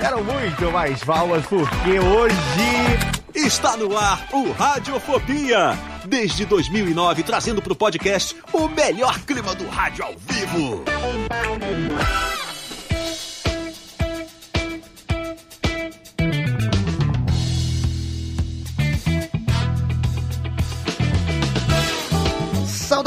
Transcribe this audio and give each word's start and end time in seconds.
Quero 0.00 0.24
muito 0.24 0.72
mais 0.72 1.04
palmas, 1.04 1.44
porque 1.46 2.00
hoje... 2.00 2.36
Está 3.34 3.76
no 3.76 3.96
ar 3.96 4.26
o 4.32 4.50
Radiofobia. 4.52 5.78
Desde 6.04 6.44
2009, 6.44 7.22
trazendo 7.22 7.62
para 7.62 7.72
o 7.72 7.76
podcast 7.76 8.36
o 8.52 8.68
melhor 8.68 9.18
clima 9.20 9.54
do 9.54 9.68
rádio 9.68 10.04
ao 10.04 10.14
vivo. 10.18 10.84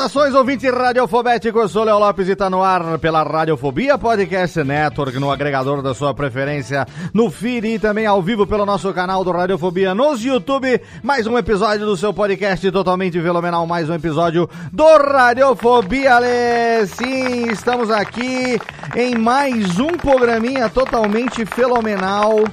Saudações, 0.04 0.36
ouvinte 0.36 0.70
radiofobético, 0.70 1.60
eu 1.60 1.70
sou 1.70 1.86
Léo 1.86 1.98
Lopes 1.98 2.28
e 2.28 2.36
tá 2.36 2.50
no 2.50 2.62
ar 2.62 3.00
pela 3.00 3.24
Radiofobia 3.24 3.98
Podcast 3.98 4.62
Network, 4.62 5.18
no 5.18 5.32
agregador 5.32 5.82
da 5.82 5.94
sua 5.94 6.14
preferência, 6.14 6.86
no 7.14 7.32
feed 7.32 7.68
e 7.68 7.80
também 7.80 8.06
ao 8.06 8.22
vivo 8.22 8.46
pelo 8.46 8.66
nosso 8.66 8.92
canal 8.94 9.24
do 9.24 9.32
Radiofobia 9.32 9.96
nos 9.96 10.22
YouTube. 10.22 10.82
Mais 11.02 11.26
um 11.26 11.38
episódio 11.38 11.86
do 11.86 11.96
seu 11.96 12.14
podcast 12.14 12.70
totalmente 12.70 13.22
fenomenal, 13.22 13.66
mais 13.66 13.90
um 13.90 13.94
episódio 13.94 14.50
do 14.74 14.98
Radiofobia, 14.98 16.20
Lê. 16.20 16.86
Sim, 16.86 17.50
estamos 17.50 17.90
aqui 17.90 18.60
em 18.98 19.16
mais 19.16 19.80
um 19.80 19.92
programinha 19.92 20.68
totalmente 20.68 21.46
fenomenal 21.46 22.44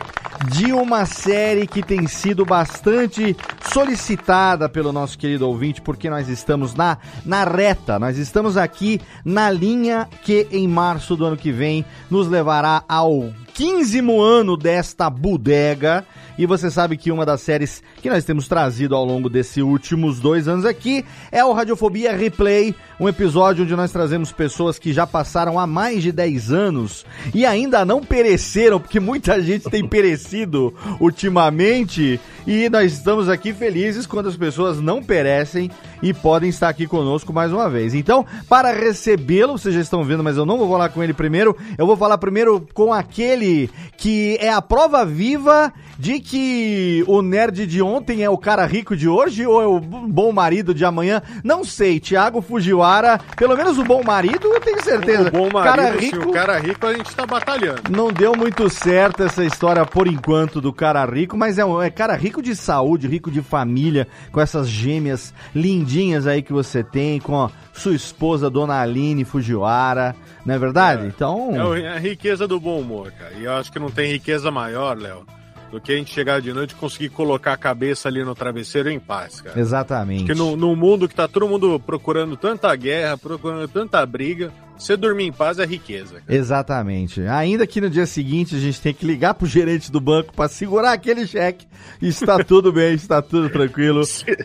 de 0.49 0.73
uma 0.73 1.05
série 1.05 1.67
que 1.67 1.83
tem 1.83 2.07
sido 2.07 2.45
bastante 2.45 3.37
solicitada 3.73 4.69
pelo 4.69 4.93
nosso 4.93 5.19
querido 5.19 5.47
ouvinte, 5.47 5.81
porque 5.83 6.09
nós 6.09 6.29
estamos 6.29 6.75
na, 6.75 6.99
na 7.25 7.45
reta, 7.45 7.99
nós 7.99 8.17
estamos 8.17 8.57
aqui 8.57 9.01
na 9.25 9.51
linha 9.51 10.09
que 10.23 10.49
em 10.51 10.67
março 10.67 11.15
do 11.15 11.27
ano 11.27 11.37
que 11.37 11.53
vem 11.53 11.85
nos 12.11 12.27
levará 12.27 12.83
ao 12.89 13.31
15 13.61 14.01
ano 14.23 14.57
desta 14.57 15.11
bodega. 15.11 16.07
E 16.39 16.47
você 16.47 16.71
sabe 16.71 16.97
que 16.97 17.13
uma 17.13 17.27
das 17.27 17.43
séries 17.43 17.83
que 18.01 18.09
nós 18.09 18.25
temos 18.25 18.49
trazido 18.49 18.97
ao 18.97 19.05
longo 19.05 19.29
desses 19.29 19.63
últimos 19.63 20.19
dois 20.19 20.49
anos 20.49 20.65
aqui 20.65 21.05
é 21.31 21.45
o 21.45 21.53
Radiofobia 21.53 22.17
Replay, 22.17 22.75
um 22.99 23.07
episódio 23.07 23.65
onde 23.65 23.77
nós 23.77 23.93
trazemos 23.93 24.33
pessoas 24.33 24.79
que 24.79 24.91
já 24.91 25.07
passaram 25.07 25.59
há 25.59 25.67
mais 25.67 26.03
de 26.03 26.11
10 26.11 26.51
anos 26.51 27.05
e 27.35 27.45
ainda 27.45 27.85
não 27.85 28.01
pereceram, 28.01 28.81
porque 28.81 28.99
muita 28.99 29.43
gente 29.43 29.69
tem 29.69 29.87
perecido 29.87 30.73
ultimamente. 30.99 32.19
E 32.47 32.71
nós 32.71 32.95
estamos 32.95 33.29
aqui 33.29 33.53
felizes 33.53 34.07
quando 34.07 34.31
as 34.31 34.37
pessoas 34.37 34.81
não 34.81 35.03
perecem 35.03 35.71
e 36.03 36.15
podem 36.15 36.49
estar 36.49 36.71
aqui 36.71 36.87
conosco 36.87 37.35
mais 37.35 37.53
uma 37.53 37.69
vez. 37.69 37.93
Então, 37.93 38.25
para 38.49 38.73
recebê-lo, 38.73 39.59
vocês 39.59 39.75
já 39.75 39.83
estão 39.83 40.03
vendo, 40.03 40.25
mas 40.25 40.39
eu 40.39 40.47
não 40.47 40.57
vou 40.57 40.71
falar 40.71 40.89
com 40.89 41.03
ele 41.03 41.13
primeiro. 41.13 41.55
Eu 41.77 41.87
vou 41.87 41.99
falar 41.99 42.17
primeiro 42.17 42.67
com 42.73 42.95
aquele 42.95 43.50
que 43.97 44.37
é 44.41 44.51
a 44.51 44.63
prova 44.63 45.05
viva 45.05 45.73
de 46.01 46.19
que 46.19 47.05
o 47.07 47.21
nerd 47.21 47.67
de 47.67 47.83
ontem 47.83 48.25
é 48.25 48.31
o 48.31 48.39
cara 48.39 48.65
rico 48.65 48.97
de 48.97 49.07
hoje 49.07 49.47
ou 49.47 49.61
é 49.61 49.67
o 49.67 49.79
bom 49.79 50.33
marido 50.33 50.73
de 50.73 50.83
amanhã? 50.83 51.21
Não 51.45 51.63
sei, 51.63 52.01
Thiago 52.01 52.41
Fujiwara, 52.41 53.21
pelo 53.37 53.55
menos 53.55 53.77
o 53.77 53.85
bom 53.85 54.03
marido, 54.03 54.47
eu 54.49 54.61
tenho 54.61 54.83
certeza. 54.83 55.29
O 55.29 55.31
bom 55.31 55.51
marido, 55.53 55.77
cara 55.77 55.91
rico, 55.91 56.29
o 56.31 56.33
cara 56.33 56.59
rico 56.59 56.87
a 56.87 56.95
gente 56.95 57.15
tá 57.15 57.27
batalhando. 57.27 57.83
não 57.91 58.11
deu 58.11 58.35
muito 58.35 58.71
certo 58.71 59.23
essa 59.23 59.45
história 59.45 59.85
por 59.85 60.07
enquanto 60.07 60.59
do 60.59 60.73
cara 60.73 61.05
rico, 61.05 61.37
mas 61.37 61.59
é, 61.59 61.65
um, 61.67 61.83
é 61.83 61.91
cara 61.91 62.17
rico 62.17 62.41
de 62.41 62.57
saúde, 62.57 63.07
rico 63.07 63.31
de 63.31 63.43
família, 63.43 64.09
com 64.33 64.41
essas 64.41 64.69
gêmeas 64.71 65.35
lindinhas 65.55 66.27
aí 66.27 66.41
que 66.41 66.53
você 66.53 66.83
tem, 66.83 67.21
com 67.21 67.45
a 67.45 67.51
sua 67.75 67.95
esposa, 67.95 68.49
Dona 68.49 68.81
Aline 68.81 69.23
Fujiwara, 69.25 70.17
não 70.47 70.55
é 70.55 70.59
verdade? 70.59 71.05
É. 71.05 71.07
Então, 71.09 71.75
É 71.75 71.81
é 71.83 71.89
a 71.89 71.99
riqueza 71.99 72.49
do 72.49 72.59
bom 72.59 72.81
humor, 72.81 73.13
cara. 73.13 73.35
E 73.39 73.45
eu 73.45 73.53
acho 73.53 73.71
que 73.71 73.79
não 73.79 73.91
tem 73.91 74.13
riqueza 74.13 74.51
maior, 74.51 74.97
Léo, 74.97 75.27
do 75.71 75.81
que 75.81 75.93
a 75.93 75.97
gente 75.97 76.13
chegar 76.13 76.41
de 76.41 76.53
noite 76.53 76.73
e 76.73 76.75
conseguir 76.75 77.11
colocar 77.11 77.53
a 77.53 77.57
cabeça 77.57 78.09
ali 78.09 78.25
no 78.25 78.35
travesseiro 78.35 78.91
em 78.91 78.99
paz, 78.99 79.41
cara. 79.41 79.59
exatamente. 79.59 80.25
Porque 80.25 80.39
no, 80.39 80.57
num 80.57 80.75
mundo 80.75 81.09
que 81.09 81.15
tá 81.15 81.29
todo 81.29 81.49
mundo 81.49 81.81
procurando 81.81 82.37
tanta 82.37 82.75
guerra, 82.75 83.17
procurando 83.17 83.69
tanta 83.69 84.05
briga, 84.05 84.53
você 84.81 84.97
dormir 84.97 85.25
em 85.25 85.33
paz 85.33 85.59
é 85.59 85.65
riqueza. 85.67 86.15
cara. 86.15 86.25
Exatamente. 86.29 87.21
Ainda 87.23 87.67
que 87.67 87.81
no 87.81 87.91
dia 87.91 88.07
seguinte 88.07 88.57
a 88.57 88.59
gente 88.59 88.81
tem 88.81 88.95
que 88.95 89.07
ligar 89.07 89.35
pro 89.35 89.47
gerente 89.47 89.93
do 89.93 90.01
banco 90.01 90.33
para 90.35 90.49
segurar 90.49 90.93
aquele 90.93 91.27
cheque. 91.27 91.67
Está 92.01 92.39
tudo 92.45 92.73
bem, 92.73 92.95
está 92.95 93.21
tudo 93.23 93.49
tranquilo. 93.51 94.03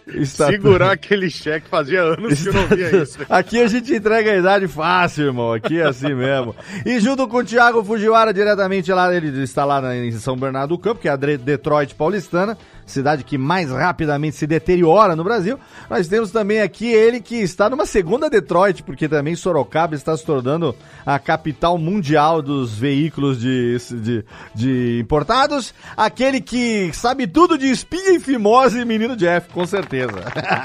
Está 0.08 0.48
Segurar 0.48 0.92
aquele 0.92 1.30
cheque 1.30 1.68
fazia 1.68 2.02
anos 2.02 2.42
que 2.42 2.50
eu 2.50 2.54
não 2.54 2.68
via 2.68 3.02
isso. 3.02 3.18
Aqui 3.30 3.62
a 3.62 3.68
gente 3.68 3.94
entrega 3.94 4.32
a 4.32 4.38
idade 4.38 4.68
fácil, 4.68 5.26
irmão. 5.26 5.54
Aqui 5.54 5.80
é 5.80 5.88
assim 5.88 6.14
mesmo. 6.16 6.56
E 6.86 7.00
junto 7.00 7.28
com 7.28 7.38
o 7.38 7.44
Thiago 7.44 7.84
Fujiwara, 7.84 8.34
diretamente 8.34 8.92
lá, 8.92 9.14
ele 9.14 9.44
está 9.44 9.64
lá 9.66 9.96
em 9.96 10.12
São 10.12 10.36
Bernardo 10.36 10.76
do 10.76 10.78
Campo, 10.78 11.00
que 11.00 11.08
é 11.08 11.12
a 11.12 11.16
Detroit 11.16 11.96
paulistana, 11.96 12.58
cidade 12.86 13.24
que 13.24 13.38
mais 13.38 13.72
rapidamente 13.72 14.36
se 14.36 14.48
deteriora 14.48 15.16
no 15.16 15.24
Brasil. 15.24 15.60
Nós 15.90 16.08
temos 16.08 16.32
também 16.32 16.62
aqui 16.62 16.86
ele 16.86 17.20
que 17.20 17.36
está 17.36 17.70
numa 17.70 17.86
segunda 17.86 18.30
Detroit, 18.30 18.84
porque 18.84 19.08
também 19.08 19.36
Sorocaba 19.36 19.96
está 19.96 20.16
se 20.16 20.26
tornando 20.26 20.76
a 21.06 21.18
capital 21.20 21.78
mundial 21.78 22.42
dos 22.42 22.78
veículos 22.78 23.40
de, 23.40 23.78
de, 23.78 24.26
de 24.54 25.00
importados. 25.00 25.74
Aquele 25.96 26.42
que 26.42 26.92
sabe 26.94 27.28
tudo 27.28 27.58
de 27.58 27.70
espinha 27.70 28.12
e 28.12 28.20
fimose, 28.20 28.84
menino 28.86 29.16
Jeff, 29.16 29.50
com 29.50 29.66
certeza. 29.66 30.14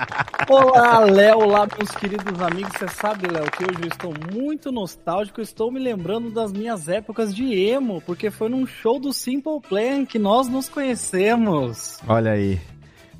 Olá, 0.49 0.99
Léo, 1.01 1.39
olá, 1.39 1.69
meus 1.79 1.91
queridos 1.93 2.41
amigos. 2.43 2.73
Você 2.77 2.89
sabe, 2.89 3.29
Léo, 3.29 3.49
que 3.53 3.63
hoje 3.63 3.83
eu 3.83 3.89
estou 3.89 4.13
muito 4.33 4.73
nostálgico. 4.73 5.41
Estou 5.41 5.71
me 5.71 5.79
lembrando 5.79 6.31
das 6.31 6.53
minhas 6.53 6.89
épocas 6.89 7.33
de 7.33 7.55
emo, 7.55 8.03
porque 8.05 8.33
foi 8.33 8.49
num 8.49 8.67
show 8.67 8.99
do 8.99 9.13
Simple 9.13 9.61
Plan 9.69 10.05
que 10.05 10.19
nós 10.19 10.49
nos 10.49 10.69
conhecemos. 10.69 12.01
Olha 12.11 12.33
aí. 12.33 12.61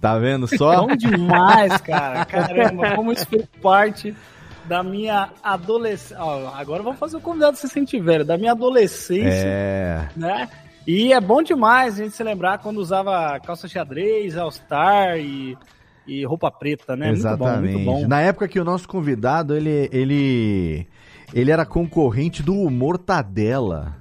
Tá 0.01 0.19
vendo 0.19 0.49
só? 0.49 0.87
Bom 0.87 0.97
demais, 0.97 1.77
cara. 1.83 2.25
Caramba, 2.25 2.97
como 2.97 3.13
isso 3.13 3.27
fez 3.27 3.45
parte 3.63 4.15
da 4.65 4.83
minha 4.83 5.29
adolescência. 5.43 6.17
agora 6.55 6.83
vamos 6.83 6.99
fazer 6.99 7.17
o 7.17 7.21
convidado 7.21 7.57
se 7.57 7.69
sentir 7.69 8.01
velho. 8.01 8.25
Da 8.25 8.37
minha 8.37 8.53
adolescência, 8.53 9.47
É. 9.47 10.09
né? 10.17 10.49
E 10.87 11.13
é 11.13 11.21
bom 11.21 11.43
demais 11.43 12.01
a 12.01 12.05
gente 12.05 12.17
se 12.17 12.25
lembrar 12.25 12.59
quando 12.59 12.79
usava 12.79 13.39
calça 13.41 13.69
xadrez, 13.69 14.37
All-Star 14.37 15.19
e, 15.19 15.57
e 16.07 16.25
roupa 16.25 16.51
preta, 16.51 16.97
né? 16.97 17.11
Exatamente. 17.11 17.75
Muito 17.75 17.85
bom, 17.85 17.93
muito 17.93 18.03
bom. 18.03 18.09
Na 18.09 18.21
época 18.23 18.49
que 18.49 18.59
o 18.59 18.65
nosso 18.65 18.89
convidado, 18.89 19.55
ele, 19.55 19.89
ele, 19.93 20.89
ele 21.35 21.51
era 21.51 21.67
concorrente 21.67 22.43
do 22.43 22.55
Mortadela. 22.71 23.97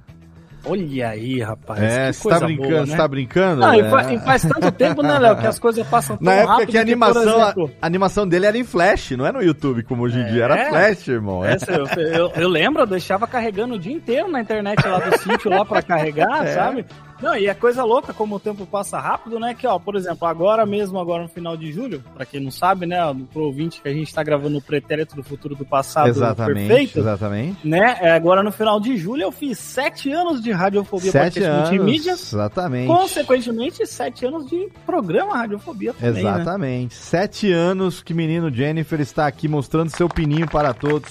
Olha 0.64 1.08
aí, 1.10 1.40
rapaz. 1.40 1.82
é, 1.82 2.06
que 2.08 2.12
você 2.16 2.28
tá 2.28 2.40
brincando, 2.40 2.68
boa, 2.70 2.84
você 2.86 2.90
né? 2.92 2.96
tá 2.96 3.08
brincando? 3.08 3.60
Não, 3.62 3.74
e 3.74 3.80
É. 3.80 4.14
e 4.14 4.18
faz 4.20 4.42
tanto 4.42 4.70
tempo, 4.72 5.02
né, 5.02 5.18
Léo, 5.18 5.36
que 5.38 5.46
as 5.46 5.58
coisas 5.58 5.86
passam 5.86 6.16
tão 6.16 6.24
Na 6.24 6.32
época 6.34 6.52
rápido 6.52 6.68
que 6.70 6.78
a 6.78 6.80
animação, 6.82 7.22
a, 7.40 7.42
exemplo, 7.44 7.70
a 7.80 7.86
animação 7.86 8.28
dele 8.28 8.46
era 8.46 8.58
em 8.58 8.64
flash, 8.64 9.12
não 9.12 9.26
é 9.26 9.32
no 9.32 9.42
YouTube 9.42 9.82
como 9.84 10.02
hoje 10.02 10.18
em 10.20 10.26
dia, 10.26 10.44
era 10.44 10.56
É. 10.58 10.68
flash, 10.68 11.08
irmão. 11.08 11.44
É. 11.44 11.54
essa 11.54 11.72
eu, 11.72 11.86
eu, 11.98 12.32
eu 12.36 12.48
lembro, 12.48 12.82
eu 12.82 12.86
deixava 12.86 13.26
carregando 13.26 13.74
o 13.74 13.78
dia 13.78 13.92
inteiro 13.92 14.28
na 14.30 14.40
internet 14.40 14.86
lá 14.86 14.98
do 14.98 15.18
sítio 15.18 15.50
lá 15.50 15.64
pra 15.64 15.82
carregar, 15.82 16.44
É. 16.46 16.54
sabe? 16.54 16.84
Não, 17.22 17.36
e 17.36 17.46
é 17.46 17.54
coisa 17.54 17.84
louca 17.84 18.12
como 18.12 18.36
o 18.36 18.40
tempo 18.40 18.66
passa 18.66 18.98
rápido, 18.98 19.38
né? 19.38 19.54
Que, 19.54 19.66
ó, 19.66 19.78
por 19.78 19.96
exemplo, 19.96 20.26
agora 20.26 20.64
mesmo, 20.64 20.98
agora 20.98 21.22
no 21.22 21.28
final 21.28 21.56
de 21.56 21.72
julho, 21.72 22.02
pra 22.14 22.24
quem 22.24 22.40
não 22.40 22.50
sabe, 22.50 22.86
né, 22.86 22.98
pro 23.32 23.44
ouvinte 23.44 23.80
que 23.80 23.88
a 23.88 23.92
gente 23.92 24.12
tá 24.14 24.22
gravando 24.22 24.58
o 24.58 24.62
pretérito 24.62 25.14
do 25.14 25.22
futuro 25.22 25.54
do 25.54 25.64
passado 25.64 26.08
Exatamente, 26.08 26.68
perfeito, 26.68 26.98
exatamente. 26.98 27.66
né? 27.66 27.98
É, 28.00 28.12
agora 28.12 28.42
no 28.42 28.52
final 28.52 28.80
de 28.80 28.96
julho 28.96 29.22
eu 29.22 29.32
fiz 29.32 29.58
sete 29.58 30.10
anos 30.12 30.42
de 30.42 30.50
radiofobia 30.50 31.10
Sete 31.10 31.42
anos, 31.42 31.70
multimídia, 31.70 32.12
exatamente. 32.12 32.86
consequentemente 32.86 33.86
sete 33.86 34.26
anos 34.26 34.46
de 34.46 34.68
programa 34.86 35.36
radiofobia 35.36 35.92
também, 35.92 36.22
né? 36.24 36.30
Exatamente. 36.30 36.94
Sete 36.94 37.52
anos 37.52 38.02
que 38.02 38.14
menino 38.14 38.52
Jennifer 38.52 39.00
está 39.00 39.26
aqui 39.26 39.48
mostrando 39.48 39.90
seu 39.90 40.08
pininho 40.08 40.48
para 40.48 40.72
todos. 40.72 41.08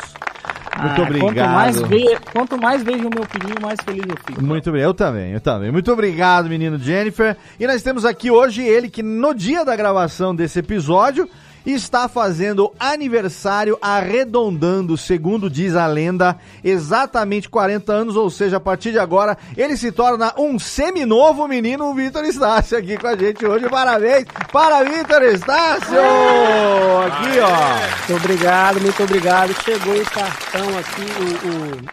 Muito 0.77 1.01
Ah, 1.01 1.03
obrigado. 1.03 1.33
Quanto 1.35 1.49
mais, 1.53 1.81
ve... 1.81 2.17
quanto 2.31 2.57
mais 2.61 2.83
vejo 2.83 3.07
o 3.07 3.09
meu 3.13 3.25
pininho, 3.25 3.55
mais 3.61 3.77
feliz 3.83 4.03
eu 4.07 4.15
fico. 4.25 4.43
Muito 4.43 4.71
bem, 4.71 4.81
eu 4.81 4.93
também, 4.93 5.31
eu 5.33 5.41
também. 5.41 5.71
Muito 5.71 5.91
obrigado, 5.91 6.47
menino 6.49 6.77
Jennifer. 6.77 7.35
E 7.59 7.65
nós 7.67 7.81
temos 7.81 8.05
aqui 8.05 8.29
hoje 8.31 8.61
ele 8.63 8.89
que 8.89 9.03
no 9.03 9.33
dia 9.33 9.65
da 9.65 9.75
gravação 9.75 10.35
desse 10.35 10.59
episódio 10.59 11.27
está 11.73 12.07
fazendo 12.07 12.71
aniversário 12.79 13.77
arredondando, 13.81 14.97
segundo 14.97 15.49
diz 15.49 15.75
a 15.75 15.87
lenda, 15.87 16.37
exatamente 16.63 17.49
40 17.49 17.91
anos, 17.91 18.15
ou 18.15 18.29
seja, 18.29 18.57
a 18.57 18.59
partir 18.59 18.91
de 18.91 18.99
agora 18.99 19.37
ele 19.55 19.77
se 19.77 19.91
torna 19.91 20.33
um 20.37 20.57
seminovo 20.59 21.47
menino 21.47 21.93
Vitor 21.93 22.25
Estácio 22.25 22.77
aqui 22.77 22.97
com 22.97 23.07
a 23.07 23.15
gente 23.15 23.45
hoje. 23.45 23.69
Parabéns 23.69 24.25
para 24.51 24.83
Vitor 24.83 25.23
Estácio! 25.23 25.99
Aqui, 27.07 27.39
ó. 27.39 28.09
Muito 28.09 28.23
obrigado, 28.23 28.81
muito 28.81 29.03
obrigado. 29.03 29.53
Chegou 29.63 29.95
o 29.95 30.05
cartão 30.11 30.77
aqui, 30.77 31.05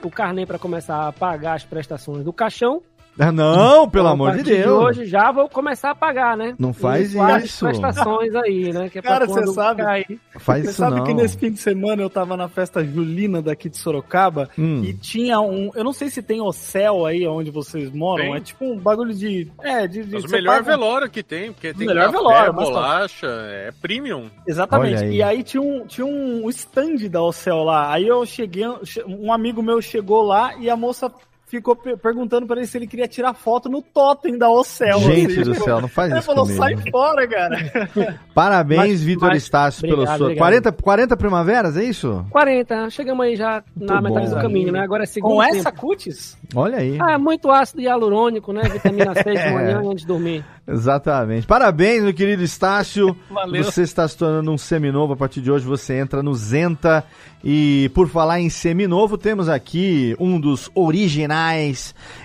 o, 0.03 0.05
o, 0.05 0.09
o 0.09 0.11
carnê 0.11 0.47
para 0.47 0.59
começar 0.59 1.09
a 1.09 1.13
pagar 1.13 1.55
as 1.55 1.65
prestações 1.65 2.25
do 2.25 2.33
caixão. 2.33 2.83
Ah, 3.19 3.33
Não, 3.33 3.89
pelo 3.89 4.05
Então, 4.05 4.13
amor 4.13 4.37
de 4.37 4.43
Deus. 4.43 4.67
hoje 4.85 5.07
já 5.07 5.33
vou 5.33 5.49
começar 5.49 5.91
a 5.91 5.95
pagar, 5.95 6.37
né? 6.37 6.55
Não 6.59 6.73
faz 6.75 7.15
E 7.15 7.19
as 7.19 7.45
isso. 7.45 7.65
prestações 7.65 8.35
aí, 8.35 8.73
né? 8.73 8.91
Que 8.91 8.99
é 8.99 9.03
Cara, 9.03 9.27
você 9.27 9.47
sabe- 9.47 9.83
cair. 9.83 10.21
Faz 10.39 10.65
Você 10.65 10.71
isso 10.71 10.79
sabe 10.79 10.97
não. 10.97 11.05
que 11.05 11.15
nesse 11.15 11.39
fim 11.39 11.51
de 11.51 11.59
semana 11.59 12.03
eu 12.03 12.11
tava 12.11 12.37
na 12.37 12.49
festa 12.49 12.85
julina 12.85 13.41
daqui 13.41 13.71
de 13.71 13.79
Sorocaba 13.79 14.51
Hum. 14.59 14.83
e 14.85 14.93
tinha 14.93 15.41
um. 15.41 15.71
Eu 15.75 15.83
não 15.83 15.93
sei 15.95 16.11
se 16.11 16.23
tem 16.23 16.41
hotel 16.41 17.07
aí 17.07 17.27
onde 17.27 17.51
vocês 17.51 17.91
moram. 17.91 18.25
Tem. 18.25 18.35
É 18.37 18.41
tipo 18.41 18.65
um 18.67 18.77
bagulho 18.79 19.15
de. 19.15 19.51
É, 19.63 19.87
de. 19.87 20.05
de 20.05 20.13
Mas 20.13 20.25
o 20.25 20.29
melhor 20.29 20.57
paga- 20.59 20.65
velório 20.77 21.11
que 21.11 21.23
tem, 21.23 21.53
porque 21.53 21.73
tem 21.73 21.87
Melhor 21.87 22.07
café, 22.07 22.19
velório, 22.19 22.55
mas 22.55 22.65
tá- 22.69 22.73
bolacha, 22.75 23.27
é 23.27 23.71
premium. 23.81 24.31
Exatamente. 24.47 25.03
Aí. 25.05 25.15
E 25.17 25.23
aí 25.23 25.43
tinha 25.43 25.63
um, 25.63 25.87
tinha 25.87 26.07
um 26.07 26.49
stand 26.51 27.09
da 27.11 27.23
Ocel 27.23 27.65
lá. 27.65 27.93
Aí 27.93 28.07
eu 28.07 28.25
cheguei, 28.27 28.65
um 29.07 29.33
amigo 29.33 29.63
meu 29.63 29.81
chegou 29.81 30.23
lá 30.23 30.55
e 30.59 30.69
a 30.69 30.77
moça 30.77 31.11
ficou 31.49 31.77
pe- 31.77 31.97
perguntando 31.97 32.47
pra 32.47 32.57
ele 32.57 32.67
se 32.67 32.77
ele 32.77 32.87
queria 32.87 33.07
tirar 33.07 33.33
foto 33.35 33.69
no 33.69 33.81
totem 33.81 34.37
da 34.37 34.51
Ocel. 34.51 34.99
Gente 35.01 35.41
assim. 35.41 35.51
do 35.51 35.55
céu, 35.55 35.81
não 35.81 35.89
faz 35.89 36.11
Ele 36.11 36.19
isso 36.19 36.27
falou, 36.27 36.45
comigo. 36.45 36.61
sai 36.63 36.77
fora, 36.91 37.27
cara. 37.29 37.57
Parabéns, 38.35 39.03
Vitor 39.03 39.33
Estácio, 39.35 39.83
pelo 39.83 40.05
seu. 40.07 40.15
obrigado. 40.15 40.37
40, 40.39 40.73
40 40.73 41.17
primaveras, 41.17 41.77
é 41.77 41.85
isso? 41.85 42.25
40, 42.31 42.91
chegamos 42.91 43.25
aí 43.25 43.37
já 43.37 43.63
na 43.77 43.95
Muito 44.01 44.05
metade 44.15 44.29
bom. 44.31 44.35
do 44.37 44.43
caminho, 44.43 44.73
né? 44.73 44.81
Agora 44.81 45.05
é 45.05 45.07
segundo 45.07 45.37
Com 45.37 45.43
tempo. 45.43 45.57
essa 45.57 45.73
cutis? 45.73 46.37
Olha 46.55 46.79
aí. 46.79 46.99
Ah, 47.01 47.19
muito 47.19 47.51
ácido 47.51 47.81
hialurônico, 47.81 48.53
né? 48.53 48.63
Vitamina 48.63 49.15
C 49.15 49.23
de 49.23 49.39
É. 49.39 49.53
manhã 49.53 49.81
antes 49.85 50.01
de 50.03 50.07
dormir. 50.07 50.45
Exatamente. 50.69 51.47
Parabéns, 51.47 52.03
meu 52.03 52.13
querido 52.13 52.43
Estácio. 52.43 53.17
Valeu. 53.31 53.63
Você 53.63 53.83
está 53.83 54.07
se 54.09 54.17
tornando 54.19 54.51
um 54.51 54.59
seminovo. 54.59 55.13
A 55.13 55.17
partir 55.17 55.41
de 55.41 55.51
hoje 55.51 55.65
você 55.65 55.95
entra 55.95 56.23
no 56.23 56.35
Zenta. 56.35 57.05
E 57.45 57.89
por 57.95 58.09
falar 58.09 58.41
em 58.41 58.51
seminovo, 58.51 59.17
temos 59.17 59.49
aqui 59.49 60.17
um 60.19 60.41
dos 60.41 60.69
originais. 60.75 61.36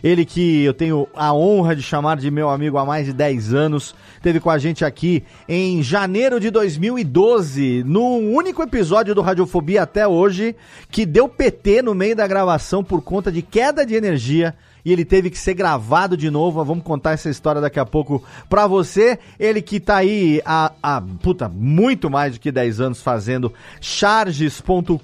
Ele 0.04 0.26
que 0.26 0.64
eu 0.64 0.74
tenho 0.74 1.08
a 1.16 1.34
honra 1.34 1.76
de 1.76 1.82
chamar 1.82 2.18
de 2.18 2.32
meu 2.32 2.50
amigo 2.50 2.78
há 2.78 2.86
mais 2.86 3.06
de 3.06 3.14
10 3.14 3.54
anos. 3.54 3.96
Teve 4.22 4.40
com 4.40 4.50
a 4.50 4.58
gente 4.58 4.86
aqui 4.86 5.24
em 5.48 5.82
janeiro 5.84 6.40
de 6.40 6.50
2012, 6.50 7.84
no 7.86 8.18
único 8.18 8.62
episódio 8.64 9.14
do 9.16 9.22
Radiofobia 9.22 9.84
até 9.84 10.08
hoje, 10.08 10.56
que 10.90 11.06
deu 11.06 11.28
PT 11.28 11.82
no 11.82 11.96
meio 11.96 12.16
da 12.16 12.28
gravação 12.28 12.84
por 12.84 13.02
conta 13.02 13.32
de 13.32 13.42
queda 13.42 13.86
de 13.86 13.96
energia 13.96 14.56
e 14.84 14.92
ele 14.92 15.06
teve 15.06 15.30
que 15.30 15.38
ser 15.38 15.54
gravado 15.54 16.18
de 16.18 16.30
novo. 16.30 16.64
Vamos 16.64 16.84
contar 16.84 17.12
essa 17.12 17.30
história 17.30 17.62
daqui 17.62 17.80
a 17.80 17.86
pouco 17.86 18.24
pra 18.50 18.68
você. 18.68 19.20
Ele 19.40 19.62
que 19.62 19.80
tá 19.80 19.98
aí 19.98 20.42
há, 20.46 20.72
há 20.82 21.02
puta, 21.22 21.50
muito 21.50 22.10
mais 22.10 22.34
do 22.34 22.40
que 22.40 22.52
10 22.52 22.82
anos 22.82 23.02
fazendo 23.02 23.54
charges.com.br, 23.80 24.98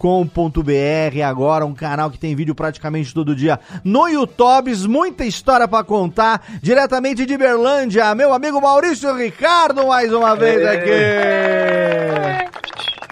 agora 1.25 1.65
um 1.65 1.73
canal 1.73 2.09
que 2.09 2.19
tem 2.19 2.35
vídeo 2.35 2.55
praticamente 2.55 3.13
todo 3.13 3.35
dia 3.35 3.59
no 3.83 4.07
YouTube, 4.07 4.75
muita 4.87 5.25
história 5.25 5.67
pra 5.67 5.83
contar, 5.83 6.43
diretamente 6.61 7.25
de 7.25 7.37
Berlândia, 7.37 8.13
meu 8.15 8.33
amigo 8.33 8.61
Maurício 8.61 9.15
Ricardo 9.15 9.87
mais 9.87 10.11
uma 10.13 10.35
vez 10.35 10.65
aqui. 10.65 10.91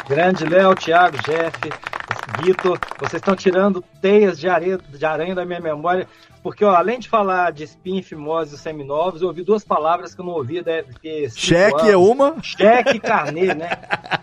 Grande 0.08 0.46
Léo, 0.46 0.76
Thiago, 0.76 1.18
Jeff, 1.26 1.95
Vitor, 2.44 2.78
vocês 3.00 3.13
estão 3.22 3.36
tirando 3.36 3.84
teias 4.02 4.40
de 4.40 4.48
areia, 4.50 4.78
de 4.78 5.06
aranha 5.06 5.34
da 5.36 5.46
minha 5.46 5.60
memória, 5.60 6.07
porque 6.44 6.63
ó, 6.63 6.75
além 6.75 7.00
de 7.00 7.10
falar 7.10 7.52
de 7.52 7.63
espinha, 7.63 8.04
fimose 8.04 8.56
e 8.56 8.57
seminovos, 8.57 9.22
eu 9.22 9.28
ouvi 9.28 9.44
duas 9.44 9.63
palavras 9.63 10.13
que 10.13 10.22
eu 10.22 10.25
não 10.25 10.34
ouvia, 10.34 10.62
deve 10.62 10.94
ter 11.02 11.30
cinco 11.31 11.40
Cheque 11.42 11.88
é 11.90 11.94
anos. 11.94 12.07
uma, 12.07 12.36
Cheque 12.44 12.98
e 12.98 13.00
carnê, 13.00 13.54
né? 13.56 13.69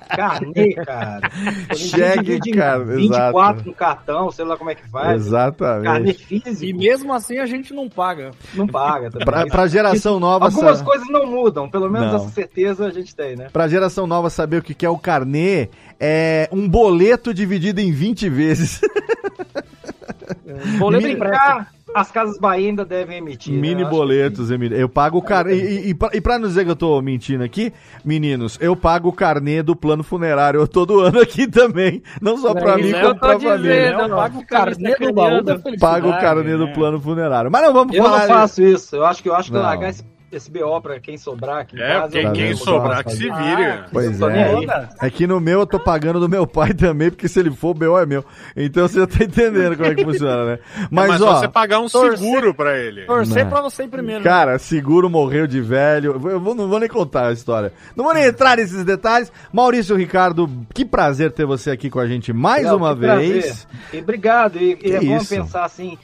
Carnê, 0.09 0.75
cara. 0.75 1.31
Cheque, 1.75 2.35
em 2.47 2.53
cara, 2.55 2.85
24 2.85 3.31
exato. 3.57 3.69
no 3.69 3.75
cartão, 3.75 4.31
sei 4.31 4.45
lá 4.45 4.57
como 4.57 4.71
é 4.71 4.75
que 4.75 4.89
faz. 4.89 5.07
Carnê 5.07 5.17
exatamente. 5.17 6.25
físico, 6.27 6.65
E 6.65 6.73
mesmo 6.73 7.13
assim 7.13 7.39
a 7.39 7.47
gente 7.47 7.73
não 7.75 7.89
paga. 7.89 8.31
não 8.55 8.67
paga 8.67 9.11
também. 9.11 9.25
Pra, 9.25 9.47
pra 9.47 9.67
geração 9.67 10.21
nova, 10.21 10.45
Algumas 10.47 10.79
sa- 10.79 10.85
coisas 10.85 11.09
não 11.09 11.27
mudam, 11.27 11.69
pelo 11.69 11.89
menos 11.91 12.09
Não. 12.13 12.17
essa 12.17 12.29
certeza 12.29 12.87
a 12.87 12.91
gente 12.91 13.15
tem, 13.17 13.37
né? 13.37 13.49
Pra 13.53 13.67
geração 13.67 14.07
nova 14.07 14.29
saber 14.31 14.59
o 14.59 14.63
que 14.63 14.75
que 14.75 14.87
é 14.87 14.91
o 14.91 14.99
carnê, 14.99 15.69
é 15.99 16.49
um 16.53 16.69
boleto 16.69 17.33
dividido 17.35 17.72
em 17.81 17.93
20 17.93 18.29
vezes. 18.29 18.81
Boleto 20.79 21.03
Mini- 21.07 21.15
impresso. 21.15 21.41
Ah, 21.43 21.67
as 21.95 22.11
casas 22.11 22.39
Bahia 22.39 22.69
ainda 22.69 22.85
devem 22.85 23.19
emitir. 23.19 23.53
né? 23.53 23.61
Mini 23.61 23.83
Eu 23.83 23.89
acho 23.89 23.97
boletos, 23.97 24.51
Emílio. 24.51 24.77
Eu 24.77 24.89
pago 24.89 25.19
o 25.19 25.23
carnê. 25.23 25.55
E, 25.55 25.91
e, 25.91 25.97
e, 26.15 26.21
pra, 26.21 26.39
não 26.39 26.49
dizer 26.49 26.65
que 26.65 26.71
eu 26.71 26.77
tô 26.77 27.01
mentindo 27.03 27.45
aqui, 27.45 27.73
meninos, 28.05 28.57
eu 28.61 28.75
pago 28.75 29.09
o 29.09 29.13
carnê 29.13 29.63
do 29.63 29.77
plano 29.77 30.03
funerário 30.03 30.67
todo 30.69 31.01
ano 31.01 31.21
aqui 31.21 31.47
também. 31.47 32.03
Não 32.21 32.37
só 32.39 32.55
pra 32.55 32.73
É 32.73 32.77
mim, 32.77 32.83
que 32.85 32.93
como 32.95 33.05
eu 33.07 33.17
pra 33.17 33.33
tô 33.35 33.41
família. 33.41 33.59
dizendo. 33.59 34.01
Eu 34.01 34.09
não, 34.09 34.17
pago 34.17 34.39
o 34.39 34.47
carnê 34.47 34.95
do 34.97 35.13
baú 35.13 35.43
da 35.43 35.59
felicidade. 35.59 35.79
Pago 36.03 36.09
o 36.09 36.21
carnê 36.21 36.57
do 36.57 36.67
né? 36.67 36.73
plano 36.73 37.01
funerário. 37.01 37.51
Mas 37.51 37.63
não 37.63 37.73
vamos 37.75 37.95
Eu 37.95 38.05
falar. 38.05 38.21
não 38.21 38.27
faço 38.29 38.63
isso. 38.63 38.97
Eu 38.97 39.05
acho 39.05 39.23
que 39.23 39.29
eu 39.29 39.35
acho 39.35 39.51
que 39.51 39.57
eu 39.57 39.61
Não. 39.61 39.67
largar 39.69 39.91
esse, 39.91 40.03
esse 40.37 40.51
BO 40.51 40.81
pra 40.81 40.99
quem 41.01 41.17
sobrar 41.19 41.59
aqui 41.59 41.77
em 41.77 41.81
É, 41.83 41.89
casa. 41.89 42.13
quem, 42.13 42.23
eu 42.25 42.33
quem 42.33 42.57
sobrar 42.57 43.05
que 43.05 43.11
se 43.13 43.25
vire. 43.25 43.85
Pois 43.93 44.19
Tô 44.19 44.29
nem 44.29 44.43
é. 44.71 44.89
É 45.01 45.11
que 45.11 45.27
no 45.27 45.41
meu 45.41 45.61
eu 45.61 45.67
tô 45.67 45.79
pagando 45.79 46.19
do 46.21 46.29
meu 46.29 46.47
pai 46.47 46.73
também, 46.75 47.11
porque 47.11 47.29
se 47.29 47.39
ele 47.41 47.51
for, 47.51 47.71
o 47.71 47.75
BO 47.75 47.99
é 47.99 48.07
meu. 48.07 48.25
Então 48.57 48.87
você 48.89 49.01
já 49.01 49.07
tá 49.07 49.25
entendendo 49.25 49.77
como 49.77 49.89
é 49.89 49.95
que 49.95 50.05
funciona, 50.05 50.45
né? 50.45 50.59
Mas, 50.91 51.09
Mas 51.09 51.23
ó. 51.23 51.39
você 51.41 51.49
pagar 51.49 51.81
um 51.81 51.89
torcer- 51.89 52.19
seguro 52.19 52.55
pra 52.55 52.79
ele. 52.79 53.05
Torcer 53.07 53.45
Não. 53.45 53.51
pra 53.51 53.61
você 53.61 53.85
ir 53.85 53.89
primeiro. 53.89 54.21
né? 54.23 54.29
Cara, 54.31 54.59
seguro 54.59 55.09
morreu 55.11 55.47
de 55.47 55.61
velho. 55.61 56.21
Eu 56.25 56.41
vou- 56.41 56.55
não 56.55 56.69
vou 56.69 56.79
nem 56.81 56.89
contar 56.89 57.29
a 57.29 57.33
história. 57.33 57.73
Não 57.97 58.05
vou 58.05 58.15
nem 58.15 58.25
entrar 58.25 58.57
nesses 58.57 58.85
detalhes. 58.85 59.31
Maurício 59.53 59.97
Ricardo, 59.97 60.49
que 60.75 60.85
prazer 60.85 61.33
ter 61.33 61.45
você 61.47 61.71
aqui 61.71 61.91
com 61.91 61.99
a 62.01 62.07
gente 62.07 62.33
mais 62.33 62.65
Léo, 62.65 62.77
uma 62.77 62.97
prazer. 62.97 63.33
vez. 63.43 63.69
E 63.93 63.99
obrigado. 63.99 64.57
E, 64.59 64.79
e 64.83 64.93
é 64.95 64.99
Que 64.99 65.07
bom 65.07 65.17
isso. 65.17 65.29
pensar 65.29 65.65
assim, 65.65 65.99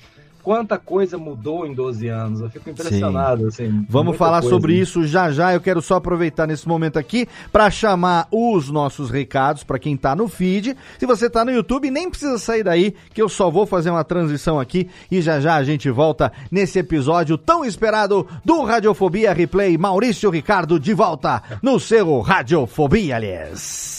quanta 0.49 0.79
coisa 0.79 1.19
mudou 1.19 1.67
em 1.67 1.75
12 1.75 2.09
anos. 2.09 2.41
Eu 2.41 2.49
fico 2.49 2.71
impressionado. 2.71 3.49
Assim, 3.49 3.85
Vamos 3.87 4.17
falar 4.17 4.41
coisa. 4.41 4.57
sobre 4.57 4.73
isso 4.73 5.07
já 5.07 5.31
já. 5.31 5.53
Eu 5.53 5.61
quero 5.61 5.83
só 5.83 5.97
aproveitar 5.97 6.47
nesse 6.47 6.67
momento 6.67 6.99
aqui 6.99 7.29
para 7.53 7.71
chamar 7.71 8.27
os 8.33 8.71
nossos 8.71 9.11
recados 9.11 9.63
para 9.63 9.79
quem 9.79 9.95
tá 9.95 10.17
no 10.17 10.27
feed. 10.27 10.75
Se 10.99 11.05
você 11.05 11.29
tá 11.29 11.45
no 11.45 11.51
YouTube, 11.51 11.91
nem 11.91 12.09
precisa 12.09 12.39
sair 12.39 12.63
daí, 12.63 12.95
que 13.13 13.21
eu 13.21 13.29
só 13.29 13.51
vou 13.51 13.67
fazer 13.67 13.91
uma 13.91 14.03
transição 14.05 14.59
aqui 14.59 14.89
e 15.11 15.21
já 15.21 15.39
já 15.39 15.55
a 15.57 15.63
gente 15.63 15.91
volta 15.91 16.33
nesse 16.51 16.79
episódio 16.79 17.37
tão 17.37 17.63
esperado 17.63 18.27
do 18.43 18.63
Radiofobia 18.65 19.35
Replay. 19.35 19.77
Maurício 19.77 20.31
Ricardo 20.31 20.81
de 20.81 20.95
volta 20.95 21.43
no 21.63 21.79
seu 21.79 22.21
Radiofobia, 22.21 23.17
aliás. 23.17 23.99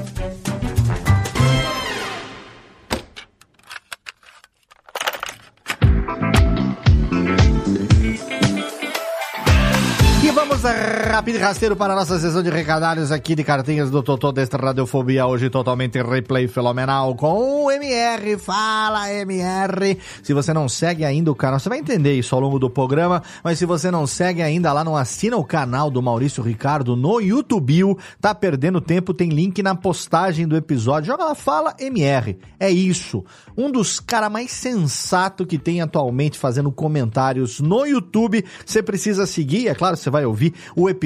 Rápido 11.11 11.35
e 11.35 11.39
rasteiro 11.39 11.75
para 11.75 11.91
a 11.91 11.95
nossa 11.97 12.17
sessão 12.17 12.41
de 12.41 12.49
recadalhos 12.49 13.11
aqui 13.11 13.35
de 13.35 13.43
cartinhas 13.43 13.91
do 13.91 14.01
Totô 14.01 14.31
desta 14.31 14.55
Radiofobia, 14.55 15.25
hoje 15.25 15.49
totalmente 15.49 16.01
replay 16.01 16.47
fenomenal 16.47 17.13
com 17.15 17.65
o 17.65 17.69
MR. 17.71 18.37
Fala, 18.37 19.11
MR! 19.11 19.97
Se 20.23 20.33
você 20.33 20.53
não 20.53 20.69
segue 20.69 21.03
ainda 21.03 21.29
o 21.29 21.35
canal, 21.35 21.59
você 21.59 21.67
vai 21.67 21.79
entender 21.79 22.13
isso 22.13 22.33
ao 22.33 22.39
longo 22.39 22.57
do 22.57 22.69
programa, 22.69 23.21
mas 23.43 23.59
se 23.59 23.65
você 23.65 23.91
não 23.91 24.07
segue 24.07 24.41
ainda 24.41 24.71
lá, 24.71 24.85
não 24.85 24.95
assina 24.95 25.35
o 25.35 25.43
canal 25.43 25.91
do 25.91 26.01
Maurício 26.01 26.41
Ricardo 26.41 26.95
no 26.95 27.19
YouTube, 27.19 27.97
tá 28.21 28.33
perdendo 28.33 28.79
tempo, 28.79 29.13
tem 29.13 29.27
link 29.27 29.61
na 29.61 29.75
postagem 29.75 30.47
do 30.47 30.55
episódio. 30.55 31.07
Joga 31.07 31.25
lá, 31.25 31.35
fala 31.35 31.75
MR. 31.77 32.37
É 32.57 32.71
isso. 32.71 33.25
Um 33.57 33.69
dos 33.69 33.99
caras 33.99 34.31
mais 34.31 34.51
sensato 34.51 35.45
que 35.45 35.57
tem 35.57 35.81
atualmente 35.81 36.39
fazendo 36.39 36.71
comentários 36.71 37.59
no 37.59 37.85
YouTube. 37.85 38.45
Você 38.65 38.81
precisa 38.81 39.25
seguir, 39.25 39.67
é 39.67 39.75
claro, 39.75 39.97
você 39.97 40.09
vai 40.09 40.25
ouvir 40.25 40.53
o 40.73 40.87
episódio 40.87 41.00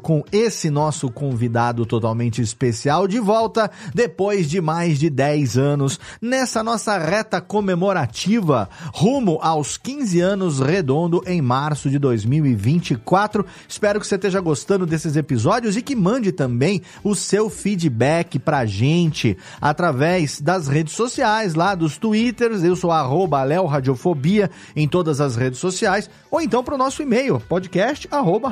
com 0.00 0.24
esse 0.32 0.68
nosso 0.70 1.08
convidado 1.08 1.86
totalmente 1.86 2.42
especial 2.42 3.06
de 3.06 3.20
volta 3.20 3.70
depois 3.94 4.50
de 4.50 4.60
mais 4.60 4.98
de 4.98 5.08
10 5.08 5.56
anos 5.56 6.00
nessa 6.20 6.64
nossa 6.64 6.98
reta 6.98 7.40
comemorativa 7.40 8.68
rumo 8.92 9.38
aos 9.40 9.76
15 9.76 10.20
anos 10.20 10.58
redondo 10.58 11.22
em 11.26 11.40
março 11.40 11.88
de 11.88 11.98
2024. 11.98 13.46
Espero 13.68 14.00
que 14.00 14.06
você 14.06 14.16
esteja 14.16 14.40
gostando 14.40 14.84
desses 14.84 15.14
episódios 15.16 15.76
e 15.76 15.82
que 15.82 15.94
mande 15.94 16.32
também 16.32 16.82
o 17.04 17.14
seu 17.14 17.48
feedback 17.48 18.38
pra 18.40 18.66
gente 18.66 19.36
através 19.60 20.40
das 20.40 20.66
redes 20.66 20.94
sociais, 20.94 21.54
lá 21.54 21.74
dos 21.74 21.98
twitters, 21.98 22.64
eu 22.64 22.74
sou 22.74 22.90
arroba 22.90 23.44
Léo 23.44 23.66
Radiofobia 23.66 24.50
em 24.74 24.88
todas 24.88 25.20
as 25.20 25.36
redes 25.36 25.60
sociais, 25.60 26.10
ou 26.30 26.40
então 26.40 26.64
pro 26.64 26.76
nosso 26.76 27.02
e-mail, 27.02 27.40
podcast 27.48 28.08
arroba 28.10 28.48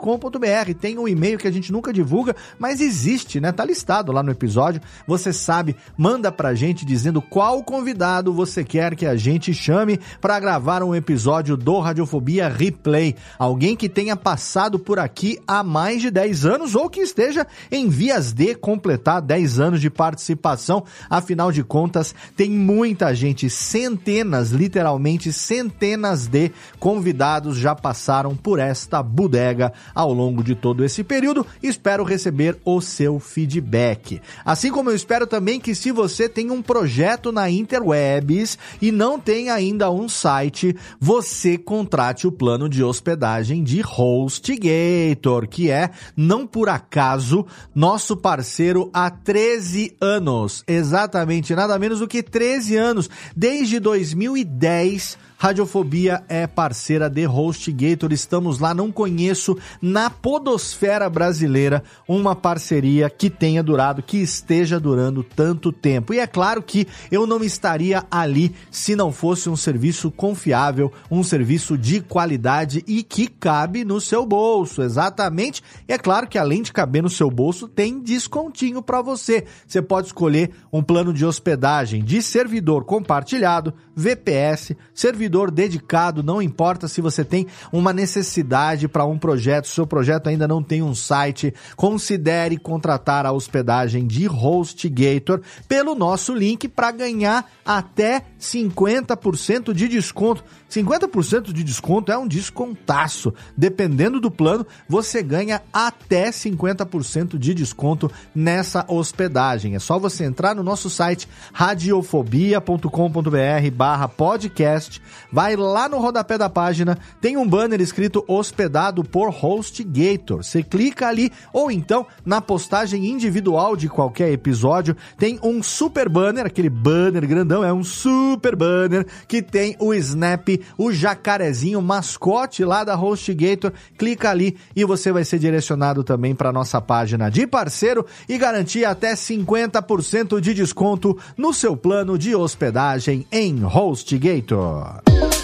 radiofobia.com.br. 0.00 0.74
Tem 0.80 0.98
um 0.98 1.06
e-mail 1.06 1.38
que 1.38 1.46
a 1.46 1.50
gente 1.50 1.70
nunca 1.70 1.92
divulga, 1.92 2.34
mas 2.58 2.80
existe, 2.80 3.40
né? 3.40 3.52
Tá 3.52 3.64
listado 3.64 4.10
lá 4.12 4.22
no 4.22 4.30
episódio. 4.30 4.80
Você 5.06 5.32
sabe, 5.32 5.76
manda 5.96 6.32
pra 6.32 6.54
gente 6.54 6.84
dizendo 6.84 7.20
qual 7.20 7.62
convidado 7.62 8.32
você 8.32 8.64
quer 8.64 8.96
que 8.96 9.06
a 9.06 9.16
gente 9.16 9.52
chame 9.52 10.00
para 10.20 10.40
gravar 10.40 10.82
um 10.82 10.94
episódio 10.94 11.56
do 11.56 11.78
Radiofobia 11.78 12.48
Replay. 12.48 13.14
Alguém 13.38 13.76
que 13.76 13.88
tenha 13.88 14.16
passado 14.16 14.78
por 14.78 14.98
aqui 14.98 15.38
há 15.46 15.62
mais 15.62 16.00
de 16.00 16.10
10 16.10 16.46
anos 16.46 16.74
ou 16.74 16.88
que 16.88 17.00
esteja 17.00 17.46
em 17.70 17.88
vias 17.88 18.32
de 18.32 18.54
completar 18.54 19.20
10 19.20 19.60
anos 19.60 19.80
de 19.80 19.90
participação. 19.90 20.84
Afinal 21.08 21.52
de 21.52 21.62
contas, 21.62 22.14
tem 22.36 22.50
muita 22.50 23.14
gente, 23.14 23.50
centenas, 23.50 24.50
literalmente 24.50 25.32
centenas 25.32 26.26
de 26.26 26.50
convidados 26.78 27.56
já 27.56 27.74
passaram 27.74 28.34
por 28.34 28.58
esta 28.58 29.02
bodega 29.02 29.72
ao 29.94 30.12
longo 30.12 30.42
de 30.42 30.54
todo 30.54 30.84
esse 30.84 31.02
período. 31.02 31.46
Espero 31.62 32.04
receber 32.04 32.58
o 32.64 32.80
seu 32.80 33.18
feedback. 33.18 34.20
Assim 34.44 34.70
como 34.70 34.90
eu 34.90 34.96
espero 34.96 35.26
também 35.26 35.60
que 35.60 35.74
se 35.74 35.90
você 35.92 36.28
tem 36.28 36.50
um 36.50 36.62
projeto 36.62 37.32
na 37.32 37.50
Interwebs 37.50 38.58
e 38.80 38.90
não 38.92 39.18
tem 39.18 39.50
ainda 39.50 39.90
um 39.90 40.08
site, 40.08 40.76
você 40.98 41.56
contrate 41.56 42.26
o 42.26 42.32
plano 42.32 42.68
de 42.68 42.82
hospedagem 42.82 43.62
de 43.62 43.82
HostGator, 43.82 45.48
que 45.48 45.70
é, 45.70 45.90
não 46.16 46.46
por 46.46 46.68
acaso, 46.68 47.46
nosso 47.74 48.16
parceiro 48.16 48.90
há 48.92 49.10
13 49.10 49.96
anos. 50.00 50.64
Exatamente, 50.66 51.54
nada 51.54 51.78
menos 51.78 52.00
do 52.00 52.08
que 52.08 52.22
13 52.22 52.76
anos. 52.76 53.10
Desde 53.36 53.78
2010 53.78 55.29
Radiofobia 55.42 56.22
é 56.28 56.46
parceira 56.46 57.08
de 57.08 57.26
HostGator. 57.26 58.12
Estamos 58.12 58.58
lá, 58.58 58.74
não 58.74 58.92
conheço 58.92 59.56
na 59.80 60.10
podosfera 60.10 61.08
brasileira 61.08 61.82
uma 62.06 62.36
parceria 62.36 63.08
que 63.08 63.30
tenha 63.30 63.62
durado, 63.62 64.02
que 64.02 64.18
esteja 64.18 64.78
durando 64.78 65.24
tanto 65.24 65.72
tempo. 65.72 66.12
E 66.12 66.18
é 66.18 66.26
claro 66.26 66.62
que 66.62 66.86
eu 67.10 67.26
não 67.26 67.42
estaria 67.42 68.04
ali 68.10 68.54
se 68.70 68.94
não 68.94 69.10
fosse 69.10 69.48
um 69.48 69.56
serviço 69.56 70.10
confiável, 70.10 70.92
um 71.10 71.22
serviço 71.22 71.78
de 71.78 72.02
qualidade 72.02 72.84
e 72.86 73.02
que 73.02 73.26
cabe 73.26 73.82
no 73.82 73.98
seu 73.98 74.26
bolso. 74.26 74.82
Exatamente. 74.82 75.62
E 75.88 75.94
é 75.94 75.96
claro 75.96 76.28
que 76.28 76.36
além 76.36 76.60
de 76.60 76.70
caber 76.70 77.02
no 77.02 77.08
seu 77.08 77.30
bolso, 77.30 77.66
tem 77.66 77.98
descontinho 77.98 78.82
para 78.82 79.00
você. 79.00 79.46
Você 79.66 79.80
pode 79.80 80.08
escolher 80.08 80.50
um 80.70 80.82
plano 80.82 81.14
de 81.14 81.24
hospedagem 81.24 82.04
de 82.04 82.22
servidor 82.22 82.84
compartilhado, 82.84 83.72
VPS, 84.00 84.74
servidor 84.94 85.50
dedicado, 85.50 86.22
não 86.22 86.40
importa 86.40 86.88
se 86.88 87.00
você 87.00 87.24
tem 87.24 87.46
uma 87.72 87.92
necessidade 87.92 88.88
para 88.88 89.04
um 89.04 89.18
projeto, 89.18 89.68
seu 89.68 89.86
projeto 89.86 90.28
ainda 90.28 90.48
não 90.48 90.62
tem 90.62 90.82
um 90.82 90.94
site, 90.94 91.54
considere 91.76 92.56
contratar 92.56 93.26
a 93.26 93.32
hospedagem 93.32 94.06
de 94.06 94.26
HostGator 94.26 95.40
pelo 95.68 95.94
nosso 95.94 96.34
link 96.34 96.66
para 96.66 96.90
ganhar 96.90 97.48
até 97.64 98.22
50% 98.40 99.72
de 99.72 99.86
desconto. 99.86 100.42
50% 100.70 101.52
de 101.52 101.64
desconto 101.64 102.12
é 102.12 102.18
um 102.18 102.28
descontaço. 102.28 103.34
Dependendo 103.56 104.20
do 104.20 104.30
plano, 104.30 104.64
você 104.88 105.22
ganha 105.22 105.60
até 105.72 106.30
50% 106.30 107.36
de 107.36 107.52
desconto 107.52 108.10
nessa 108.34 108.84
hospedagem. 108.88 109.74
É 109.74 109.78
só 109.78 109.98
você 109.98 110.24
entrar 110.24 110.54
no 110.54 110.62
nosso 110.62 110.88
site 110.88 111.28
radiofobia.com.br 111.52 113.70
barra 113.90 114.06
podcast, 114.06 115.02
vai 115.32 115.56
lá 115.56 115.88
no 115.88 115.98
rodapé 115.98 116.38
da 116.38 116.48
página, 116.48 116.96
tem 117.20 117.36
um 117.36 117.48
banner 117.48 117.80
escrito 117.80 118.24
hospedado 118.28 119.02
por 119.02 119.30
HostGator. 119.30 120.44
Você 120.44 120.62
clica 120.62 121.08
ali 121.08 121.32
ou 121.52 121.72
então 121.72 122.06
na 122.24 122.40
postagem 122.40 123.04
individual 123.06 123.74
de 123.74 123.88
qualquer 123.88 124.30
episódio, 124.30 124.96
tem 125.18 125.40
um 125.42 125.60
super 125.60 126.08
banner, 126.08 126.46
aquele 126.46 126.70
banner 126.70 127.26
grandão, 127.26 127.64
é 127.64 127.72
um 127.72 127.82
super 127.82 128.54
banner 128.54 129.04
que 129.26 129.42
tem 129.42 129.74
o 129.80 129.92
Snap 129.92 130.48
o 130.78 130.92
jacarezinho 130.92 131.82
mascote 131.82 132.64
lá 132.64 132.84
da 132.84 132.94
HostGator. 132.94 133.72
Clica 133.98 134.30
ali 134.30 134.56
e 134.76 134.84
você 134.84 135.10
vai 135.10 135.24
ser 135.24 135.40
direcionado 135.40 136.04
também 136.04 136.32
para 136.32 136.52
nossa 136.52 136.80
página 136.80 137.28
de 137.28 137.44
parceiro 137.44 138.06
e 138.28 138.38
garantir 138.38 138.84
até 138.84 139.14
50% 139.14 140.40
de 140.40 140.54
desconto 140.54 141.18
no 141.36 141.52
seu 141.52 141.76
plano 141.76 142.16
de 142.16 142.36
hospedagem 142.36 143.26
em 143.32 143.64
HostGator. 143.70 145.39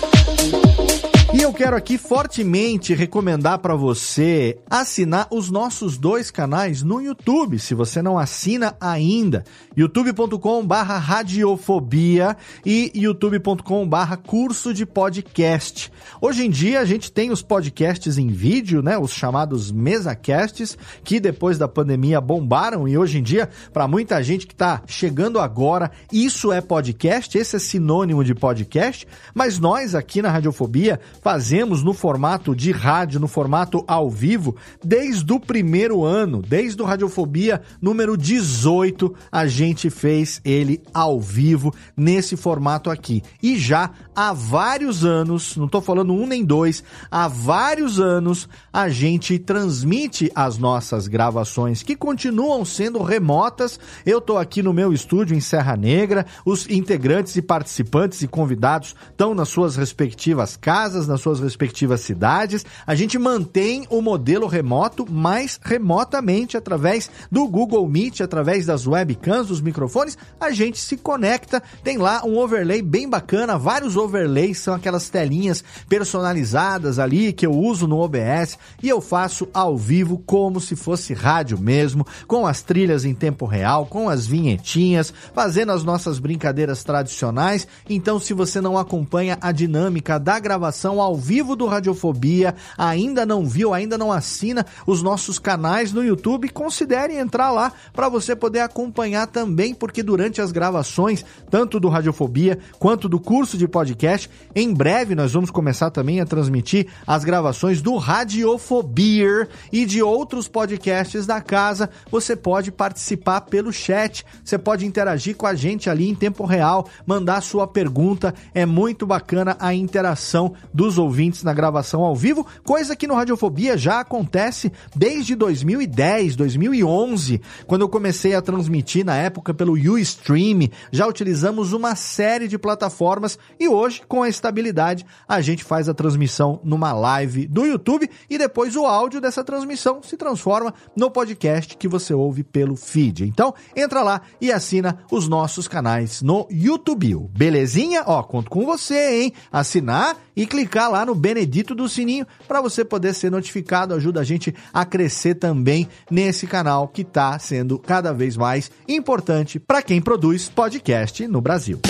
E 1.34 1.42
eu 1.42 1.52
quero 1.52 1.76
aqui 1.76 1.98
fortemente 1.98 2.94
recomendar 2.94 3.58
para 3.58 3.74
você 3.74 4.58
assinar 4.70 5.26
os 5.30 5.50
nossos 5.50 5.98
dois 5.98 6.30
canais 6.30 6.84
no 6.84 7.00
YouTube, 7.00 7.58
se 7.58 7.74
você 7.74 8.00
não 8.00 8.16
assina 8.16 8.76
ainda, 8.80 9.42
youtube.com/barra 9.76 10.96
radiofobia 10.98 12.36
e 12.64 12.92
youtube.com/barra 12.94 14.16
curso 14.16 14.72
de 14.72 14.86
podcast. 14.86 15.92
Hoje 16.20 16.46
em 16.46 16.50
dia 16.50 16.78
a 16.78 16.84
gente 16.84 17.10
tem 17.10 17.32
os 17.32 17.42
podcasts 17.42 18.18
em 18.18 18.28
vídeo, 18.28 18.80
né, 18.80 18.96
os 18.96 19.10
chamados 19.10 19.72
mesacasts, 19.72 20.78
que 21.02 21.18
depois 21.18 21.58
da 21.58 21.66
pandemia 21.66 22.20
bombaram. 22.20 22.86
E 22.86 22.96
hoje 22.96 23.18
em 23.18 23.22
dia 23.22 23.50
para 23.72 23.88
muita 23.88 24.22
gente 24.22 24.46
que 24.46 24.54
está 24.54 24.80
chegando 24.86 25.40
agora, 25.40 25.90
isso 26.12 26.52
é 26.52 26.60
podcast, 26.60 27.36
esse 27.36 27.56
é 27.56 27.58
sinônimo 27.58 28.22
de 28.22 28.34
podcast, 28.34 29.08
mas 29.34 29.58
nós 29.58 29.92
aqui 29.92 30.22
na 30.22 30.30
Radiofobia 30.30 31.00
fazemos 31.26 31.82
no 31.82 31.92
formato 31.92 32.54
de 32.54 32.70
rádio, 32.70 33.18
no 33.18 33.26
formato 33.26 33.82
ao 33.88 34.08
vivo, 34.08 34.54
desde 34.80 35.32
o 35.32 35.40
primeiro 35.40 36.04
ano, 36.04 36.40
desde 36.40 36.80
o 36.80 36.84
Radiofobia 36.84 37.62
número 37.82 38.16
18, 38.16 39.12
a 39.32 39.44
gente 39.48 39.90
fez 39.90 40.40
ele 40.44 40.80
ao 40.94 41.20
vivo 41.20 41.74
nesse 41.96 42.36
formato 42.36 42.88
aqui. 42.88 43.24
E 43.42 43.58
já 43.58 43.90
há 44.14 44.32
vários 44.32 45.04
anos, 45.04 45.56
não 45.56 45.66
estou 45.66 45.80
falando 45.80 46.12
um 46.12 46.28
nem 46.28 46.44
dois, 46.44 46.84
há 47.10 47.26
vários 47.26 47.98
anos 47.98 48.48
a 48.72 48.88
gente 48.88 49.36
transmite 49.36 50.30
as 50.32 50.58
nossas 50.58 51.08
gravações 51.08 51.82
que 51.82 51.96
continuam 51.96 52.64
sendo 52.64 53.02
remotas. 53.02 53.80
Eu 54.06 54.18
estou 54.18 54.38
aqui 54.38 54.62
no 54.62 54.72
meu 54.72 54.92
estúdio 54.92 55.36
em 55.36 55.40
Serra 55.40 55.76
Negra, 55.76 56.24
os 56.44 56.70
integrantes 56.70 57.34
e 57.34 57.42
participantes 57.42 58.22
e 58.22 58.28
convidados 58.28 58.94
estão 59.10 59.34
nas 59.34 59.48
suas 59.48 59.74
respectivas 59.74 60.56
casas, 60.56 61.08
nas 61.08 61.15
nas 61.16 61.22
suas 61.22 61.40
respectivas 61.40 62.02
cidades. 62.02 62.64
A 62.86 62.94
gente 62.94 63.18
mantém 63.18 63.86
o 63.88 64.02
modelo 64.02 64.46
remoto, 64.46 65.06
mas 65.10 65.58
remotamente 65.62 66.56
através 66.56 67.10
do 67.32 67.48
Google 67.48 67.88
Meet, 67.88 68.20
através 68.20 68.66
das 68.66 68.86
webcams, 68.86 69.48
dos 69.48 69.60
microfones, 69.60 70.18
a 70.38 70.50
gente 70.50 70.78
se 70.78 70.96
conecta. 70.96 71.62
Tem 71.82 71.96
lá 71.96 72.22
um 72.24 72.38
overlay 72.38 72.82
bem 72.82 73.08
bacana, 73.08 73.58
vários 73.58 73.96
overlays, 73.96 74.58
são 74.58 74.74
aquelas 74.74 75.08
telinhas 75.08 75.64
personalizadas 75.88 76.98
ali 76.98 77.32
que 77.32 77.46
eu 77.46 77.52
uso 77.52 77.86
no 77.86 77.98
OBS 77.98 78.58
e 78.82 78.88
eu 78.88 79.00
faço 79.00 79.48
ao 79.54 79.76
vivo 79.76 80.18
como 80.26 80.60
se 80.60 80.76
fosse 80.76 81.14
rádio 81.14 81.58
mesmo, 81.58 82.06
com 82.26 82.46
as 82.46 82.60
trilhas 82.60 83.04
em 83.04 83.14
tempo 83.14 83.46
real, 83.46 83.86
com 83.86 84.08
as 84.08 84.26
vinhetinhas, 84.26 85.12
fazendo 85.32 85.72
as 85.72 85.82
nossas 85.82 86.18
brincadeiras 86.18 86.84
tradicionais. 86.84 87.66
Então, 87.88 88.20
se 88.20 88.34
você 88.34 88.60
não 88.60 88.76
acompanha 88.76 89.38
a 89.40 89.50
dinâmica 89.50 90.18
da 90.18 90.38
gravação 90.38 91.00
ao 91.00 91.05
vivo 91.14 91.54
do 91.54 91.66
Radiofobia, 91.66 92.54
ainda 92.76 93.26
não 93.26 93.46
viu, 93.46 93.74
ainda 93.74 93.96
não 93.98 94.10
assina 94.10 94.64
os 94.86 95.02
nossos 95.02 95.38
canais 95.38 95.92
no 95.92 96.04
YouTube, 96.04 96.48
considere 96.48 97.16
entrar 97.16 97.50
lá 97.50 97.72
para 97.92 98.08
você 98.08 98.34
poder 98.34 98.60
acompanhar 98.60 99.26
também, 99.26 99.74
porque 99.74 100.02
durante 100.02 100.40
as 100.40 100.50
gravações, 100.50 101.24
tanto 101.50 101.78
do 101.78 101.88
Radiofobia 101.88 102.58
quanto 102.78 103.08
do 103.08 103.20
curso 103.20 103.56
de 103.56 103.68
podcast, 103.68 104.30
em 104.54 104.72
breve 104.72 105.14
nós 105.14 105.32
vamos 105.32 105.50
começar 105.50 105.90
também 105.90 106.20
a 106.20 106.26
transmitir 106.26 106.86
as 107.06 107.24
gravações 107.24 107.82
do 107.82 107.96
Radiofobia 107.96 109.48
e 109.72 109.84
de 109.84 110.02
outros 110.02 110.48
podcasts 110.48 111.26
da 111.26 111.40
casa. 111.40 111.90
Você 112.10 112.34
pode 112.34 112.72
participar 112.72 113.42
pelo 113.42 113.72
chat, 113.72 114.24
você 114.44 114.58
pode 114.58 114.86
interagir 114.86 115.36
com 115.36 115.46
a 115.46 115.54
gente 115.54 115.90
ali 115.90 116.08
em 116.08 116.14
tempo 116.14 116.44
real, 116.44 116.88
mandar 117.06 117.40
sua 117.40 117.66
pergunta. 117.66 118.34
É 118.54 118.64
muito 118.64 119.06
bacana 119.06 119.56
a 119.60 119.74
interação 119.74 120.54
dos 120.86 120.98
ouvintes 120.98 121.42
na 121.42 121.52
gravação 121.52 122.02
ao 122.02 122.14
vivo, 122.14 122.46
coisa 122.62 122.94
que 122.94 123.08
no 123.08 123.14
Radiofobia 123.14 123.76
já 123.76 123.98
acontece 123.98 124.70
desde 124.94 125.34
2010, 125.34 126.36
2011, 126.36 127.40
quando 127.66 127.82
eu 127.82 127.88
comecei 127.88 128.36
a 128.36 128.40
transmitir 128.40 129.04
na 129.04 129.16
época 129.16 129.52
pelo 129.52 129.72
Ustream. 129.72 130.68
Já 130.92 131.04
utilizamos 131.08 131.72
uma 131.72 131.96
série 131.96 132.46
de 132.46 132.56
plataformas 132.56 133.36
e 133.58 133.66
hoje, 133.66 134.02
com 134.06 134.22
a 134.22 134.28
estabilidade, 134.28 135.04
a 135.26 135.40
gente 135.40 135.64
faz 135.64 135.88
a 135.88 135.94
transmissão 135.94 136.60
numa 136.62 136.92
live 136.92 137.48
do 137.48 137.66
YouTube 137.66 138.08
e 138.30 138.38
depois 138.38 138.76
o 138.76 138.86
áudio 138.86 139.20
dessa 139.20 139.42
transmissão 139.42 140.00
se 140.04 140.16
transforma 140.16 140.72
no 140.94 141.10
podcast 141.10 141.76
que 141.76 141.88
você 141.88 142.14
ouve 142.14 142.44
pelo 142.44 142.76
feed. 142.76 143.24
Então, 143.24 143.52
entra 143.74 144.04
lá 144.04 144.20
e 144.40 144.52
assina 144.52 145.00
os 145.10 145.26
nossos 145.26 145.66
canais 145.66 146.22
no 146.22 146.46
YouTube. 146.48 147.28
Belezinha? 147.36 148.04
Ó, 148.06 148.22
conto 148.22 148.48
com 148.48 148.64
você, 148.64 149.22
hein? 149.22 149.32
Assinar 149.50 150.16
e 150.36 150.46
clicar 150.46 150.90
lá 150.90 151.06
no 151.06 151.14
Benedito 151.14 151.74
do 151.74 151.88
Sininho 151.88 152.26
para 152.46 152.60
você 152.60 152.84
poder 152.84 153.14
ser 153.14 153.30
notificado. 153.30 153.94
Ajuda 153.94 154.20
a 154.20 154.24
gente 154.24 154.54
a 154.72 154.84
crescer 154.84 155.36
também 155.36 155.88
nesse 156.10 156.46
canal 156.46 156.88
que 156.88 157.02
está 157.02 157.38
sendo 157.38 157.78
cada 157.78 158.12
vez 158.12 158.36
mais 158.36 158.70
importante 158.86 159.58
para 159.58 159.82
quem 159.82 160.00
produz 160.00 160.48
podcast 160.48 161.26
no 161.26 161.40
Brasil. 161.40 161.80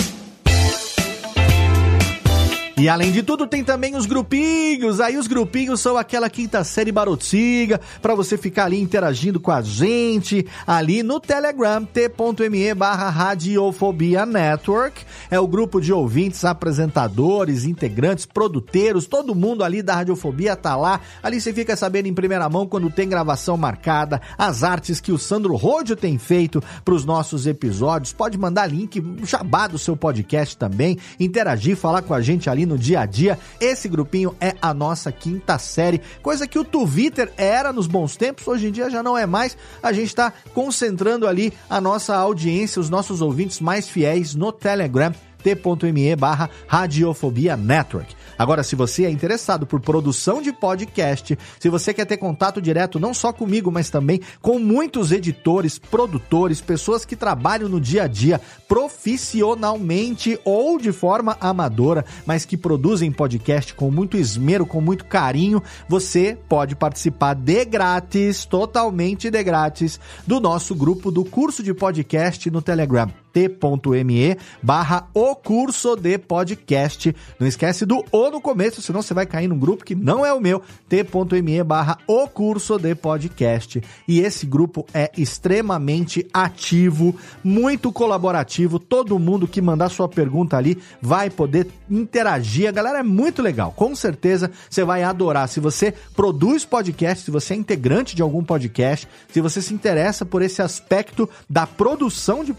E 2.79 2.87
além 2.87 3.11
de 3.11 3.23
tudo, 3.23 3.47
tem 3.47 3.63
também 3.63 3.95
os 3.95 4.05
grupinhos. 4.05 5.01
Aí 5.01 5.17
os 5.17 5.25
grupinhos 5.25 5.81
são 5.81 5.97
aquela 5.97 6.29
quinta 6.29 6.63
série 6.63 6.91
barotiga 6.91 7.81
para 8.03 8.13
você 8.13 8.37
ficar 8.37 8.65
ali 8.65 8.79
interagindo 8.79 9.39
com 9.39 9.49
a 9.49 9.63
gente 9.63 10.45
ali 10.67 11.01
no 11.01 11.19
Telegram 11.19 11.83
t.me 11.83 12.75
barra 12.75 13.09
Radiofobia 13.09 14.27
Network. 14.27 15.03
É 15.31 15.39
o 15.39 15.47
grupo 15.47 15.81
de 15.81 15.91
ouvintes, 15.91 16.45
apresentadores, 16.45 17.65
integrantes, 17.65 18.27
produteiros, 18.27 19.07
todo 19.07 19.33
mundo 19.33 19.63
ali 19.63 19.81
da 19.81 19.95
Radiofobia 19.95 20.55
tá 20.55 20.75
lá. 20.75 21.01
Ali 21.23 21.41
você 21.41 21.51
fica 21.51 21.75
sabendo 21.75 22.05
em 22.05 22.13
primeira 22.13 22.47
mão 22.47 22.67
quando 22.67 22.91
tem 22.91 23.09
gravação 23.09 23.57
marcada, 23.57 24.21
as 24.37 24.63
artes 24.63 25.01
que 25.01 25.11
o 25.11 25.17
Sandro 25.17 25.55
Rodio 25.55 25.95
tem 25.95 26.19
feito 26.19 26.61
para 26.85 26.93
os 26.93 27.03
nossos 27.03 27.47
episódios. 27.47 28.13
Pode 28.13 28.37
mandar 28.37 28.67
link, 28.67 29.03
jabá 29.23 29.65
do 29.65 29.79
seu 29.79 29.97
podcast 29.97 30.55
também, 30.55 30.99
interagir, 31.19 31.75
falar 31.75 32.03
com 32.03 32.13
a 32.13 32.21
gente 32.21 32.47
ali 32.47 32.66
no 32.67 32.77
dia 32.77 33.01
a 33.01 33.05
dia. 33.05 33.39
Esse 33.59 33.87
grupinho 33.87 34.35
é 34.39 34.53
a 34.61 34.73
nossa 34.73 35.11
quinta 35.11 35.57
série, 35.57 36.01
coisa 36.21 36.47
que 36.47 36.59
o 36.59 36.63
Twitter 36.63 37.31
era 37.37 37.73
nos 37.73 37.87
bons 37.87 38.15
tempos, 38.15 38.47
hoje 38.47 38.67
em 38.67 38.71
dia 38.71 38.89
já 38.89 39.01
não 39.01 39.17
é 39.17 39.25
mais. 39.25 39.57
A 39.81 39.91
gente 39.91 40.07
está 40.07 40.31
concentrando 40.53 41.27
ali 41.27 41.53
a 41.69 41.81
nossa 41.81 42.15
audiência, 42.15 42.79
os 42.79 42.89
nossos 42.89 43.21
ouvintes 43.21 43.59
mais 43.59 43.87
fiéis 43.87 44.35
no 44.35 44.51
Telegram 44.51 45.13
t.me 45.55 46.15
barra 46.15 46.49
Radiofobia 46.67 47.55
Network. 47.55 48.15
Agora, 48.37 48.63
se 48.63 48.75
você 48.75 49.05
é 49.05 49.09
interessado 49.09 49.65
por 49.65 49.79
produção 49.79 50.41
de 50.41 50.51
podcast, 50.51 51.37
se 51.59 51.69
você 51.69 51.93
quer 51.93 52.05
ter 52.05 52.17
contato 52.17 52.61
direto 52.61 52.99
não 52.99 53.13
só 53.13 53.31
comigo, 53.31 53.71
mas 53.71 53.89
também 53.89 54.21
com 54.41 54.59
muitos 54.59 55.11
editores, 55.11 55.79
produtores, 55.79 56.61
pessoas 56.61 57.05
que 57.05 57.15
trabalham 57.15 57.69
no 57.69 57.79
dia 57.79 58.03
a 58.03 58.07
dia 58.07 58.39
profissionalmente 58.67 60.39
ou 60.43 60.77
de 60.77 60.91
forma 60.91 61.37
amadora, 61.39 62.05
mas 62.25 62.45
que 62.45 62.57
produzem 62.57 63.11
podcast 63.11 63.73
com 63.73 63.89
muito 63.89 64.17
esmero, 64.17 64.65
com 64.65 64.81
muito 64.81 65.05
carinho, 65.05 65.63
você 65.87 66.37
pode 66.47 66.75
participar 66.75 67.33
de 67.33 67.65
grátis, 67.65 68.45
totalmente 68.45 69.31
de 69.31 69.43
grátis, 69.43 69.99
do 70.25 70.39
nosso 70.39 70.75
grupo 70.75 71.09
do 71.09 71.23
curso 71.25 71.63
de 71.63 71.73
podcast 71.73 72.51
no 72.51 72.61
Telegram 72.61 73.11
t.me 73.37 74.37
barra 74.63 75.07
o 75.13 75.35
curso 75.35 75.95
de 75.95 76.17
podcast. 76.17 77.15
Não 77.39 77.47
esquece 77.47 77.85
do 77.85 78.03
O 78.11 78.31
no 78.31 78.41
começo, 78.41 78.81
senão 78.81 79.03
você 79.03 79.13
vai 79.13 79.27
cair 79.27 79.47
num 79.47 79.59
grupo 79.59 79.85
que 79.85 79.93
não 79.93 80.25
é 80.25 80.33
o 80.33 80.41
meu, 80.41 80.63
t.me 80.89 81.63
barra 81.63 81.99
o 82.07 82.27
curso 82.27 82.79
de 82.79 82.95
podcast. 82.95 83.79
E 84.07 84.21
esse 84.21 84.47
grupo 84.47 84.87
é 84.91 85.11
extremamente 85.15 86.25
ativo, 86.33 87.15
muito 87.43 87.91
colaborativo, 87.91 88.79
todo 88.79 89.19
mundo 89.19 89.47
que 89.47 89.61
mandar 89.61 89.89
sua 89.89 90.07
pergunta 90.07 90.57
ali 90.57 90.77
vai 90.99 91.29
poder 91.29 91.67
interagir. 91.89 92.67
A 92.67 92.71
galera 92.71 92.99
é 92.99 93.03
muito 93.03 93.43
legal, 93.43 93.71
com 93.71 93.95
certeza 93.95 94.49
você 94.67 94.83
vai 94.83 95.03
adorar. 95.03 95.47
Se 95.47 95.59
você 95.59 95.93
produz 96.15 96.65
podcast, 96.65 97.25
se 97.25 97.31
você 97.31 97.53
é 97.53 97.57
integrante 97.57 98.15
de 98.15 98.23
algum 98.23 98.43
podcast, 98.43 99.07
se 99.31 99.41
você 99.41 99.61
se 99.61 99.73
interessa 99.73 100.25
por 100.25 100.41
esse 100.41 100.61
aspecto 100.61 101.29
da 101.47 101.67
produção 101.67 102.43
de 102.43 102.53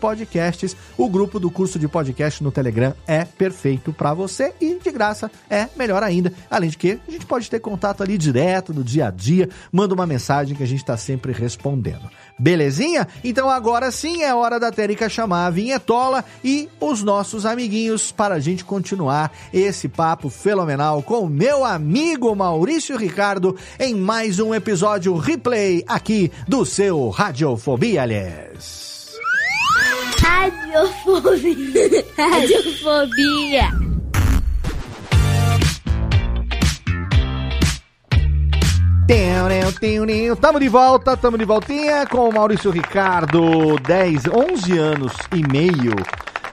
podcasts, 0.69 0.77
o 0.97 1.09
grupo 1.09 1.39
do 1.39 1.51
curso 1.51 1.79
de 1.79 1.89
podcast 1.89 2.43
no 2.43 2.51
Telegram 2.51 2.95
é 3.07 3.25
perfeito 3.25 3.93
para 3.93 4.15
você 4.15 4.53
e 4.61 4.79
de 4.79 4.91
graça 4.91 5.31
é 5.49 5.69
melhor 5.77 6.03
ainda. 6.03 6.33
Além 6.51 6.71
de 6.71 6.77
que 6.77 6.99
a 7.07 7.11
gente 7.11 7.27
pode 7.27 7.49
ter 7.49 7.61
contato 7.61 8.03
ali 8.03 8.19
direto 8.19 8.75
no 8.75 8.85
dia 8.85 9.09
a 9.09 9.11
dia, 9.11 9.49
manda 9.73 9.95
uma 9.95 10.07
mensagem 10.07 10.57
que 10.57 10.63
a 10.63 10.67
gente 10.67 10.81
está 10.81 10.97
sempre 10.97 11.33
respondendo. 11.33 12.09
Belezinha? 12.39 13.07
Então 13.23 13.49
agora 13.49 13.91
sim 13.91 14.23
é 14.23 14.35
hora 14.35 14.61
da 14.61 14.71
Térica 14.71 15.09
chamar 15.09 15.47
a 15.47 15.51
vinhetola 15.51 16.25
e 16.43 16.69
os 16.81 17.03
nossos 17.03 17.45
amiguinhos 17.45 18.13
para 18.13 18.37
a 18.37 18.41
gente 18.41 18.65
continuar 18.65 19.33
esse 19.53 19.89
papo 19.89 20.29
fenomenal 20.29 21.03
com 21.03 21.21
o 21.21 21.29
meu 21.29 21.65
amigo 21.65 22.35
Maurício 22.35 22.97
Ricardo 22.97 23.57
em 23.79 23.95
mais 23.95 24.39
um 24.39 24.55
episódio 24.55 25.17
replay 25.17 25.85
aqui 25.87 26.31
do 26.47 26.65
seu 26.65 27.09
Radiofobia, 27.09 28.03
aliás. 28.03 28.88
Radiofobia. 30.39 32.05
Radiofobia. 32.17 33.69
Tamo 40.41 40.61
de 40.61 40.69
volta, 40.69 41.17
tamo 41.17 41.37
de 41.37 41.45
voltinha 41.45 42.07
com 42.07 42.29
o 42.29 42.33
Maurício 42.33 42.71
Ricardo, 42.71 43.81
10, 43.81 44.29
11 44.29 44.79
anos 44.79 45.13
e 45.35 45.43
meio 45.53 45.95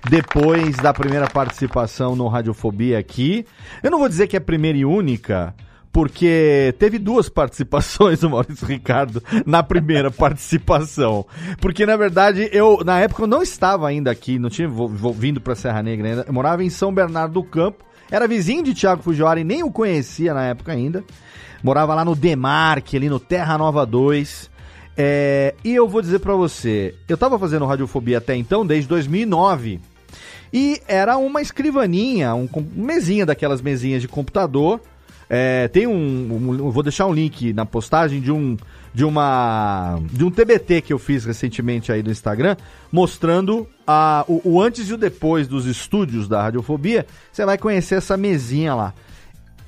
depois 0.10 0.78
da 0.78 0.92
primeira 0.92 1.28
participação 1.28 2.16
no 2.16 2.28
Radiofobia 2.28 2.98
aqui. 2.98 3.46
Eu 3.84 3.92
não 3.92 4.00
vou 4.00 4.10
dizer 4.10 4.26
que 4.28 4.36
é 4.36 4.40
a 4.40 4.42
primeira 4.42 4.80
e 4.80 4.86
única, 4.86 5.54
porque 5.96 6.76
teve 6.78 7.00
duas 7.00 7.30
participações 7.30 8.20
do 8.20 8.28
Maurício 8.30 8.68
Ricardo 8.68 9.24
na 9.46 9.64
primeira 9.64 10.12
participação. 10.12 11.26
Porque, 11.62 11.86
na 11.86 11.96
verdade, 11.96 12.50
eu, 12.52 12.82
na 12.84 13.00
época, 13.00 13.24
eu 13.24 13.28
não 13.28 13.42
estava 13.42 13.88
ainda 13.88 14.12
aqui, 14.12 14.38
não 14.38 14.50
tinha 14.50 14.70
vindo 15.14 15.40
para 15.40 15.56
Serra 15.56 15.82
Negra 15.82 16.10
ainda. 16.10 16.26
Eu 16.28 16.34
morava 16.34 16.66
em 16.66 16.70
São 16.70 16.94
Bernardo 16.94 17.36
do 17.36 17.44
Campo, 17.46 17.86
era 18.12 18.28
vizinho 18.28 18.62
de 18.62 18.74
Tiago 18.74 19.04
Fujiwara 19.04 19.40
e 19.40 19.46
nem 19.46 19.64
o 19.64 19.72
conhecia 19.72 20.34
na 20.34 20.48
época 20.48 20.74
ainda. 20.74 21.02
Morava 21.64 21.96
lá 21.96 22.04
no 22.04 22.14
Demarque, 22.14 22.98
ali 22.98 23.08
no 23.08 23.18
Terra 23.18 23.58
Nova 23.58 23.86
2. 23.86 24.52
É, 24.98 25.56
e 25.64 25.74
eu 25.74 25.88
vou 25.88 26.02
dizer 26.02 26.20
para 26.20 26.36
você, 26.36 26.94
eu 27.08 27.16
tava 27.16 27.40
fazendo 27.40 27.66
Radiofobia 27.66 28.18
até 28.18 28.36
então, 28.36 28.66
desde 28.66 28.90
2009. 28.90 29.80
E 30.52 30.82
era 30.90 31.16
uma 31.16 31.42
escrivaninha, 31.42 32.36
um, 32.36 32.50
uma 32.54 32.86
mesinha 32.86 33.26
daquelas 33.26 33.62
mesinhas 33.62 34.02
de 34.02 34.10
computador. 34.10 34.82
É, 35.30 35.68
tem 35.68 35.88
um, 35.88 35.94
um, 35.94 36.72
Vou 36.72 36.84
deixar 36.84 37.08
um 37.08 37.14
link 37.14 37.54
na 37.54 37.66
postagem 37.66 38.22
de 38.22 38.32
um. 38.32 38.58
De 38.94 39.04
uma. 39.04 40.00
De 40.12 40.24
um 40.24 40.32
TBT 40.32 40.82
que 40.82 40.94
eu 40.94 41.00
fiz 41.00 41.26
recentemente 41.26 41.92
aí 41.92 42.02
no 42.02 42.12
Instagram, 42.12 42.56
mostrando 42.92 43.68
a, 43.86 44.24
o, 44.28 44.42
o 44.44 44.62
antes 44.62 44.90
e 44.90 44.94
o 44.94 44.98
depois 44.98 45.48
dos 45.48 45.66
estúdios 45.66 46.28
da 46.28 46.42
Radiofobia. 46.42 47.06
Você 47.32 47.46
vai 47.46 47.58
conhecer 47.58 47.96
essa 47.96 48.16
mesinha 48.16 48.74
lá. 48.74 48.94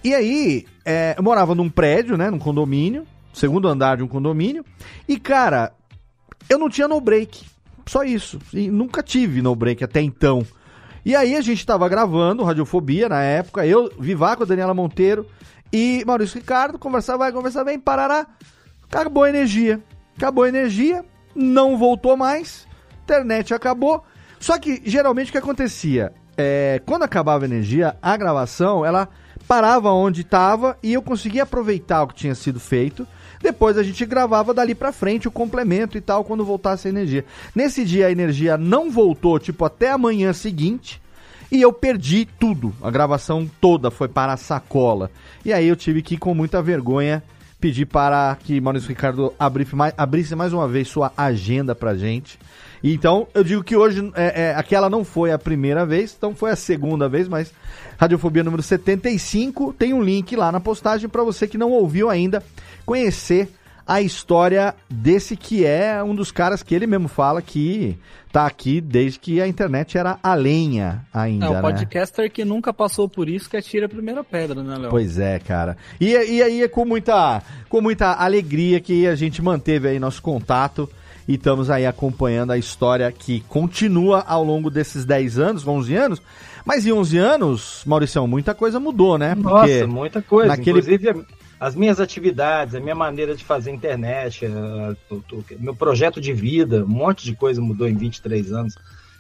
E 0.04 0.14
aí, 0.14 0.66
é, 0.86 1.16
eu 1.18 1.24
morava 1.24 1.54
num 1.54 1.70
prédio, 1.70 2.16
né? 2.16 2.30
Num 2.30 2.40
condomínio, 2.40 3.06
segundo 3.34 3.68
andar 3.68 3.98
de 3.98 4.04
um 4.04 4.08
condomínio. 4.08 4.64
E, 5.08 5.20
cara, 5.20 5.74
eu 6.50 6.58
não 6.58 6.70
tinha 6.70 6.88
no 6.88 7.02
break. 7.02 7.44
Só 7.86 8.04
isso. 8.04 8.40
E 8.54 8.70
nunca 8.70 9.02
tive 9.02 9.42
no 9.42 9.56
break 9.56 9.84
até 9.84 10.02
então. 10.02 10.46
E 11.08 11.16
aí 11.16 11.38
a 11.38 11.42
gente 11.42 11.66
tava 11.66 11.88
gravando 11.88 12.44
Radiofobia 12.44 13.08
na 13.08 13.24
época, 13.24 13.66
eu, 13.66 13.90
Vivaco, 13.98 14.46
Daniela 14.46 14.74
Monteiro 14.74 15.26
e 15.72 16.04
Maurício 16.06 16.38
Ricardo, 16.38 16.78
conversava, 16.78 17.20
vai, 17.20 17.32
conversar 17.32 17.64
bem, 17.64 17.80
parará. 17.80 18.28
Acabou 18.92 19.24
a 19.24 19.30
energia. 19.30 19.82
Acabou 20.18 20.44
a 20.44 20.50
energia, 20.50 21.06
não 21.34 21.78
voltou 21.78 22.18
mais, 22.18 22.68
internet 23.04 23.54
acabou. 23.54 24.04
Só 24.38 24.60
que 24.60 24.82
geralmente 24.84 25.30
o 25.30 25.32
que 25.32 25.38
acontecia? 25.38 26.12
É, 26.36 26.82
quando 26.86 27.04
acabava 27.04 27.46
a 27.46 27.48
energia, 27.48 27.96
a 28.02 28.18
gravação 28.18 28.86
ela 28.86 29.08
parava 29.48 29.90
onde 29.94 30.24
estava 30.24 30.78
e 30.84 30.92
eu 30.92 31.02
conseguia 31.02 31.44
aproveitar 31.44 32.04
o 32.04 32.08
que 32.08 32.16
tinha 32.16 32.36
sido 32.36 32.60
feito. 32.60 33.08
Depois 33.42 33.78
a 33.78 33.84
gente 33.84 34.06
gravava 34.06 34.54
dali 34.54 34.74
pra 34.74 34.92
frente 34.92 35.28
o 35.28 35.32
complemento 35.32 35.98
e 35.98 36.02
tal 36.02 36.24
quando 36.24 36.46
voltasse 36.46 36.88
a 36.88 36.92
energia. 36.92 37.26
Nesse 37.56 37.86
dia 37.86 38.08
a 38.08 38.12
energia 38.12 38.58
não 38.58 38.90
voltou, 38.92 39.40
tipo, 39.40 39.66
até 39.66 39.92
a 39.92 39.98
manhã 39.98 40.34
seguinte. 40.34 41.02
E 41.52 41.62
eu 41.62 41.72
perdi 41.72 42.28
tudo. 42.40 42.74
A 42.82 42.92
gravação 42.92 43.50
toda 43.62 43.90
foi 43.90 44.08
para 44.08 44.34
a 44.34 44.38
sacola. 44.38 45.10
E 45.46 45.54
aí 45.54 45.68
eu 45.68 45.76
tive 45.76 46.02
que, 46.02 46.18
com 46.18 46.34
muita 46.34 46.62
vergonha, 46.62 47.24
pedir 47.60 47.86
para 47.86 48.38
que 48.44 48.62
Maurício 48.62 48.90
Ricardo 48.90 49.34
abrisse 49.40 50.36
mais, 50.36 50.54
uma 50.54 50.68
vez 50.68 50.88
sua 50.88 51.12
agenda 51.16 51.74
pra 51.74 51.96
gente. 51.96 52.38
Então, 52.84 53.28
eu 53.34 53.44
digo 53.44 53.64
que 53.64 53.76
hoje 53.76 54.12
é, 54.14 54.44
é, 54.44 54.56
aquela 54.56 54.90
não 54.90 55.04
foi 55.04 55.32
a 55.32 55.40
primeira 55.40 55.86
vez, 55.86 56.14
então 56.16 56.36
foi 56.36 56.52
a 56.52 56.56
segunda 56.56 57.10
vez, 57.10 57.28
mas 57.28 57.52
Radiofobia 57.98 58.44
número 58.44 58.62
75 58.62 59.74
tem 59.74 59.94
um 59.94 60.04
link 60.04 60.36
lá 60.36 60.52
na 60.52 60.60
postagem 60.60 61.10
para 61.10 61.24
você 61.24 61.48
que 61.48 61.58
não 61.58 61.72
ouviu 61.72 62.10
ainda 62.10 62.44
conhecer 62.88 63.50
a 63.86 64.02
história 64.02 64.74
desse 64.90 65.38
que 65.38 65.66
é 65.66 66.02
um 66.04 66.16
dos 66.16 66.32
caras 66.32 66.62
que 66.64 66.74
ele 66.76 66.88
mesmo 66.88 67.08
fala 67.08 67.42
que 67.42 67.98
tá 68.34 68.46
aqui 68.46 68.82
desde 68.82 69.18
que 69.20 69.42
a 69.42 69.48
internet 69.48 69.98
era 69.98 70.18
a 70.22 70.34
lenha 70.34 71.06
ainda, 71.14 71.46
É, 71.46 71.50
o 71.50 71.54
né? 71.54 71.62
podcaster 71.62 72.30
que 72.32 72.44
nunca 72.44 72.74
passou 72.74 73.08
por 73.08 73.30
isso 73.30 73.50
que 73.50 73.56
atira 73.56 73.86
a 73.86 73.90
primeira 73.90 74.24
pedra, 74.24 74.62
né, 74.62 74.78
Léo? 74.78 74.90
Pois 74.90 75.18
é, 75.20 75.40
cara. 75.40 75.78
E, 76.02 76.12
e 76.12 76.42
aí 76.44 76.64
é 76.64 76.68
com 76.68 76.84
muita, 76.86 77.42
com 77.70 77.80
muita 77.82 78.12
alegria 78.14 78.80
que 78.82 79.08
a 79.08 79.16
gente 79.16 79.42
manteve 79.42 79.88
aí 79.88 80.00
nosso 80.00 80.22
contato 80.22 80.90
e 81.26 81.36
estamos 81.36 81.70
aí 81.70 81.86
acompanhando 81.86 82.52
a 82.52 82.58
história 82.58 83.10
que 83.12 83.40
continua 83.48 84.24
ao 84.28 84.44
longo 84.44 84.70
desses 84.70 85.06
10 85.06 85.40
anos, 85.40 85.66
11 85.68 85.96
anos. 85.96 86.22
Mas 86.66 86.86
em 86.86 86.92
11 86.92 87.18
anos, 87.18 87.82
Mauricião, 87.86 88.28
muita 88.28 88.54
coisa 88.54 88.78
mudou, 88.82 89.18
né? 89.18 89.34
Nossa, 89.36 89.88
muita 89.88 90.22
coisa. 90.22 90.50
naquele- 90.50 90.80
Inclusive, 90.80 91.26
as 91.60 91.76
minhas 91.76 92.00
atividades, 92.00 92.76
a 92.76 92.80
minha 92.80 92.96
maneira 92.96 93.36
de 93.36 93.44
fazer 93.44 93.72
internet, 93.72 94.46
o- 95.10 95.26
meu 95.60 95.76
projeto 95.76 96.22
de 96.22 96.34
vida, 96.34 96.84
um 96.84 96.88
monte 96.88 97.24
de 97.24 97.36
coisa 97.36 97.62
mudou 97.62 97.88
em 97.88 97.96
23 97.96 98.52
anos, 98.52 98.76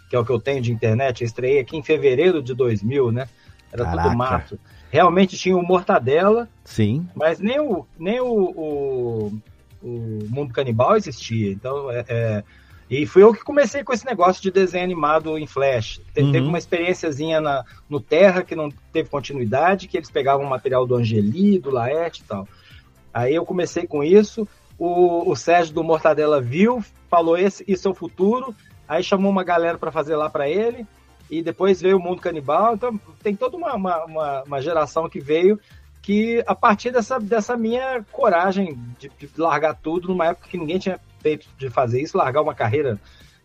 que 0.09 0.15
é 0.15 0.19
o 0.19 0.25
que 0.25 0.31
eu 0.31 0.39
tenho 0.39 0.61
de 0.61 0.71
internet. 0.71 1.21
Eu 1.21 1.25
estreiei 1.25 1.59
aqui 1.59 1.75
em 1.77 1.83
fevereiro 1.83 2.41
de 2.41 2.53
2000, 2.53 3.11
né? 3.11 3.27
Era 3.71 3.83
Caraca. 3.83 4.07
tudo 4.09 4.17
mato. 4.17 4.59
Realmente 4.89 5.37
tinha 5.37 5.57
o 5.57 5.61
Mortadela, 5.63 6.47
Sim. 6.63 7.07
mas 7.15 7.39
nem 7.39 7.59
o, 7.59 7.85
nem 7.99 8.19
o, 8.21 8.25
o, 8.31 9.41
o 9.81 10.19
Mundo 10.29 10.53
Canibal 10.53 10.95
existia. 10.95 11.51
Então, 11.51 11.91
é, 11.91 12.05
é- 12.07 12.43
e 12.89 13.05
fui 13.05 13.21
eu 13.23 13.33
que 13.33 13.43
comecei 13.43 13.83
com 13.83 13.91
esse 13.93 14.05
negócio 14.05 14.41
de 14.41 14.49
desenho 14.49 14.83
animado 14.83 15.37
em 15.37 15.45
Flash. 15.45 15.99
Te- 16.13 16.21
Uhum. 16.21 16.31
Teve 16.31 16.47
uma 16.47 16.57
experiênciazinha 16.57 17.41
na, 17.41 17.65
no 17.89 17.99
Terra 17.99 18.43
que 18.43 18.55
não 18.55 18.69
teve 18.93 19.09
continuidade, 19.09 19.87
que 19.87 19.97
eles 19.97 20.09
pegavam 20.09 20.45
o 20.45 20.49
material 20.49 20.85
do 20.87 20.95
Angeli, 20.95 21.59
do 21.59 21.69
Laerte 21.69 22.21
e 22.21 22.25
tal. 22.25 22.47
Aí 23.13 23.35
eu 23.35 23.45
comecei 23.45 23.85
com 23.85 24.03
isso. 24.03 24.47
O, 24.79 25.29
o 25.29 25.35
Sérgio 25.35 25.73
do 25.73 25.83
Mortadela 25.83 26.39
viu, 26.39 26.83
falou: 27.09 27.37
esse, 27.37 27.63
isso 27.67 27.87
é 27.87 27.91
o 27.91 27.95
futuro. 27.95 28.55
Aí 28.87 29.03
chamou 29.03 29.29
uma 29.31 29.43
galera 29.43 29.77
para 29.77 29.91
fazer 29.91 30.15
lá 30.15 30.29
para 30.29 30.47
ele. 30.49 30.85
E 31.29 31.41
depois 31.41 31.81
veio 31.81 31.97
o 31.97 31.99
Mundo 32.01 32.21
Canibal. 32.21 32.75
Então 32.75 32.97
tem 33.21 33.35
toda 33.35 33.57
uma, 33.57 33.73
uma, 33.73 34.05
uma, 34.05 34.43
uma 34.43 34.61
geração 34.61 35.09
que 35.09 35.19
veio 35.19 35.59
que 36.01 36.41
a 36.47 36.55
partir 36.55 36.89
dessa, 36.91 37.19
dessa 37.19 37.57
minha 37.57 38.01
coragem 38.13 38.79
de, 38.97 39.11
de 39.19 39.29
largar 39.35 39.75
tudo 39.75 40.07
numa 40.07 40.27
época 40.27 40.47
que 40.47 40.57
ninguém 40.57 40.79
tinha 40.79 40.97
feito 41.19 41.47
de 41.57 41.69
fazer 41.69 42.01
isso, 42.01 42.17
largar 42.17 42.41
uma 42.41 42.55
carreira 42.55 42.99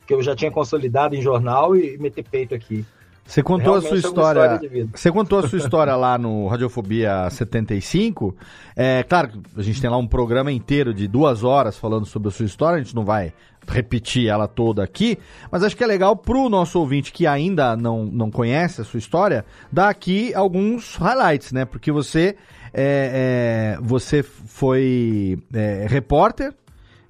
que 0.06 0.14
eu 0.14 0.22
já 0.22 0.34
tinha 0.34 0.50
consolidado 0.50 1.14
em 1.14 1.22
jornal 1.22 1.76
e 1.76 1.96
meter 1.98 2.24
peito 2.24 2.54
aqui. 2.54 2.84
Você 3.24 3.42
contou 3.42 3.76
a 3.76 3.80
Realmente 3.80 3.88
sua 3.88 3.96
é 3.96 4.00
história. 4.00 4.54
história. 4.54 4.88
Você 4.94 5.12
contou 5.12 5.38
a 5.38 5.48
sua 5.48 5.58
história 5.58 5.94
lá 5.94 6.18
no 6.18 6.48
Radiofobia 6.48 7.30
75. 7.30 8.36
É 8.76 9.02
claro 9.04 9.28
que 9.28 9.40
a 9.56 9.62
gente 9.62 9.80
tem 9.80 9.88
lá 9.88 9.96
um 9.96 10.06
programa 10.06 10.50
inteiro 10.50 10.92
de 10.92 11.06
duas 11.06 11.44
horas 11.44 11.78
falando 11.78 12.04
sobre 12.04 12.28
a 12.28 12.30
sua 12.32 12.46
história. 12.46 12.76
A 12.76 12.82
gente 12.82 12.94
não 12.94 13.04
vai 13.04 13.32
repetir 13.66 14.28
ela 14.28 14.48
toda 14.48 14.82
aqui, 14.82 15.18
mas 15.50 15.62
acho 15.62 15.76
que 15.76 15.84
é 15.84 15.86
legal 15.86 16.16
pro 16.16 16.48
nosso 16.48 16.80
ouvinte 16.80 17.12
que 17.12 17.26
ainda 17.26 17.76
não, 17.76 18.04
não 18.04 18.28
conhece 18.28 18.80
a 18.80 18.84
sua 18.84 18.98
história, 18.98 19.44
dar 19.70 19.88
aqui 19.88 20.34
alguns 20.34 20.96
highlights, 20.96 21.52
né? 21.52 21.64
Porque 21.64 21.92
você 21.92 22.36
é, 22.74 23.76
é, 23.76 23.78
você 23.80 24.22
foi 24.22 25.38
é, 25.54 25.86
repórter, 25.88 26.52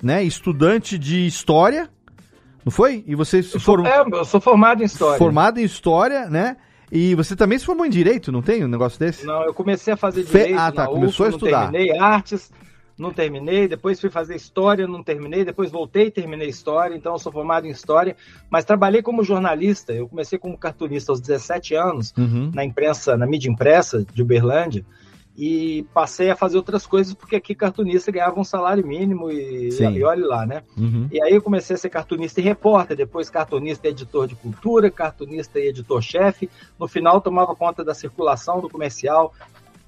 né? 0.03 0.23
Estudante 0.25 0.99
de 0.99 1.27
história, 1.27 1.89
não 2.65 2.71
foi? 2.73 3.05
E 3.07 3.15
você 3.15 3.43
se 3.43 3.59
formou. 3.59 3.87
É, 3.91 4.01
eu 4.13 4.25
sou 4.25 4.41
formado 4.41 4.83
em 4.83 4.87
história. 4.87 5.19
Formado 5.19 5.59
em 5.61 5.65
história, 5.65 6.29
né? 6.29 6.57
E 6.91 7.15
você 7.15 7.35
também 7.35 7.59
se 7.59 7.65
formou 7.65 7.87
em 7.87 7.91
direito, 7.91 8.31
não 8.31 8.43
tem 8.43 8.63
um 8.65 8.69
negócio 8.69 8.99
desse? 8.99 9.25
Não, 9.25 9.43
eu 9.45 9.55
comecei 9.55 9.95
a 9.95 9.97
fazer 9.97 10.25
Fe- 10.25 10.39
direito 10.41 10.59
Ah, 10.59 10.71
tá, 10.71 10.87
começou 10.87 11.25
a 11.27 11.29
estudar. 11.31 11.65
Não 11.65 11.71
terminei 11.73 11.99
artes, 11.99 12.51
não 12.99 13.11
terminei. 13.11 13.67
Depois 13.67 13.99
fui 13.99 14.11
fazer 14.11 14.37
história, 14.37 14.87
não 14.87 15.03
terminei. 15.03 15.43
Depois 15.43 15.71
voltei 15.71 16.09
e 16.09 16.11
terminei 16.11 16.49
história. 16.51 16.95
Então 16.95 17.15
eu 17.15 17.19
sou 17.19 17.33
formado 17.33 17.67
em 17.67 17.71
história, 17.71 18.15
mas 18.51 18.67
trabalhei 18.67 19.01
como 19.01 19.25
jornalista. 19.25 19.95
Eu 19.95 20.07
comecei 20.07 20.39
como 20.39 20.59
cartunista 20.59 21.11
aos 21.13 21.21
17 21.21 21.75
anos 21.75 22.13
Uhum. 22.19 22.51
na 22.55 22.63
imprensa, 22.63 23.17
na 23.17 23.27
mídia 23.27 23.49
impressa 23.51 24.05
de 24.13 24.21
Uberlândia. 24.21 24.85
E 25.37 25.87
passei 25.95 26.31
a 26.31 26.37
fazer 26.37 26.59
outras 26.59 26.87
coisas 26.87 27.15
porque 27.15 27.37
aqui 27.37 27.55
cartunista 27.55 28.13
ganhava 28.13 28.39
um 28.39 28.45
salário 28.45 28.87
mínimo 28.87 29.31
e, 29.31 29.73
Sim. 29.73 29.93
e 29.93 30.05
olhe 30.05 30.23
lá, 30.23 30.45
né? 30.45 30.63
Uhum. 30.77 31.09
E 31.11 31.23
aí 31.23 31.33
eu 31.33 31.41
comecei 31.41 31.75
a 31.75 31.79
ser 31.79 31.89
cartunista 31.89 32.39
e 32.41 32.45
repórter, 32.45 32.97
depois 32.97 33.31
cartunista 33.31 33.89
e 33.89 33.91
editor 33.91 34.27
de 34.27 34.35
cultura, 34.35 34.91
cartunista 34.91 35.59
e 35.59 35.69
editor-chefe. 35.69 36.51
No 36.79 36.87
final 36.87 37.21
tomava 37.21 37.57
conta 37.57 37.83
da 37.83 37.95
circulação 37.95 38.61
do 38.61 38.69
comercial 38.69 39.33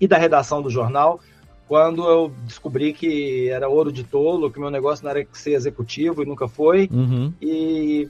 e 0.00 0.08
da 0.08 0.16
redação 0.16 0.62
do 0.62 0.70
jornal. 0.70 1.20
Quando 1.68 2.08
eu 2.08 2.32
descobri 2.44 2.92
que 2.94 3.48
era 3.50 3.68
ouro 3.68 3.92
de 3.92 4.04
tolo, 4.04 4.50
que 4.50 4.58
meu 4.60 4.70
negócio 4.70 5.04
não 5.04 5.10
era 5.10 5.26
ser 5.32 5.52
executivo 5.52 6.22
e 6.22 6.26
nunca 6.26 6.48
foi, 6.48 6.88
Uhum. 6.90 7.32
e 7.40 8.08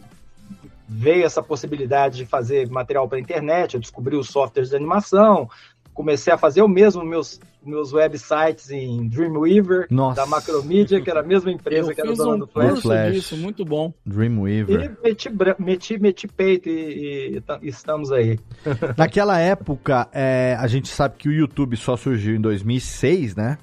veio 0.88 1.24
essa 1.24 1.42
possibilidade 1.42 2.18
de 2.18 2.26
fazer 2.26 2.68
material 2.68 3.08
para 3.08 3.18
internet, 3.18 3.74
eu 3.74 3.80
descobri 3.80 4.16
os 4.16 4.28
softwares 4.28 4.70
de 4.70 4.76
animação, 4.76 5.48
comecei 5.94 6.32
a 6.32 6.36
fazer 6.36 6.60
eu 6.60 6.68
mesmo 6.68 7.04
meus 7.04 7.40
meus 7.64 7.94
websites 7.94 8.70
em 8.70 9.08
Dreamweaver, 9.08 9.86
Nossa. 9.90 10.20
da 10.20 10.26
Macromedia, 10.26 11.00
que 11.00 11.08
era 11.08 11.20
a 11.20 11.22
mesma 11.22 11.50
empresa 11.50 11.90
Eu 11.90 11.94
que 11.94 12.00
era 12.02 12.10
fiz 12.10 12.18
dona 12.18 12.34
um 12.34 12.38
do 12.40 12.46
Flash. 12.46 12.68
curso 12.68 12.82
Flash. 12.82 13.14
disso, 13.14 13.36
muito 13.38 13.64
bom. 13.64 13.90
Dreamweaver. 14.04 14.84
E 15.02 15.02
meti, 15.08 15.30
meti, 15.58 15.98
meti 15.98 16.28
peito 16.28 16.68
e, 16.68 17.36
e 17.36 17.40
tá- 17.40 17.58
estamos 17.62 18.12
aí. 18.12 18.38
Naquela 18.98 19.38
época, 19.40 20.06
é, 20.12 20.54
a 20.60 20.66
gente 20.66 20.88
sabe 20.88 21.14
que 21.16 21.26
o 21.26 21.32
YouTube 21.32 21.74
só 21.78 21.96
surgiu 21.96 22.36
em 22.36 22.40
2006, 22.40 23.34
né? 23.34 23.56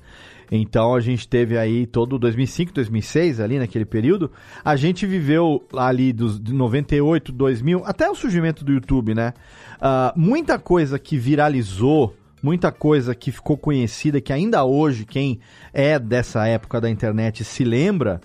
Então 0.52 0.96
a 0.96 1.00
gente 1.00 1.28
teve 1.28 1.58
aí 1.58 1.86
todo 1.86 2.18
2005, 2.20 2.74
2006 2.74 3.40
ali 3.40 3.58
naquele 3.60 3.86
período. 3.86 4.32
A 4.66 4.76
gente 4.76 5.06
viveu 5.06 5.64
ali 5.78 6.12
dos 6.12 6.42
de 6.42 6.54
98, 6.54 7.32
2000, 7.32 7.84
até 7.86 8.10
o 8.10 8.16
surgimento 8.16 8.66
do 8.66 8.74
YouTube, 8.74 9.14
né? 9.14 9.34
Ah, 9.80 10.12
muita 10.16 10.58
coisa 10.60 11.00
que 11.00 11.18
viralizou, 11.18 12.14
muita 12.42 12.72
coisa 12.72 13.14
que 13.16 13.32
ficou 13.32 13.58
conhecida, 13.58 14.20
que 14.22 14.34
ainda 14.34 14.64
hoje 14.64 15.06
quem 15.06 15.40
é 15.74 15.98
dessa 16.00 16.46
época 16.48 16.80
da 16.82 16.90
internet 16.90 17.44
se 17.44 17.64
lembra, 17.64 18.20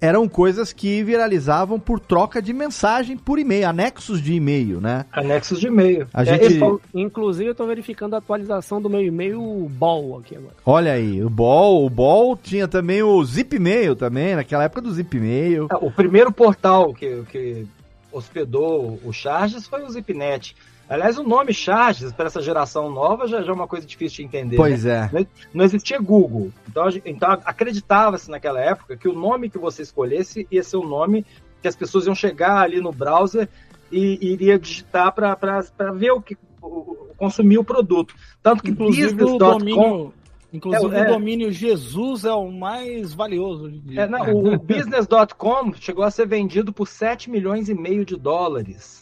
eram 0.00 0.28
coisas 0.28 0.72
que 0.72 1.00
viralizavam 1.04 1.78
por 1.78 2.00
troca 2.00 2.42
de 2.42 2.52
mensagem 2.52 3.16
por 3.16 3.38
e-mail, 3.38 3.68
anexos 3.68 4.20
de 4.20 4.34
e-mail, 4.34 4.80
né? 4.80 5.06
Anexos 5.12 5.60
de 5.60 5.68
e-mail. 5.68 6.08
A 6.12 6.22
É, 6.22 6.24
gente- 6.24 6.58
foi- 6.58 6.80
Inclusive, 6.92 7.48
eu 7.50 7.54
tô 7.54 7.64
verificando 7.66 8.14
a 8.14 8.18
atualização 8.18 8.82
do 8.82 8.90
meu 8.90 9.00
e-mail 9.00 9.40
Ball 9.70 10.18
aqui 10.18 10.34
agora. 10.36 10.54
Olha 10.66 10.92
aí, 10.92 11.22
o 11.22 11.30
Ball, 11.30 11.86
o 11.86 11.88
Ball 11.88 12.36
tinha 12.36 12.66
também 12.66 13.00
o 13.00 13.24
Zipmail 13.24 13.94
também, 13.94 14.34
naquela 14.34 14.64
época 14.64 14.80
do 14.82 14.90
Zipmail. 14.92 15.68
o 15.80 15.90
primeiro 15.92 16.32
portal 16.32 16.92
que, 16.92 17.22
que 17.30 17.64
hospedou 18.10 18.98
o 19.04 19.12
Charges 19.12 19.66
foi 19.66 19.82
o 19.84 19.90
Zipnet. 19.90 20.56
Aliás, 20.92 21.16
o 21.16 21.22
nome 21.22 21.54
Charges, 21.54 22.12
para 22.12 22.26
essa 22.26 22.42
geração 22.42 22.90
nova, 22.90 23.26
já, 23.26 23.40
já 23.40 23.50
é 23.50 23.54
uma 23.54 23.66
coisa 23.66 23.86
difícil 23.86 24.18
de 24.18 24.24
entender. 24.24 24.56
Pois 24.56 24.84
né? 24.84 25.10
é. 25.14 25.26
Não- 25.54 25.64
existia 25.64 25.98
Google. 25.98 26.52
Então, 26.68 26.86
então 27.06 27.30
acreditava-se 27.46 28.30
naquela 28.30 28.60
época 28.60 28.96
que 28.96 29.08
o 29.08 29.14
nome 29.14 29.48
que 29.48 29.56
você 29.56 29.80
escolhesse 29.82 30.46
ia 30.50 30.62
ser 30.62 30.76
o 30.76 30.86
nome 30.86 31.24
que 31.62 31.68
as 31.68 31.76
pessoas 31.76 32.04
iam 32.06 32.14
chegar 32.14 32.58
ali 32.58 32.78
no 32.78 32.92
browser 32.92 33.48
e, 33.90 34.18
e 34.20 34.32
iria 34.32 34.58
digitar 34.58 35.12
para 35.14 35.92
ver 35.94 36.10
o 36.10 36.20
que, 36.20 36.36
o, 36.60 37.08
consumir 37.16 37.56
o 37.56 37.64
produto. 37.64 38.14
Tanto 38.42 38.62
que 38.62 38.70
Inclusive 38.72 39.24
o 39.24 39.38
domínio, 39.38 40.12
inclusive 40.52 40.94
É, 40.94 40.98
é. 40.98 41.02
o 41.04 41.14
domínio 41.14 41.52
Jesus 41.52 42.24
é 42.26 42.32
o 42.32 42.50
mais 42.50 43.14
valioso. 43.14 43.72
É, 43.96 44.06
não, 44.06 44.30
o, 44.34 44.54
o 44.54 44.58
business.com 44.58 45.72
chegou 45.74 46.04
a 46.04 46.10
ser 46.10 46.26
vendido 46.26 46.70
por 46.70 46.86
7 46.86 47.30
milhões 47.30 47.68
e 47.68 47.74
meio 47.74 48.04
de 48.04 48.16
dólares. 48.16 49.01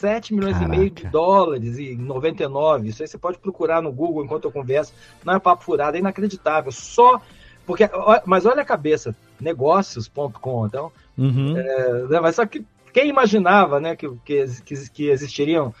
7 0.00 0.34
milhões 0.34 0.54
Caraca. 0.54 0.74
e 0.74 0.78
meio 0.78 0.90
de 0.90 1.06
dólares 1.08 1.78
em 1.78 1.96
99. 1.96 2.88
Isso 2.88 3.02
aí 3.02 3.08
você 3.08 3.18
pode 3.18 3.38
procurar 3.38 3.80
no 3.82 3.92
Google 3.92 4.24
enquanto 4.24 4.46
eu 4.46 4.52
converso. 4.52 4.92
Não 5.24 5.34
é 5.34 5.38
papo 5.38 5.62
furado, 5.64 5.96
é 5.96 6.00
inacreditável. 6.00 6.72
Só 6.72 7.20
porque, 7.66 7.88
mas 8.26 8.46
olha 8.46 8.62
a 8.62 8.64
cabeça, 8.64 9.14
negócios.com, 9.40 10.66
então, 10.66 10.90
Uhum. 11.16 11.56
é, 11.56 11.92
né, 12.08 12.20
mas 12.20 12.36
só 12.36 12.46
que 12.46 12.64
quem 12.92 13.08
imaginava, 13.08 13.78
né, 13.78 13.94
que, 13.94 14.08
que, 14.24 14.44
que, 14.92 15.08
existiriam 15.10 15.72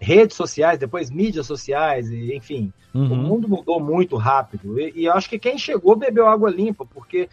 redes 0.00 0.36
sociais, 0.36 0.78
depois 0.78 1.10
mídias 1.10 1.46
sociais, 1.46 2.10
e, 2.10 2.34
enfim, 2.34 2.72
Uhum. 2.94 3.12
o 3.12 3.16
mundo 3.16 3.48
mudou 3.48 3.80
muito 3.80 4.16
rápido. 4.16 4.78
E, 4.80 4.92
e 4.94 5.04
eu 5.06 5.12
acho 5.12 5.28
que 5.28 5.38
quem 5.38 5.58
chegou 5.58 5.96
bebeu 5.96 6.28
água 6.28 6.48
limpa, 6.48 6.86
porque 6.86 7.28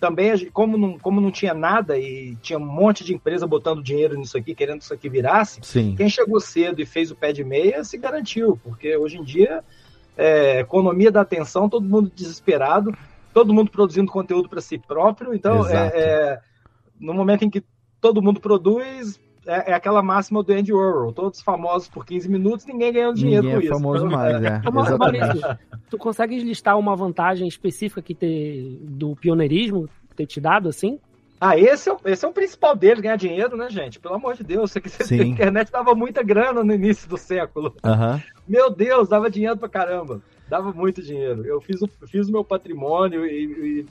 também, 0.00 0.50
como 0.50 0.76
não, 0.76 0.98
como 0.98 1.20
não 1.20 1.30
tinha 1.30 1.54
nada 1.54 1.98
e 1.98 2.36
tinha 2.36 2.58
um 2.58 2.64
monte 2.64 3.04
de 3.04 3.14
empresa 3.14 3.46
botando 3.46 3.82
dinheiro 3.82 4.16
nisso 4.16 4.36
aqui, 4.36 4.54
querendo 4.54 4.78
que 4.78 4.84
isso 4.84 4.94
aqui 4.94 5.08
virasse, 5.08 5.60
Sim. 5.62 5.94
quem 5.96 6.08
chegou 6.08 6.40
cedo 6.40 6.80
e 6.80 6.86
fez 6.86 7.10
o 7.10 7.16
pé 7.16 7.32
de 7.32 7.42
meia 7.42 7.82
se 7.84 7.96
garantiu, 7.98 8.58
porque 8.62 8.96
hoje 8.96 9.18
em 9.18 9.24
dia, 9.24 9.64
é, 10.16 10.60
economia 10.60 11.10
da 11.10 11.20
atenção, 11.20 11.68
todo 11.68 11.88
mundo 11.88 12.10
desesperado, 12.14 12.96
todo 13.32 13.52
mundo 13.52 13.70
produzindo 13.70 14.10
conteúdo 14.10 14.48
para 14.48 14.60
si 14.60 14.78
próprio. 14.78 15.34
Então, 15.34 15.66
é, 15.66 15.86
é, 15.94 16.40
no 16.98 17.12
momento 17.12 17.44
em 17.44 17.50
que 17.50 17.62
todo 18.00 18.22
mundo 18.22 18.40
produz, 18.40 19.20
é, 19.46 19.70
é 19.70 19.74
aquela 19.74 20.02
máxima 20.02 20.42
do 20.42 20.52
Andy 20.52 20.72
Warhol, 20.72 21.12
todos 21.12 21.40
famosos 21.40 21.88
por 21.88 22.04
15 22.04 22.28
minutos, 22.28 22.66
ninguém 22.66 22.92
ganhando 22.92 23.16
dinheiro 23.16 23.44
Ninguém 23.44 23.58
com 23.58 23.62
é 23.62 23.64
isso. 23.66 23.74
famoso 23.74 24.06
mais, 24.06 24.36
é. 24.42 24.60
Maurício, 24.70 25.58
tu 25.90 25.96
consegues 25.98 26.42
listar 26.42 26.78
uma 26.78 26.94
vantagem 26.96 27.46
específica 27.46 28.02
que 28.02 28.14
ter 28.14 28.78
do 28.82 29.14
pioneirismo 29.16 29.88
ter 30.16 30.26
te 30.26 30.40
dado, 30.40 30.68
assim? 30.68 30.98
Ah, 31.38 31.58
esse 31.58 31.90
é, 31.90 31.92
o- 31.92 31.98
esse 32.06 32.24
é 32.24 32.28
o 32.28 32.32
principal 32.32 32.74
dele, 32.74 33.02
ganhar 33.02 33.16
dinheiro, 33.16 33.56
né, 33.56 33.68
gente? 33.68 34.00
Pelo 34.00 34.14
amor 34.14 34.34
de 34.34 34.42
Deus, 34.42 34.70
isso 34.70 34.78
aqui, 34.78 34.88
Sim. 34.88 35.20
a 35.20 35.24
internet 35.26 35.70
dava 35.70 35.94
muita 35.94 36.22
grana 36.22 36.64
no 36.64 36.72
início 36.72 37.06
do 37.08 37.18
século. 37.18 37.74
Aham. 37.84 38.22
Meu 38.48 38.70
Deus, 38.70 39.08
dava 39.10 39.28
dinheiro 39.30 39.56
pra 39.58 39.68
caramba. 39.68 40.22
Dava 40.48 40.72
muito 40.72 41.02
dinheiro. 41.02 41.44
Eu 41.44 41.60
fiz 41.60 41.82
o, 41.82 41.88
fiz 42.06 42.28
o 42.28 42.32
meu 42.32 42.42
patrimônio 42.42 43.26
e, 43.26 43.80
e 43.80 43.86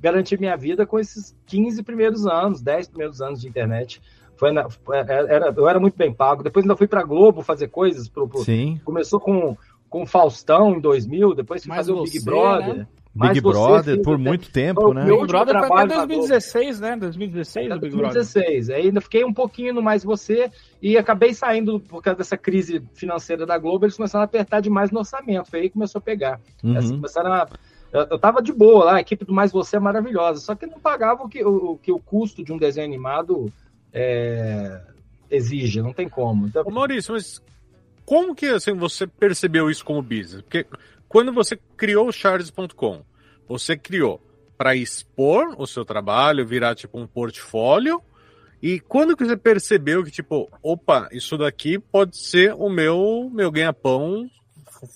garanti 0.00 0.38
minha 0.38 0.56
vida 0.56 0.86
com 0.86 0.98
esses 0.98 1.36
15 1.46 1.82
primeiros 1.82 2.26
anos, 2.26 2.62
10 2.62 2.88
primeiros 2.88 3.20
anos 3.20 3.42
de 3.42 3.48
internet. 3.48 4.00
Foi 4.36 4.52
na- 4.52 4.68
foi- 4.68 4.98
era, 4.98 5.52
eu 5.56 5.68
era 5.68 5.80
muito 5.80 5.96
bem 5.96 6.12
pago. 6.12 6.42
Depois 6.42 6.64
ainda 6.64 6.76
fui 6.76 6.86
pra 6.86 7.02
Globo 7.02 7.42
fazer 7.42 7.68
coisas. 7.68 8.08
Pro, 8.08 8.28
pro- 8.28 8.44
Sim. 8.44 8.80
Começou 8.84 9.18
com, 9.20 9.56
com 9.88 10.02
o 10.02 10.06
Faustão 10.06 10.74
em 10.74 10.80
2000, 10.80 11.34
depois 11.34 11.62
fui 11.62 11.68
Mais 11.70 11.80
fazer 11.86 11.92
o 11.92 12.04
você, 12.04 12.12
Big 12.12 12.24
Brother. 12.24 12.74
né? 12.76 12.86
Mais 13.14 13.32
Big 13.32 13.40
Brother, 13.48 13.94
fiz 13.94 14.04
por 14.04 14.14
até- 14.16 14.22
muito 14.22 14.44
Foi 14.44 14.52
tempo, 14.52 14.88
o 14.90 14.92
né? 14.92 15.04
Big 15.06 15.26
Brother 15.26 15.54
foi 15.54 15.64
até 15.64 15.74
na 15.74 15.86
Globo. 15.86 16.06
2016, 16.08 16.80
né? 16.80 16.96
2016 16.96 17.66
o 17.70 17.72
Até 17.72 17.80
Big 17.80 17.96
Brother. 17.96 18.12
2016. 18.12 18.68
Aí 18.70 18.82
ainda 18.88 19.00
fiquei 19.00 19.24
um 19.24 19.32
pouquinho 19.32 19.72
no 19.72 19.80
mais 19.80 20.04
você 20.04 20.50
e 20.82 20.98
acabei 20.98 21.32
saindo 21.32 21.80
por 21.80 22.02
causa 22.02 22.18
dessa 22.18 22.36
crise 22.36 22.82
financeira 22.92 23.46
da 23.46 23.56
Globo. 23.56 23.86
Eles 23.86 23.96
começaram 23.96 24.20
a 24.20 24.26
apertar 24.26 24.60
demais 24.60 24.90
no 24.90 24.98
orçamento. 24.98 25.48
Foi 25.50 25.60
aí 25.60 25.68
que 25.68 25.72
começou 25.74 25.98
a 25.98 26.02
pegar. 26.02 26.38
Uhum. 26.62 26.76
Assim, 26.76 26.94
começaram 26.96 27.32
a- 27.32 27.48
eu, 27.90 28.02
eu 28.10 28.18
tava 28.18 28.42
de 28.42 28.52
boa 28.52 28.84
lá, 28.84 28.96
a 28.96 29.00
equipe 29.00 29.24
do 29.24 29.32
Mais 29.32 29.50
Você 29.50 29.76
é 29.76 29.80
maravilhosa, 29.80 30.40
só 30.40 30.54
que 30.54 30.66
não 30.66 30.78
pagava 30.78 31.22
o 31.22 31.28
que 31.30 31.42
o, 31.42 31.70
o 31.72 31.78
que 31.78 31.90
o 31.90 31.98
custo 31.98 32.44
de 32.44 32.52
um 32.52 32.58
desenho 32.58 32.86
animado 32.86 33.50
é, 33.98 34.82
exige, 35.30 35.80
não 35.80 35.94
tem 35.94 36.06
como. 36.06 36.46
Então, 36.46 36.62
Ô 36.66 36.70
Maurício, 36.70 37.14
mas 37.14 37.42
como 38.04 38.34
que 38.34 38.46
assim, 38.46 38.74
você 38.74 39.06
percebeu 39.06 39.70
isso 39.70 39.82
como 39.82 40.02
business? 40.02 40.42
Porque 40.42 40.66
quando 41.08 41.32
você 41.32 41.58
criou 41.76 42.06
o 42.06 42.12
Charles.com, 42.12 43.02
você 43.48 43.74
criou 43.74 44.20
para 44.58 44.76
expor 44.76 45.54
o 45.58 45.66
seu 45.66 45.82
trabalho, 45.82 46.46
virar 46.46 46.74
tipo 46.74 46.98
um 46.98 47.06
portfólio. 47.06 48.02
E 48.62 48.80
quando 48.80 49.16
que 49.16 49.24
você 49.24 49.36
percebeu 49.36 50.04
que, 50.04 50.10
tipo, 50.10 50.50
opa, 50.62 51.08
isso 51.12 51.38
daqui 51.38 51.78
pode 51.78 52.16
ser 52.16 52.54
o 52.54 52.68
meu, 52.68 53.30
meu 53.32 53.50
ganha-pão 53.50 54.28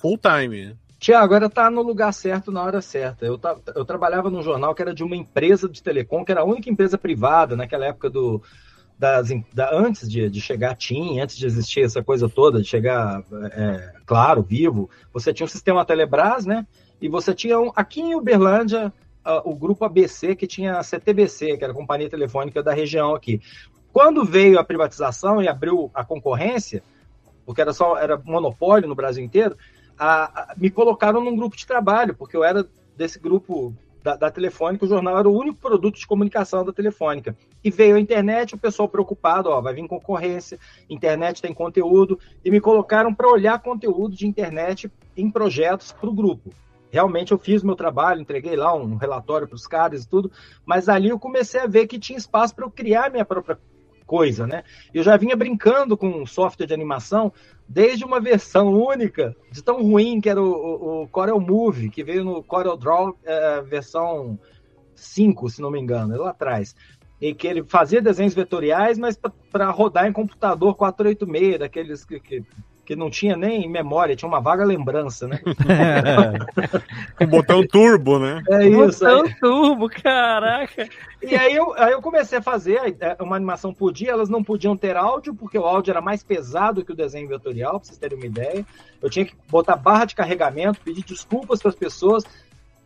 full 0.00 0.18
time? 0.18 0.76
Tiago, 0.98 1.34
era 1.34 1.46
estar 1.46 1.70
no 1.70 1.80
lugar 1.80 2.12
certo 2.12 2.52
na 2.52 2.62
hora 2.62 2.82
certa. 2.82 3.24
Eu, 3.24 3.40
eu 3.74 3.84
trabalhava 3.86 4.28
num 4.28 4.42
jornal 4.42 4.74
que 4.74 4.82
era 4.82 4.94
de 4.94 5.02
uma 5.02 5.16
empresa 5.16 5.66
de 5.66 5.82
telecom, 5.82 6.24
que 6.24 6.32
era 6.32 6.42
a 6.42 6.44
única 6.44 6.68
empresa 6.68 6.98
privada 6.98 7.56
naquela 7.56 7.86
época 7.86 8.10
do. 8.10 8.42
Das, 9.00 9.30
da, 9.54 9.74
antes 9.74 10.06
de, 10.10 10.28
de 10.28 10.42
chegar 10.42 10.74
TIM, 10.76 11.20
antes 11.20 11.34
de 11.38 11.46
existir 11.46 11.80
essa 11.80 12.04
coisa 12.04 12.28
toda, 12.28 12.60
de 12.60 12.68
chegar, 12.68 13.24
é, 13.52 13.94
claro, 14.04 14.42
vivo, 14.42 14.90
você 15.10 15.32
tinha 15.32 15.46
o 15.46 15.48
sistema 15.48 15.86
Telebrás, 15.86 16.44
né? 16.44 16.66
E 17.00 17.08
você 17.08 17.32
tinha 17.34 17.58
um, 17.58 17.72
aqui 17.74 18.02
em 18.02 18.14
Uberlândia 18.14 18.92
ah, 19.24 19.40
o 19.42 19.54
grupo 19.56 19.86
ABC, 19.86 20.36
que 20.36 20.46
tinha 20.46 20.76
a 20.76 20.82
CTBC, 20.82 21.56
que 21.56 21.64
era 21.64 21.72
a 21.72 21.76
companhia 21.76 22.10
telefônica 22.10 22.62
da 22.62 22.74
região 22.74 23.14
aqui. 23.14 23.40
Quando 23.90 24.22
veio 24.22 24.58
a 24.58 24.64
privatização 24.64 25.42
e 25.42 25.48
abriu 25.48 25.90
a 25.94 26.04
concorrência, 26.04 26.82
porque 27.46 27.62
era 27.62 27.72
só 27.72 27.96
era 27.96 28.20
monopólio 28.22 28.86
no 28.86 28.94
Brasil 28.94 29.24
inteiro, 29.24 29.56
a- 29.98 30.24
a- 30.24 30.54
me 30.58 30.68
colocaram 30.68 31.24
num 31.24 31.34
grupo 31.34 31.56
de 31.56 31.66
trabalho, 31.66 32.14
porque 32.14 32.36
eu 32.36 32.44
era 32.44 32.68
desse 32.98 33.18
grupo 33.18 33.74
da, 34.02 34.16
da 34.16 34.30
Telefônica, 34.30 34.84
o 34.84 34.88
jornal 34.88 35.18
era 35.18 35.28
o 35.28 35.36
único 35.36 35.58
produto 35.58 35.98
de 35.98 36.06
comunicação 36.06 36.64
da 36.64 36.72
Telefônica. 36.72 37.36
E 37.62 37.70
veio 37.70 37.96
a 37.96 38.00
internet, 38.00 38.54
o 38.54 38.58
pessoal 38.58 38.88
preocupado, 38.88 39.50
ó, 39.50 39.60
vai 39.60 39.74
vir 39.74 39.86
concorrência, 39.86 40.58
internet 40.88 41.42
tem 41.42 41.52
conteúdo, 41.52 42.18
e 42.44 42.50
me 42.50 42.60
colocaram 42.60 43.14
para 43.14 43.28
olhar 43.28 43.60
conteúdo 43.60 44.16
de 44.16 44.26
internet 44.26 44.90
em 45.16 45.30
projetos 45.30 45.92
para 45.92 46.08
o 46.08 46.14
grupo. 46.14 46.50
Realmente 46.90 47.32
eu 47.32 47.38
fiz 47.38 47.62
meu 47.62 47.76
trabalho, 47.76 48.20
entreguei 48.20 48.56
lá 48.56 48.74
um 48.74 48.96
relatório 48.96 49.46
para 49.46 49.54
os 49.54 49.66
caras 49.66 50.02
e 50.02 50.08
tudo, 50.08 50.30
mas 50.66 50.88
ali 50.88 51.08
eu 51.08 51.18
comecei 51.18 51.60
a 51.60 51.66
ver 51.66 51.86
que 51.86 51.98
tinha 51.98 52.18
espaço 52.18 52.54
para 52.54 52.64
eu 52.64 52.70
criar 52.70 53.10
minha 53.10 53.24
própria 53.24 53.58
coisa, 54.04 54.44
né? 54.44 54.64
Eu 54.92 55.04
já 55.04 55.16
vinha 55.16 55.36
brincando 55.36 55.96
com 55.96 56.26
software 56.26 56.66
de 56.66 56.74
animação 56.74 57.32
desde 57.70 58.04
uma 58.04 58.20
versão 58.20 58.74
única, 58.74 59.36
de 59.52 59.62
tão 59.62 59.80
ruim 59.80 60.20
que 60.20 60.28
era 60.28 60.42
o, 60.42 60.44
o, 60.44 61.02
o 61.02 61.08
Corel 61.08 61.38
Movie, 61.38 61.88
que 61.88 62.02
veio 62.02 62.24
no 62.24 62.42
Corel 62.42 62.76
Draw 62.76 63.16
eh, 63.24 63.62
versão 63.62 64.36
5, 64.96 65.48
se 65.48 65.62
não 65.62 65.70
me 65.70 65.80
engano, 65.80 66.20
lá 66.20 66.30
atrás. 66.30 66.74
E 67.20 67.32
que 67.32 67.46
ele 67.46 67.62
fazia 67.62 68.02
desenhos 68.02 68.34
vetoriais, 68.34 68.98
mas 68.98 69.16
para 69.52 69.70
rodar 69.70 70.08
em 70.08 70.12
computador 70.12 70.74
486, 70.74 71.60
daqueles 71.60 72.04
que, 72.04 72.18
que, 72.18 72.44
que 72.90 72.96
não 72.96 73.08
tinha 73.08 73.36
nem 73.36 73.70
memória, 73.70 74.16
tinha 74.16 74.28
uma 74.28 74.40
vaga 74.40 74.64
lembrança, 74.64 75.28
né? 75.28 75.40
Com 77.16 77.26
botão 77.26 77.64
turbo, 77.64 78.18
né? 78.18 78.42
É 78.50 78.66
isso. 78.66 79.04
Botão 79.04 79.22
aí- 79.22 79.34
turbo, 79.38 79.88
caraca. 79.88 80.88
E 81.22 81.36
aí 81.36 81.54
eu, 81.54 81.72
aí 81.76 81.92
eu 81.92 82.02
comecei 82.02 82.38
a 82.38 82.42
fazer 82.42 82.96
é, 82.98 83.16
uma 83.20 83.36
animação 83.36 83.72
por 83.72 83.92
dia, 83.92 84.10
elas 84.10 84.28
não 84.28 84.42
podiam 84.42 84.76
ter 84.76 84.96
áudio, 84.96 85.32
porque 85.36 85.56
o 85.56 85.64
áudio 85.64 85.92
era 85.92 86.00
mais 86.00 86.24
pesado 86.24 86.84
que 86.84 86.90
o 86.90 86.96
desenho 86.96 87.28
vetorial, 87.28 87.78
pra 87.78 87.84
vocês 87.86 87.96
terem 87.96 88.18
uma 88.18 88.26
ideia. 88.26 88.66
Eu 89.00 89.08
tinha 89.08 89.24
que 89.24 89.34
botar 89.48 89.76
barra 89.76 90.04
de 90.06 90.16
carregamento, 90.16 90.80
pedir 90.80 91.04
desculpas 91.04 91.60
para 91.60 91.68
as 91.68 91.76
pessoas. 91.76 92.24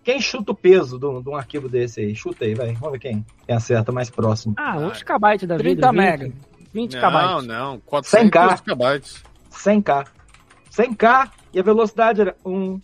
Quem 0.02 0.20
chuta 0.20 0.52
o 0.52 0.54
peso 0.54 0.98
de 0.98 1.06
um 1.30 1.34
arquivo 1.34 1.66
desse 1.66 2.00
aí? 2.02 2.14
Chuta 2.14 2.44
aí, 2.44 2.54
vai. 2.54 2.74
Vamos 2.74 2.92
ver 2.92 2.98
quem, 2.98 3.24
quem 3.46 3.56
acerta 3.56 3.90
mais 3.90 4.10
próximo. 4.10 4.52
Ah, 4.58 4.76
uns 4.76 5.02
KB 5.02 5.46
da 5.46 5.56
30 5.56 5.60
vida. 5.62 5.90
20, 5.90 5.96
mega. 5.96 6.32
20 6.74 6.92
Não, 6.94 7.00
KB. 7.40 7.46
não, 7.46 7.80
400 7.86 8.30
100K. 8.30 8.62
KB. 8.66 9.33
100k. 9.54 10.06
100k 10.70 11.30
e 11.52 11.60
a 11.60 11.62
velocidade 11.62 12.20
era 12.20 12.36
1, 12.44 12.80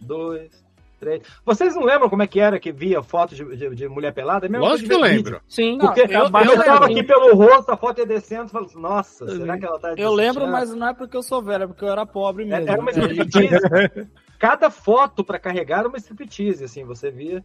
2, 0.00 0.64
3. 0.98 1.22
Vocês 1.44 1.74
não 1.74 1.84
lembram 1.84 2.08
como 2.08 2.22
é 2.22 2.26
que 2.26 2.40
era 2.40 2.58
que 2.58 2.72
via 2.72 3.02
foto 3.02 3.34
de, 3.34 3.44
de- 3.56 3.74
de 3.74 3.88
mulher 3.88 4.12
pelada? 4.12 4.46
É 4.46 4.48
a 4.48 4.50
mesma 4.52 4.68
Lógico 4.68 4.88
que 4.88 4.94
eu 4.94 5.00
lembro. 5.00 5.24
vídeo. 5.24 5.40
Sim, 5.46 5.78
Porque 5.78 6.00
eu- 6.00 6.06
eu, 6.08 6.22
eu 6.24 6.64
tava 6.64 6.86
aqui 6.86 7.02
pelo 7.02 7.34
rosto, 7.34 7.70
a 7.70 7.76
foto 7.76 7.98
ia 7.98 8.06
descendo 8.06 8.46
e 8.46 8.48
falava 8.50 8.70
assim, 8.70 8.80
nossa, 8.80 9.28
será 9.28 9.58
que 9.58 9.64
ela 9.66 9.78
tá 9.78 9.94
Eu 9.96 10.12
lembro, 10.14 10.46
mas 10.48 10.74
não 10.74 10.88
é 10.88 10.94
porque 10.94 11.16
eu 11.16 11.22
sou 11.22 11.42
velho, 11.42 11.64
é 11.64 11.66
porque 11.66 11.84
eu 11.84 11.90
era 11.90 12.06
pobre 12.06 12.44
mesmo. 12.46 12.68
Era 12.70 12.80
uma 12.80 12.90
É, 12.90 12.94
striptease. 12.98 14.08
Cada 14.38 14.68
foto 14.70 15.22
pra 15.24 15.38
carregar 15.38 15.80
era 15.80 15.88
uma 15.88 15.96
striptease, 15.98 16.64
assim, 16.64 16.84
você 16.84 17.10
via. 17.10 17.44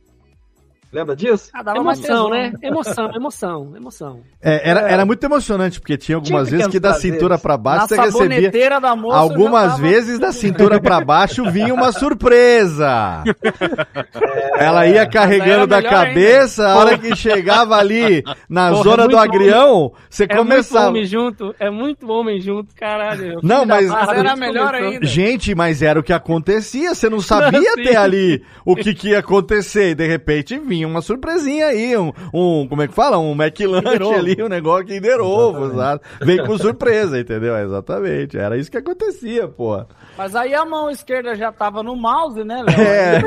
Lembra 0.94 1.16
disso? 1.16 1.50
Ah, 1.54 1.64
dava 1.64 1.78
Emoção, 1.80 2.02
tesão. 2.04 2.30
né? 2.30 2.52
Emoção, 2.62 3.12
emoção, 3.16 3.74
emoção. 3.78 4.20
É, 4.42 4.70
era, 4.70 4.90
É. 4.90 4.94
era 4.94 5.06
muito 5.06 5.24
emocionante, 5.24 5.80
porque 5.80 5.98
tinha 5.98 6.18
algumas 6.18 6.48
Tinha 6.50 6.58
vezes 6.58 6.72
que 6.72 6.80
da 6.82 6.94
cintura 6.96 7.38
pra 7.38 7.56
baixo 7.58 7.82
Na 7.82 7.88
você 7.88 8.28
recebia. 8.28 8.80
da 8.82 8.96
moça. 8.96 9.18
Algumas 9.18 9.72
tava- 9.72 9.82
vezes 9.82 10.20
da 10.20 10.32
cintura 10.34 10.82
pra 10.82 11.00
baixo 11.00 11.50
vinha 11.50 11.74
uma 11.74 11.92
surpresa. 11.94 13.24
Ela 14.58 14.86
ia 14.88 15.06
carregando 15.08 15.66
da 15.68 15.82
cabeça, 15.82 16.68
a 16.68 16.76
hora 16.78 16.98
que 16.98 17.16
chegava 17.16 17.76
ali 17.78 18.24
na 18.50 18.70
Porra, 18.72 18.84
zona 18.84 19.04
é 19.04 19.08
do 19.08 19.18
agrião, 19.18 19.92
você 20.10 20.24
É 20.24 20.28
muito 20.28 20.38
começava. 20.50 20.88
homem 20.90 21.06
junto, 21.06 21.56
é 21.60 21.70
muito 21.70 22.10
homem 22.12 22.40
junto, 22.42 22.76
caralho. 22.76 23.40
Não, 23.42 23.66
mas- 23.66 23.88
Mas 23.90 24.10
era 24.10 24.36
melhor 24.36 24.72
começou. 24.72 24.90
ainda. 24.94 25.06
Gente, 25.06 25.56
mas 25.56 25.82
era 25.82 26.00
o 26.00 26.04
que 26.04 26.14
acontecia, 26.14 26.94
você 26.94 27.10
não 27.10 27.22
sabia 27.22 27.74
Sim. 27.76 27.84
ter 27.84 27.96
ali 27.96 28.44
o 28.66 28.76
que, 28.76 28.94
que 28.94 29.10
ia 29.10 29.20
acontecer, 29.20 29.92
e 29.92 29.96
de 29.96 30.08
repente 30.08 30.58
vinha 30.60 30.81
tinha 30.82 30.88
uma 30.88 31.02
surpresinha 31.02 31.68
aí, 31.68 31.96
um, 31.96 32.12
um 32.34 32.68
como 32.68 32.82
é 32.82 32.88
que 32.88 32.94
fala? 32.94 33.20
Um 33.20 33.34
McLanche 33.34 34.14
ali, 34.16 34.42
um 34.44 34.48
negócio 34.50 34.88
Kinder 34.88 35.20
Ovo, 35.22 35.76
sabe? 35.76 36.02
Veio 36.22 36.46
com 36.46 36.58
surpresa, 36.58 37.20
entendeu? 37.20 37.56
Exatamente, 37.56 38.38
era 38.38 38.58
isso 38.58 38.72
que 38.72 38.78
acontecia, 38.78 39.48
pô. 39.48 39.84
Mas 40.18 40.36
aí 40.36 40.54
a 40.56 40.66
mão 40.66 40.90
esquerda 40.90 41.36
já 41.36 41.52
tava 41.52 41.84
no 41.84 41.96
mouse, 41.96 42.44
né, 42.44 42.64
Léo? 42.64 42.82
É, 42.82 43.22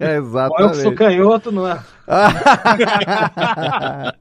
Eu 0.00 0.10
exatamente. 0.22 0.76
que 0.76 0.82
sou 0.82 0.94
canhoto, 0.94 1.50
não 1.50 1.66
é? 1.66 1.78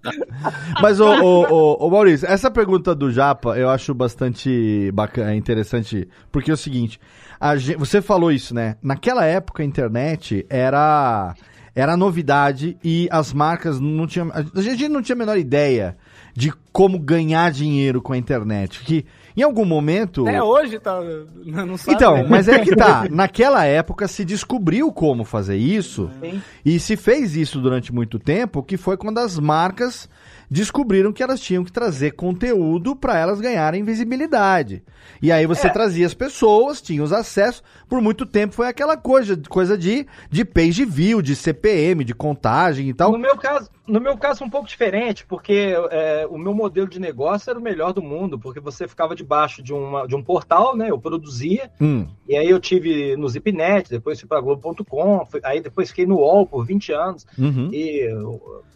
Mas, 0.82 1.00
ô, 1.00 1.08
ô, 1.22 1.46
ô, 1.50 1.88
ô, 1.88 1.89
Maurício, 1.89 2.28
essa 2.28 2.50
pergunta 2.50 2.94
do 2.96 3.12
Japa 3.12 3.58
eu 3.58 3.70
acho 3.70 3.94
bastante 3.94 4.91
bacana, 4.94 5.36
interessante, 5.36 6.08
porque 6.32 6.52
é 6.52 6.54
o 6.54 6.58
seguinte, 6.58 7.00
a 7.39 7.56
gen- 7.56 7.78
você 7.78 8.02
falou 8.02 8.32
isso, 8.32 8.54
né? 8.54 8.76
Naquela 8.82 9.26
época 9.26 9.63
a 9.63 9.65
internet 9.65 10.46
era, 10.50 11.34
era 11.75 11.95
novidade 11.95 12.77
e 12.84 13.07
as 13.12 13.31
marcas 13.34 13.79
não 13.79 14.05
tinham. 14.05 14.31
A 14.31 14.62
gente 14.62 14.88
não 14.89 15.01
tinha 15.01 15.15
a 15.15 15.19
menor 15.19 15.38
ideia 15.38 15.97
de 16.36 16.51
como 16.71 16.99
ganhar 16.99 17.51
dinheiro 17.51 18.01
com 18.01 18.13
a 18.13 18.17
internet. 18.17 18.81
Que 18.84 19.05
em 19.36 19.41
algum 19.43 19.65
momento. 19.65 20.27
Até 20.27 20.43
hoje 20.43 20.79
tá. 20.79 20.99
Não 21.45 21.77
sabe, 21.77 21.95
Então, 21.95 22.15
né? 22.17 22.25
mas 22.29 22.47
é 22.47 22.60
que 22.60 22.75
tá. 22.75 23.07
Naquela 23.10 23.65
época 23.65 24.07
se 24.07 24.25
descobriu 24.25 24.91
como 24.91 25.23
fazer 25.23 25.57
isso 25.57 26.10
Sim. 26.21 26.41
e 26.65 26.79
se 26.79 26.95
fez 26.97 27.36
isso 27.36 27.60
durante 27.60 27.93
muito 27.93 28.19
tempo, 28.19 28.63
que 28.63 28.77
foi 28.77 28.97
quando 28.97 29.19
as 29.19 29.39
marcas 29.39 30.10
descobriram 30.51 31.13
que 31.13 31.23
elas 31.23 31.39
tinham 31.39 31.63
que 31.63 31.71
trazer 31.71 32.11
conteúdo 32.11 32.93
para 32.93 33.17
elas 33.17 33.39
ganharem 33.39 33.85
visibilidade. 33.85 34.83
E 35.21 35.31
aí 35.31 35.47
você 35.47 35.69
trazia 35.69 36.05
as 36.05 36.13
pessoas, 36.13 36.81
tinha 36.81 37.01
os 37.01 37.13
acessos. 37.13 37.63
Por 37.87 38.01
muito 38.01 38.25
tempo 38.25 38.53
foi 38.53 38.67
aquela 38.67 38.97
coisa, 38.97 39.41
coisa 39.47 39.77
de, 39.77 40.05
de 40.29 40.43
page 40.43 40.83
view, 40.83 41.21
de 41.21 41.37
CPM, 41.37 42.03
de 42.03 42.13
contagem 42.13 42.89
e 42.89 42.93
tal. 42.93 43.13
No 43.13 43.17
meu 43.17 43.37
caso, 43.37 43.69
no 43.87 44.01
meu 44.01 44.17
caso, 44.17 44.43
um 44.43 44.49
pouco 44.49 44.67
diferente, 44.67 45.25
porque 45.25 45.73
é, 45.89 46.27
o 46.29 46.37
meu 46.37 46.53
modelo 46.53 46.89
de 46.89 46.99
negócio 46.99 47.49
era 47.49 47.57
o 47.57 47.61
melhor 47.61 47.93
do 47.93 48.01
mundo, 48.01 48.37
porque 48.37 48.59
você 48.59 48.89
ficava 48.89 49.15
debaixo 49.15 49.63
de, 49.63 49.73
uma, 49.73 50.05
de 50.05 50.15
um 50.15 50.23
portal, 50.23 50.75
né? 50.75 50.89
Eu 50.89 50.99
produzia, 50.99 51.71
Hum, 51.79 52.05
e 52.27 52.35
aí 52.35 52.49
eu 52.49 52.59
tive 52.59 53.15
no 53.15 53.29
Zipnet, 53.29 53.89
depois 53.89 54.19
fui 54.19 54.27
para 54.27 54.41
Globo.com, 54.41 55.25
aí 55.43 55.61
depois 55.61 55.89
fiquei 55.89 56.05
no 56.05 56.17
UOL 56.17 56.45
por 56.45 56.65
20 56.65 56.91
anos. 56.91 57.25
uhum. 57.37 57.69
E, 57.71 58.07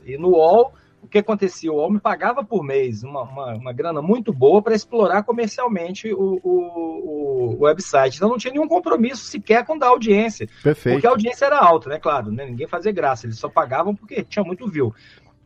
e 0.05 0.17
no 0.17 0.29
UOL, 0.29 0.73
que 1.15 1.19
acontecia? 1.19 1.71
O 1.71 1.89
me 1.89 1.99
pagava 1.99 2.43
por 2.43 2.61
mês 2.61 3.01
uma, 3.03 3.21
uma, 3.23 3.53
uma 3.53 3.73
grana 3.73 4.01
muito 4.01 4.33
boa 4.33 4.61
para 4.61 4.75
explorar 4.75 5.23
comercialmente 5.23 6.13
o, 6.13 6.41
o, 6.43 7.55
o 7.55 7.63
website. 7.63 8.17
Então 8.17 8.27
não 8.27 8.37
tinha 8.37 8.53
nenhum 8.53 8.67
compromisso 8.67 9.23
sequer 9.23 9.65
com 9.65 9.77
dar 9.77 9.87
audiência. 9.87 10.47
Perfeito. 10.61 10.95
Porque 10.95 11.07
a 11.07 11.11
audiência 11.11 11.45
era 11.45 11.57
alta, 11.57 11.89
né? 11.89 11.99
Claro, 11.99 12.31
né? 12.31 12.45
ninguém 12.45 12.67
fazia 12.67 12.91
graça, 12.91 13.25
eles 13.25 13.39
só 13.39 13.47
pagavam 13.47 13.95
porque 13.95 14.23
tinha 14.23 14.43
muito 14.43 14.67
view. 14.67 14.93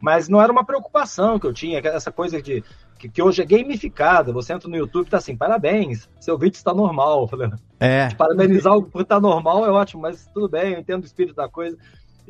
Mas 0.02 0.28
não 0.30 0.42
era 0.42 0.52
uma 0.52 0.64
preocupação 0.64 1.38
que 1.38 1.46
eu 1.46 1.54
tinha, 1.54 1.80
essa 1.80 2.12
coisa 2.12 2.42
de 2.42 2.64
que, 2.98 3.10
que 3.10 3.22
hoje 3.22 3.42
é 3.42 3.46
gamificada. 3.46 4.32
Você 4.34 4.54
entra 4.54 4.70
no 4.70 4.76
YouTube 4.76 5.08
e 5.08 5.10
tá 5.10 5.18
assim, 5.18 5.36
parabéns, 5.36 6.10
seu 6.20 6.38
vídeo 6.38 6.56
está 6.56 6.74
normal. 6.74 7.30
É. 7.82 8.14
Parabenizar 8.14 8.76
o 8.76 8.84
por 8.84 9.04
estar 9.04 9.22
normal 9.22 9.66
é 9.66 9.70
ótimo, 9.70 10.02
mas 10.02 10.28
tudo 10.34 10.50
bem, 10.50 10.74
eu 10.74 10.80
entendo 10.82 11.04
o 11.04 11.06
espírito 11.06 11.34
da 11.34 11.48
coisa. 11.48 11.78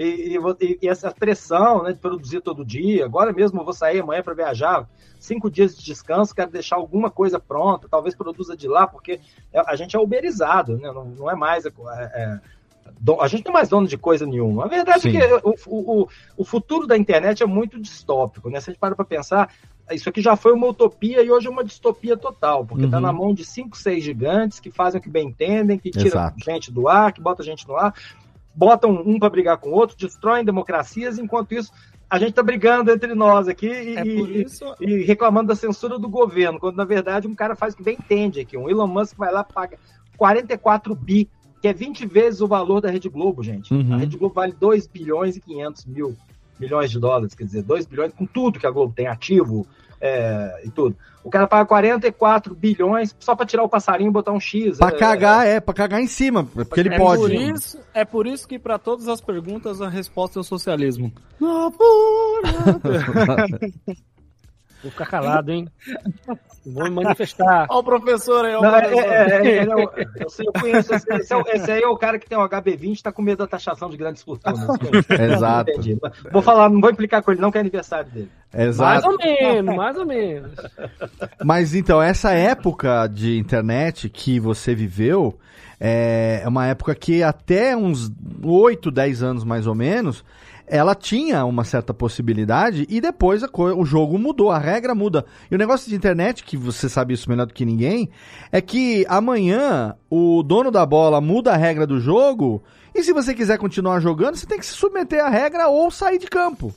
E, 0.02 0.38
e 0.38 0.78
e- 0.82 0.88
essa 0.88 1.12
pressão 1.12 1.84
né, 1.84 1.92
de 1.92 2.00
produzir 2.00 2.40
todo 2.40 2.64
dia. 2.64 3.04
Agora 3.04 3.34
mesmo 3.34 3.60
eu 3.60 3.66
vou 3.66 3.74
sair 3.74 4.00
amanhã 4.00 4.24
para 4.24 4.34
viajar, 4.34 4.88
cinco 5.20 5.52
dias 5.52 5.78
de 5.78 5.84
descanso, 5.84 6.34
quero 6.34 6.50
deixar 6.50 6.78
alguma 6.78 7.12
coisa 7.12 7.38
pronta, 7.38 7.90
talvez 7.90 8.16
produza 8.16 8.56
de 8.56 8.66
lá, 8.68 8.88
porque 8.88 9.20
é- 9.52 9.62
a 9.68 9.76
gente 9.76 9.98
é 9.98 10.00
uberizado, 10.00 10.78
né? 10.78 10.90
não, 10.92 11.04
não 11.04 11.30
é 11.30 11.36
mais. 11.36 11.66
é- 11.66 11.70
é- 12.14 12.40
do- 13.02 13.22
a 13.22 13.28
gente 13.28 13.44
não 13.46 13.52
é 13.52 13.54
mais 13.56 13.70
dono 13.70 13.88
de 13.88 13.98
coisa 13.98 14.26
nenhuma. 14.26 14.66
A 14.66 14.68
verdade 14.70 15.02
Sim. 15.02 15.18
é 15.18 15.28
que 15.28 15.34
o, 15.48 15.56
o, 15.68 16.08
o- 16.38 16.46
futuro 16.46 16.88
da 16.88 16.98
internet 16.98 17.44
é 17.44 17.46
muito 17.46 17.80
distópico. 17.80 18.50
Né? 18.50 18.60
Se 18.62 18.70
a 18.70 18.74
gente 18.74 18.80
para 18.80 18.96
para 18.96 19.06
pensar, 19.06 19.54
isso 19.92 20.08
aqui 20.10 20.22
já 20.22 20.36
foi 20.38 20.54
uma 20.54 20.68
utopia 20.68 21.22
e 21.22 21.30
hoje 21.30 21.48
é 21.48 21.50
uma 21.50 21.64
distopia 21.64 22.16
total, 22.18 22.66
porque 22.66 22.86
está 22.86 22.98
Uhum. 22.98 23.04
na 23.04 23.12
mão 23.14 23.34
de 23.34 23.44
cinco, 23.46 23.78
seis 23.78 24.04
gigantes 24.04 24.60
que 24.62 24.72
fazem 24.72 25.00
o 25.00 25.04
que 25.04 25.10
bem 25.10 25.28
entendem, 25.28 25.78
que 25.78 25.92
tiram 25.92 26.32
gente 26.44 26.72
do 26.72 26.88
ar, 26.88 27.12
que 27.14 27.22
bota 27.22 27.44
gente 27.44 27.68
no 27.68 27.76
ar, 27.76 27.94
botam 28.60 28.92
um 29.06 29.18
para 29.18 29.30
brigar 29.30 29.58
com 29.58 29.70
o 29.70 29.74
outro, 29.74 29.96
destroem 29.98 30.44
democracias, 30.44 31.18
enquanto 31.18 31.54
isso 31.54 31.72
a 32.10 32.20
gente 32.20 32.32
está 32.32 32.44
brigando 32.44 32.92
entre 32.92 33.16
nós 33.16 33.48
aqui 33.48 33.68
e, 33.70 33.96
É 33.96 34.04
por 34.04 34.30
e- 34.30 34.44
isso- 34.44 34.76
e 34.82 35.04
reclamando 35.04 35.48
da 35.48 35.56
censura 35.56 35.98
do 35.98 36.10
governo, 36.10 36.60
quando 36.60 36.76
na 36.76 36.84
verdade 36.84 37.26
um 37.28 37.34
cara 37.36 37.56
faz 37.56 37.74
o 37.74 37.78
que 37.78 37.84
bem 37.84 37.96
entende 37.98 38.42
aqui. 38.42 38.58
Um 38.58 38.70
Elon 38.70 38.88
Musk 38.88 39.16
vai 39.16 39.32
lá 39.32 39.44
paga 39.46 39.78
44 40.18 40.94
bi, 40.94 41.30
que 41.62 41.68
é 41.70 41.74
20 41.74 42.06
vezes 42.06 42.42
o 42.42 42.48
valor 42.48 42.82
da 42.82 42.90
Rede 42.92 43.08
Globo, 43.08 43.42
gente. 43.42 43.74
Uhum. 43.74 43.94
A 43.94 43.98
Rede 43.98 44.18
Globo 44.18 44.36
vale 44.36 44.54
2 44.60 44.88
bilhões 44.88 45.38
e 45.38 45.40
500 45.42 45.86
mil 45.86 46.16
milhões 46.60 46.92
de 46.92 47.00
dólares, 47.00 47.34
quer 47.34 47.46
dizer, 47.46 47.64
2 47.64 47.86
bilhões 47.86 48.12
com 48.14 48.26
tudo 48.26 48.60
que 48.60 48.68
a 48.68 48.72
Globo 48.72 48.92
tem, 48.94 49.08
ativo 49.08 49.66
é, 50.02 50.62
e 50.66 50.70
tudo. 50.70 50.96
O 51.24 51.30
cara 51.30 51.48
paga 51.48 51.66
44 51.66 52.56
bilhões 52.56 53.16
só 53.20 53.36
para 53.36 53.46
tirar 53.46 53.64
o 53.64 53.70
passarinho 53.70 54.10
e 54.10 54.12
botar 54.12 54.32
um 54.32 54.40
X. 54.40 54.78
Pra 54.78 54.88
é, 54.88 54.98
cagar, 54.98 55.46
é, 55.46 55.60
pra 55.60 55.74
cagar 55.74 56.02
em 56.02 56.08
cima, 56.08 56.46
porque 56.46 56.80
ele 56.80 56.94
é 56.94 56.98
pode. 56.98 57.22
Por 57.22 57.32
isso, 57.32 57.80
é 57.94 58.06
por 58.06 58.26
isso 58.26 58.48
que 58.48 58.58
para 58.58 58.80
todas 58.80 59.08
as 59.08 59.20
perguntas 59.20 59.82
a 59.82 59.90
resposta 59.90 60.40
é 60.40 60.42
o 60.42 60.44
socialismo. 60.44 61.12
Vou 64.82 64.92
ficar 64.92 65.06
calado, 65.08 65.52
hein? 65.52 65.68
Vou 66.66 66.86
me 66.86 66.90
manifestar. 66.90 67.68
Olha 67.70 67.80
o 67.80 67.84
professor 67.84 68.46
aí. 68.46 68.54
Não, 68.54 68.76
é, 68.76 68.82
professor. 68.82 69.12
é, 69.12 69.48
é, 69.48 69.58
é, 69.58 69.66
não, 69.66 69.80
eu, 69.80 70.30
sei, 70.30 70.46
eu 70.48 70.54
conheço. 70.54 70.94
Esse, 70.94 71.14
esse, 71.14 71.34
é, 71.34 71.74
aí 71.74 71.82
é 71.82 71.88
o 71.88 71.98
cara 71.98 72.18
que 72.18 72.30
tem 72.30 72.38
o 72.38 72.48
HB20 72.48 73.00
e 73.00 73.04
tá 73.04 73.12
com 73.12 73.22
medo 73.22 73.40
da 73.40 73.48
taxação 73.48 73.90
de 73.90 73.98
grandes 73.98 74.24
fortunas. 74.24 74.60
Exato. 75.10 75.72
Vou 76.32 76.42
falar, 76.42 76.70
não 76.70 76.80
vou 76.80 76.90
implicar 76.90 77.22
com 77.22 77.32
ele, 77.32 77.42
não, 77.42 77.52
que 77.52 77.58
é 77.58 77.62
aniversário 77.62 78.10
dele. 78.10 78.32
Mais 78.54 78.68
Exato. 78.70 79.10
ou 79.10 79.18
menos, 79.18 79.76
mais 79.76 79.98
ou 79.98 80.06
menos. 80.06 80.52
Mas 81.44 81.76
então, 81.76 82.02
essa 82.02 82.32
época 82.32 83.08
de 83.08 83.38
internet 83.38 84.10
que 84.10 84.40
você 84.40 84.74
viveu 84.74 85.38
é 85.80 86.44
uma 86.46 86.68
época 86.68 86.96
que 86.96 87.24
até 87.24 87.76
uns 87.76 88.12
8, 88.44 88.92
10 88.92 89.24
anos 89.24 89.44
mais 89.44 89.68
ou 89.68 89.76
menos, 89.76 90.24
ela 90.70 90.94
tinha 90.94 91.44
uma 91.46 91.64
certa 91.64 91.94
possibilidade 91.94 92.86
e 92.90 93.02
depois 93.02 93.42
o 93.76 93.86
jogo 93.86 94.18
mudou, 94.20 94.52
a 94.52 94.60
regra 94.60 94.94
muda. 94.94 95.26
E 95.50 95.56
o 95.56 95.58
negócio 95.58 95.90
de 95.90 95.96
internet, 95.96 96.44
que 96.44 96.56
você 96.56 96.88
sabe 96.88 97.14
isso 97.14 97.30
melhor 97.30 97.48
do 97.48 97.54
que 97.54 97.66
ninguém, 97.66 98.10
é 98.52 98.62
que 98.62 99.06
amanhã 99.10 99.96
o 100.10 100.44
dono 100.44 100.70
da 100.70 100.86
bola 100.86 101.20
muda 101.20 101.52
a 101.52 101.58
regra 101.58 101.88
do 101.88 102.00
jogo 102.00 102.62
e 102.94 103.04
se 103.04 103.12
você 103.12 103.34
quiser 103.34 103.58
continuar 103.58 104.00
jogando, 104.00 104.36
você 104.36 104.46
tem 104.46 104.60
que 104.60 104.66
se 104.66 104.74
submeter 104.74 105.24
à 105.24 105.30
regra 105.30 105.68
ou 105.68 105.90
sair 105.90 106.20
de 106.20 106.28
campo. 106.28 106.74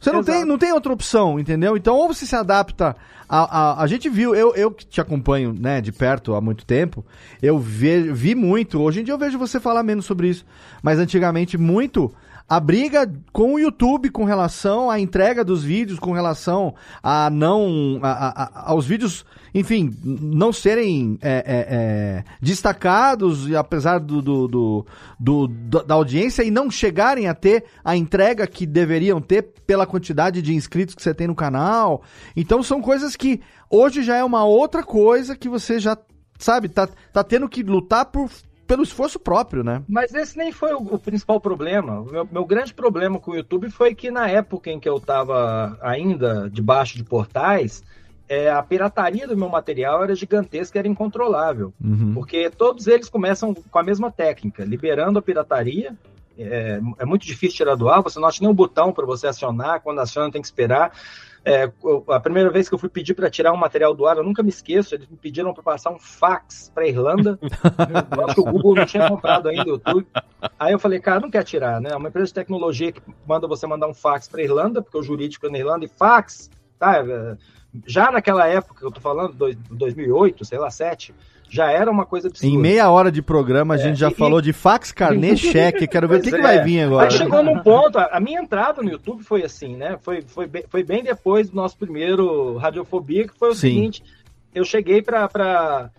Você 0.00 0.10
não 0.10 0.24
tem, 0.24 0.46
não 0.46 0.56
tem 0.56 0.72
outra 0.72 0.92
opção, 0.92 1.38
entendeu? 1.38 1.76
Então, 1.76 1.94
ou 1.94 2.08
você 2.08 2.24
se 2.24 2.34
adapta 2.34 2.96
a. 3.28 3.60
A, 3.60 3.82
a 3.82 3.86
gente 3.86 4.08
viu, 4.08 4.34
eu, 4.34 4.54
eu 4.54 4.70
que 4.70 4.86
te 4.86 4.98
acompanho 4.98 5.52
né, 5.52 5.82
de 5.82 5.92
perto 5.92 6.34
há 6.34 6.40
muito 6.40 6.64
tempo, 6.64 7.04
eu 7.42 7.58
ve, 7.58 8.10
vi 8.10 8.34
muito. 8.34 8.80
Hoje 8.80 9.00
em 9.00 9.04
dia 9.04 9.12
eu 9.12 9.18
vejo 9.18 9.38
você 9.38 9.60
falar 9.60 9.82
menos 9.82 10.06
sobre 10.06 10.28
isso, 10.28 10.46
mas 10.82 10.98
antigamente 10.98 11.58
muito. 11.58 12.10
A 12.50 12.58
briga 12.58 13.08
com 13.32 13.54
o 13.54 13.58
YouTube 13.60 14.10
com 14.10 14.24
relação 14.24 14.90
à 14.90 14.98
entrega 14.98 15.44
dos 15.44 15.62
vídeos, 15.62 16.00
com 16.00 16.10
relação 16.10 16.74
a 17.00 17.30
não. 17.30 18.00
a- 18.02 18.42
a- 18.42 18.70
aos 18.72 18.84
vídeos, 18.84 19.24
enfim, 19.54 19.96
não 20.04 20.52
serem 20.52 21.16
é, 21.22 21.30
é, 21.30 21.44
é, 21.46 22.24
destacados, 22.42 23.54
apesar 23.54 24.00
do, 24.00 24.20
do, 24.20 24.48
do- 24.48 24.86
do- 25.18 25.46
da 25.48 25.82
da 25.82 25.94
audiência, 25.94 26.42
e 26.42 26.50
não 26.50 26.68
chegarem 26.68 27.28
a 27.28 27.34
ter 27.34 27.64
a 27.84 27.96
entrega 27.96 28.44
que 28.48 28.66
deveriam 28.66 29.20
ter 29.20 29.42
pela 29.64 29.86
quantidade 29.86 30.42
de 30.42 30.52
inscritos 30.52 30.96
que 30.96 31.02
você 31.02 31.14
tem 31.14 31.28
no 31.28 31.36
canal. 31.36 32.02
Então 32.36 32.64
são 32.64 32.80
coisas 32.82 33.14
que 33.14 33.40
hoje 33.70 34.02
já 34.02 34.16
é 34.16 34.24
uma 34.24 34.44
outra 34.44 34.82
coisa 34.82 35.36
que 35.36 35.48
você 35.48 35.78
já, 35.78 35.96
sabe, 36.36 36.68
tá, 36.68 36.88
tá 37.12 37.22
tendo 37.22 37.48
que 37.48 37.62
lutar 37.62 38.06
por, 38.06 38.28
pelo 38.70 38.84
esforço 38.84 39.18
próprio, 39.18 39.64
né? 39.64 39.82
Mas 39.88 40.14
esse 40.14 40.38
nem 40.38 40.52
foi 40.52 40.72
o, 40.72 40.78
o 40.78 40.96
principal 40.96 41.40
problema. 41.40 42.02
O 42.02 42.04
meu, 42.04 42.28
meu 42.30 42.44
grande 42.44 42.72
problema 42.72 43.18
com 43.18 43.32
o 43.32 43.34
YouTube 43.34 43.68
foi 43.68 43.96
que 43.96 44.12
na 44.12 44.28
época 44.28 44.70
em 44.70 44.78
que 44.78 44.88
eu 44.88 44.98
estava 44.98 45.76
ainda 45.82 46.48
debaixo 46.48 46.96
de 46.96 47.02
portais, 47.02 47.82
é, 48.28 48.48
a 48.48 48.62
pirataria 48.62 49.26
do 49.26 49.36
meu 49.36 49.48
material 49.48 50.04
era 50.04 50.14
gigantesca, 50.14 50.78
era 50.78 50.86
incontrolável. 50.86 51.74
Uhum. 51.82 52.14
Porque 52.14 52.48
todos 52.48 52.86
eles 52.86 53.08
começam 53.08 53.52
com 53.52 53.78
a 53.80 53.82
mesma 53.82 54.08
técnica, 54.08 54.64
liberando 54.64 55.18
a 55.18 55.22
pirataria. 55.22 55.96
É, 56.38 56.80
é 57.00 57.04
muito 57.04 57.26
difícil 57.26 57.56
tirar 57.56 57.74
do 57.74 57.88
ar, 57.88 58.02
você 58.02 58.20
não 58.20 58.28
acha 58.28 58.40
nem 58.40 58.48
um 58.48 58.54
botão 58.54 58.92
para 58.92 59.04
você 59.04 59.26
acionar, 59.26 59.80
quando 59.80 59.98
aciona 59.98 60.30
tem 60.30 60.40
que 60.40 60.46
esperar. 60.46 60.92
É, 61.44 61.72
a 62.08 62.20
primeira 62.20 62.50
vez 62.50 62.68
que 62.68 62.74
eu 62.74 62.78
fui 62.78 62.88
pedir 62.90 63.14
para 63.14 63.30
tirar 63.30 63.52
um 63.52 63.56
material 63.56 63.94
do 63.94 64.06
ar, 64.06 64.16
eu 64.18 64.22
nunca 64.22 64.42
me 64.42 64.50
esqueço, 64.50 64.94
eles 64.94 65.08
me 65.08 65.16
pediram 65.16 65.54
para 65.54 65.62
passar 65.62 65.90
um 65.90 65.98
fax 65.98 66.70
para 66.74 66.86
Irlanda. 66.86 67.38
Eu 68.14 68.24
acho 68.26 68.34
que 68.34 68.40
o 68.40 68.44
Google 68.44 68.74
não 68.74 68.84
tinha 68.84 69.08
comprado 69.08 69.48
ainda 69.48 69.64
o 69.64 69.68
YouTube. 69.68 70.06
Aí 70.58 70.72
eu 70.72 70.78
falei, 70.78 71.00
cara, 71.00 71.20
não 71.20 71.30
quer 71.30 71.42
tirar, 71.44 71.80
né? 71.80 71.90
É 71.92 71.96
uma 71.96 72.08
empresa 72.08 72.26
de 72.28 72.34
tecnologia 72.34 72.92
que 72.92 73.00
manda 73.26 73.46
você 73.48 73.66
mandar 73.66 73.88
um 73.88 73.94
fax 73.94 74.28
para 74.28 74.42
Irlanda, 74.42 74.82
porque 74.82 74.98
o 74.98 75.02
jurídico 75.02 75.46
é 75.46 75.50
na 75.50 75.58
Irlanda, 75.58 75.84
e 75.86 75.88
fax, 75.88 76.50
tá? 76.78 76.98
é, 76.98 77.36
Já 77.86 78.10
naquela 78.12 78.46
época, 78.46 78.84
eu 78.84 78.90
tô 78.90 79.00
falando, 79.00 79.32
dois- 79.34 79.56
2008, 79.70 80.44
sei 80.44 80.58
lá, 80.58 80.70
7, 80.70 81.14
já 81.50 81.70
era 81.70 81.90
uma 81.90 82.06
coisa 82.06 82.28
absurda. 82.28 82.46
Em 82.54 82.56
meia 82.56 82.88
hora 82.90 83.10
de 83.10 83.20
programa 83.20 83.74
a 83.74 83.76
gente 83.76 83.98
já 83.98 84.08
e- 84.10 84.14
falou 84.14 84.40
de 84.40 84.52
fax, 84.52 84.92
carnê, 84.92 85.34
cheque. 85.36 85.86
Quero 85.86 86.06
ver 86.08 86.20
o 86.20 86.22
que, 86.22 86.30
Pois 86.30 86.40
que 86.40 86.46
vai 86.46 86.58
é. 86.58 86.62
vir 86.64 86.82
agora. 86.82 87.06
Aí 87.06 87.10
chegou 87.10 87.42
num 87.42 87.58
ponto, 87.58 87.98
a, 87.98 88.06
a 88.12 88.20
minha 88.20 88.40
entrada 88.40 88.80
no 88.82 88.90
YouTube 88.90 89.22
foi 89.24 89.42
assim, 89.42 89.76
né? 89.76 89.98
Foi, 90.00 90.22
foi, 90.22 90.46
bem, 90.46 90.64
foi 90.68 90.82
bem 90.82 91.02
depois 91.02 91.50
do 91.50 91.56
nosso 91.56 91.76
primeiro 91.76 92.56
Radiofobia, 92.56 93.26
que 93.26 93.36
foi 93.38 93.50
o 93.50 93.54
Sim. 93.54 93.60
seguinte: 93.60 94.02
eu 94.54 94.64
cheguei 94.64 95.02
pra. 95.02 95.28
pra 95.28 95.90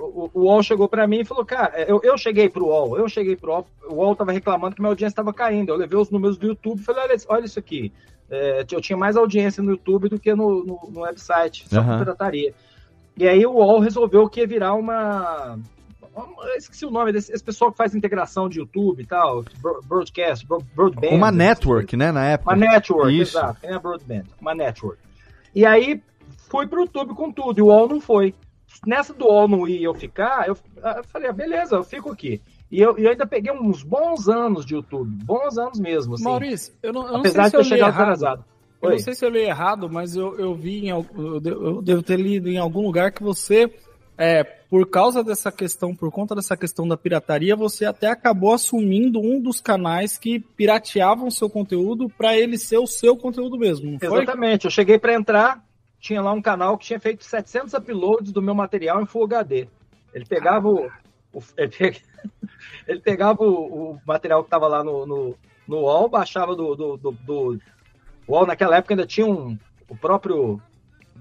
o, 0.00 0.30
o 0.32 0.40
UOL 0.44 0.62
chegou 0.62 0.88
pra 0.88 1.08
mim 1.08 1.20
e 1.20 1.24
falou, 1.24 1.44
cara, 1.44 1.84
eu, 1.88 2.00
eu 2.04 2.16
cheguei 2.16 2.48
pro 2.48 2.66
UOL, 2.66 2.96
eu 2.96 3.08
cheguei 3.08 3.34
pro 3.34 3.50
UOL, 3.50 3.66
o 3.90 3.94
UOL 3.96 4.14
tava 4.16 4.30
reclamando 4.30 4.76
que 4.76 4.80
minha 4.80 4.90
audiência 4.92 5.12
estava 5.12 5.32
caindo. 5.32 5.72
Eu 5.72 5.76
levei 5.76 5.98
os 5.98 6.08
números 6.08 6.38
do 6.38 6.46
YouTube 6.46 6.78
e 6.80 6.84
falei, 6.84 7.02
olha, 7.02 7.16
olha 7.28 7.44
isso 7.44 7.58
aqui. 7.58 7.92
É, 8.30 8.64
eu 8.70 8.80
tinha 8.80 8.96
mais 8.96 9.16
audiência 9.16 9.62
no 9.62 9.70
YouTube 9.72 10.08
do 10.08 10.18
que 10.18 10.32
no, 10.34 10.62
no, 10.64 10.80
no 10.90 11.00
website, 11.00 11.66
só 11.68 11.82
por 11.82 11.98
pirataria. 11.98 12.54
E 13.18 13.26
aí 13.28 13.44
o 13.44 13.52
UOL 13.52 13.80
resolveu 13.80 14.28
que 14.28 14.40
ia 14.40 14.46
virar 14.46 14.74
uma. 14.74 15.58
Eu 16.16 16.56
esqueci 16.56 16.84
o 16.86 16.90
nome 16.90 17.12
desse 17.12 17.32
esse 17.32 17.42
pessoal 17.44 17.70
que 17.70 17.76
faz 17.76 17.94
integração 17.94 18.48
de 18.48 18.58
YouTube 18.60 19.02
e 19.02 19.06
tal, 19.06 19.44
bro- 19.60 19.80
broadcast, 19.84 20.46
bro- 20.46 20.64
broadband. 20.74 21.08
Uma 21.10 21.30
network, 21.30 21.96
né, 21.96 22.10
na 22.12 22.24
época. 22.26 22.50
Uma 22.54 22.56
network, 22.56 23.20
Isso. 23.20 23.36
exato. 23.38 23.60
Tem 23.60 23.72
a 23.72 23.78
broadband, 23.78 24.24
uma 24.40 24.54
network. 24.54 24.98
E 25.54 25.64
aí 25.66 26.00
fui 26.50 26.66
pro 26.66 26.80
YouTube 26.82 27.14
com 27.14 27.30
tudo, 27.30 27.58
e 27.58 27.62
o 27.62 27.66
UOL 27.66 27.88
não 27.88 28.00
foi. 28.00 28.34
Nessa 28.86 29.12
do 29.14 29.24
UOL 29.26 29.48
não 29.48 29.66
ir 29.68 29.82
eu 29.82 29.94
ficar, 29.94 30.46
eu, 30.48 30.56
eu 30.96 31.04
falei, 31.04 31.28
ah, 31.28 31.32
beleza, 31.32 31.76
eu 31.76 31.84
fico 31.84 32.10
aqui. 32.10 32.40
E 32.70 32.80
eu, 32.80 32.98
e 32.98 33.04
eu 33.04 33.10
ainda 33.10 33.26
peguei 33.26 33.50
uns 33.52 33.82
bons 33.82 34.28
anos 34.28 34.64
de 34.66 34.74
YouTube, 34.74 35.08
bons 35.24 35.56
anos 35.56 35.80
mesmo. 35.80 36.14
Assim, 36.14 36.24
Maurício, 36.24 36.74
eu 36.82 36.92
não, 36.92 37.06
eu 37.06 37.12
não 37.14 37.20
apesar 37.20 37.44
sei 37.44 37.44
se 37.44 37.50
de 37.50 37.52
ter 37.52 37.58
eu 37.58 37.64
chegado 37.64 37.88
errado. 37.94 38.02
atrasado. 38.02 38.44
Eu 38.80 38.88
Oi. 38.90 38.94
não 38.94 38.98
sei 39.02 39.14
se 39.14 39.24
eu 39.24 39.30
li 39.30 39.40
errado, 39.40 39.88
mas 39.90 40.14
eu, 40.14 40.38
eu 40.38 40.54
vi 40.54 40.86
em 40.86 40.88
eu 40.90 41.02
de- 41.40 41.50
eu 41.50 41.82
devo 41.82 42.02
ter 42.02 42.16
lido 42.18 42.48
em 42.48 42.58
algum 42.58 42.82
lugar 42.82 43.10
que 43.10 43.22
você, 43.22 43.68
é, 44.16 44.44
por 44.44 44.88
causa 44.88 45.24
dessa 45.24 45.50
questão, 45.50 45.94
por 45.96 46.10
conta 46.12 46.34
dessa 46.34 46.56
questão 46.56 46.86
da 46.86 46.96
pirataria, 46.96 47.56
você 47.56 47.84
até 47.84 48.06
acabou 48.08 48.52
assumindo 48.54 49.18
um 49.20 49.40
dos 49.40 49.60
canais 49.60 50.16
que 50.16 50.38
pirateavam 50.38 51.30
seu 51.30 51.50
conteúdo 51.50 52.08
para 52.08 52.36
ele 52.38 52.56
ser 52.56 52.78
o 52.78 52.86
seu 52.86 53.16
conteúdo 53.16 53.58
mesmo? 53.58 53.98
Exatamente. 54.00 54.66
Eu 54.66 54.70
cheguei 54.70 54.96
para 54.98 55.14
entrar, 55.14 55.64
tinha 55.98 56.22
lá 56.22 56.32
um 56.32 56.42
canal 56.42 56.78
que 56.78 56.86
tinha 56.86 57.00
feito 57.00 57.24
700 57.24 57.74
uploads 57.74 58.30
do 58.32 58.40
meu 58.42 58.54
material 58.54 59.02
em 59.02 59.06
Full 59.06 59.24
HD. 59.24 59.66
Ele 60.14 60.24
pegava 60.24 60.68
o, 60.68 60.86
o- 61.32 61.42
ele, 61.58 61.68
pe- 61.70 62.02
ele 62.86 63.00
pegava 63.00 63.42
o, 63.42 63.92
o 63.94 64.00
material 64.06 64.42
que 64.42 64.46
estava 64.46 64.68
lá 64.68 64.84
no, 64.84 65.04
no, 65.04 65.34
no 65.66 65.76
UOL, 65.78 66.08
baixava 66.08 66.54
do, 66.54 66.76
do, 66.76 66.96
do, 66.96 67.10
do 67.12 67.60
UOL. 68.28 68.46
Naquela 68.46 68.76
época 68.76 68.94
ainda 68.94 69.06
tinha 69.06 69.26
um, 69.26 69.58
o 69.88 69.96
próprio 69.96 70.60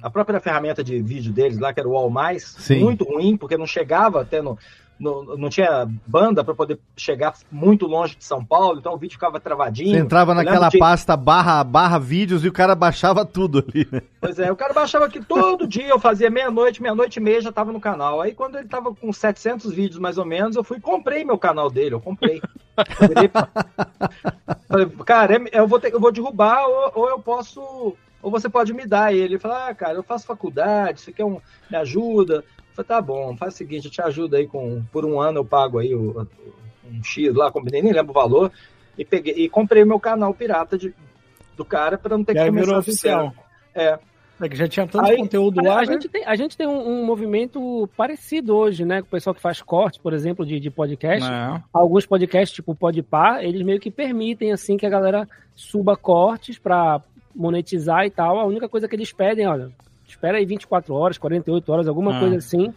a 0.01 0.09
própria 0.09 0.39
ferramenta 0.39 0.83
de 0.83 1.01
vídeo 1.01 1.33
deles 1.33 1.57
lá, 1.57 1.73
que 1.73 1.79
era 1.79 1.89
o 1.89 1.93
UOL+, 1.93 2.11
Sim. 2.39 2.83
muito 2.83 3.03
ruim, 3.03 3.35
porque 3.35 3.57
não 3.57 3.65
chegava 3.65 4.21
até 4.21 4.41
no, 4.43 4.57
no- 4.99 5.37
não 5.37 5.49
tinha 5.49 5.87
banda 6.05 6.43
para 6.43 6.55
poder 6.55 6.79
chegar 6.95 7.33
muito 7.51 7.85
longe 7.85 8.15
de 8.15 8.25
São 8.25 8.43
Paulo, 8.43 8.79
então 8.79 8.93
o 8.93 8.97
vídeo 8.97 9.13
ficava 9.13 9.39
travadinho. 9.39 9.91
Você 9.93 9.99
entrava 9.99 10.33
naquela 10.33 10.69
de- 10.69 10.79
pasta 10.79 11.15
barra, 11.15 11.63
barra 11.63 11.97
vídeos 11.99 12.43
e 12.43 12.47
o 12.47 12.53
cara 12.53 12.73
baixava 12.75 13.23
tudo 13.25 13.63
ali, 13.67 13.87
né? 13.91 14.01
Pois 14.19 14.39
é, 14.39 14.51
o 14.51 14.55
cara 14.55 14.73
baixava 14.73 15.05
aqui 15.05 15.23
todo 15.23 15.67
dia, 15.67 15.87
eu 15.89 15.99
fazia 15.99 16.29
meia-noite, 16.29 16.81
meia-noite 16.81 17.19
e 17.19 17.21
meia 17.21 17.41
já 17.41 17.51
tava 17.51 17.71
no 17.71 17.79
canal. 17.79 18.21
Aí 18.21 18.33
quando 18.33 18.57
ele 18.57 18.67
tava 18.67 18.93
com 18.93 19.13
700 19.13 19.71
vídeos 19.73 19.99
mais 19.99 20.17
ou 20.17 20.25
menos, 20.25 20.55
eu 20.55 20.63
fui 20.63 20.77
e 20.77 20.81
comprei 20.81 21.23
meu 21.23 21.37
canal 21.37 21.69
dele, 21.69 21.93
eu 21.95 22.01
comprei. 22.01 22.41
Eu 22.99 23.07
virei- 23.07 23.31
Falei, 24.67 24.85
cara, 25.05 25.35
é- 25.35 25.59
eu 25.59 25.67
vou, 25.67 25.79
ter, 25.79 25.93
eu 25.93 25.99
vou 25.99 26.11
derrubar 26.11 26.65
ou, 26.67 26.91
ou 26.95 27.09
eu 27.09 27.19
posso, 27.19 27.95
ou 28.21 28.31
você 28.31 28.49
pode 28.49 28.73
me 28.73 28.85
dar 28.85 29.13
ele. 29.13 29.23
Ele 29.35 29.39
falou, 29.39 29.57
ah, 29.57 29.73
cara, 29.73 29.93
eu 29.93 30.03
faço 30.03 30.25
faculdade, 30.25 31.01
você 31.01 31.11
quer 31.11 31.25
um, 31.25 31.39
me 31.69 31.77
ajuda? 31.77 32.43
Falei, 32.77 32.87
tá 32.87 33.01
bom, 33.01 33.35
faz 33.35 33.55
o 33.55 33.57
seguinte, 33.57 33.85
eu 33.85 33.91
te 33.91 34.01
ajudo 34.01 34.35
aí 34.35 34.45
com, 34.45 34.83
por 34.91 35.03
um 35.03 35.19
ano 35.19 35.39
eu 35.39 35.45
pago 35.45 35.79
aí 35.79 35.95
o, 35.95 36.27
um 36.85 37.03
X 37.03 37.33
lá, 37.33 37.51
combinei, 37.51 37.81
nem 37.81 37.91
lembro 37.91 38.11
o 38.11 38.13
valor, 38.13 38.51
e 38.95 39.03
peguei, 39.03 39.33
e 39.35 39.49
comprei 39.49 39.83
meu 39.83 39.99
canal 39.99 40.31
pirata 40.31 40.77
de, 40.77 40.93
do 41.55 41.65
cara 41.65 41.97
para 41.97 42.15
não 42.15 42.23
ter 42.23 42.33
que 42.35 42.45
começar 42.45 42.65
virou 42.65 42.79
oficial. 42.79 43.33
É. 43.73 43.97
É 44.39 44.47
que 44.47 44.55
já 44.55 44.67
tinha 44.67 44.85
tanto 44.85 45.03
Aí- 45.03 45.17
conteúdo 45.17 45.63
lá, 45.63 45.79
a 45.79 45.85
né? 45.85 45.93
gente 45.93 46.07
tem, 46.07 46.23
a 46.23 46.35
gente 46.35 46.55
tem 46.55 46.67
um, 46.67 47.01
um 47.01 47.03
movimento 47.03 47.89
parecido 47.97 48.55
hoje, 48.55 48.85
né? 48.85 49.01
Com 49.01 49.07
o 49.07 49.09
pessoal 49.09 49.33
que 49.33 49.41
faz 49.41 49.59
corte, 49.63 49.99
por 49.99 50.13
exemplo, 50.13 50.45
de, 50.45 50.59
de 50.59 50.69
podcast. 50.69 51.27
É. 51.27 51.59
Alguns 51.73 52.05
podcasts, 52.05 52.53
tipo 52.55 52.73
o 52.73 52.75
Podpah, 52.75 53.43
eles 53.43 53.63
meio 53.63 53.79
que 53.79 53.89
permitem, 53.89 54.51
assim, 54.51 54.77
que 54.77 54.85
a 54.85 54.89
galera 54.91 55.27
suba 55.55 55.97
cortes 55.97 56.59
pra 56.59 57.01
monetizar 57.35 58.05
e 58.05 58.11
tal. 58.11 58.37
A 58.37 58.45
única 58.45 58.69
coisa 58.69 58.87
que 58.87 58.95
eles 58.95 59.11
pedem, 59.11 59.47
olha, 59.47 59.71
espera 60.07 60.37
aí 60.37 60.45
24 60.45 60.93
horas, 60.93 61.17
48 61.17 61.71
horas, 61.71 61.87
alguma 61.87 62.15
Ah. 62.15 62.19
coisa 62.19 62.37
assim. 62.37 62.73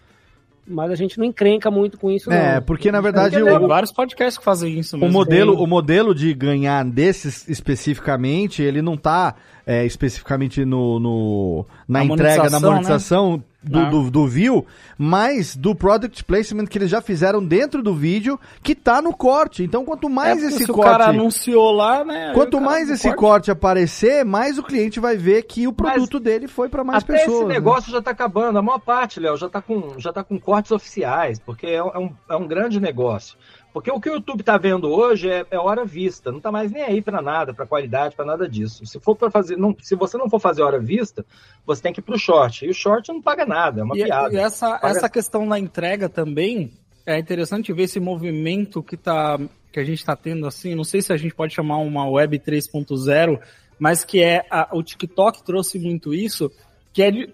Mas 0.66 0.90
a 0.90 0.94
gente 0.94 1.18
não 1.18 1.24
encrenca 1.24 1.68
muito 1.70 1.98
com 1.98 2.10
isso, 2.10 2.30
É, 2.30 2.56
não. 2.56 2.62
porque 2.62 2.92
na 2.92 3.00
verdade 3.00 3.34
Tem 3.34 3.42
o, 3.42 3.66
vários 3.66 3.90
podcasts 3.90 4.38
que 4.38 4.44
fazem 4.44 4.78
isso 4.78 4.94
o 4.96 5.00
mesmo. 5.00 5.12
modelo, 5.12 5.54
Tem- 5.56 5.64
o 5.64 5.66
modelo 5.66 6.14
de 6.14 6.32
ganhar 6.34 6.84
desses 6.84 7.48
especificamente, 7.48 8.62
ele 8.62 8.80
não 8.82 8.96
tá 8.96 9.34
é, 9.66 9.84
especificamente 9.84 10.64
no, 10.64 10.98
no- 11.00 11.66
na 11.88 12.00
Na 12.00 12.04
entrega, 12.04 12.50
na 12.50 12.60
monetização, 12.60 13.36
né? 13.38 13.42
Do, 13.62 13.78
Não. 13.78 13.90
do, 13.90 14.10
do 14.10 14.26
view, 14.26 14.66
mas 14.96 15.54
do 15.54 15.74
product 15.74 16.24
placement 16.24 16.66
que 16.66 16.78
eles 16.78 16.90
já 16.90 17.00
fizeram 17.02 17.44
dentro 17.44 17.82
do 17.82 17.94
vídeo, 17.94 18.40
que 18.62 18.74
tá 18.74 19.02
no 19.02 19.12
corte. 19.14 19.62
Então, 19.62 19.84
quanto 19.84 20.08
mais 20.08 20.42
É, 20.42 20.46
esse 20.46 20.58
se 20.60 20.66
corte. 20.66 20.80
o 20.80 20.82
cara 20.92 21.06
anunciou 21.10 21.70
lá, 21.70 22.04
né? 22.04 22.32
Quanto 22.34 22.60
mais 22.60 22.88
esse 22.88 23.08
corte. 23.08 23.18
corte 23.18 23.50
aparecer, 23.50 24.24
mais 24.24 24.58
o 24.58 24.62
cliente 24.62 24.98
vai 24.98 25.16
ver 25.16 25.42
que 25.42 25.66
o 25.66 25.72
produto 25.72 26.18
dele 26.18 26.48
foi 26.48 26.68
para 26.68 26.82
mais 26.82 27.02
Até 27.04 27.18
pessoas. 27.18 27.36
esse 27.40 27.44
né? 27.48 27.54
negócio 27.54 27.92
já 27.92 28.00
tá 28.00 28.10
acabando. 28.10 28.58
A 28.58 28.62
maior 28.62 28.78
parte, 28.78 29.20
Léo, 29.20 29.36
já 29.36 29.48
tá 29.48 29.60
com, 29.60 29.98
já 29.98 30.12
tá 30.12 30.24
com 30.24 30.38
cortes 30.40 30.72
oficiais, 30.72 31.38
porque 31.38 31.66
é 31.66 31.82
um, 31.82 32.12
é 32.28 32.36
um 32.36 32.46
grande 32.46 32.80
negócio. 32.80 33.36
Porque 33.72 33.90
o 33.90 34.00
que 34.00 34.10
o 34.10 34.14
YouTube 34.14 34.42
tá 34.42 34.58
vendo 34.58 34.90
hoje 34.90 35.30
é, 35.30 35.46
é 35.50 35.58
hora 35.58 35.84
vista, 35.84 36.32
não 36.32 36.40
tá 36.40 36.50
mais 36.50 36.72
nem 36.72 36.82
aí 36.82 37.00
para 37.00 37.22
nada, 37.22 37.54
para 37.54 37.66
qualidade, 37.66 38.16
para 38.16 38.24
nada 38.24 38.48
disso. 38.48 38.84
Se 38.84 38.98
for 38.98 39.14
para 39.14 39.30
fazer, 39.30 39.56
não, 39.56 39.76
se 39.80 39.94
você 39.94 40.18
não 40.18 40.28
for 40.28 40.40
fazer 40.40 40.62
hora 40.62 40.80
vista, 40.80 41.24
você 41.64 41.80
tem 41.82 41.92
que 41.92 42.00
ir 42.00 42.02
pro 42.02 42.18
short. 42.18 42.64
E 42.66 42.70
o 42.70 42.74
short 42.74 43.08
não 43.12 43.22
paga 43.22 43.46
nada, 43.46 43.80
é 43.80 43.84
uma 43.84 43.96
E, 43.96 44.04
piada. 44.04 44.34
e 44.34 44.38
essa, 44.38 44.70
Paga- 44.78 44.88
essa 44.88 45.08
questão 45.08 45.46
da 45.48 45.58
entrega 45.58 46.08
também 46.08 46.72
é 47.06 47.18
interessante 47.18 47.72
ver 47.72 47.84
esse 47.84 48.00
movimento 48.00 48.82
que, 48.82 48.96
tá, 48.96 49.38
que 49.72 49.78
a 49.78 49.84
gente 49.84 49.98
está 50.00 50.16
tendo 50.16 50.46
assim. 50.48 50.74
Não 50.74 50.84
sei 50.84 51.00
se 51.00 51.12
a 51.12 51.16
gente 51.16 51.34
pode 51.34 51.54
chamar 51.54 51.78
uma 51.78 52.08
web 52.08 52.38
3.0, 52.40 53.38
mas 53.78 54.04
que 54.04 54.20
é 54.20 54.44
a- 54.50 54.68
o 54.72 54.82
TikTok 54.82 55.44
trouxe 55.44 55.78
muito 55.78 56.12
isso, 56.12 56.50
que 56.92 57.02
é 57.04 57.10
de. 57.12 57.32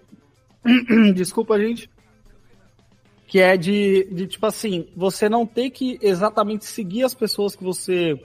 Desculpa, 1.15 1.59
gente. 1.59 1.89
Que 3.27 3.39
é 3.39 3.57
de, 3.57 4.05
de, 4.11 4.25
tipo 4.25 4.45
assim, 4.45 4.87
você 4.95 5.27
não 5.27 5.45
ter 5.45 5.69
que 5.69 5.99
exatamente 6.01 6.65
seguir 6.65 7.03
as 7.03 7.13
pessoas 7.13 7.55
que 7.55 7.63
você 7.63 8.19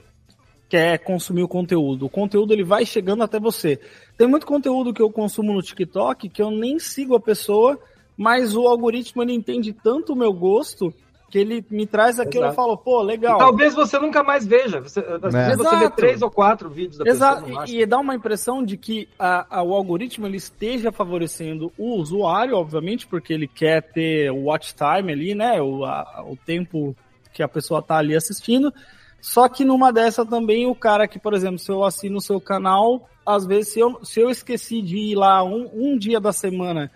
quer 0.69 0.97
consumir 0.97 1.43
o 1.43 1.47
conteúdo. 1.47 2.07
O 2.07 2.09
conteúdo 2.09 2.51
ele 2.51 2.63
vai 2.63 2.85
chegando 2.85 3.21
até 3.21 3.39
você. 3.39 3.79
Tem 4.17 4.27
muito 4.27 4.47
conteúdo 4.47 4.93
que 4.93 5.01
eu 5.01 5.11
consumo 5.11 5.53
no 5.53 5.61
TikTok 5.61 6.29
que 6.29 6.41
eu 6.41 6.49
nem 6.49 6.79
sigo 6.79 7.15
a 7.15 7.19
pessoa, 7.19 7.79
mas 8.17 8.55
o 8.55 8.67
algoritmo 8.67 9.21
ele 9.21 9.33
entende 9.33 9.71
tanto 9.71 10.13
o 10.13 10.15
meu 10.15 10.33
gosto 10.33 10.91
que 11.33 11.39
ele 11.39 11.65
me 11.67 11.87
traz 11.87 12.19
aquilo 12.19 12.43
e 12.43 12.45
eu 12.45 12.49
Exato. 12.51 12.55
falo, 12.55 12.77
pô, 12.77 13.01
legal. 13.01 13.37
E 13.37 13.39
talvez 13.39 13.73
você 13.73 13.97
nunca 13.97 14.21
mais 14.21 14.45
veja. 14.45 14.79
Você, 14.81 14.99
às 14.99 15.33
vezes 15.33 15.57
você 15.57 15.69
vê 15.71 15.75
Exato. 15.77 15.95
três 15.95 16.21
ou 16.21 16.29
quatro 16.29 16.69
vídeos 16.69 16.99
da 16.99 17.09
Exato, 17.09 17.41
pessoa. 17.41 17.59
máximo. 17.61 17.79
e, 17.79 17.81
e 17.81 17.85
dá 17.87 17.97
uma 17.97 18.13
impressão 18.13 18.63
de 18.63 18.77
que 18.77 19.09
a- 19.17 19.47
a- 19.49 19.63
o 19.63 19.73
algoritmo 19.73 20.27
ele 20.27 20.37
esteja 20.37 20.91
favorecendo 20.91 21.73
o 21.75 21.95
usuário, 21.95 22.55
obviamente, 22.55 23.07
porque 23.07 23.33
ele 23.33 23.47
quer 23.47 23.81
ter 23.81 24.29
o 24.31 24.43
watch 24.43 24.75
time 24.75 25.11
ali, 25.11 25.33
né? 25.33 25.59
O, 25.59 25.83
a- 25.85 26.23
o 26.27 26.37
tempo 26.37 26.95
que 27.33 27.41
a 27.41 27.47
pessoa 27.47 27.81
tá 27.81 27.97
ali 27.97 28.15
assistindo. 28.15 28.71
Só 29.19 29.49
que 29.49 29.65
numa 29.65 29.91
dessa 29.91 30.23
também, 30.23 30.67
o 30.67 30.75
cara 30.75 31.07
que, 31.07 31.17
por 31.17 31.33
exemplo, 31.33 31.57
se 31.57 31.71
eu 31.71 31.83
assino 31.83 32.17
o 32.17 32.21
seu 32.21 32.39
canal, 32.39 33.09
às 33.25 33.43
vezes, 33.43 33.73
se 33.73 33.79
eu, 33.79 34.05
se 34.05 34.19
eu 34.21 34.29
esqueci 34.29 34.83
de 34.83 34.97
ir 34.97 35.15
lá 35.15 35.43
um, 35.43 35.67
um 35.73 35.97
dia 35.97 36.19
da 36.19 36.31
semana 36.31 36.91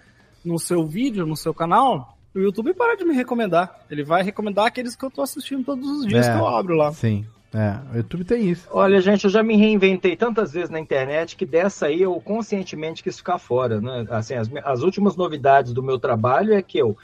no 0.45 0.59
seu 0.59 0.85
vídeo, 0.85 1.25
no 1.25 1.35
seu 1.35 1.55
canal, 1.55 2.15
o 2.37 2.41
YouTube 2.41 2.73
para 2.73 2.95
de 2.95 3.03
me 3.05 3.13
recomendar. 3.13 3.79
Ele 3.89 4.03
vai 4.03 4.23
recomendar 4.23 4.65
aqueles 4.65 4.95
que 4.95 5.03
eu 5.03 5.11
tô 5.11 5.21
assistindo 5.21 5.63
todos 5.63 5.87
os 5.89 6.05
dias 6.07 6.27
É, 6.27 6.31
que 6.33 6.37
eu 6.37 6.47
abro 6.47 6.75
lá. 6.75 6.91
Sim. 6.91 7.25
É, 7.53 7.77
o 7.93 7.97
YouTube 7.97 8.23
tem 8.25 8.49
isso. 8.49 8.67
Olha, 8.71 8.99
gente, 9.01 9.23
eu 9.23 9.29
já 9.29 9.41
me 9.41 9.55
reinventei 9.55 10.15
tantas 10.15 10.51
vezes 10.51 10.69
na 10.69 10.79
internet 10.79 11.35
que 11.35 11.45
dessa 11.45 11.85
aí 11.87 12.01
eu 12.01 12.13
conscientemente 12.19 13.01
quis 13.01 13.17
ficar 13.17 13.37
fora, 13.39 13.79
né? 13.79 14.05
Assim, 14.09 14.35
as, 14.35 14.49
as 14.65 14.81
últimas 14.81 15.15
novidades 15.15 15.71
do 15.73 15.81
meu 15.81 15.97
trabalho 15.97 16.53
é 16.53 16.61
que 16.61 16.77
eu 16.77 16.97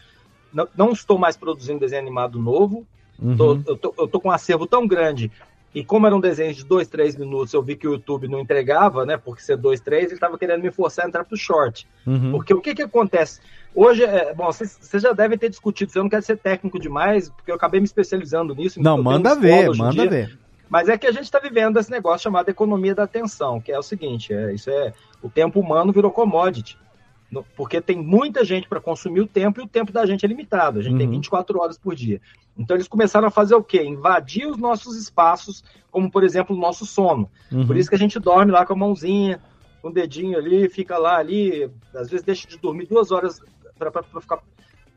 não, 0.54 0.68
não 0.76 0.92
estou 0.92 1.18
mais 1.18 1.38
produzindo 1.38 1.80
desenho 1.80 2.02
animado 2.02 2.38
novo, 2.40 2.86
Uhum. 3.20 3.38
tô- 3.38 3.60
eu, 3.68 3.78
tô, 3.78 3.94
eu 3.98 4.08
tô 4.08 4.20
com 4.20 4.28
um 4.30 4.32
acervo 4.32 4.66
tão 4.68 4.86
grande. 4.86 5.32
E 5.74 5.84
como 5.84 6.06
eram 6.06 6.20
desenhos 6.20 6.58
de 6.58 6.64
dois, 6.64 6.88
três 6.88 7.16
minutos, 7.16 7.54
eu 7.54 7.62
vi 7.62 7.76
que 7.76 7.88
o 7.88 7.94
YouTube 7.94 8.28
não 8.28 8.40
entregava, 8.40 9.06
né? 9.06 9.18
Porque 9.18 9.42
ser 9.42 9.58
dois, 9.58 9.80
três, 9.80 10.06
ele 10.06 10.14
estava 10.14 10.38
querendo 10.38 10.62
me 10.62 10.72
forçar 10.72 11.06
a 11.06 11.08
entrar 11.08 11.24
pro 11.24 11.36
short. 11.36 11.88
Uhum. 12.06 12.32
Porque 12.32 12.54
o 12.54 12.62
que 12.62 12.76
que 12.76 12.84
acontece? 12.84 13.42
Hoje, 13.74 14.04
é, 14.04 14.34
bom, 14.36 14.46
vocês 14.46 15.02
já 15.02 15.14
devem 15.14 15.38
ter 15.38 15.50
discutido 15.50 15.92
eu 15.96 16.04
não 16.04 16.10
quero 16.10 16.22
ser 16.22 16.38
técnico 16.38 16.80
demais, 16.80 17.30
porque 17.30 17.50
eu 17.50 17.56
acabei 17.56 17.80
me 17.80 17.86
especializando 17.86 18.54
nisso. 18.54 18.80
Não, 18.82 18.96
tenho 18.96 19.04
manda 19.04 19.36
ver, 19.36 19.76
manda 19.76 20.08
ver. 20.08 20.38
Mas 20.70 20.90
é 20.90 20.98
que 20.98 21.08
a 21.08 21.12
gente 21.12 21.26
está 21.26 21.40
vivendo 21.40 21.80
esse 21.80 21.90
negócio 21.90 22.24
chamado 22.24 22.50
economia 22.50 22.96
da 22.96 23.04
atenção, 23.04 23.60
que 23.60 23.72
é 23.72 23.78
o 23.78 23.84
seguinte: 23.84 24.34
é, 24.34 24.54
isso 24.54 24.70
é 24.70 24.94
o 25.22 25.30
tempo 25.30 25.60
humano 25.60 25.92
virou 25.92 26.12
commodity. 26.12 26.78
Porque 27.56 27.82
tem 27.82 27.98
muita 27.98 28.44
gente 28.46 28.68
para 28.68 28.80
consumir 28.82 29.22
o 29.22 29.28
tempo 29.28 29.60
e 29.60 29.64
o 29.64 29.68
tempo 29.68 29.92
da 29.92 30.06
gente 30.06 30.24
é 30.26 30.28
limitado. 30.28 30.80
A 30.80 30.82
gente 30.84 30.98
tem 30.98 31.08
Uhum. 31.08 31.14
24 31.14 31.60
horas 31.60 31.78
por 31.78 31.96
dia. 31.96 32.22
Então 32.58 32.76
eles 32.78 32.88
começaram 32.88 33.28
a 33.28 33.32
fazer 33.32 33.56
o 33.56 33.64
quê? 33.64 33.82
Invadir 33.84 34.46
os 34.48 34.58
nossos 34.58 34.96
espaços, 34.98 35.64
como 35.90 36.12
por 36.12 36.24
exemplo 36.24 36.56
o 36.56 36.60
nosso 36.60 36.86
sono. 36.86 37.30
Uhum. 37.52 37.66
Por 37.66 37.76
isso 37.78 37.90
que 37.90 37.96
a 37.96 38.00
gente 38.00 38.20
dorme 38.20 38.52
lá 38.52 38.66
com 38.66 38.74
a 38.74 38.76
mãozinha, 38.76 39.42
com 39.82 39.88
o 39.88 39.92
dedinho 39.94 40.38
ali, 40.38 40.70
fica 40.70 40.98
lá 40.98 41.18
ali, 41.18 41.70
às 41.96 42.10
vezes 42.10 42.24
deixa 42.26 42.48
de 42.48 42.58
dormir 42.58 42.86
duas 42.86 43.12
horas 43.12 43.42
para 43.80 44.04
ficar 44.04 44.40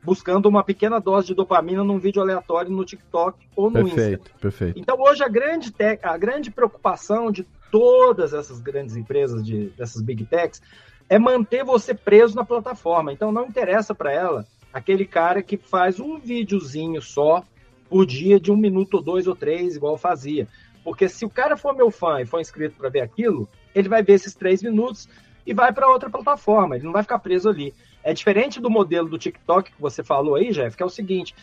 buscando 0.03 0.47
uma 0.47 0.63
pequena 0.63 0.99
dose 0.99 1.27
de 1.27 1.33
dopamina 1.33 1.83
num 1.83 1.97
vídeo 1.99 2.21
aleatório 2.21 2.71
no 2.71 2.85
TikTok 2.85 3.37
ou 3.55 3.69
no 3.69 3.79
Insta. 3.81 3.95
Perfeito, 3.95 4.31
perfeito. 4.39 4.79
Então 4.79 4.95
hoje 5.01 5.23
a 5.23 5.27
grande, 5.27 5.71
te- 5.71 5.99
a 6.01 6.17
grande 6.17 6.49
preocupação 6.51 7.31
de 7.31 7.45
todas 7.71 8.33
essas 8.33 8.61
grandes 8.61 8.95
empresas, 8.95 9.43
de, 9.45 9.69
dessas 9.71 10.01
big 10.01 10.23
techs, 10.25 10.61
é 11.09 11.17
manter 11.17 11.63
você 11.63 11.93
preso 11.93 12.35
na 12.35 12.45
plataforma. 12.45 13.13
Então 13.13 13.31
não 13.31 13.45
interessa 13.45 13.95
para 13.95 14.11
ela 14.11 14.45
aquele 14.73 15.05
cara 15.05 15.41
que 15.41 15.57
faz 15.57 15.99
um 15.99 16.19
videozinho 16.19 17.01
só 17.01 17.43
por 17.89 18.05
dia 18.05 18.39
de 18.39 18.51
um 18.51 18.57
minuto 18.57 18.95
ou 18.95 19.01
dois 19.01 19.27
ou 19.27 19.35
três, 19.35 19.75
igual 19.75 19.97
fazia. 19.97 20.47
Porque 20.83 21.09
se 21.09 21.25
o 21.25 21.29
cara 21.29 21.57
for 21.57 21.75
meu 21.75 21.89
fã 21.89 22.21
e 22.21 22.25
for 22.25 22.39
inscrito 22.39 22.75
para 22.77 22.89
ver 22.89 23.01
aquilo, 23.01 23.47
ele 23.73 23.89
vai 23.89 24.03
ver 24.03 24.13
esses 24.13 24.33
três 24.33 24.61
minutos 24.61 25.07
e 25.45 25.53
vai 25.53 25.71
para 25.71 25.89
outra 25.89 26.09
plataforma. 26.09 26.75
Ele 26.75 26.85
não 26.85 26.91
vai 26.91 27.03
ficar 27.03 27.19
preso 27.19 27.49
ali. 27.49 27.73
É 28.03 28.13
diferente 28.13 28.59
do 28.59 28.69
modelo 28.69 29.09
do 29.09 29.17
TikTok 29.17 29.71
que 29.71 29.81
você 29.81 30.03
falou 30.03 30.35
aí, 30.35 30.51
Jeff, 30.51 30.75
que 30.75 30.83
é 30.83 30.85
o 30.85 30.89
seguinte: 30.89 31.33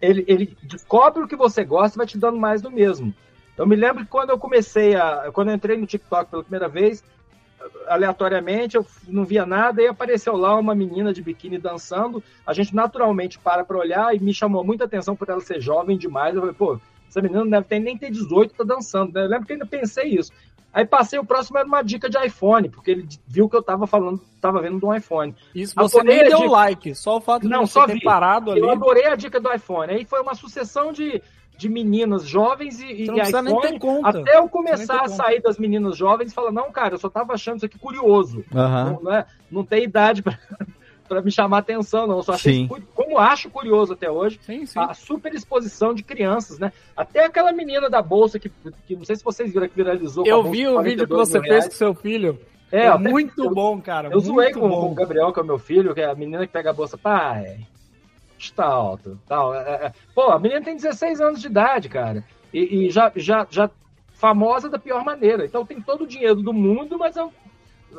ele, 0.00 0.24
ele 0.26 0.56
descobre 0.62 1.22
o 1.22 1.28
que 1.28 1.36
você 1.36 1.64
gosta 1.64 1.96
e 1.96 1.98
vai 1.98 2.06
te 2.06 2.18
dando 2.18 2.38
mais 2.38 2.60
do 2.60 2.70
mesmo. 2.70 3.14
Eu 3.56 3.66
me 3.66 3.76
lembro 3.76 4.04
que 4.04 4.10
quando 4.10 4.30
eu 4.30 4.38
comecei 4.38 4.94
a. 4.94 5.30
Quando 5.32 5.48
eu 5.48 5.54
entrei 5.54 5.76
no 5.76 5.86
TikTok 5.86 6.30
pela 6.30 6.42
primeira 6.42 6.68
vez, 6.68 7.04
aleatoriamente, 7.86 8.76
eu 8.76 8.86
não 9.08 9.24
via 9.24 9.44
nada, 9.44 9.82
e 9.82 9.86
apareceu 9.86 10.36
lá 10.36 10.56
uma 10.58 10.74
menina 10.74 11.12
de 11.12 11.22
biquíni 11.22 11.58
dançando. 11.58 12.22
A 12.46 12.52
gente 12.52 12.74
naturalmente 12.74 13.38
para 13.38 13.64
para 13.64 13.78
olhar 13.78 14.14
e 14.14 14.18
me 14.20 14.32
chamou 14.32 14.64
muita 14.64 14.84
atenção 14.84 15.14
por 15.16 15.28
ela 15.28 15.40
ser 15.40 15.60
jovem 15.60 15.96
demais. 15.98 16.34
Eu 16.34 16.40
falei, 16.40 16.54
pô, 16.56 16.80
essa 17.08 17.20
menina 17.20 17.40
não 17.44 17.50
deve 17.50 17.66
ter 17.66 17.78
nem 17.80 17.96
ter 17.98 18.10
18, 18.10 18.54
tá 18.54 18.64
dançando. 18.64 19.12
né? 19.12 19.24
Eu 19.24 19.28
lembro 19.28 19.46
que 19.46 19.52
eu 19.52 19.56
ainda 19.56 19.66
pensei 19.66 20.08
isso. 20.08 20.32
Aí 20.72 20.86
passei 20.86 21.18
o 21.18 21.24
próximo 21.24 21.58
era 21.58 21.66
uma 21.66 21.82
dica 21.82 22.08
de 22.08 22.16
iPhone, 22.24 22.68
porque 22.68 22.92
ele 22.92 23.08
viu 23.26 23.48
que 23.48 23.56
eu 23.56 23.62
tava 23.62 23.88
falando, 23.88 24.20
tava 24.40 24.62
vendo 24.62 24.78
de 24.78 24.84
um 24.86 24.94
iPhone. 24.94 25.34
Isso 25.52 25.74
você 25.74 25.98
Adorei 25.98 26.18
nem 26.20 26.28
deu 26.28 26.38
dica. 26.38 26.50
like, 26.50 26.94
só 26.94 27.16
o 27.16 27.20
fato 27.20 27.42
de 27.42 27.48
Não, 27.48 27.66
você 27.66 27.72
só 27.72 27.86
ter 27.86 27.94
vi. 27.94 28.02
parado 28.04 28.52
ali. 28.52 28.60
Eu 28.60 28.70
adorei 28.70 29.06
a 29.06 29.16
dica 29.16 29.40
do 29.40 29.52
iPhone. 29.52 29.92
Aí 29.92 30.04
foi 30.04 30.20
uma 30.20 30.34
sucessão 30.36 30.92
de, 30.92 31.20
de 31.60 31.68
meninas 31.68 32.26
jovens 32.26 32.80
e, 32.80 32.86
e 32.86 33.02
iPhone, 33.04 34.00
até 34.02 34.38
eu 34.38 34.48
começar 34.48 34.94
a 34.96 34.98
conta. 35.00 35.08
sair 35.10 35.42
das 35.42 35.58
meninas 35.58 35.96
jovens 35.96 36.32
e 36.32 36.34
falar, 36.34 36.50
não, 36.50 36.72
cara, 36.72 36.94
eu 36.94 36.98
só 36.98 37.10
tava 37.10 37.34
achando 37.34 37.56
isso 37.58 37.66
aqui 37.66 37.78
curioso. 37.78 38.42
Aham. 38.54 38.92
Não, 38.94 39.02
não, 39.02 39.12
é, 39.14 39.26
não 39.50 39.64
tem 39.64 39.84
idade 39.84 40.22
pra, 40.22 40.38
pra 41.06 41.20
me 41.20 41.30
chamar 41.30 41.58
atenção, 41.58 42.06
não. 42.06 42.16
Eu 42.16 42.22
só 42.22 42.32
achei 42.32 42.66
Sim. 42.66 42.68
como 42.94 43.18
acho 43.18 43.50
curioso 43.50 43.92
até 43.92 44.10
hoje, 44.10 44.40
a 44.76 44.94
super 44.94 45.34
exposição 45.34 45.92
de 45.92 46.02
crianças, 46.02 46.58
né? 46.58 46.72
Até 46.96 47.24
aquela 47.26 47.52
menina 47.52 47.90
da 47.90 48.00
bolsa 48.00 48.38
que, 48.38 48.50
que 48.86 48.96
não 48.96 49.04
sei 49.04 49.16
se 49.16 49.22
vocês 49.24 49.52
viram 49.52 49.68
que 49.68 49.76
viralizou. 49.76 50.26
Eu 50.26 50.42
vi 50.44 50.66
o 50.66 50.80
vídeo 50.82 51.06
que 51.06 51.12
42 51.14 51.28
você 51.28 51.40
fez 51.40 51.64
com 51.66 51.74
seu 51.74 51.94
filho. 51.94 52.38
É, 52.72 52.84
É, 52.84 52.88
até- 52.88 53.08
muito 53.10 53.44
eu- 53.44 53.50
bom, 53.54 53.80
cara. 53.80 54.08
Eu 54.12 54.20
zoei 54.20 54.46
muito 54.46 54.60
com, 54.60 54.68
bom. 54.68 54.80
com 54.86 54.92
o 54.92 54.94
Gabriel, 54.94 55.32
que 55.32 55.40
é 55.40 55.42
o 55.42 55.46
meu 55.46 55.58
filho, 55.58 55.92
que 55.92 56.00
é 56.00 56.08
a 56.08 56.14
menina 56.14 56.46
que 56.46 56.52
pega 56.52 56.70
a 56.70 56.72
bolsa. 56.72 56.96
Pai, 56.96 57.58
está 58.44 58.64
alto. 58.66 59.18
Tal. 59.26 59.54
É, 59.54 59.86
é, 59.86 59.92
Pô, 60.14 60.30
a 60.30 60.38
menina 60.38 60.62
tem 60.62 60.76
16 60.76 61.20
anos 61.20 61.40
de 61.40 61.46
idade, 61.46 61.88
cara. 61.88 62.24
E, 62.52 62.86
e 62.86 62.90
já, 62.90 63.12
já, 63.16 63.46
já 63.50 63.70
famosa 64.12 64.68
da 64.68 64.78
pior 64.78 65.04
maneira. 65.04 65.44
Então 65.44 65.64
tem 65.64 65.80
todo 65.80 66.04
o 66.04 66.06
dinheiro 66.06 66.36
do 66.42 66.52
mundo, 66.52 66.98
mas 66.98 67.16
é 67.16 67.22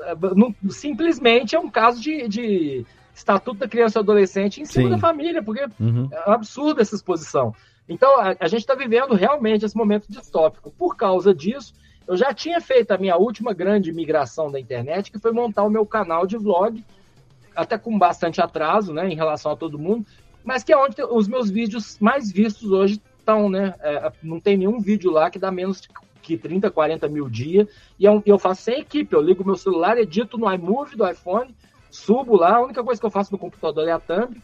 é, 0.03 0.15
não- 0.35 0.55
simplesmente 0.69 1.55
é 1.55 1.59
um 1.59 1.69
caso 1.69 2.01
de, 2.01 2.27
de 2.27 2.85
estatuto 3.13 3.59
da 3.59 3.67
criança 3.67 3.99
e 3.99 4.01
adolescente 4.01 4.61
em 4.61 4.65
cima 4.65 4.85
Sim. 4.85 4.89
da 4.91 4.97
família, 4.97 5.43
porque 5.43 5.65
Uhum. 5.79 6.07
é 6.11 6.29
um 6.29 6.33
absurdo 6.33 6.81
essa 6.81 6.95
exposição. 6.95 7.53
Então, 7.89 8.17
a, 8.19 8.35
a 8.39 8.47
gente 8.47 8.61
está 8.61 8.73
vivendo 8.73 9.13
realmente 9.15 9.65
esse 9.65 9.75
momento 9.75 10.05
distópico. 10.07 10.71
Por 10.71 10.95
causa 10.95 11.33
disso, 11.33 11.73
eu 12.07 12.15
já 12.15 12.33
tinha 12.33 12.61
feito 12.61 12.91
a 12.91 12.97
minha 12.97 13.17
última 13.17 13.53
grande 13.53 13.91
migração 13.91 14.49
da 14.49 14.59
internet, 14.59 15.11
que 15.11 15.19
foi 15.19 15.31
montar 15.33 15.63
o 15.63 15.69
meu 15.69 15.85
canal 15.85 16.25
de 16.25 16.37
vlog, 16.37 16.83
até 17.53 17.77
com 17.77 17.97
bastante 17.99 18.41
atraso, 18.41 18.93
né, 18.93 19.09
em 19.09 19.15
relação 19.15 19.51
a 19.51 19.57
todo 19.57 19.77
mundo, 19.77 20.05
mas 20.43 20.63
que 20.63 20.73
é 20.73 20.77
onde 20.77 20.95
os 21.03 21.27
meus 21.27 21.49
vídeos 21.49 21.97
mais 21.99 22.31
vistos 22.31 22.71
hoje 22.71 23.01
estão, 23.19 23.49
né? 23.49 23.75
É, 23.81 24.11
não 24.23 24.39
tem 24.39 24.57
nenhum 24.57 24.79
vídeo 24.79 25.11
lá 25.11 25.29
que 25.29 25.39
dá 25.39 25.51
menos 25.51 25.81
que 26.21 26.37
30, 26.37 26.69
40 26.69 27.07
mil 27.07 27.27
dia, 27.29 27.67
e 27.99 28.07
um- 28.07 28.21
eu 28.25 28.37
faço 28.37 28.63
sem 28.63 28.79
equipe, 28.79 29.13
eu 29.15 29.21
ligo 29.21 29.43
meu 29.45 29.55
celular, 29.55 29.97
edito 29.97 30.37
no 30.37 30.51
iMovie 30.53 30.95
do 30.95 31.07
iPhone, 31.09 31.55
subo 31.89 32.37
lá, 32.37 32.57
a 32.57 32.61
única 32.61 32.83
coisa 32.83 32.99
que 33.01 33.05
eu 33.05 33.11
faço 33.11 33.31
no 33.31 33.39
computador 33.39 33.87
é 33.87 33.91
a 33.91 33.99
thumb, 33.99 34.35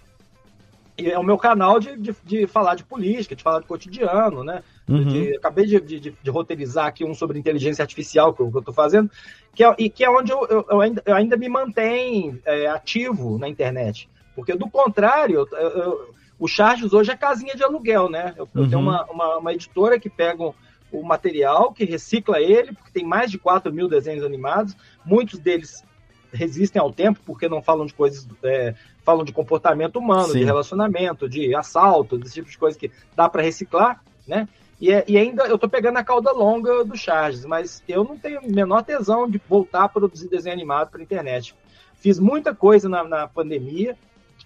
e 0.98 1.12
é 1.12 1.20
o 1.20 1.24
meu 1.24 1.38
canal 1.38 1.80
de, 1.80 1.96
de, 1.96 2.16
de 2.24 2.48
falar 2.48 2.74
de 2.74 2.84
política, 2.84 3.36
de 3.36 3.44
falar 3.44 3.60
de 3.60 3.68
cotidiano, 3.68 4.44
né? 4.44 4.64
Uhum. 4.90 5.06
De- 5.06 5.36
acabei 5.38 5.68
de, 5.68 5.80
de, 5.80 6.00
de- 6.00 6.30
roteirizar 6.32 6.88
aqui 6.88 7.06
um 7.06 7.14
sobre 7.14 7.38
inteligência 7.38 7.84
artificial 7.84 8.34
que 8.34 8.42
eu, 8.42 8.52
eu 8.54 8.62
tô 8.64 8.74
fazendo, 8.74 9.10
que 9.54 9.64
é, 9.64 9.76
e 9.78 9.90
que 9.92 10.04
é 10.04 10.10
onde 10.10 10.32
eu, 10.32 10.48
eu, 10.50 10.66
eu 10.68 10.82
ainda, 10.82 11.04
eu 11.06 11.14
ainda 11.16 11.38
me 11.38 11.48
mantenho 11.48 12.42
é, 12.44 12.66
ativo 12.66 13.38
na 13.38 13.48
internet. 13.48 14.10
Porque, 14.38 14.54
do 14.54 14.70
contrário, 14.70 15.48
eu- 15.52 15.58
eu- 15.58 16.14
o 16.38 16.48
Charges 16.48 16.94
hoje 16.94 17.10
é 17.10 17.18
casinha 17.18 17.56
de 17.56 17.64
aluguel, 17.64 18.08
né? 18.08 18.36
Eu, 18.38 18.48
eu 18.54 18.62
Uhum. 18.62 18.70
tenho 18.70 18.80
uma, 18.82 19.04
uma, 19.06 19.38
uma 19.40 19.52
editora 19.54 20.00
que 20.00 20.12
pega 20.12 20.44
o, 20.44 20.56
o 20.92 21.04
material, 21.04 21.74
que 21.74 21.84
recicla 21.84 22.40
ele, 22.40 22.72
porque 22.72 22.92
tem 22.92 23.04
mais 23.04 23.32
de 23.32 23.40
4 23.40 23.74
mil 23.74 23.88
desenhos 23.90 24.24
animados, 24.24 24.78
muitos 25.04 25.40
deles 25.40 25.84
resistem 26.32 26.80
ao 26.80 26.94
tempo, 26.94 27.20
porque 27.26 27.50
não 27.50 27.64
falam 27.64 27.88
de 27.88 27.96
coisas, 27.96 28.28
é, 28.44 28.76
falam 29.04 29.26
de 29.26 29.32
comportamento 29.34 29.98
humano, 29.98 30.28
Sim. 30.34 30.40
de 30.40 30.46
relacionamento, 30.46 31.28
de 31.28 31.56
assalto, 31.56 32.16
desse 32.16 32.36
tipo 32.36 32.50
de 32.50 32.58
coisa 32.60 32.78
que 32.78 32.92
dá 33.16 33.28
para 33.28 33.42
reciclar, 33.42 34.04
né? 34.28 34.48
E, 34.80 34.92
é- 34.92 35.04
e 35.08 35.18
ainda 35.18 35.46
eu 35.48 35.58
tô 35.58 35.68
pegando 35.68 35.98
a 35.98 36.04
cauda 36.04 36.32
longa 36.32 36.86
do 36.86 36.96
Charges, 36.96 37.44
mas 37.44 37.84
eu 37.88 38.04
não 38.04 38.16
tenho 38.20 38.42
o 38.42 38.52
menor 38.52 38.84
tesão 38.84 39.28
de 39.28 39.42
voltar 39.50 39.86
a 39.86 39.90
produzir 39.90 40.30
desenho 40.30 40.54
animado 40.54 40.92
para 40.92 41.02
internet. 41.02 41.56
Fiz 41.96 42.20
muita 42.20 42.54
coisa 42.54 42.88
na, 42.88 43.04
na 43.04 43.28
pandemia, 43.28 43.98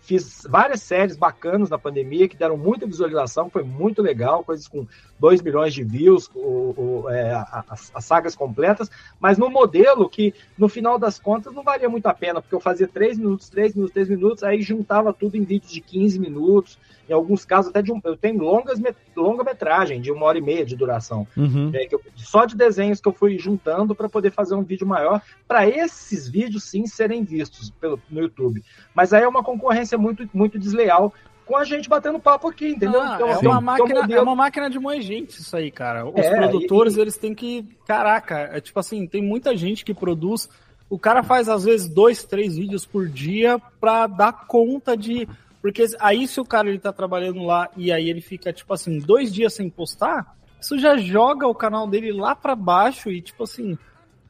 fiz 0.01 0.45
várias 0.49 0.81
séries 0.81 1.15
bacanas 1.15 1.69
na 1.69 1.77
pandemia 1.77 2.27
que 2.27 2.35
deram 2.35 2.57
muita 2.57 2.85
visualização, 2.87 3.49
foi 3.49 3.63
muito 3.63 4.01
legal, 4.01 4.43
coisas 4.43 4.67
com 4.67 4.85
2 5.19 5.41
milhões 5.41 5.73
de 5.73 5.83
views, 5.83 6.29
o, 6.33 6.73
o- 7.05 7.09
é, 7.09 7.31
as, 7.69 7.91
as 7.93 8.05
sagas 8.05 8.35
completas, 8.35 8.89
mas 9.19 9.37
no 9.37 9.49
modelo 9.49 10.09
que, 10.09 10.33
no 10.57 10.67
final 10.67 10.97
das 10.97 11.19
contas, 11.19 11.53
não 11.53 11.63
valia 11.63 11.87
muito 11.87 12.07
a 12.07 12.13
pena, 12.13 12.41
porque 12.41 12.55
eu 12.55 12.59
fazia 12.59 12.87
3 12.87 13.17
minutos, 13.19 13.47
3 13.49 13.75
minutos, 13.75 13.93
3 13.93 14.09
minutos, 14.09 14.43
aí 14.43 14.61
juntava 14.61 15.13
tudo 15.13 15.37
em 15.37 15.43
vídeos 15.43 15.71
de 15.71 15.81
15 15.81 16.19
minutos, 16.19 16.77
em 17.11 17.13
alguns 17.13 17.43
casos 17.43 17.69
até 17.69 17.81
de 17.81 17.91
um, 17.91 17.99
eu 18.05 18.15
tenho 18.15 18.41
longas 18.41 18.79
longa 19.15 19.43
metragem, 19.43 19.99
de 19.99 20.11
uma 20.11 20.25
hora 20.25 20.37
e 20.37 20.41
meia 20.41 20.65
de 20.65 20.75
duração. 20.77 21.27
Uhum. 21.35 21.69
É, 21.73 21.85
que 21.85 21.93
eu- 21.93 22.01
só 22.15 22.45
de 22.45 22.55
desenhos 22.55 23.01
que 23.01 23.07
eu 23.07 23.13
fui 23.13 23.37
juntando 23.37 23.93
para 23.93 24.07
poder 24.07 24.31
fazer 24.31 24.55
um 24.55 24.63
vídeo 24.63 24.87
maior, 24.87 25.21
para 25.47 25.67
esses 25.67 26.27
vídeos 26.27 26.63
sim 26.63 26.87
serem 26.87 27.23
vistos 27.23 27.69
pelo, 27.69 27.99
no 28.09 28.21
YouTube. 28.21 28.63
Mas 28.95 29.11
aí 29.13 29.23
é 29.23 29.27
uma 29.27 29.43
concorrência 29.43 29.97
muito, 29.97 30.27
muito 30.33 30.57
desleal 30.57 31.13
com 31.45 31.57
a 31.57 31.65
gente 31.65 31.89
batendo 31.89 32.17
papo 32.19 32.47
aqui, 32.47 32.69
entendeu? 32.69 33.01
Ah, 33.01 33.15
Então, 33.15 33.27
é, 33.27 33.31
então, 33.33 33.41
uma 33.51 33.59
então, 33.59 33.61
máquina, 33.61 34.01
modelo- 34.01 34.19
é 34.19 34.23
uma 34.23 34.35
máquina 34.35 34.69
de 34.69 34.79
moer 34.79 35.01
gente 35.01 35.31
isso 35.41 35.57
aí, 35.57 35.69
cara. 35.69 36.05
Os 36.05 36.15
É, 36.25 36.35
produtores, 36.37 36.95
eles 36.95 37.17
têm 37.17 37.35
que. 37.35 37.67
Caraca, 37.85 38.49
é 38.53 38.61
tipo 38.61 38.79
assim, 38.79 39.05
tem 39.05 39.21
muita 39.21 39.57
gente 39.57 39.83
que 39.83 39.93
produz. 39.93 40.47
O 40.89 40.97
cara 40.97 41.23
faz, 41.23 41.49
às 41.49 41.65
vezes, 41.65 41.89
dois, 41.89 42.23
três 42.23 42.55
vídeos 42.55 42.85
por 42.85 43.09
dia 43.09 43.59
pra 43.81 44.07
dar 44.07 44.45
conta 44.47 44.95
de. 44.95 45.27
Porque 45.61 45.85
aí, 45.99 46.27
se 46.27 46.39
o 46.39 46.45
cara 46.45 46.69
ele 46.69 46.79
tá 46.79 46.91
trabalhando 46.91 47.43
lá 47.43 47.69
e 47.77 47.91
aí 47.91 48.09
ele 48.09 48.21
fica, 48.21 48.51
tipo 48.51 48.73
assim, 48.73 48.99
dois 48.99 49.31
dias 49.31 49.53
sem 49.53 49.69
postar, 49.69 50.35
isso 50.59 50.77
já 50.77 50.97
joga 50.97 51.47
o 51.47 51.55
canal 51.55 51.87
dele 51.87 52.11
lá 52.11 52.35
pra 52.35 52.55
baixo 52.55 53.11
e, 53.11 53.21
tipo 53.21 53.43
assim. 53.43 53.77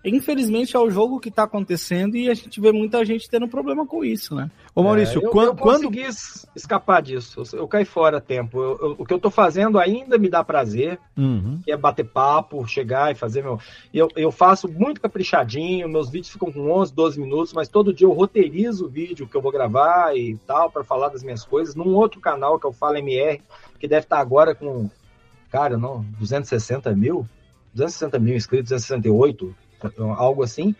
Infelizmente 0.03 0.75
é 0.75 0.79
o 0.79 0.89
jogo 0.89 1.19
que 1.19 1.29
tá 1.29 1.43
acontecendo 1.43 2.15
e 2.17 2.29
a 2.29 2.33
gente 2.33 2.59
vê 2.59 2.71
muita 2.71 3.05
gente 3.05 3.29
tendo 3.29 3.47
problema 3.47 3.85
com 3.85 4.03
isso, 4.03 4.33
né? 4.33 4.49
Ô 4.73 4.81
Maurício, 4.81 5.21
É, 5.21 5.25
eu, 5.25 5.29
quan- 5.29 5.45
eu 5.45 5.55
quando. 5.55 5.83
consegui 5.83 6.01
es- 6.01 6.47
escapar 6.55 7.01
disso. 7.03 7.43
Eu, 7.53 7.59
eu 7.59 7.67
caí 7.67 7.85
fora 7.85 8.17
a 8.17 8.21
tempo. 8.21 8.59
Eu- 8.59 8.79
eu- 8.81 8.95
o 8.97 9.05
que 9.05 9.13
eu 9.13 9.19
tô 9.19 9.29
fazendo 9.29 9.77
ainda 9.77 10.17
me 10.17 10.27
dá 10.27 10.43
prazer, 10.43 10.97
Uhum. 11.15 11.59
que 11.63 11.71
é 11.71 11.77
bater 11.77 12.05
papo, 12.05 12.65
chegar 12.67 13.11
e 13.11 13.15
fazer 13.15 13.43
meu. 13.43 13.59
Eu, 13.93 14.07
eu 14.15 14.31
faço 14.31 14.67
muito 14.67 14.99
caprichadinho, 14.99 15.87
meus 15.87 16.09
vídeos 16.09 16.31
ficam 16.33 16.51
com 16.51 16.71
11, 16.71 16.93
12 16.93 17.19
minutos, 17.19 17.53
mas 17.53 17.67
todo 17.69 17.93
dia 17.93 18.07
eu 18.07 18.11
roteirizo 18.11 18.85
o 18.85 18.89
vídeo 18.89 19.27
que 19.27 19.37
eu 19.37 19.41
vou 19.41 19.51
gravar 19.51 20.17
e 20.17 20.35
tal, 20.47 20.71
para 20.71 20.83
falar 20.83 21.09
das 21.09 21.21
minhas 21.23 21.45
coisas, 21.45 21.75
num 21.75 21.93
outro 21.93 22.19
canal 22.19 22.59
que 22.59 22.65
é 22.65 22.69
o 22.69 22.73
Fala 22.73 22.97
MR, 22.97 23.39
que 23.79 23.87
deve 23.87 24.05
estar 24.05 24.19
agora 24.19 24.55
com, 24.55 24.89
cara, 25.51 25.77
não, 25.77 26.03
260 26.17 26.95
mil? 26.95 27.27
260 27.73 28.17
mil 28.19 28.35
inscritos, 28.35 28.69
268, 28.69 29.55
algo 30.17 30.43
assim. 30.43 30.75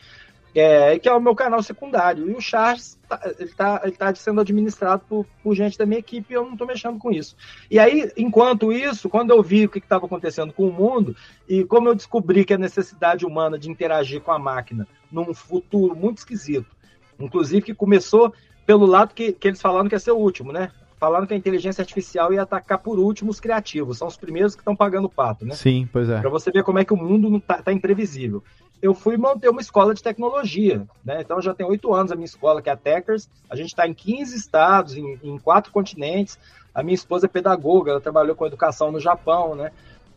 É, 0.54 0.99
que 0.99 1.08
é 1.08 1.14
o 1.14 1.22
meu 1.22 1.34
canal 1.34 1.64
secundário. 1.64 2.30
E 2.30 2.34
o 2.34 2.41
Charles, 2.41 2.99
tá, 3.08 3.22
ele, 3.39 3.52
tá, 3.54 3.82
ele 3.84 3.93
tá 3.93 4.14
sendo 4.14 4.41
administrado 4.41 5.02
por, 5.08 5.26
por 5.41 5.56
gente 5.56 5.78
da 5.78 5.86
minha 5.86 5.99
equipe 5.99 6.34
e 6.34 6.36
eu 6.36 6.43
não 6.43 6.58
tô 6.58 6.66
mexendo 6.66 6.99
com 6.99 7.10
isso. 7.10 7.38
E 7.70 7.80
aí, 7.80 8.12
enquanto 8.18 8.70
isso, 8.70 9.08
quando 9.08 9.32
eu 9.32 9.41
vi 9.41 9.64
o 9.64 9.70
que 9.70 9.80
estava 9.80 10.06
acontecendo 10.06 10.52
com 10.52 10.68
o 10.68 10.74
mundo, 10.74 11.16
e 11.47 11.64
como 11.64 11.88
eu 11.88 11.95
descobri 11.95 12.43
que 12.43 12.54
a 12.54 12.58
necessidade 12.58 13.26
humana 13.26 13.58
de 13.58 13.72
interagir 13.72 14.20
com 14.20 14.32
a 14.34 14.38
máquina 14.38 14.86
num 15.10 15.34
futuro 15.34 15.95
muito 15.95 16.18
esquisito 16.18 16.76
Inclusive 17.24 17.62
que 17.62 17.74
começou 17.74 18.34
pelo 18.66 18.86
lado 18.86 19.14
que, 19.14 19.32
que 19.32 19.47
eles 19.47 19.62
falaram 19.62 19.88
que 19.88 19.95
ia 19.95 19.99
ser 19.99 20.12
o 20.12 20.18
último, 20.18 20.52
né? 20.52 20.72
Falaram 20.99 21.26
que 21.26 21.34
a 21.34 21.38
inteligência 21.38 21.82
artificial 21.82 22.32
ia 22.32 22.43
atacar 22.43 22.78
por 22.78 22.99
último 22.99 23.32
os 23.32 23.39
criativos. 23.39 23.97
São 23.97 24.08
os 24.08 24.18
primeiros 24.18 24.54
que 24.54 24.62
estão 24.62 24.76
pagando 24.76 25.06
o 25.06 25.10
pato, 25.10 25.45
né? 25.45 25.56
Sim, 25.56 25.89
pois 25.91 26.08
é. 26.10 26.20
Para 26.20 26.30
você 26.30 26.52
ver 26.52 26.64
como 26.64 26.78
é 26.78 26.86
que 26.86 26.93
o 26.93 26.97
mundo 26.97 27.30
não 27.30 27.39
tá, 27.39 27.62
tá 27.62 27.74
imprevisível. 27.74 28.43
Eu 28.82 28.93
fui 28.93 29.15
manter 29.15 29.49
uma 29.49 29.61
escola 29.61 29.93
de 29.93 30.01
tecnologia, 30.01 30.88
né? 31.05 31.21
Então 31.21 31.41
já 31.41 31.53
tem 31.53 31.65
oito 31.65 31.93
anos 31.93 32.11
a 32.11 32.15
minha 32.15 32.25
escola, 32.25 32.61
que 32.61 32.69
é 32.69 32.73
a 32.73 32.77
Techers. 32.77 33.29
A 33.49 33.55
gente 33.55 33.67
está 33.67 33.88
em 33.88 33.93
15 33.93 34.36
estados, 34.36 34.97
em, 34.97 35.19
em 35.23 35.38
quatro 35.38 35.71
continentes. 35.71 36.39
A 36.73 36.82
minha 36.82 36.95
esposa 36.95 37.27
é 37.27 37.29
pedagoga, 37.29 37.91
ela 37.91 38.01
trabalhou 38.01 38.36
com 38.36 38.45
educação 38.45 38.91
no 38.91 38.99
Japão, 38.99 39.55
né? 39.55 39.71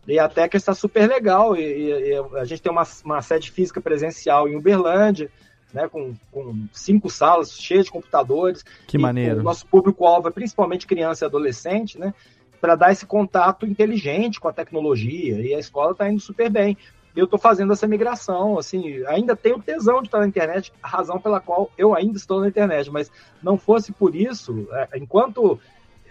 E 0.07 0.19
a 0.19 0.29
Techers 0.29 0.63
está 0.63 0.75
super 0.75 1.09
legal. 1.09 1.57
E, 1.57 1.63
e, 1.63 2.11
e 2.13 2.39
a 2.39 2.45
gente 2.45 2.63
tem 2.63 2.73
uma, 2.73 2.85
uma 3.05 3.21
sede 3.21 3.51
física 3.51 3.81
presencial 3.81 4.49
em 4.49 4.57
Uberlândia 4.57 5.31
né, 5.75 5.89
com, 5.89 6.15
com 6.31 6.67
cinco 6.73 7.11
salas 7.11 7.53
cheias 7.53 7.87
de 7.87 7.91
computadores. 7.91 8.65
Que 8.87 8.97
maneiro. 8.97 9.41
O 9.41 9.43
nosso 9.43 9.67
público-alvo 9.67 10.29
é 10.29 10.31
principalmente 10.31 10.87
criança 10.87 11.25
e 11.25 11.27
adolescente, 11.27 11.99
né? 11.99 12.15
Para 12.61 12.77
dar 12.77 12.93
esse 12.93 13.05
contato 13.05 13.67
inteligente 13.67 14.41
com 14.41 14.49
a 14.49 14.53
tecnologia. 14.53 15.41
E 15.41 15.53
a 15.53 15.59
escola 15.59 15.91
está 15.91 16.09
indo 16.09 16.21
super 16.21 16.49
bem. 16.49 16.79
Eu 17.17 17.25
estou 17.25 17.39
fazendo 17.39 17.73
essa 17.73 17.87
migração, 17.87 18.59
assim, 18.59 19.05
ainda 19.07 19.37
tenho 19.37 19.63
tesão 19.63 20.03
de 20.03 20.09
estar 20.09 20.19
na 20.19 20.27
internet, 20.27 20.73
a 20.83 20.89
razão 20.89 21.21
pela 21.21 21.41
qual 21.41 21.71
eu 21.79 21.95
ainda 21.95 22.17
estou 22.17 22.41
na 22.41 22.49
internet, 22.49 22.91
mas 22.91 23.11
não 23.43 23.57
fosse 23.57 23.93
por 23.93 24.17
isso, 24.17 24.67
é, 24.73 24.99
enquanto 24.99 25.59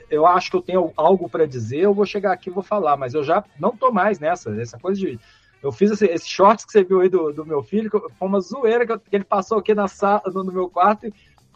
eu 0.10 0.26
acho 0.26 0.49
que 0.49 0.58
eu 0.58 0.62
tenho 0.62 0.93
algo 0.95 1.28
para 1.28 1.47
dizer, 1.47 1.82
eu 1.82 1.93
vou 1.93 2.06
chegar 2.06 2.32
aqui 2.32 2.49
e 2.49 2.54
vou 2.54 2.64
falar, 2.64 2.95
mas 2.95 3.14
eu 3.14 3.24
já 3.24 3.43
não 3.60 3.70
estou 3.70 3.91
mais 3.91 4.20
nessa, 4.20 4.49
essa 4.62 4.80
coisa 4.80 4.99
de 4.99 5.20
eu 5.62 5.72
fiz 5.72 5.91
esse, 5.91 6.06
esse 6.06 6.28
shorts 6.28 6.66
que 6.66 6.74
você 6.74 6.84
viu 6.84 6.99
aí 6.99 7.08
do, 7.08 7.32
do 7.32 7.45
meu 7.45 7.64
filho, 7.64 7.89
que 7.89 7.97
foi 7.97 8.28
uma 8.28 8.41
zoeira 8.41 8.86
que, 8.86 8.97
que 8.97 9.16
ele 9.16 9.24
passou 9.24 9.58
aqui 9.58 9.74
na 9.74 9.88
sala, 9.88 10.22
no, 10.28 10.43
no 10.43 10.51
meu 10.51 10.70
quarto 10.70 11.08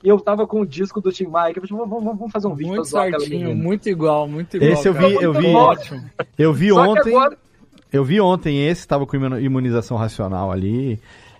e 0.03 0.07
eu 0.09 0.19
tava 0.19 0.45
com 0.45 0.61
o 0.61 0.65
disco 0.65 1.01
do 1.01 1.11
Tim 1.11 1.25
Maia. 1.25 1.53
Eu 1.55 1.67
falei, 1.67 1.85
vamos, 1.85 2.03
vamos 2.03 2.31
fazer 2.31 2.47
um 2.47 2.55
vídeo 2.55 2.75
muito 2.75 2.85
certinho, 2.85 3.55
muito 3.55 3.89
igual, 3.89 4.27
muito 4.27 4.57
igual. 4.57 4.71
Esse 4.71 4.87
eu 4.87 4.93
vi, 4.93 5.13
eu 5.15 5.33
vi, 5.33 5.47
ótimo. 5.47 6.09
eu 6.37 6.53
vi 6.53 6.69
Só 6.69 6.81
ontem. 6.81 7.15
Agora... 7.15 7.37
Eu 7.91 8.03
vi 8.03 8.19
ontem 8.19 8.67
esse, 8.67 8.87
tava 8.87 9.05
com 9.05 9.15
imunização 9.15 9.97
racional 9.97 10.51
ali. 10.51 10.99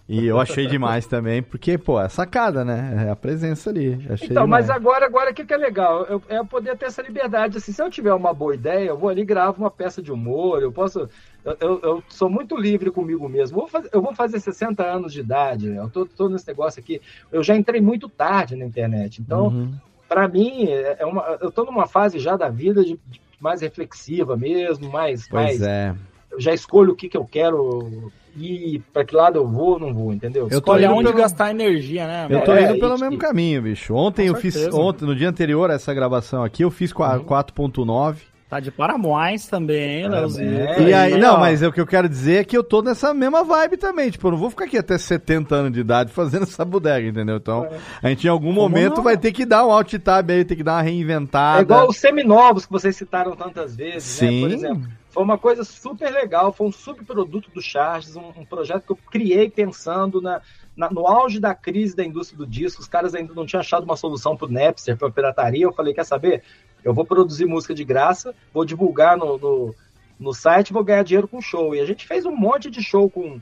E 0.09 0.25
eu 0.25 0.39
achei 0.39 0.67
demais 0.67 1.05
também, 1.07 1.43
porque, 1.43 1.77
pô, 1.77 1.99
é 1.99 2.07
sacada, 2.07 2.63
né? 2.63 3.07
É 3.07 3.11
a 3.11 3.15
presença 3.15 3.69
ali. 3.69 3.93
Achei 4.09 4.29
então, 4.29 4.45
demais. 4.45 4.67
mas 4.67 4.69
agora, 4.69 5.05
agora 5.05 5.31
o 5.31 5.33
que, 5.33 5.43
que 5.43 5.53
é 5.53 5.57
legal? 5.57 6.05
Eu, 6.05 6.21
é 6.29 6.41
poder 6.45 6.77
ter 6.77 6.85
essa 6.85 7.01
liberdade. 7.01 7.57
Assim, 7.57 7.73
se 7.73 7.81
eu 7.81 7.89
tiver 7.89 8.13
uma 8.13 8.33
boa 8.33 8.55
ideia, 8.55 8.87
eu 8.87 8.97
vou 8.97 9.09
ali 9.09 9.25
gravo 9.25 9.61
uma 9.61 9.69
peça 9.69 10.01
de 10.01 10.09
humor, 10.09 10.61
eu 10.61 10.71
posso. 10.71 11.09
Eu, 11.43 11.57
eu, 11.59 11.79
eu 11.83 12.03
sou 12.07 12.29
muito 12.29 12.55
livre 12.55 12.89
comigo 12.89 13.27
mesmo. 13.27 13.59
Vou 13.59 13.67
fazer, 13.67 13.89
eu 13.91 14.01
vou 14.01 14.15
fazer 14.15 14.39
60 14.39 14.81
anos 14.81 15.11
de 15.11 15.19
idade, 15.19 15.67
eu 15.67 15.89
tô, 15.89 16.05
tô 16.05 16.29
nesse 16.29 16.47
negócio 16.47 16.79
aqui. 16.79 17.01
Eu 17.29 17.43
já 17.43 17.57
entrei 17.57 17.81
muito 17.81 18.07
tarde 18.07 18.55
na 18.55 18.63
internet. 18.63 19.21
Então, 19.21 19.47
uhum. 19.47 19.73
para 20.07 20.25
mim, 20.29 20.67
é, 20.67 20.97
é 20.99 21.05
uma, 21.05 21.37
eu 21.41 21.51
tô 21.51 21.65
numa 21.65 21.85
fase 21.85 22.17
já 22.17 22.37
da 22.37 22.47
vida 22.47 22.81
de, 22.81 22.97
de 23.07 23.21
mais 23.41 23.59
reflexiva 23.59 24.37
mesmo, 24.37 24.89
mais. 24.89 25.27
Pois 25.27 25.59
mais, 25.59 25.61
é. 25.61 25.93
Eu 26.37 26.41
já 26.41 26.53
escolho 26.53 26.93
o 26.93 26.95
que, 26.95 27.09
que 27.09 27.17
eu 27.17 27.25
quero 27.25 28.11
e 28.39 28.79
para 28.93 29.03
que 29.03 29.15
lado 29.15 29.37
eu 29.37 29.47
vou, 29.47 29.79
não 29.79 29.91
vou, 29.91 30.13
entendeu? 30.13 30.47
Eu 30.49 30.59
Escolhe 30.59 30.85
onde 30.85 31.05
pelo... 31.05 31.17
gastar 31.17 31.49
energia, 31.49 32.05
né? 32.05 32.27
Eu 32.29 32.43
tô 32.43 32.53
é, 32.53 32.69
indo 32.69 32.79
pelo 32.79 32.95
e... 32.95 33.01
mesmo 33.01 33.17
caminho, 33.17 33.63
bicho. 33.63 33.95
Ontem 33.95 34.27
Com 34.29 34.35
eu 34.35 34.41
certeza. 34.41 34.65
fiz, 34.65 34.73
ontem, 34.75 35.05
no 35.05 35.15
dia 35.15 35.27
anterior 35.27 35.71
a 35.71 35.73
essa 35.73 35.93
gravação 35.93 36.43
aqui, 36.43 36.63
eu 36.63 36.69
fiz 36.69 36.91
uhum. 36.91 37.25
4.9. 37.25 38.17
Tá 38.49 38.61
de 38.61 38.71
parabéns 38.71 39.45
também, 39.47 40.03
hein, 40.03 40.07
Leozinho? 40.07 40.57
É, 40.57 40.81
e 40.81 40.93
aí, 40.93 41.17
não, 41.19 41.37
mas 41.37 41.61
o 41.61 41.69
que 41.69 41.81
eu 41.81 41.85
quero 41.85 42.07
dizer 42.07 42.35
é 42.35 42.43
que 42.45 42.55
eu 42.55 42.63
tô 42.63 42.81
nessa 42.81 43.13
mesma 43.13 43.43
vibe 43.43 43.75
também. 43.75 44.09
Tipo, 44.09 44.27
eu 44.27 44.31
não 44.31 44.37
vou 44.37 44.49
ficar 44.49 44.63
aqui 44.63 44.77
até 44.77 44.97
70 44.97 45.53
anos 45.53 45.73
de 45.73 45.81
idade 45.81 46.13
fazendo 46.13 46.43
essa 46.47 46.63
bodega, 46.63 47.09
entendeu? 47.09 47.35
Então, 47.35 47.65
é. 47.65 47.77
a 48.01 48.07
gente 48.07 48.25
em 48.25 48.29
algum 48.29 48.53
Como 48.53 48.61
momento 48.61 48.97
não? 48.97 49.03
vai 49.03 49.17
ter 49.17 49.33
que 49.33 49.45
dar 49.45 49.65
um 49.65 49.71
alt 49.71 49.93
tab 49.95 50.29
aí, 50.29 50.45
ter 50.45 50.55
que 50.55 50.63
dar 50.63 50.75
uma 50.75 50.81
reinventada. 50.81 51.59
É 51.59 51.61
igual 51.63 51.89
os 51.89 51.97
seminovos 51.97 52.65
que 52.65 52.71
vocês 52.71 52.95
citaram 52.95 53.35
tantas 53.35 53.75
vezes, 53.75 54.03
Sim. 54.03 54.43
né? 54.43 54.47
Por 54.47 54.55
exemplo. 54.55 54.89
Foi 55.17 55.23
uma 55.23 55.39
coisa 55.39 55.63
super 55.63 56.11
legal, 56.11 56.53
foi 56.53 56.67
um 56.67 56.71
subproduto 56.71 57.49
do 57.49 57.59
Charges, 57.59 58.15
um, 58.15 58.27
um 58.37 58.45
projeto 58.45 58.85
que 58.85 58.91
eu 58.91 58.99
criei 59.09 59.49
pensando 59.49 60.21
na, 60.21 60.43
na, 60.75 60.91
no 60.91 61.07
auge 61.07 61.39
da 61.39 61.55
crise 61.55 61.95
da 61.95 62.05
indústria 62.05 62.37
do 62.37 62.45
disco. 62.45 62.83
Os 62.83 62.87
caras 62.87 63.15
ainda 63.15 63.33
não 63.33 63.43
tinham 63.43 63.59
achado 63.59 63.83
uma 63.83 63.97
solução 63.97 64.37
para 64.37 64.45
o 64.45 64.51
Napster, 64.51 64.95
para 64.95 65.07
a 65.07 65.11
pirataria. 65.11 65.63
Eu 65.63 65.73
falei, 65.73 65.91
quer 65.91 66.03
saber? 66.03 66.43
Eu 66.83 66.93
vou 66.93 67.03
produzir 67.03 67.47
música 67.47 67.73
de 67.73 67.83
graça, 67.83 68.35
vou 68.53 68.63
divulgar 68.63 69.17
no, 69.17 69.39
no, 69.39 69.75
no 70.19 70.33
site, 70.35 70.71
vou 70.71 70.83
ganhar 70.83 71.01
dinheiro 71.01 71.27
com 71.27 71.41
show. 71.41 71.73
E 71.73 71.79
a 71.79 71.85
gente 71.87 72.05
fez 72.05 72.23
um 72.23 72.35
monte 72.35 72.69
de 72.69 72.83
show 72.83 73.09
com, 73.09 73.39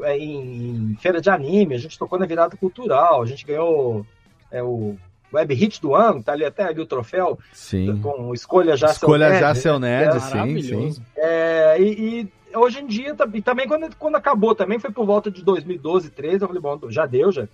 é, 0.00 0.18
em, 0.18 0.90
em 0.90 0.96
feira 0.96 1.20
de 1.20 1.30
anime, 1.30 1.76
a 1.76 1.78
gente 1.78 1.96
tocou 1.96 2.18
na 2.18 2.26
virada 2.26 2.56
cultural, 2.56 3.22
a 3.22 3.26
gente 3.26 3.46
ganhou 3.46 4.04
é, 4.50 4.60
o 4.60 4.96
web 5.32 5.54
hit 5.54 5.80
do 5.80 5.94
ano, 5.94 6.22
tá 6.22 6.32
ali 6.32 6.44
até 6.44 6.64
ali 6.64 6.80
o 6.80 6.86
troféu. 6.86 7.38
Sim. 7.52 8.00
Com 8.00 8.34
escolha 8.34 8.76
já 8.76 8.88
escolha 8.88 9.30
seu 9.30 9.40
já 9.40 9.54
seu 9.54 9.78
nerd, 9.78 10.16
é, 10.16 10.20
sim, 10.20 10.62
sim. 10.62 11.02
É, 11.16 11.76
e, 11.80 12.20
e, 12.20 12.56
hoje 12.56 12.80
em 12.80 12.86
dia, 12.86 13.16
e 13.34 13.42
também 13.42 13.66
quando, 13.66 13.94
quando 13.96 14.16
acabou, 14.16 14.54
também 14.54 14.78
foi 14.78 14.90
por 14.90 15.06
volta 15.06 15.30
de 15.30 15.42
2012, 15.42 16.10
13, 16.10 16.42
eu 16.42 16.48
falei, 16.48 16.62
bom, 16.62 16.78
já 16.88 17.06
deu, 17.06 17.32
já, 17.32 17.48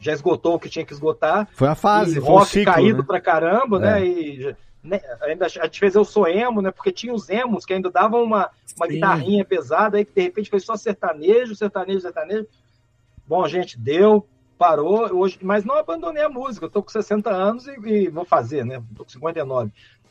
já 0.00 0.12
esgotou 0.12 0.54
o 0.54 0.58
que 0.58 0.68
tinha 0.68 0.84
que 0.84 0.92
esgotar. 0.92 1.48
Foi 1.52 1.68
a 1.68 1.74
fase, 1.74 2.20
foi 2.20 2.28
rock 2.28 2.50
ciclo, 2.50 2.72
caído 2.72 2.98
né? 2.98 3.04
pra 3.06 3.20
caramba, 3.20 3.78
né? 3.78 4.00
É. 4.00 4.06
E 4.06 4.56
né, 4.82 5.00
ainda 5.22 5.46
a 5.46 5.48
gente 5.48 5.80
fez 5.80 5.94
eu 5.94 6.04
sou 6.04 6.28
emo, 6.28 6.60
né? 6.60 6.70
Porque 6.70 6.92
tinha 6.92 7.12
os 7.12 7.30
emos 7.30 7.64
que 7.64 7.72
ainda 7.72 7.90
davam 7.90 8.22
uma, 8.22 8.50
uma 8.76 8.86
guitarrinha 8.86 9.44
pesada, 9.44 9.96
aí 9.96 10.04
que 10.04 10.12
de 10.12 10.20
repente 10.20 10.50
foi 10.50 10.60
só 10.60 10.76
sertanejo, 10.76 11.54
sertanejo, 11.54 12.00
sertanejo. 12.00 12.46
Bom, 13.26 13.48
gente, 13.48 13.78
deu 13.78 14.28
parou 14.58 15.14
hoje, 15.16 15.38
mas 15.42 15.64
não 15.64 15.76
abandonei 15.76 16.22
a 16.22 16.28
música. 16.28 16.66
Eu 16.66 16.70
tô 16.70 16.82
com 16.82 16.90
60 16.90 17.30
anos 17.30 17.66
e, 17.66 17.72
e 17.86 18.08
vou 18.08 18.24
fazer, 18.24 18.64
né? 18.64 18.82
Tô 18.96 19.04
com 19.04 19.10
59. 19.10 19.70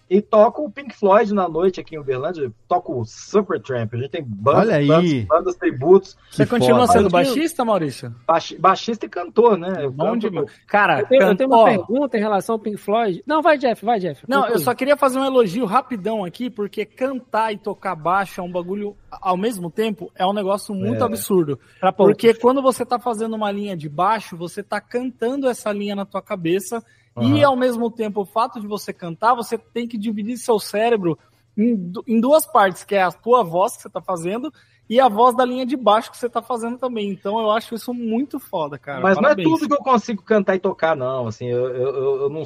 E 0.10 0.22
toco 0.22 0.66
o 0.66 0.72
Pink 0.72 0.96
Floyd 0.96 1.34
na 1.34 1.48
noite 1.48 1.80
aqui 1.80 1.96
em 1.96 2.00
Uberlândia, 2.00 2.52
toco 2.68 3.00
o 3.00 3.06
Supertramp. 3.06 3.94
A 3.94 3.98
gente 3.98 4.10
tem 4.10 4.24
bandas, 4.24 4.62
Olha 4.62 4.76
aí. 4.76 4.88
bandas, 4.88 5.26
bandas 5.26 5.56
tributos. 5.56 6.18
Você 6.30 6.46
continua 6.46 6.86
sendo 6.88 7.10
baixista, 7.10 7.64
Maurício? 7.64 8.14
Baixi, 8.28 8.58
baixista 8.58 9.06
e 9.06 9.10
cantor, 9.10 9.58
né? 9.58 9.86
Eu 9.86 9.92
Bom 9.92 10.18
de... 10.18 10.30
Cara, 10.68 11.00
eu 11.00 11.08
tenho, 11.08 11.24
eu 11.24 11.36
tenho 11.36 11.50
uma 11.50 11.66
pergunta 11.66 12.18
em 12.18 12.22
relação 12.22 12.56
ao 12.56 12.60
Pink 12.60 12.78
Floyd. 12.78 13.24
Não, 13.26 13.42
vai, 13.42 13.58
Jeff, 13.58 13.84
vai, 13.84 14.00
Jeff. 14.00 14.24
Não, 14.28 14.48
eu 14.48 14.60
só 14.60 14.76
queria 14.76 14.98
fazer 14.98 15.20
um 15.20 15.26
elogio 15.26 15.66
rapidão 15.66 16.24
aqui, 16.24 16.50
porque 16.50 16.86
cantar 16.86 17.54
e 17.54 17.58
tocar 17.58 17.96
baixo 17.96 18.42
é 18.42 18.44
um 18.44 18.52
bagulho, 18.52 18.96
ao 19.10 19.38
mesmo 19.38 19.72
tempo, 19.72 20.12
é 20.16 20.26
um 20.26 20.34
negócio 20.34 20.76
muito 20.76 21.02
é. 21.02 21.06
absurdo. 21.06 21.60
Porque 21.96 22.34
quando 22.34 22.62
você 22.62 22.86
tá 22.86 23.00
fazendo 23.00 23.36
uma 23.36 23.52
linha 23.52 23.76
de 23.78 23.88
baixo, 23.88 24.36
você 24.36 24.62
tá 24.62 24.82
cantando 24.82 25.48
essa 25.48 25.72
linha 25.72 25.96
na 25.96 26.06
tua 26.06 26.22
cabeça 26.22 26.84
Uhum. 27.16 27.38
E 27.38 27.44
ao 27.44 27.56
mesmo 27.56 27.92
tempo, 27.92 28.22
o 28.22 28.26
fato 28.26 28.60
de 28.60 28.68
você 28.68 28.92
cantar, 28.92 29.36
você 29.36 29.58
tem 29.58 29.88
que 29.88 29.98
dividir 29.98 30.38
seu 30.38 30.60
cérebro 30.60 31.18
em, 31.58 31.92
em 32.08 32.20
duas 32.20 32.46
partes, 32.46 32.84
que 32.84 32.96
é 32.96 33.04
a 33.04 33.12
tua 33.12 33.44
voz 33.44 33.76
que 33.76 33.84
você 33.84 33.88
está 33.88 34.02
fazendo 34.02 34.52
e 34.90 35.00
a 35.00 35.08
voz 35.08 35.36
da 35.36 35.46
linha 35.46 35.66
de 35.66 35.78
baixo 35.78 36.12
que 36.12 36.18
você 36.18 36.28
está 36.28 36.42
fazendo 36.42 36.78
também. 36.78 37.10
Então 37.10 37.40
eu 37.40 37.52
acho 37.52 37.76
isso 37.76 37.94
muito 37.94 38.40
foda, 38.40 38.78
cara. 38.78 39.02
Mas 39.02 39.16
Parabéns. 39.16 39.48
não 39.48 39.56
é 39.56 39.60
tudo 39.60 39.68
que 39.68 39.74
eu 39.74 39.84
consigo 39.84 40.24
cantar 40.24 40.56
e 40.56 40.60
tocar, 40.60 40.96
não. 40.96 41.28
Assim, 41.28 41.48
eu, 41.48 41.68
eu, 41.70 42.22
eu, 42.24 42.30
não, 42.30 42.44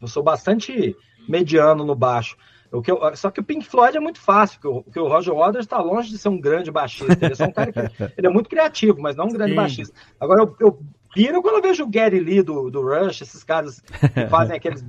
eu, 0.00 0.08
sou 0.08 0.22
bastante 0.22 0.96
mediano 1.28 1.84
no 1.84 1.94
baixo. 1.94 2.36
O 2.72 2.82
que 2.82 2.90
eu, 2.90 2.98
só 3.14 3.30
que 3.30 3.40
o 3.40 3.44
Pink 3.44 3.64
Floyd 3.66 3.96
é 3.96 4.00
muito 4.00 4.20
fácil, 4.20 4.58
porque 4.60 4.98
o, 4.98 5.04
o 5.04 5.08
Roger 5.08 5.34
Waters 5.34 5.64
está 5.64 5.78
longe 5.78 6.10
de 6.10 6.18
ser 6.18 6.28
um 6.28 6.40
grande 6.40 6.70
baixista. 6.70 7.12
Ele 7.12 7.34
é, 7.38 7.46
um 7.46 7.52
cara 7.52 7.72
que, 7.72 7.80
ele 8.16 8.26
é 8.26 8.30
muito 8.30 8.50
criativo, 8.50 9.00
mas 9.00 9.16
não 9.16 9.26
um 9.26 9.32
grande 9.32 9.52
Sim. 9.52 9.56
baixista. 9.56 9.94
Agora, 10.18 10.42
eu, 10.42 10.56
eu 10.60 10.78
piro 11.16 11.40
quando 11.40 11.56
eu 11.56 11.62
vejo 11.62 11.84
o 11.84 11.88
Gary 11.88 12.20
Lee 12.20 12.42
do, 12.42 12.70
do 12.70 12.82
Rush, 12.82 13.22
esses 13.22 13.42
caras 13.42 13.80
que 13.80 14.26
fazem 14.28 14.54
aqueles. 14.54 14.84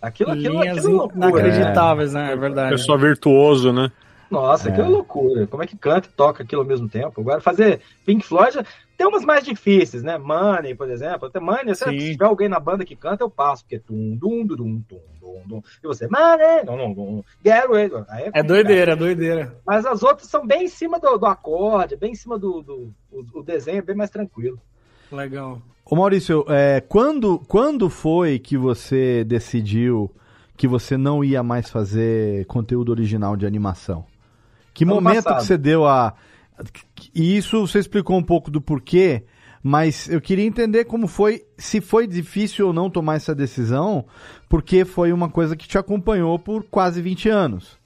Aquilo, 0.00 0.30
aquilo, 0.30 0.60
Linhas 0.60 0.78
aquilo 0.78 0.92
é 0.92 0.98
loucura, 0.98 1.28
inacreditáveis, 1.28 2.12
né? 2.12 2.32
É 2.32 2.36
verdade. 2.36 2.70
Pessoal 2.70 2.98
virtuoso, 2.98 3.72
né? 3.72 3.90
Nossa, 4.30 4.68
é. 4.68 4.72
aquilo 4.72 4.86
é 4.86 4.90
loucura. 4.90 5.46
Como 5.46 5.62
é 5.62 5.66
que 5.66 5.76
canta 5.76 6.08
e 6.08 6.12
toca 6.12 6.42
aquilo 6.42 6.62
ao 6.62 6.68
mesmo 6.68 6.88
tempo? 6.88 7.20
Agora, 7.20 7.40
fazer 7.40 7.80
Pink 8.04 8.24
Floyd 8.24 8.64
tem 8.96 9.06
umas 9.06 9.24
mais 9.24 9.44
difíceis, 9.44 10.02
né? 10.02 10.18
Money, 10.18 10.74
por 10.74 10.88
exemplo. 10.90 11.26
Até 11.26 11.40
Money, 11.40 11.74
se 11.74 11.84
tiver 11.84 12.24
alguém 12.24 12.48
na 12.48 12.60
banda 12.60 12.84
que 12.84 12.94
canta, 12.94 13.24
eu 13.24 13.30
passo, 13.30 13.64
porque 13.64 13.78
tum, 13.78 14.16
dum, 14.16 14.46
dum, 14.46 14.56
dum, 14.56 14.82
dum, 15.20 15.42
dum. 15.46 15.62
E 15.82 15.86
você, 15.86 16.06
Money, 16.06 16.64
não, 16.64 16.76
não, 16.76 16.94
não, 16.94 17.24
get 17.44 17.64
it. 17.70 17.94
É, 18.10 18.40
é 18.40 18.42
doideira, 18.42 18.92
é 18.92 18.96
doideira. 18.96 19.56
Mas 19.66 19.84
as 19.86 20.02
outras 20.02 20.28
são 20.28 20.46
bem 20.46 20.64
em 20.64 20.68
cima 20.68 21.00
do, 21.00 21.16
do 21.16 21.26
acorde, 21.26 21.96
bem 21.96 22.12
em 22.12 22.16
cima 22.16 22.38
do, 22.38 22.62
do 22.62 22.94
o, 23.10 23.40
o 23.40 23.42
desenho, 23.42 23.78
é 23.78 23.82
bem 23.82 23.96
mais 23.96 24.10
tranquilo. 24.10 24.60
Legal. 25.14 25.62
Ô 25.84 25.96
Maurício, 25.96 26.44
é, 26.48 26.80
quando, 26.80 27.38
quando 27.40 27.90
foi 27.90 28.38
que 28.38 28.56
você 28.56 29.22
decidiu 29.24 30.10
que 30.56 30.66
você 30.66 30.96
não 30.96 31.22
ia 31.22 31.42
mais 31.42 31.68
fazer 31.68 32.46
conteúdo 32.46 32.90
original 32.90 33.36
de 33.36 33.46
animação? 33.46 34.04
Que 34.72 34.84
ano 34.84 34.94
momento 34.94 35.24
passado. 35.24 35.40
que 35.40 35.46
você 35.46 35.58
deu 35.58 35.86
a. 35.86 36.14
E 37.14 37.36
isso 37.36 37.66
você 37.66 37.78
explicou 37.78 38.16
um 38.16 38.22
pouco 38.22 38.50
do 38.50 38.60
porquê, 38.60 39.24
mas 39.62 40.08
eu 40.08 40.20
queria 40.20 40.44
entender 40.44 40.84
como 40.84 41.06
foi, 41.06 41.44
se 41.58 41.80
foi 41.80 42.06
difícil 42.06 42.68
ou 42.68 42.72
não 42.72 42.88
tomar 42.88 43.16
essa 43.16 43.34
decisão, 43.34 44.04
porque 44.48 44.84
foi 44.84 45.12
uma 45.12 45.28
coisa 45.28 45.56
que 45.56 45.66
te 45.66 45.76
acompanhou 45.76 46.38
por 46.38 46.64
quase 46.64 47.02
20 47.02 47.28
anos. 47.28 47.78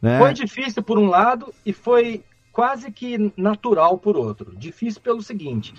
Né? 0.00 0.18
Foi 0.18 0.32
difícil 0.32 0.82
por 0.82 0.98
um 0.98 1.06
lado 1.06 1.52
e 1.64 1.72
foi 1.72 2.22
quase 2.52 2.90
que 2.90 3.32
natural 3.36 3.98
por 3.98 4.16
outro. 4.16 4.54
Difícil 4.56 5.00
pelo 5.00 5.22
seguinte: 5.22 5.74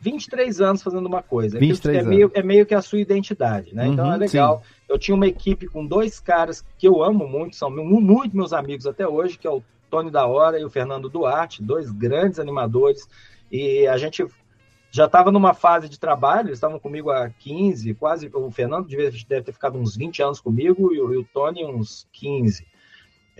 23 0.00 0.60
anos 0.60 0.82
fazendo 0.82 1.06
uma 1.06 1.22
coisa. 1.22 1.58
23 1.58 1.96
é, 1.96 2.00
anos. 2.00 2.10
meio, 2.14 2.30
é 2.34 2.42
meio 2.42 2.66
que 2.66 2.74
a 2.74 2.82
sua 2.82 3.00
identidade, 3.00 3.74
né? 3.74 3.88
então 3.88 4.06
Uhum, 4.06 4.12
é 4.12 4.16
legal. 4.16 4.62
Eu 4.88 4.98
tinha 4.98 5.14
uma 5.14 5.26
equipe 5.26 5.66
com 5.66 5.84
dois 5.84 6.20
caras 6.20 6.64
que 6.78 6.86
eu 6.86 7.02
amo 7.02 7.26
muito, 7.26 7.56
são 7.56 7.70
mu- 7.70 8.00
muito 8.00 8.36
meus 8.36 8.52
amigos 8.52 8.86
até 8.86 9.06
hoje, 9.06 9.38
que 9.38 9.46
é 9.46 9.50
o 9.50 9.62
Tony 9.90 10.10
da 10.10 10.26
Hora 10.26 10.58
e 10.58 10.64
o 10.64 10.70
Fernando 10.70 11.08
Duarte, 11.08 11.62
dois 11.62 11.90
grandes 11.90 12.38
animadores. 12.38 13.08
E 13.50 13.86
a 13.86 13.96
gente 13.96 14.24
já 14.90 15.06
estava 15.06 15.30
numa 15.30 15.52
fase 15.52 15.88
de 15.88 15.98
trabalho, 15.98 16.48
eles 16.48 16.58
estavam 16.58 16.78
comigo 16.78 17.10
há 17.10 17.28
15, 17.28 17.94
quase. 17.94 18.30
O 18.32 18.50
Fernando 18.50 18.86
deve, 18.88 19.24
deve 19.28 19.42
ter 19.42 19.52
ficado 19.52 19.78
uns 19.78 19.96
20 19.96 20.22
anos 20.22 20.40
comigo 20.40 20.92
e 20.94 21.00
o, 21.00 21.12
e 21.12 21.16
o 21.16 21.24
Tony 21.24 21.64
uns 21.64 22.06
15. 22.12 22.66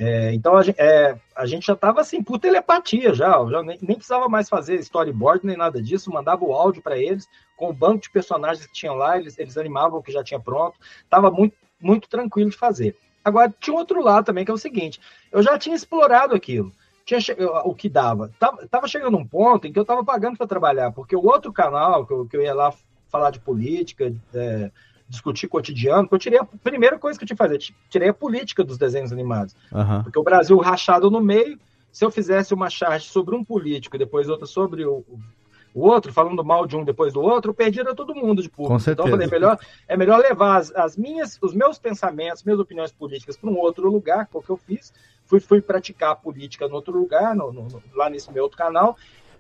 É, 0.00 0.32
então 0.32 0.56
a 0.56 0.62
gente, 0.62 0.80
é, 0.80 1.18
a 1.34 1.44
gente 1.44 1.66
já 1.66 1.72
estava 1.72 2.00
assim, 2.00 2.22
por 2.22 2.38
telepatia 2.38 3.12
já, 3.12 3.44
já 3.50 3.62
nem, 3.64 3.76
nem 3.82 3.96
precisava 3.96 4.28
mais 4.28 4.48
fazer 4.48 4.76
storyboard 4.76 5.44
nem 5.44 5.56
nada 5.56 5.82
disso, 5.82 6.12
mandava 6.12 6.44
o 6.44 6.52
áudio 6.52 6.80
para 6.80 6.96
eles, 6.96 7.28
com 7.56 7.68
o 7.68 7.72
banco 7.72 8.02
de 8.02 8.10
personagens 8.10 8.64
que 8.64 8.72
tinham 8.72 8.94
lá, 8.94 9.18
eles, 9.18 9.36
eles 9.36 9.58
animavam 9.58 9.98
o 9.98 10.02
que 10.02 10.12
já 10.12 10.22
tinha 10.22 10.38
pronto, 10.38 10.78
estava 11.02 11.32
muito, 11.32 11.56
muito 11.80 12.08
tranquilo 12.08 12.48
de 12.48 12.56
fazer. 12.56 12.96
Agora, 13.24 13.52
tinha 13.58 13.74
um 13.74 13.78
outro 13.78 14.00
lado 14.00 14.24
também, 14.24 14.44
que 14.44 14.52
é 14.52 14.54
o 14.54 14.58
seguinte, 14.58 15.00
eu 15.32 15.42
já 15.42 15.58
tinha 15.58 15.74
explorado 15.74 16.32
aquilo, 16.32 16.72
tinha 17.04 17.18
o 17.64 17.74
que 17.74 17.88
dava. 17.88 18.30
Tava, 18.38 18.68
tava 18.68 18.86
chegando 18.86 19.18
um 19.18 19.26
ponto 19.26 19.66
em 19.66 19.72
que 19.72 19.78
eu 19.80 19.82
estava 19.82 20.04
pagando 20.04 20.38
para 20.38 20.46
trabalhar, 20.46 20.92
porque 20.92 21.16
o 21.16 21.26
outro 21.26 21.52
canal, 21.52 22.06
que 22.06 22.12
eu, 22.12 22.24
que 22.24 22.36
eu 22.36 22.42
ia 22.42 22.54
lá 22.54 22.72
falar 23.10 23.30
de 23.30 23.40
política, 23.40 24.14
é, 24.32 24.70
discutir 25.08 25.48
cotidiano, 25.48 26.06
que 26.06 26.14
eu 26.14 26.18
tirei 26.18 26.38
a 26.38 26.44
primeira 26.44 26.98
coisa 26.98 27.18
que 27.18 27.24
eu 27.24 27.26
tinha 27.26 27.36
que 27.36 27.42
fazer, 27.42 27.58
ti- 27.58 27.74
tirei 27.88 28.08
a 28.10 28.14
política 28.14 28.62
dos 28.62 28.76
desenhos 28.76 29.12
animados. 29.12 29.56
Aham. 29.72 30.02
Porque 30.02 30.18
o 30.18 30.22
Brasil 30.22 30.56
rachado 30.58 31.10
no 31.10 31.20
meio, 31.20 31.58
se 31.90 32.04
eu 32.04 32.10
fizesse 32.10 32.52
uma 32.52 32.68
charge 32.68 33.06
sobre 33.08 33.34
um 33.34 33.42
político 33.44 33.96
e 33.96 33.98
depois 33.98 34.28
outra 34.28 34.46
sobre 34.46 34.84
o, 34.84 35.02
o 35.74 35.80
outro, 35.80 36.12
falando 36.12 36.44
mal 36.44 36.66
de 36.66 36.76
um 36.76 36.84
depois 36.84 37.12
do 37.14 37.20
outro, 37.22 37.50
eu 37.50 37.54
perdia 37.54 37.84
todo 37.94 38.14
mundo 38.14 38.42
de 38.42 38.50
público. 38.50 38.74
Com 38.74 38.78
certeza. 38.78 38.92
Então 38.92 39.06
eu 39.06 39.10
falei, 39.12 39.26
é 39.26 39.30
melhor, 39.30 39.58
é 39.88 39.96
melhor 39.96 40.18
levar 40.20 40.58
as, 40.58 40.74
as 40.76 40.96
minhas, 40.96 41.38
os 41.40 41.54
meus 41.54 41.78
pensamentos, 41.78 42.42
minhas 42.44 42.60
opiniões 42.60 42.92
políticas 42.92 43.36
para 43.36 43.48
um 43.48 43.56
outro 43.56 43.90
lugar, 43.90 44.26
que 44.26 44.32
foi 44.32 44.40
o 44.40 44.44
que 44.44 44.50
eu 44.50 44.56
fiz. 44.58 44.92
Fui, 45.24 45.40
fui 45.40 45.60
praticar 45.60 46.10
a 46.12 46.16
política 46.16 46.68
no 46.68 46.74
outro 46.74 46.98
lugar, 46.98 47.34
no- 47.34 47.52
no- 47.52 47.82
lá 47.94 48.08
nesse 48.10 48.30
meu 48.32 48.42
outro 48.44 48.58
canal, 48.58 48.96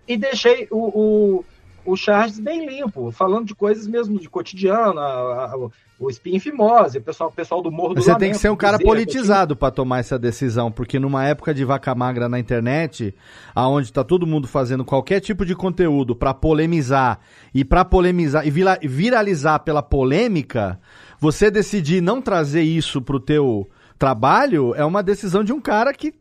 e 0.06 0.16
deixei 0.16 0.66
o, 0.70 0.78
o, 0.88 1.44
o 1.90 1.96
Charles 1.96 2.38
bem 2.38 2.66
limpo, 2.66 3.10
falando 3.10 3.46
de 3.46 3.54
coisas 3.54 3.86
mesmo 3.86 4.18
de 4.18 4.28
cotidiano, 4.28 4.98
a- 5.00 5.46
a- 5.52 5.56
o- 5.56 5.70
Espinho 6.10 6.40
Fimose, 6.40 6.98
o 6.98 7.02
pessoal, 7.02 7.28
o 7.28 7.32
pessoal 7.32 7.60
do 7.60 7.72
Morro 7.72 7.94
do 7.94 8.00
Você 8.00 8.10
tem 8.10 8.18
que 8.18 8.24
Lamento, 8.26 8.38
ser 8.38 8.50
um 8.50 8.56
cara 8.56 8.78
Bezerra, 8.78 8.94
politizado 8.94 9.56
pra 9.56 9.70
tomar 9.70 9.98
essa 9.98 10.16
decisão, 10.18 10.70
porque 10.70 10.98
numa 10.98 11.24
época 11.26 11.52
de 11.52 11.64
vaca 11.64 11.92
magra 11.94 12.28
na 12.28 12.38
internet, 12.38 13.12
aonde 13.54 13.92
tá 13.92 14.04
todo 14.04 14.24
mundo 14.26 14.46
fazendo 14.46 14.84
qualquer 14.84 15.18
tipo 15.20 15.44
de 15.44 15.56
conteúdo 15.56 16.14
pra 16.14 16.32
polemizar 16.32 17.18
e 17.52 17.64
pra 17.64 17.84
polemizar 17.84 18.46
e 18.46 18.50
vira- 18.50 18.78
viralizar 18.80 19.58
pela 19.60 19.82
polêmica, 19.82 20.78
você 21.18 21.50
decidir 21.50 22.00
não 22.00 22.22
trazer 22.22 22.62
isso 22.62 23.02
pro 23.02 23.18
teu 23.18 23.68
trabalho 23.98 24.74
é 24.76 24.84
uma 24.84 25.02
decisão 25.02 25.42
de 25.42 25.52
um 25.52 25.60
cara 25.60 25.92
que, 25.92 26.14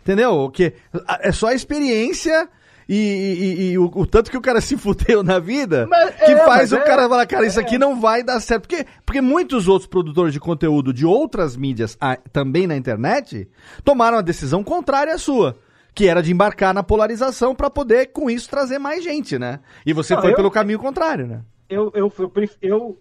entendeu? 0.00 0.48
Que 0.48 0.74
é 1.20 1.32
só 1.32 1.48
a 1.48 1.54
experiência 1.54 2.48
e, 2.88 2.96
e- 2.96 3.70
e 3.72 3.78
o, 3.78 3.84
o 3.94 4.06
tanto 4.06 4.30
que 4.30 4.36
o 4.36 4.40
cara 4.40 4.60
se 4.62 4.76
fudeu 4.76 5.22
na 5.22 5.38
vida 5.38 5.86
Mas- 5.88 6.14
que 6.16 6.32
é, 6.32 6.44
faz 6.44 6.72
o 6.72 6.76
é- 6.76 6.80
cara 6.84 7.08
falar, 7.08 7.26
cara, 7.26 7.46
isso 7.46 7.58
aqui 7.60 7.78
não 7.78 8.00
vai 8.00 8.22
dar 8.22 8.40
certo. 8.40 8.68
Porque, 8.68 8.86
porque 9.04 9.20
muitos 9.20 9.68
outros 9.68 9.88
produtores 9.88 10.32
de 10.32 10.40
conteúdo 10.40 10.92
de 10.92 11.04
outras 11.06 11.56
mídias, 11.56 11.96
ah, 12.00 12.18
também 12.32 12.66
na 12.66 12.76
internet, 12.76 13.48
tomaram 13.84 14.18
a 14.18 14.22
decisão 14.22 14.62
contrária 14.64 15.14
à 15.14 15.18
sua. 15.18 15.56
Que 15.94 16.08
era 16.08 16.20
de 16.22 16.32
embarcar 16.32 16.74
na 16.74 16.82
polarização 16.82 17.54
pra 17.54 17.70
poder, 17.70 18.06
com 18.06 18.28
isso, 18.28 18.50
trazer 18.50 18.78
mais 18.80 19.04
gente, 19.04 19.38
né? 19.38 19.60
E 19.86 19.92
você 19.92 20.14
Não, 20.14 20.22
foi 20.22 20.32
eu- 20.32 20.36
pelo 20.36 20.50
caminho 20.50 20.78
contrário, 20.78 21.26
né? 21.26 21.42
eu, 21.68 21.90
eu, 21.94 22.12
eu, 22.18 22.32
eu- 22.60 22.98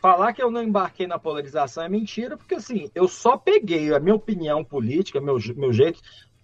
falar 0.00 0.32
que 0.32 0.42
eu 0.42 0.50
não 0.50 0.62
embarquei 0.62 1.06
na 1.06 1.18
polarização 1.18 1.82
é 1.82 1.88
mentira, 1.88 2.36
porque 2.36 2.54
assim, 2.54 2.88
eu 2.94 3.08
só 3.08 3.36
peguei 3.36 3.92
a 3.92 3.98
minha 3.98 4.14
opinião 4.14 4.62
política, 4.62 5.20
meu, 5.20 5.38
meu 5.56 5.72
jeito, 5.72 5.98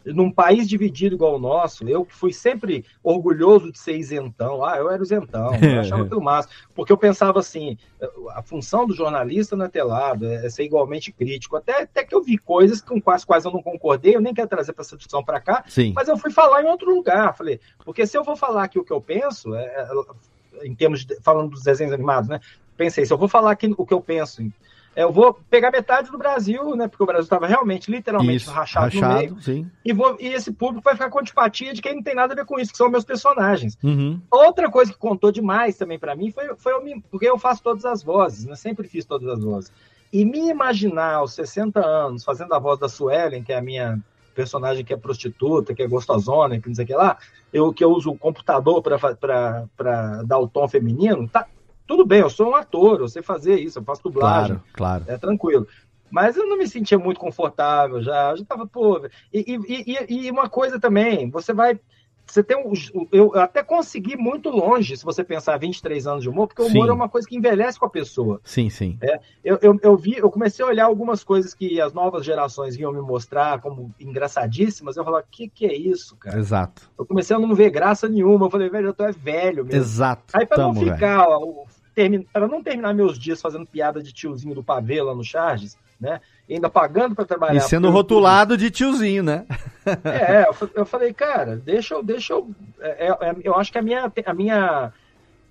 num 0.06 0.30
país 0.30 0.68
dividido 0.68 1.14
igual 1.14 1.36
o 1.36 1.38
nosso, 1.38 1.88
eu 1.88 2.04
que 2.04 2.14
fui 2.14 2.32
sempre 2.32 2.84
orgulhoso 3.02 3.70
de 3.70 3.78
ser 3.78 3.96
isentão, 3.96 4.64
ah, 4.64 4.76
eu 4.76 4.90
era 4.90 5.02
isentão, 5.02 5.50
eu 5.54 5.80
achava 5.80 6.02
aquilo 6.02 6.22
massa, 6.22 6.48
porque 6.74 6.92
eu 6.92 6.96
pensava 6.96 7.38
assim, 7.38 7.76
a 8.30 8.42
função 8.42 8.86
do 8.86 8.94
jornalista 8.94 9.56
não 9.56 9.66
é 9.66 9.68
ter 9.68 9.82
lado, 9.82 10.26
é 10.26 10.48
ser 10.48 10.64
igualmente 10.64 11.12
crítico, 11.12 11.56
até, 11.56 11.82
até 11.82 12.04
que 12.04 12.14
eu 12.14 12.22
vi 12.22 12.38
coisas 12.38 12.80
com 12.80 13.00
as 13.10 13.24
quais 13.24 13.44
eu 13.44 13.50
não 13.50 13.62
concordei, 13.62 14.16
eu 14.16 14.20
nem 14.20 14.34
quero 14.34 14.48
trazer 14.48 14.74
essa 14.76 14.96
discussão 14.96 15.24
para 15.24 15.40
cá, 15.40 15.64
Sim. 15.68 15.92
mas 15.94 16.08
eu 16.08 16.16
fui 16.16 16.30
falar 16.30 16.62
em 16.62 16.66
outro 16.66 16.94
lugar, 16.94 17.36
falei, 17.36 17.60
porque 17.84 18.06
se 18.06 18.16
eu 18.16 18.24
vou 18.24 18.36
falar 18.36 18.64
aqui 18.64 18.78
o 18.78 18.84
que 18.84 18.92
eu 18.92 19.00
penso, 19.00 19.54
é, 19.54 19.64
é, 19.64 20.66
em 20.66 20.74
termos 20.74 21.04
de, 21.04 21.20
falando 21.20 21.50
dos 21.50 21.62
desenhos 21.62 21.92
animados, 21.92 22.28
né? 22.28 22.40
Pensei, 22.76 23.04
se 23.04 23.12
eu 23.12 23.18
vou 23.18 23.28
falar 23.28 23.52
aqui 23.52 23.72
o 23.76 23.86
que 23.86 23.94
eu 23.94 24.00
penso, 24.00 24.42
eu 24.94 25.10
vou 25.10 25.34
pegar 25.48 25.70
metade 25.70 26.10
do 26.10 26.18
Brasil, 26.18 26.76
né? 26.76 26.86
Porque 26.88 27.02
o 27.02 27.06
Brasil 27.06 27.24
estava 27.24 27.46
realmente, 27.46 27.90
literalmente, 27.90 28.42
Isso, 28.42 28.50
rachado, 28.50 28.94
no 28.94 29.00
rachado, 29.00 29.18
meio. 29.20 29.40
sim. 29.40 29.70
E, 29.84 29.92
vou, 29.92 30.16
e 30.20 30.26
esse 30.28 30.52
público 30.52 30.84
vai 30.84 30.94
ficar 30.94 31.08
com 31.10 31.18
antipatia 31.20 31.72
de 31.72 31.80
quem 31.80 31.94
não 31.96 32.02
tem 32.02 32.14
nada 32.14 32.32
a 32.34 32.36
ver 32.36 32.44
com 32.44 32.58
isso, 32.60 32.70
que 32.72 32.76
são 32.78 32.90
meus 32.90 33.04
personagens. 33.04 33.76
Uhum. 33.82 34.20
Outra 34.30 34.70
coisa 34.70 34.92
que 34.92 34.98
contou 34.98 35.32
demais 35.32 35.76
também 35.76 35.98
para 35.98 36.14
mim 36.14 36.30
foi, 36.30 36.54
foi 36.56 36.72
eu 36.72 36.82
me- 36.84 37.02
porque 37.10 37.26
eu 37.26 37.38
faço 37.38 37.62
todas 37.62 37.84
as 37.84 38.02
vozes, 38.02 38.44
né? 38.44 38.54
Sempre 38.54 38.86
fiz 38.86 39.04
todas 39.04 39.28
as 39.28 39.42
vozes. 39.42 39.72
E 40.12 40.24
me 40.26 40.50
imaginar 40.50 41.14
aos 41.14 41.32
60 41.32 41.80
anos 41.84 42.22
fazendo 42.22 42.52
a 42.52 42.58
voz 42.58 42.78
da 42.78 42.88
Suelen, 42.88 43.42
que 43.42 43.52
é 43.52 43.56
a 43.58 43.62
minha 43.62 43.98
personagem 44.34 44.84
que 44.84 44.92
é 44.92 44.96
prostituta, 44.96 45.74
que 45.74 45.82
é 45.82 45.86
gostosona, 45.86 46.58
que 46.60 46.68
não 46.68 46.74
sei 46.74 46.84
o 46.84 46.88
que 46.88 46.94
lá, 46.94 47.18
eu 47.52 47.72
que 47.72 47.84
eu 47.84 47.90
uso 47.90 48.10
o 48.10 48.18
computador 48.18 48.82
para 48.82 50.22
dar 50.24 50.38
o 50.38 50.48
tom 50.48 50.66
feminino, 50.68 51.28
tá 51.28 51.46
tudo 51.86 52.06
bem, 52.06 52.20
eu 52.20 52.30
sou 52.30 52.50
um 52.50 52.54
ator, 52.54 53.00
eu 53.00 53.08
sei 53.08 53.22
fazer 53.22 53.58
isso, 53.58 53.78
eu 53.78 53.84
faço 53.84 54.02
dublagem. 54.02 54.56
Claro, 54.72 55.04
claro. 55.04 55.04
É 55.06 55.18
tranquilo. 55.18 55.66
Mas 56.10 56.36
eu 56.36 56.46
não 56.46 56.58
me 56.58 56.68
sentia 56.68 56.98
muito 56.98 57.18
confortável 57.18 58.02
já. 58.02 58.32
Eu 58.32 58.36
já 58.36 58.44
tava, 58.44 58.66
pô. 58.66 59.00
E, 59.32 59.56
e, 59.56 60.06
e, 60.08 60.26
e 60.26 60.30
uma 60.30 60.46
coisa 60.48 60.78
também, 60.78 61.30
você 61.30 61.54
vai. 61.54 61.80
Você 62.26 62.42
tem 62.42 62.56
um, 62.56 62.72
eu 63.12 63.34
até 63.38 63.62
consegui 63.62 64.16
muito 64.16 64.48
longe, 64.48 64.96
se 64.96 65.04
você 65.04 65.22
pensar 65.22 65.58
23 65.58 66.06
anos 66.06 66.22
de 66.22 66.30
humor, 66.30 66.46
porque 66.48 66.62
o 66.62 66.66
humor 66.66 66.84
Sim. 66.86 66.90
é 66.90 66.92
uma 66.94 67.08
coisa 67.08 67.28
que 67.28 67.36
envelhece 67.36 67.78
com 67.78 67.84
a 67.84 67.90
pessoa. 67.90 68.40
Sim, 68.44 68.70
sim. 68.70 68.96
É, 69.02 69.20
eu, 69.44 69.58
eu, 69.60 69.78
eu 69.82 69.96
vi, 69.96 70.16
eu 70.16 70.30
comecei 70.30 70.64
a 70.64 70.68
olhar 70.68 70.84
algumas 70.86 71.22
coisas 71.22 71.52
que 71.52 71.80
as 71.80 71.92
novas 71.92 72.24
gerações 72.24 72.76
iam 72.76 72.92
me 72.92 73.00
mostrar 73.02 73.60
como 73.60 73.92
engraçadíssimas. 74.00 74.96
Eu 74.96 75.04
falava, 75.04 75.24
o 75.24 75.30
que, 75.30 75.48
que 75.48 75.66
é 75.66 75.74
isso, 75.74 76.16
cara? 76.16 76.38
Exato. 76.38 76.90
Eu 76.98 77.04
comecei 77.04 77.34
a 77.36 77.38
não 77.38 77.54
ver 77.54 77.70
graça 77.70 78.08
nenhuma. 78.08 78.46
Eu 78.46 78.50
falei, 78.50 78.70
velho, 78.70 78.88
eu 78.88 78.94
tô 78.94 79.04
é 79.04 79.12
velho 79.12 79.64
mesmo. 79.64 79.80
Exato. 79.80 80.24
Aí 80.32 80.46
pra 80.46 80.58
não 80.58 80.72
Tamo, 80.72 80.80
velho. 80.84 80.94
ficar, 80.94 81.28
ó, 81.28 81.38
o- 81.42 81.66
termi- 81.94 82.26
pra 82.32 82.48
não 82.48 82.62
terminar 82.62 82.94
meus 82.94 83.18
dias 83.18 83.42
fazendo 83.42 83.66
piada 83.66 84.02
de 84.02 84.12
tiozinho 84.12 84.54
do 84.54 84.64
pavê 84.64 85.02
lá 85.02 85.14
no 85.14 85.22
Charges, 85.24 85.76
né? 86.02 86.20
Ainda 86.50 86.68
pagando 86.68 87.14
pra 87.14 87.24
trabalhar. 87.24 87.54
E 87.56 87.60
sendo 87.60 87.88
rotulado 87.88 88.56
de 88.56 88.70
tiozinho, 88.70 89.22
né? 89.22 89.46
É, 90.04 90.46
eu, 90.48 90.52
fa- 90.52 90.68
eu 90.74 90.84
falei, 90.84 91.12
cara, 91.14 91.56
deixa 91.56 91.94
eu, 91.94 92.02
deixa 92.02 92.32
eu, 92.34 92.50
é, 92.80 93.06
é, 93.08 93.36
eu 93.42 93.54
acho 93.54 93.70
que 93.70 93.78
a 93.78 93.82
minha, 93.82 94.12
a 94.26 94.34
minha, 94.34 94.92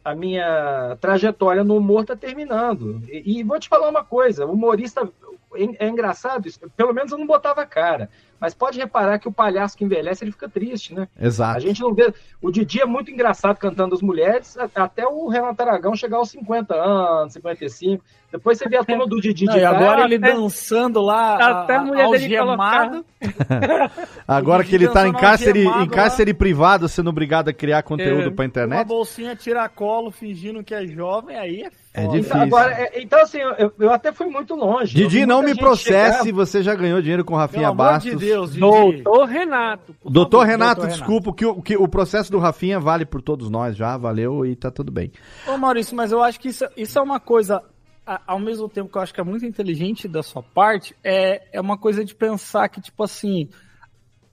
a 0.03 0.13
minha 0.15 0.97
trajetória 0.99 1.63
no 1.63 1.77
humor 1.77 2.05
tá 2.05 2.15
terminando. 2.15 3.01
E, 3.07 3.39
e 3.39 3.43
vou 3.43 3.59
te 3.59 3.69
falar 3.69 3.89
uma 3.89 4.03
coisa, 4.03 4.45
o 4.45 4.51
humorista 4.51 5.09
é, 5.55 5.85
é 5.85 5.89
engraçado, 5.89 6.47
isso, 6.47 6.59
pelo 6.75 6.93
menos 6.93 7.11
eu 7.11 7.17
não 7.17 7.25
botava 7.25 7.65
cara. 7.65 8.09
Mas 8.41 8.55
pode 8.55 8.79
reparar 8.79 9.19
que 9.19 9.27
o 9.27 9.31
palhaço 9.31 9.77
que 9.77 9.85
envelhece, 9.85 10.23
ele 10.23 10.31
fica 10.31 10.49
triste, 10.49 10.95
né? 10.95 11.07
Exato. 11.21 11.57
A 11.57 11.59
gente 11.59 11.79
não 11.79 11.93
vê. 11.93 12.11
O 12.41 12.51
Didi 12.51 12.81
é 12.81 12.85
muito 12.87 13.11
engraçado 13.11 13.55
cantando 13.57 13.93
as 13.93 14.01
mulheres, 14.01 14.57
até 14.75 15.05
o 15.07 15.27
Renato 15.27 15.61
Aragão 15.61 15.95
chegar 15.95 16.17
aos 16.17 16.31
50 16.31 16.73
anos, 16.73 17.33
55. 17.33 18.03
Depois 18.31 18.57
você 18.57 18.67
vê 18.67 18.77
a 18.77 18.83
turma 18.83 19.05
do 19.05 19.19
Didi 19.21 19.45
Não, 19.45 19.53
de 19.53 19.59
e 19.59 19.63
agora 19.65 19.97
cara, 19.97 20.05
ele 20.05 20.15
até- 20.15 20.33
dançando 20.33 21.01
lá, 21.01 21.61
Até 21.61 21.75
a 21.75 21.81
mulher 21.83 22.09
dele 22.09 22.37
algemado. 22.37 23.05
Agora 24.27 24.63
que 24.63 24.73
ele 24.75 24.87
tá 24.87 25.07
em 25.07 25.11
cárcere, 25.13 25.65
em 25.65 25.87
cárcere 25.89 26.33
privado, 26.33 26.87
sendo 26.87 27.09
obrigado 27.09 27.49
a 27.49 27.53
criar 27.53 27.83
conteúdo 27.83 28.29
É, 28.29 28.31
pra 28.31 28.43
Uma 28.43 28.47
internet, 28.47 28.87
bolsinha 28.87 29.35
tiracolo 29.35 30.11
fingindo 30.11 30.63
que 30.63 30.73
é 30.73 30.85
jovem, 30.87 31.37
aí 31.37 31.63
é 31.63 31.69
é 31.93 32.05
foda. 32.05 32.17
difícil. 32.17 32.41
Agora, 32.41 32.71
é- 32.71 33.01
então, 33.01 33.21
assim, 33.21 33.39
eu, 33.57 33.71
eu 33.77 33.91
até 33.91 34.13
fui 34.13 34.27
muito 34.27 34.55
longe. 34.55 34.95
Didi, 34.95 35.25
não 35.25 35.41
me 35.41 35.53
processe, 35.53 36.19
chegar- 36.19 36.33
você 36.33 36.63
já 36.63 36.73
ganhou 36.73 37.01
dinheiro 37.01 37.25
com 37.25 37.35
Rafinha 37.35 37.71
Bastos. 37.73 38.11
de 38.17 38.30
Deus, 38.31 38.53
Didi. 38.53 39.03
Doutor 39.03 39.25
Renato. 39.27 39.95
Doutor 40.03 40.39
favor. 40.39 40.51
Renato, 40.51 40.81
Doutor 40.81 40.97
desculpa, 40.97 41.29
o 41.29 41.33
que, 41.33 41.45
o 41.45 41.61
que 41.61 41.77
o 41.77 41.87
processo 41.87 42.31
do 42.31 42.39
Rafinha 42.39 42.79
vale 42.79 43.05
por 43.05 43.21
todos 43.21 43.49
nós 43.49 43.75
já, 43.75 43.97
valeu 43.97 44.45
e 44.45 44.55
tá 44.55 44.71
tudo 44.71 44.91
bem. 44.91 45.11
Ô 45.47 45.57
Maurício, 45.57 45.95
mas 45.95 46.11
eu 46.11 46.23
acho 46.23 46.39
que 46.39 46.49
isso, 46.49 46.65
isso 46.75 46.97
é 46.97 47.01
uma 47.01 47.19
coisa, 47.19 47.61
ao 48.05 48.39
mesmo 48.39 48.67
tempo 48.69 48.89
que 48.89 48.97
eu 48.97 49.01
acho 49.01 49.13
que 49.13 49.21
é 49.21 49.23
muito 49.23 49.45
inteligente 49.45 50.07
da 50.07 50.23
sua 50.23 50.41
parte, 50.41 50.95
é, 51.03 51.43
é 51.51 51.61
uma 51.61 51.77
coisa 51.77 52.03
de 52.03 52.15
pensar 52.15 52.69
que, 52.69 52.81
tipo 52.81 53.03
assim, 53.03 53.49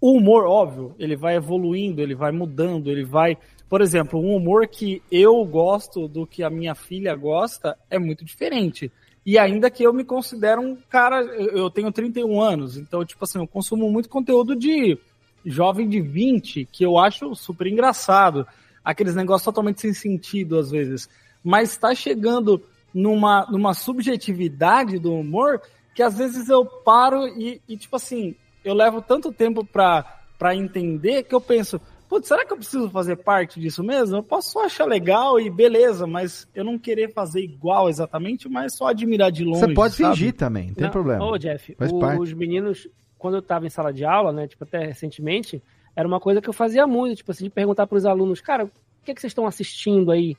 o 0.00 0.12
humor, 0.12 0.44
óbvio, 0.46 0.94
ele 0.98 1.16
vai 1.16 1.36
evoluindo, 1.36 2.00
ele 2.00 2.14
vai 2.14 2.30
mudando, 2.30 2.90
ele 2.90 3.04
vai. 3.04 3.36
Por 3.68 3.80
exemplo, 3.80 4.20
um 4.20 4.34
humor 4.34 4.66
que 4.66 5.02
eu 5.10 5.44
gosto 5.44 6.08
do 6.08 6.26
que 6.26 6.42
a 6.42 6.48
minha 6.48 6.74
filha 6.74 7.14
gosta 7.14 7.76
é 7.90 7.98
muito 7.98 8.24
diferente. 8.24 8.90
E 9.28 9.36
ainda 9.36 9.70
que 9.70 9.82
eu 9.82 9.92
me 9.92 10.04
considero 10.04 10.62
um 10.62 10.74
cara, 10.88 11.20
eu 11.20 11.68
tenho 11.68 11.92
31 11.92 12.40
anos, 12.40 12.78
então, 12.78 13.04
tipo 13.04 13.22
assim, 13.22 13.38
eu 13.38 13.46
consumo 13.46 13.90
muito 13.90 14.08
conteúdo 14.08 14.56
de 14.56 14.98
jovem 15.44 15.86
de 15.86 16.00
20, 16.00 16.64
que 16.72 16.82
eu 16.82 16.96
acho 16.96 17.34
super 17.34 17.66
engraçado. 17.66 18.46
aqueles 18.82 19.14
negócios 19.14 19.44
totalmente 19.44 19.82
sem 19.82 19.92
sentido 19.92 20.58
às 20.58 20.70
vezes. 20.70 21.10
Mas 21.44 21.72
está 21.72 21.94
chegando 21.94 22.64
numa, 22.94 23.46
numa 23.50 23.74
subjetividade 23.74 24.98
do 24.98 25.12
humor 25.12 25.60
que 25.94 26.02
às 26.02 26.16
vezes 26.16 26.48
eu 26.48 26.64
paro 26.64 27.28
e, 27.28 27.60
e 27.68 27.76
tipo 27.76 27.96
assim, 27.96 28.34
eu 28.64 28.72
levo 28.72 29.02
tanto 29.02 29.30
tempo 29.30 29.62
pra 29.62 30.56
entender 30.56 31.24
que 31.24 31.34
eu 31.34 31.40
penso, 31.42 31.78
putz, 32.08 32.28
será 32.28 32.44
que 32.44 32.52
eu 32.52 32.56
preciso 32.56 32.88
fazer 32.90 33.16
parte 33.16 33.60
disso 33.60 33.82
mesmo? 33.84 34.16
Eu 34.16 34.22
posso 34.22 34.50
só 34.52 34.64
achar 34.64 34.86
legal 34.86 35.38
e 35.38 35.50
beleza, 35.50 36.06
mas 36.06 36.48
eu 36.54 36.64
não 36.64 36.78
querer 36.78 37.12
fazer 37.12 37.40
igual 37.42 37.88
exatamente, 37.88 38.48
mas 38.48 38.74
só 38.74 38.86
admirar 38.88 39.30
de 39.30 39.44
longe. 39.44 39.60
Você 39.60 39.74
pode 39.74 39.94
sabe? 39.94 40.16
fingir 40.16 40.32
também, 40.34 40.68
não 40.68 40.74
tem 40.74 40.84
Não, 40.84 40.90
problema. 40.90 41.24
Ô, 41.24 41.36
Jeff, 41.38 41.74
Faz 41.74 41.92
o- 41.92 41.98
parte. 41.98 42.20
os 42.22 42.32
meninos, 42.32 42.88
quando 43.18 43.34
eu 43.36 43.42
tava 43.42 43.66
em 43.66 43.70
sala 43.70 43.92
de 43.92 44.04
aula, 44.04 44.32
né, 44.32 44.46
tipo, 44.48 44.64
até 44.64 44.86
recentemente, 44.86 45.62
era 45.94 46.06
uma 46.08 46.18
coisa 46.20 46.40
que 46.40 46.48
eu 46.48 46.52
fazia 46.54 46.86
muito, 46.86 47.16
tipo 47.16 47.30
assim, 47.30 47.44
de 47.44 47.50
perguntar 47.50 47.86
pros 47.86 48.06
alunos, 48.06 48.40
cara, 48.40 48.64
o 48.64 48.70
que, 49.04 49.10
é 49.10 49.14
que 49.14 49.20
vocês 49.20 49.30
estão 49.30 49.46
assistindo 49.46 50.10
aí? 50.10 50.36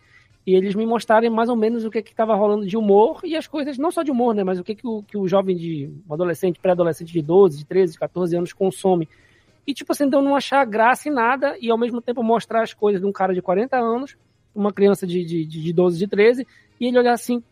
E 0.47 0.55
eles 0.55 0.74
me 0.74 0.86
mostrarem 0.86 1.30
mais 1.30 1.49
ou 1.49 1.55
menos 1.55 1.86
o 1.86 1.91
que 1.91 2.01
que 2.01 2.15
tava 2.15 2.34
rolando 2.34 2.65
de 2.65 2.76
humor 2.78 3.20
e 3.24 3.36
as 3.36 3.45
coisas, 3.45 3.78
não 3.78 3.91
só 3.91 4.01
de 4.01 4.09
humor, 4.09 4.34
né, 4.34 4.43
mas 4.43 4.57
o 4.59 4.63
que 4.63 4.74
que 4.74 4.88
o, 4.88 5.03
que 5.03 5.17
o 5.17 5.28
jovem 5.28 5.55
de, 5.55 5.91
um 6.09 6.13
adolescente, 6.13 6.59
pré-adolescente 6.59 7.11
de 7.13 7.22
12, 7.22 7.59
de 7.59 7.65
13, 7.65 7.93
de 7.93 7.99
14 7.99 8.36
anos 8.36 8.53
consome. 8.53 9.07
E, 9.70 9.74
tipo 9.76 9.91
assim, 9.91 10.05
então 10.05 10.20
não 10.20 10.36
achar 10.36 10.65
graça 10.65 11.07
em 11.07 11.11
nada 11.11 11.55
e 11.61 11.70
ao 11.70 11.78
mesmo 11.78 12.01
tempo 12.01 12.24
mostrar 12.24 12.63
as 12.63 12.74
coisas 12.74 12.99
de 12.99 13.05
um 13.05 13.11
cara 13.11 13.36
de 13.36 13.41
40 13.41 13.78
anos, 13.78 14.17
uma 14.55 14.74
criança 14.74 15.05
de, 15.05 15.24
de, 15.24 15.45
de 15.45 15.72
12, 15.72 15.99
de 15.99 16.07
13, 16.07 16.47
e 16.80 16.88
ele 16.88 16.97
olhar 16.97 17.13
assim, 17.13 17.43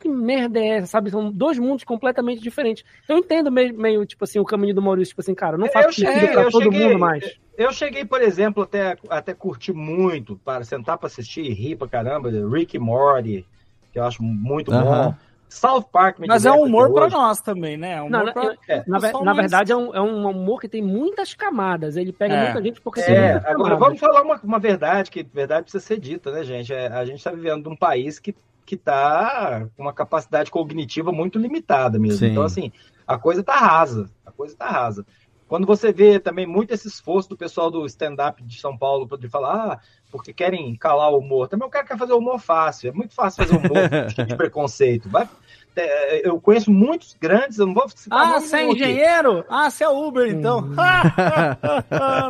que 0.00 0.08
merda 0.08 0.58
é 0.58 0.78
essa, 0.78 0.88
sabe? 0.88 1.10
São 1.10 1.30
dois 1.30 1.60
mundos 1.60 1.84
completamente 1.84 2.42
diferentes. 2.42 2.82
Eu 3.08 3.18
entendo 3.18 3.52
meio, 3.52 3.72
meio 3.78 4.04
tipo 4.04 4.24
assim, 4.24 4.40
o 4.40 4.44
caminho 4.44 4.74
do 4.74 4.82
Maurício, 4.82 5.10
tipo 5.12 5.20
assim, 5.20 5.32
cara, 5.32 5.56
não 5.56 5.68
faz 5.68 5.94
sentido 5.94 6.12
cheguei, 6.12 6.32
pra 6.32 6.50
todo 6.50 6.64
cheguei- 6.64 6.88
mundo 6.88 6.98
mais. 6.98 7.24
Eu 7.56 7.72
cheguei, 7.72 8.04
por 8.04 8.20
exemplo, 8.20 8.64
até, 8.64 8.96
até 9.08 9.32
curtir 9.32 9.72
muito, 9.72 10.36
para 10.44 10.64
sentar 10.64 10.98
para 10.98 11.06
assistir 11.06 11.42
e 11.42 11.52
rir 11.54 11.76
pra 11.76 11.86
caramba, 11.86 12.30
Rick 12.50 12.80
Morty, 12.80 13.46
que 13.92 13.98
eu 14.00 14.04
acho 14.04 14.24
muito 14.24 14.72
bom. 14.72 15.14
South 15.50 15.82
Park 15.92 16.18
me 16.20 16.26
Mas 16.28 16.46
é 16.46 16.52
um 16.52 16.62
humor 16.62 16.90
hoje. 16.90 17.14
nós 17.14 17.40
também, 17.40 17.76
né? 17.76 17.94
É 17.96 18.02
um 18.02 18.08
Não, 18.08 18.20
humor 18.20 18.26
na, 18.26 18.32
pra- 18.32 18.44
eu- 18.44 18.56
É. 18.68 18.84
na, 18.86 18.98
na 19.00 19.24
mais- 19.24 19.36
verdade, 19.36 19.72
é 19.72 19.76
um, 19.76 19.94
é 19.94 20.00
um 20.00 20.26
humor 20.30 20.60
que 20.60 20.68
tem 20.68 20.80
muitas 20.80 21.34
camadas. 21.34 21.96
Ele 21.96 22.12
pega 22.12 22.34
É. 22.34 22.44
muita 22.44 22.62
gente 22.62 22.80
porque 22.80 23.02
tem 23.02 23.14
É, 23.14 23.32
muitas 23.32 23.44
agora 23.50 23.56
camadas. 23.56 23.78
vamos 23.80 24.00
falar 24.00 24.22
uma, 24.22 24.40
uma 24.42 24.58
verdade, 24.58 25.10
que 25.10 25.22
verdade 25.22 25.64
precisa 25.64 25.84
ser 25.84 25.98
dita, 25.98 26.30
né, 26.30 26.44
gente? 26.44 26.72
É, 26.72 26.86
a 26.86 27.04
gente 27.04 27.18
está 27.18 27.32
vivendo 27.32 27.68
num 27.68 27.76
país 27.76 28.18
que, 28.18 28.34
que 28.64 28.76
tá 28.76 29.66
com 29.76 29.82
uma 29.82 29.92
capacidade 29.92 30.50
cognitiva 30.50 31.10
muito 31.12 31.38
limitada 31.38 31.98
mesmo. 31.98 32.18
Sim. 32.18 32.26
Então, 32.30 32.42
assim, 32.44 32.72
a 33.06 33.18
coisa 33.18 33.42
tá 33.42 33.56
rasa. 33.56 34.08
A 34.24 34.30
coisa 34.30 34.56
tá 34.56 34.66
rasa. 34.68 35.04
Quando 35.50 35.66
você 35.66 35.92
vê 35.92 36.20
também 36.20 36.46
muito 36.46 36.72
esse 36.72 36.86
esforço 36.86 37.28
do 37.28 37.36
pessoal 37.36 37.72
do 37.72 37.84
stand-up 37.84 38.40
de 38.44 38.60
São 38.60 38.78
Paulo 38.78 39.04
de 39.18 39.28
falar, 39.28 39.72
ah, 39.72 39.80
porque 40.08 40.32
querem 40.32 40.76
calar 40.76 41.10
o 41.12 41.18
humor. 41.18 41.48
Também 41.48 41.66
o 41.66 41.70
cara 41.70 41.84
quer 41.84 41.98
fazer 41.98 42.12
humor 42.12 42.38
fácil. 42.38 42.90
É 42.90 42.92
muito 42.92 43.12
fácil 43.12 43.44
fazer 43.44 43.56
humor 43.56 44.10
cheio 44.14 44.28
de 44.28 44.36
preconceito. 44.38 45.08
Vai, 45.10 45.28
é, 45.74 46.28
eu 46.28 46.40
conheço 46.40 46.70
muitos 46.70 47.16
grandes, 47.20 47.58
eu 47.58 47.66
não 47.66 47.74
vou 47.74 47.88
citar 47.88 48.20
Ah, 48.20 48.30
nome 48.34 48.46
você 48.46 48.56
é 48.56 48.58
nenhum 48.60 48.72
aqui. 48.74 48.80
engenheiro? 48.84 49.44
Ah, 49.48 49.68
você 49.68 49.82
é 49.82 49.88
Uber, 49.88 50.30
então. 50.30 50.60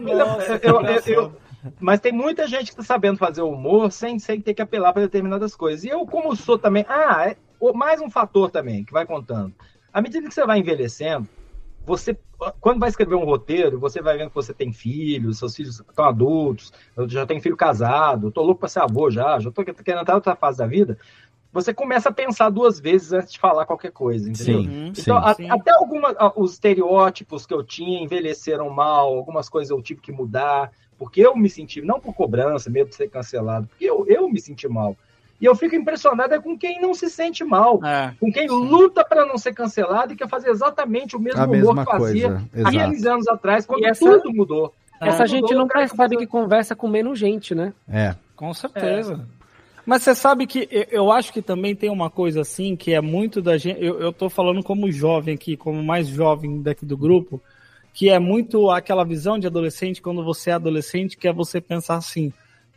Nossa, 0.01 0.59
Eu- 0.63 0.81
eu- 0.81 1.03
eu- 1.07 1.33
mas 1.79 2.01
tem 2.01 2.13
muita 2.13 2.47
gente 2.49 2.65
que 2.75 2.81
está 2.81 2.83
sabendo 2.83 3.19
fazer 3.19 3.43
humor 3.43 3.93
sem, 3.93 4.19
sem 4.19 4.41
ter 4.41 4.55
que 4.55 4.63
apelar 4.63 4.95
para 4.95 5.03
determinadas 5.03 5.55
coisas. 5.55 5.85
E 5.85 5.89
eu, 5.89 6.07
como 6.07 6.35
sou 6.35 6.59
também. 6.59 6.87
Ah, 6.89 7.29
é- 7.29 7.37
o- 7.61 7.75
mais 7.75 8.01
um 8.01 8.09
fator 8.09 8.51
também 8.51 8.83
que 8.83 8.95
vai 8.95 9.05
contando. 9.05 9.53
À 9.93 10.01
medida 10.01 10.27
que 10.27 10.33
você 10.33 10.47
vai 10.47 10.59
envelhecendo, 10.59 11.29
você. 11.85 12.17
Quando 12.61 12.81
vai 12.81 12.89
escrever 12.89 13.15
um 13.17 13.25
roteiro, 13.25 13.79
você 13.79 14.01
vai 14.01 14.17
vendo 14.17 14.31
que 14.31 14.35
você 14.35 14.55
tem 14.55 14.73
filhos, 14.73 15.39
seus 15.39 15.55
filhos 15.55 15.81
estão 15.81 16.07
adultos, 16.07 16.73
eu 16.97 17.07
já 17.07 17.27
tenho 17.27 17.41
filho 17.43 17.57
casado, 17.57 18.29
estou 18.29 18.45
louco 18.45 18.61
para 18.61 18.69
ser 18.69 18.81
avô 18.81 19.11
já, 19.11 19.39
já 19.39 19.51
estou 19.51 19.63
querendo 19.65 20.01
entrar 20.01 20.15
outra 20.15 20.35
fase 20.35 20.57
da 20.59 20.67
vida. 20.67 20.97
Você 21.53 21.75
começa 21.75 22.09
a 22.11 22.13
pensar 22.13 22.49
duas 22.49 22.79
vezes 22.79 23.13
antes 23.13 23.33
de 23.33 23.39
falar 23.39 23.67
qualquer 23.67 23.91
coisa, 23.91 24.31
entendeu? 24.31 24.63
Sim, 24.63 24.93
Então, 24.97 25.19
sim. 25.19 25.23
a- 25.25 25.35
Sim. 25.35 25.51
até 25.51 25.71
algumas, 25.73 26.15
os 26.37 26.53
estereótipos 26.53 27.45
que 27.45 27.53
eu 27.53 27.63
tinha 27.65 28.01
envelheceram 28.01 28.71
mal, 28.71 29.15
algumas 29.17 29.49
coisas 29.49 29.71
eu 29.71 29.83
tive 29.83 30.01
que 30.01 30.13
mudar, 30.13 30.71
porque 30.97 31.21
eu 31.21 31.37
me 31.37 31.51
senti, 31.51 31.83
não 31.83 31.99
por 32.01 32.15
cobrança, 32.15 32.71
medo 32.71 32.91
de 32.91 32.95
ser 32.95 33.09
cancelado, 33.09 33.67
porque 33.67 33.85
eu, 33.85 34.07
eu 34.07 34.29
me 34.31 34.41
senti 34.41 34.69
mal. 34.69 34.97
E 35.41 35.45
eu 35.47 35.55
fico 35.55 35.75
impressionado 35.75 36.35
é 36.35 36.39
com 36.41 36.57
quem 36.59 36.81
não 36.81 36.93
se 36.93 37.09
sente 37.09 37.43
mal, 37.43 37.81
É. 37.85 38.13
com 38.21 38.31
quem 38.31 38.47
luta 38.49 39.03
para 39.05 39.25
não 39.25 39.39
ser 39.39 39.55
cancelado 39.55 40.13
e 40.13 40.17
quer 40.17 40.29
fazer 40.29 40.51
exatamente 40.51 41.17
o 41.17 41.21
mesmo 41.21 41.41
A 41.41 41.45
humor 41.45 41.57
mesma 41.57 41.85
que 41.87 41.91
fazia 41.91 42.29
coisa, 42.29 42.49
há 42.55 42.59
exato. 42.73 42.91
15 42.91 43.09
anos 43.09 43.29
atrás, 43.29 43.65
quando 43.67 43.85
essa- 43.87 44.05
tudo 44.19 44.35
mudou. 44.35 44.75
Essa 45.01 45.19
Tudo 45.25 45.27
gente 45.29 45.43
mudou, 45.45 45.59
não 45.61 45.67
percebe 45.69 45.97
começou- 45.97 46.19
que 46.19 46.27
conversa 46.27 46.77
com 46.77 46.87
menos 46.87 47.19
gente, 47.19 47.55
né? 47.55 47.73
É. 47.89 48.15
Com 48.37 48.53
certeza. 48.53 49.27
Mas 49.87 50.03
você 50.03 50.15
sabe 50.15 50.47
que 50.47 50.69
eu- 50.71 50.87
eu 50.91 51.11
acho 51.11 51.33
que 51.33 51.41
também 51.41 51.75
tem 51.75 51.89
uma 51.89 52.11
coisa 52.11 52.43
assim, 52.43 52.77
que 52.77 52.93
é 52.93 53.01
muito 53.01 53.41
da 53.41 53.57
gente. 53.57 53.83
Eu, 53.83 53.99
eu 53.99 54.13
tô 54.13 54.29
falando 54.29 54.63
como 54.63 54.93
jovem 54.93 55.35
aqui, 55.35 55.57
como 55.57 55.83
mais 55.83 56.07
jovem 56.07 56.61
daqui 56.61 56.85
do 56.85 56.99
grupo, 56.99 57.41
que 57.95 58.11
é 58.11 58.19
muito 58.19 58.71
aquela 58.71 59.05
visão 59.05 59.39
de 59.39 59.47
adolescente, 59.47 60.03
quando 60.03 60.23
você 60.23 60.51
é 60.51 60.53
adolescente, 60.53 61.17
que 61.17 61.27
é 61.27 61.33
você 61.33 61.63
pensar 61.63 61.97
assim: 61.97 62.31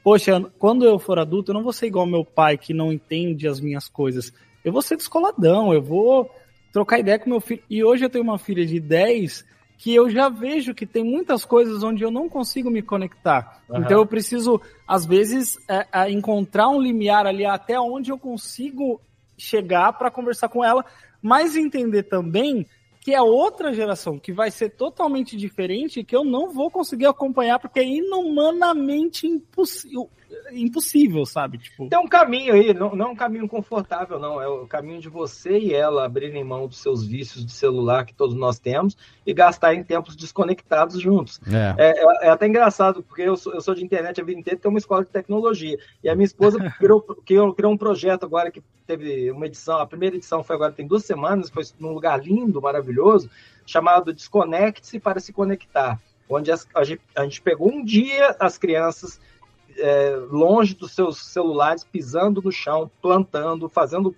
poxa, 0.03 0.41
quando 0.59 0.85
eu 0.85 0.99
for 0.99 1.17
adulto, 1.17 1.51
eu 1.51 1.53
não 1.53 1.63
vou 1.63 1.73
ser 1.73 1.87
igual 1.87 2.05
meu 2.05 2.25
pai, 2.25 2.57
que 2.57 2.73
não 2.73 2.91
entende 2.91 3.47
as 3.47 3.59
minhas 3.59 3.87
coisas. 3.87 4.33
Eu 4.63 4.71
vou 4.71 4.81
ser 4.81 4.97
descoladão, 4.97 5.73
eu 5.73 5.81
vou 5.81 6.29
trocar 6.71 6.99
ideia 6.99 7.19
com 7.19 7.29
meu 7.29 7.39
filho. 7.39 7.63
E 7.69 7.83
hoje 7.83 8.03
eu 8.03 8.09
tenho 8.09 8.23
uma 8.23 8.37
filha 8.37 8.65
de 8.65 8.79
10 8.79 9.45
que 9.77 9.93
eu 9.93 10.09
já 10.09 10.29
vejo 10.29 10.73
que 10.73 10.85
tem 10.85 11.03
muitas 11.03 11.43
coisas 11.43 11.83
onde 11.83 12.03
eu 12.03 12.11
não 12.11 12.29
consigo 12.29 12.69
me 12.69 12.81
conectar. 12.81 13.61
Aham. 13.69 13.81
Então 13.81 13.99
eu 13.99 14.05
preciso, 14.05 14.61
às 14.87 15.05
vezes, 15.05 15.57
é, 15.67 15.87
é, 15.91 16.09
encontrar 16.09 16.69
um 16.69 16.81
limiar 16.81 17.25
ali 17.25 17.45
até 17.45 17.79
onde 17.79 18.11
eu 18.11 18.17
consigo 18.17 19.01
chegar 19.37 19.93
para 19.93 20.11
conversar 20.11 20.47
com 20.47 20.63
ela, 20.63 20.85
mas 21.21 21.55
entender 21.55 22.03
também 22.03 22.65
que 23.03 23.13
é 23.13 23.21
outra 23.21 23.73
geração, 23.73 24.17
que 24.17 24.31
vai 24.31 24.49
ser 24.49 24.69
totalmente 24.69 25.35
diferente, 25.35 26.05
que 26.05 26.15
eu 26.15 26.23
não 26.23 26.53
vou 26.53 26.71
conseguir 26.71 27.05
acompanhar, 27.05 27.59
porque 27.59 27.81
é 27.81 27.85
inumanamente 27.85 29.27
impossível, 29.27 30.09
impossível 30.51 31.25
sabe? 31.25 31.57
Tipo, 31.57 31.87
Tem 31.89 31.99
um 31.99 32.07
caminho 32.07 32.53
aí, 32.53 32.73
não, 32.73 32.95
não 32.95 33.07
é 33.07 33.09
um 33.09 33.15
caminho 33.15 33.47
confortável, 33.47 34.19
não. 34.19 34.41
É 34.41 34.47
o 34.47 34.67
caminho 34.67 34.99
de 34.99 35.09
você 35.09 35.57
e 35.57 35.73
ela 35.73 36.05
abrirem 36.05 36.43
mão 36.43 36.67
dos 36.67 36.77
seus 36.79 37.05
vícios 37.05 37.45
de 37.45 37.51
celular 37.51 38.05
que 38.05 38.13
todos 38.13 38.35
nós 38.35 38.59
temos 38.59 38.95
e 39.25 39.33
gastar 39.33 39.73
em 39.73 39.83
tempos 39.83 40.15
desconectados 40.15 40.99
juntos. 41.01 41.39
É. 41.47 41.75
É, 41.77 41.89
é- 42.03 42.27
é 42.27 42.29
até 42.29 42.47
engraçado, 42.47 43.03
porque 43.03 43.21
eu 43.21 43.35
sou, 43.35 43.53
eu 43.53 43.61
sou 43.61 43.73
de 43.75 43.83
internet 43.83 44.19
a 44.19 44.23
vida 44.23 44.39
inteira, 44.39 44.59
tenho 44.59 44.73
uma 44.73 44.79
escola 44.79 45.03
de 45.03 45.09
tecnologia. 45.11 45.77
E 46.03 46.09
a 46.09 46.15
minha 46.15 46.25
esposa 46.25 46.57
criou, 46.77 47.01
criou, 47.25 47.53
criou 47.53 47.71
um 47.73 47.77
projeto 47.77 48.25
agora 48.25 48.51
que 48.51 48.61
teve 48.85 49.31
uma 49.31 49.45
edição, 49.45 49.77
a 49.79 49.87
primeira 49.87 50.15
edição 50.15 50.43
foi 50.43 50.55
agora, 50.55 50.71
tem 50.71 50.85
duas 50.87 51.05
semanas, 51.05 51.49
foi 51.49 51.63
num 51.79 51.93
lugar 51.93 52.21
lindo, 52.21 52.61
maravilhoso, 52.61 53.29
chamado 53.65 54.13
Desconecte-se 54.13 54.99
para 54.99 55.19
se 55.19 55.31
conectar. 55.31 55.99
Onde 56.29 56.51
as- 56.51 56.67
a, 56.73 56.83
gente, 56.83 57.01
a 57.15 57.23
gente 57.23 57.41
pegou 57.41 57.71
um 57.71 57.83
dia 57.83 58.35
as 58.39 58.57
crianças 58.57 59.19
é, 59.77 60.15
longe 60.31 60.73
dos 60.75 60.91
seus 60.91 61.25
celulares, 61.25 61.83
pisando 61.83 62.41
no 62.41 62.51
chão, 62.51 62.89
plantando, 63.01 63.67
fazendo 63.69 64.15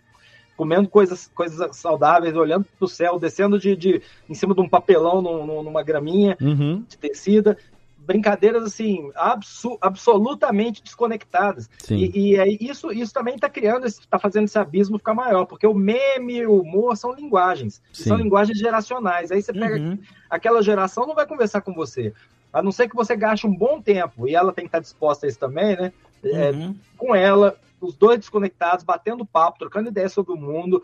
comendo 0.58 0.88
coisas, 0.88 1.30
coisas 1.36 1.76
saudáveis, 1.76 2.34
olhando 2.36 2.64
para 2.64 2.86
o 2.86 2.88
céu, 2.88 3.20
descendo 3.20 3.60
de, 3.60 3.76
de 3.76 4.02
em 4.30 4.34
cima 4.34 4.56
de 4.56 4.62
um 4.62 4.70
papelão 4.70 5.22
num- 5.22 5.46
num- 5.46 5.64
numa 5.64 5.84
graminha 5.84 6.38
Uhum. 6.40 6.82
de 6.88 6.98
tecida, 6.98 7.58
brincadeiras 7.98 8.64
assim 8.64 9.12
absu- 9.16 9.78
absolutamente 9.82 10.82
desconectadas. 10.82 11.70
Sim. 11.80 11.98
E, 11.98 12.32
e 12.32 12.40
aí 12.40 12.58
isso, 12.62 12.90
isso 12.92 13.12
também 13.14 13.36
está 13.36 13.50
criando, 13.50 13.86
está 13.86 14.18
fazendo 14.18 14.46
esse 14.46 14.58
abismo 14.58 14.98
ficar 14.98 15.14
maior, 15.14 15.46
porque 15.46 15.68
o 15.68 15.74
meme 15.74 16.38
e 16.38 16.46
o 16.46 16.62
humor 16.62 16.96
são 16.96 17.14
linguagens, 17.14 17.82
são 17.92 18.16
linguagens 18.16 18.58
geracionais. 18.58 19.32
Aí 19.32 19.42
você 19.42 19.52
pega 19.52 19.76
Uhum. 19.78 20.00
aquela 20.30 20.62
geração 20.62 21.06
não 21.06 21.16
vai 21.16 21.26
conversar 21.28 21.62
com 21.62 21.74
você. 21.74 22.14
A 22.56 22.64
não 22.64 22.72
ser 22.72 22.88
que 22.90 22.96
você 22.96 23.16
gaste 23.16 23.46
um 23.46 23.54
bom 23.56 23.82
tempo, 23.82 24.28
e 24.28 24.34
ela 24.36 24.54
tem 24.54 24.64
que 24.64 24.70
estar 24.70 24.80
disposta 24.80 25.26
a 25.26 25.30
isso 25.30 25.38
também, 25.40 25.76
né? 25.76 25.92
É, 26.24 26.52
Uhum. 26.52 26.76
com 26.98 27.14
ela, 27.14 27.56
os 27.82 27.96
dois 27.96 28.18
desconectados, 28.18 28.84
batendo 28.86 29.26
papo, 29.26 29.60
trocando 29.60 29.90
ideias 29.90 30.14
sobre 30.14 30.34
o 30.34 30.38
mundo. 30.38 30.82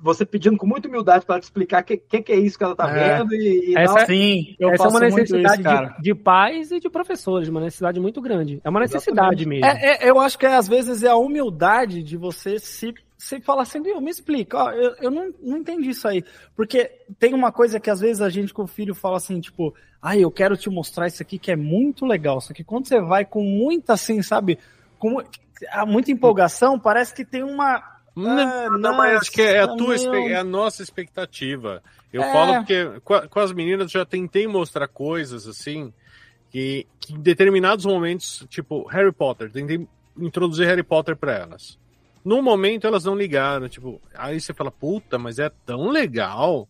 Você 0.00 0.24
pedindo 0.26 0.56
com 0.58 0.66
muita 0.66 0.86
humildade 0.86 1.24
para 1.24 1.36
ela 1.36 1.40
te 1.40 1.44
explicar 1.44 1.82
o 1.82 1.84
que, 1.84 1.96
que, 1.96 2.22
que 2.22 2.32
é 2.32 2.36
isso 2.36 2.58
que 2.58 2.64
ela 2.64 2.76
tá 2.76 2.88
É. 2.90 3.16
vendo 3.18 3.34
e, 3.34 3.70
e 3.72 3.76
Essa-. 3.78 4.06
Sim, 4.06 4.54
eu 4.58 4.70
Essa 4.70 4.84
é 4.84 4.88
uma 4.88 5.00
necessidade 5.00 5.54
isso, 5.54 5.62
cara. 5.62 5.86
de, 5.96 6.02
de 6.02 6.14
pais 6.14 6.70
e 6.72 6.78
de 6.80 6.90
professores, 6.90 7.48
uma 7.48 7.60
necessidade 7.60 7.98
muito 7.98 8.20
grande. 8.20 8.60
É 8.62 8.68
uma 8.70 8.80
necessidade 8.80 9.46
mesmo. 9.48 9.64
É, 9.64 10.04
é, 10.04 10.10
eu 10.10 10.20
acho 10.20 10.38
que 10.38 10.46
às 10.46 10.68
vezes 10.68 11.02
é 11.02 11.08
a 11.08 11.16
humildade 11.16 12.02
de 12.02 12.16
você 12.16 12.58
se, 12.58 12.94
se 13.24 13.40
falar 13.40 13.62
assim, 13.62 13.82
"Viu, 13.82 14.00
me 14.00 14.10
explica, 14.10 14.56
ó, 14.64 14.70
eu, 14.72 14.94
eu 15.00 15.10
não, 15.10 15.32
não 15.42 15.56
entendi 15.58 15.90
isso 15.90 16.06
aí. 16.06 16.22
Porque 16.54 16.90
tem 17.18 17.32
uma 17.34 17.50
coisa 17.50 17.80
que 17.80 17.88
às 17.90 18.00
vezes 18.00 18.20
a 18.20 18.28
gente 18.28 18.52
com 18.52 18.62
o 18.62 18.66
filho 18.66 18.94
fala 18.94 19.16
assim, 19.16 19.40
tipo, 19.40 19.74
ai, 20.02 20.20
eu 20.20 20.30
quero 20.30 20.56
te 20.56 20.68
mostrar 20.68 21.06
isso 21.06 21.22
aqui 21.22 21.38
que 21.38 21.50
é 21.50 21.56
muito 21.56 22.04
legal. 22.06 22.40
Só 22.40 22.52
que 22.52 22.62
quando 22.62 22.86
você 22.86 23.00
vai 23.00 23.24
com 23.24 23.42
muita, 23.42 23.94
assim, 23.94 24.20
sabe, 24.22 24.58
com 24.98 25.10
mu- 25.10 25.24
muita 25.86 26.10
empolgação, 26.10 26.78
parece 26.78 27.14
que 27.14 27.24
tem 27.24 27.42
uma. 27.42 27.76
Ah, 27.76 27.90
Não, 28.14 28.78
não, 28.78 28.96
mas 28.96 29.22
acho 29.22 29.32
que 29.32 29.42
é 29.42 29.58
a 29.60 29.66
nossa, 29.66 30.04
tua, 30.08 30.18
é 30.30 30.36
a 30.36 30.44
nossa 30.44 30.82
expectativa. 30.82 31.82
Eu 32.12 32.22
É. 32.22 32.32
falo 32.32 32.54
porque 32.56 33.00
com, 33.02 33.14
a- 33.14 33.26
com 33.26 33.40
as 33.40 33.52
meninas 33.52 33.90
já 33.90 34.04
tentei 34.04 34.46
mostrar 34.46 34.86
coisas 34.86 35.48
assim 35.48 35.92
que, 36.50 36.86
que 37.00 37.12
em 37.12 37.20
determinados 37.20 37.84
momentos, 37.84 38.46
tipo 38.48 38.86
Harry 38.86 39.10
Potter, 39.10 39.50
tentei 39.50 39.88
introduzir 40.16 40.64
Harry 40.66 40.84
Potter 40.84 41.16
para 41.16 41.32
elas. 41.32 41.76
No 42.24 42.40
momento 42.40 42.86
elas 42.86 43.04
não 43.04 43.14
ligaram, 43.14 43.68
tipo, 43.68 44.00
aí 44.16 44.40
você 44.40 44.54
fala, 44.54 44.70
puta, 44.70 45.18
mas 45.18 45.38
é 45.38 45.50
tão 45.66 45.90
legal. 45.90 46.66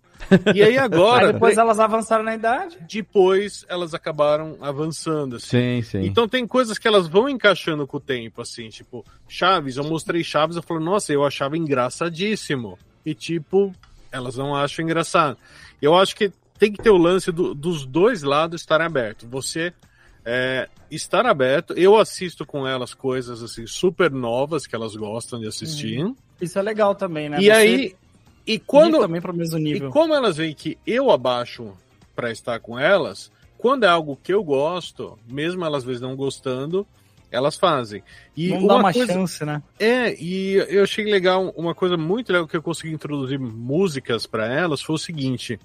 E 0.52 0.62
aí 0.62 0.76
agora. 0.78 1.26
Aí 1.28 1.32
depois 1.32 1.57
elas 1.57 1.78
avançaram 1.78 2.24
na 2.24 2.34
idade. 2.34 2.76
Depois 2.90 3.64
elas 3.68 3.94
acabaram 3.94 4.57
avançando, 4.61 5.36
assim. 5.36 5.80
Sim, 5.80 5.82
sim. 5.82 6.07
Então 6.07 6.26
tem 6.26 6.44
coisas 6.46 6.76
que 6.76 6.88
elas 6.88 7.07
vão 7.07 7.28
encaixando 7.28 7.86
com 7.86 7.98
o 7.98 8.00
tempo, 8.00 8.42
assim, 8.42 8.68
tipo, 8.68 9.05
Chaves, 9.28 9.76
eu 9.76 9.84
mostrei 9.84 10.24
Chaves, 10.24 10.57
eu 10.57 10.62
falo, 10.62 10.80
nossa, 10.80 11.12
eu 11.12 11.24
achava 11.24 11.57
engraçadíssimo. 11.57 12.78
E 13.07 13.14
tipo, 13.14 13.72
elas 14.11 14.36
não 14.36 14.55
acham 14.57 14.82
engraçado. 14.84 15.36
Eu 15.80 15.94
acho 15.94 16.16
que 16.16 16.32
tem 16.59 16.72
que 16.72 16.82
ter 16.82 16.90
o 16.90 16.96
lance 16.96 17.30
do- 17.30 17.55
dos 17.55 17.84
dois 17.84 18.22
lados 18.22 18.61
estarem 18.61 18.86
abertos. 18.86 19.28
Você 19.28 19.72
é, 20.24 20.68
estar 20.90 21.26
aberto, 21.26 21.74
eu 21.74 21.96
assisto 21.96 22.46
com 22.46 22.66
elas 22.66 22.94
coisas 22.94 23.42
assim 23.42 23.66
super 23.66 24.10
novas 24.10 24.66
que 24.66 24.74
elas 24.74 24.96
gostam 24.96 25.38
de 25.38 25.46
assistir. 25.46 26.12
Isso 26.40 26.58
é 26.58 26.62
legal 26.62 26.94
também, 26.94 27.28
né? 27.28 27.38
E 27.40 27.44
Você 27.44 27.50
aí, 27.50 27.96
e 28.46 28.58
quando 28.58 28.98
também 28.98 29.20
pro 29.20 29.34
mesmo 29.34 29.58
nível. 29.58 29.88
e 29.88 29.92
como 29.92 30.14
elas 30.14 30.36
veem 30.36 30.54
que 30.54 30.78
eu 30.86 31.10
abaixo 31.10 31.72
para 32.14 32.30
estar 32.30 32.60
com 32.60 32.78
elas, 32.78 33.30
quando 33.58 33.84
é 33.84 33.88
algo 33.88 34.18
que 34.22 34.32
eu 34.32 34.42
gosto, 34.42 35.18
mesmo 35.28 35.64
elas 35.64 35.78
às 35.78 35.84
vezes 35.84 36.00
não 36.00 36.16
gostando, 36.16 36.86
elas 37.30 37.56
fazem. 37.56 38.02
E 38.36 38.48
Não 38.48 38.66
dá 38.66 38.76
uma 38.76 38.92
chance, 38.92 39.44
né? 39.44 39.62
É, 39.78 40.14
e 40.22 40.54
eu 40.68 40.84
achei 40.84 41.04
legal, 41.04 41.52
uma 41.56 41.74
coisa 41.74 41.96
muito 41.96 42.32
legal 42.32 42.46
que 42.46 42.56
eu 42.56 42.62
consegui 42.62 42.92
introduzir 42.94 43.38
músicas 43.38 44.26
para 44.26 44.46
elas 44.46 44.80
foi 44.80 44.94
o 44.94 44.98
seguinte: 44.98 45.58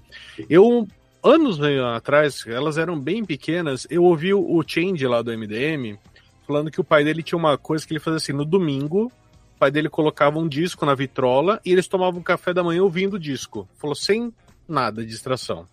eu 0.49 0.87
anos 1.23 1.59
atrás, 1.95 2.45
elas 2.47 2.77
eram 2.77 2.99
bem 2.99 3.23
pequenas, 3.25 3.87
eu 3.89 4.03
ouvi 4.03 4.33
o 4.33 4.39
o 4.39 4.63
Change 4.65 5.05
lá 5.07 5.21
do 5.21 5.37
MDM 5.37 5.97
falando 6.49 6.71
que 6.71 6.81
o 6.81 6.83
pai 6.83 7.03
dele 7.03 7.21
tinha 7.21 7.37
uma 7.37 7.59
coisa 7.59 7.85
que 7.85 7.93
ele 7.93 7.99
fazia 7.99 8.17
assim, 8.17 8.33
no 8.33 8.43
domingo, 8.43 9.11
o 9.55 9.59
pai 9.59 9.69
dele 9.69 9.87
colocava 9.87 10.39
um 10.39 10.47
disco 10.47 10.83
na 10.83 10.95
vitrola 10.95 11.61
e 11.63 11.71
eles 11.71 11.87
tomavam 11.87 12.23
café 12.23 12.51
da 12.51 12.63
manhã 12.63 12.81
ouvindo 12.81 13.17
o 13.17 13.19
disco. 13.19 13.69
Falou 13.77 13.95
sem 13.95 14.33
nada 14.67 15.03
de 15.03 15.09
distração. 15.09 15.67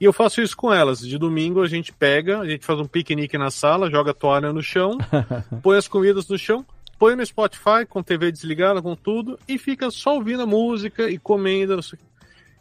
E 0.00 0.06
eu 0.06 0.14
faço 0.14 0.40
isso 0.40 0.56
com 0.56 0.72
elas. 0.72 1.00
De 1.00 1.18
domingo 1.18 1.60
a 1.60 1.66
gente 1.66 1.92
pega, 1.92 2.40
a 2.40 2.48
gente 2.48 2.64
faz 2.64 2.80
um 2.80 2.86
piquenique 2.86 3.36
na 3.36 3.50
sala, 3.50 3.90
joga 3.90 4.12
a 4.12 4.14
toalha 4.14 4.54
no 4.54 4.62
chão, 4.62 4.96
põe 5.62 5.76
as 5.76 5.86
comidas 5.86 6.26
no 6.28 6.38
chão, 6.38 6.64
põe 6.98 7.14
no 7.14 7.26
Spotify 7.26 7.84
com 7.86 8.02
TV 8.02 8.32
desligada, 8.32 8.80
com 8.80 8.96
tudo, 8.96 9.38
e 9.46 9.58
fica 9.58 9.90
só 9.90 10.14
ouvindo 10.14 10.44
a 10.44 10.46
música 10.46 11.10
e 11.10 11.18
comendo. 11.18 11.78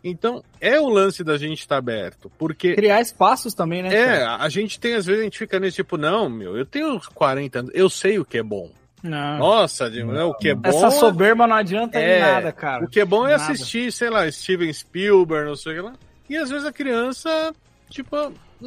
Então, 0.08 0.44
é 0.62 0.80
o 0.80 0.88
lance 0.88 1.24
da 1.24 1.36
gente 1.36 1.60
estar 1.60 1.78
aberto, 1.78 2.32
porque... 2.38 2.76
Criar 2.76 3.02
espaços 3.02 3.56
também, 3.56 3.82
né? 3.82 3.94
É, 3.94 4.06
cara? 4.20 4.36
a 4.44 4.50
gente 4.50 4.80
tem, 4.80 4.94
às 4.94 5.06
vezes, 5.08 5.22
a 5.22 5.24
gente 5.24 5.40
fica 5.40 5.60
nesse 5.60 5.78
tipo, 5.78 5.98
não, 5.98 6.30
meu, 6.30 6.56
eu 6.56 6.66
tenho 6.66 6.94
uns 6.94 7.08
40 7.08 7.60
anos, 7.60 7.72
eu 7.74 7.90
sei 7.90 8.20
o 8.20 8.24
que 8.26 8.38
é 8.38 8.44
bom. 8.44 8.70
Não. 9.02 9.38
Nossa, 9.40 9.90
Diego, 9.90 10.12
né, 10.12 10.24
o 10.24 10.34
que 10.36 10.50
é 10.50 10.56
bom... 10.56 10.70
Essa 10.70 10.92
soberba 10.92 11.48
não 11.48 11.56
adianta 11.56 12.00
é, 12.00 12.18
em 12.18 12.22
nada, 12.22 12.52
cara. 12.52 12.86
O 12.86 12.88
que 12.88 13.00
é 13.00 13.06
bom 13.06 13.28
é 13.28 13.32
Nada. 13.38 13.52
assistir, 13.52 13.92
sei 13.92 14.10
lá, 14.10 14.32
Steven 14.32 14.72
Spielberg, 14.72 15.48
não 15.50 15.56
sei 15.56 15.74
o 15.74 15.76
que 15.76 15.82
lá. 15.82 15.94
E 16.30 16.38
às 16.38 16.50
vezes 16.50 16.66
a 16.66 16.72
criança, 16.72 17.54
tipo, 17.90 18.16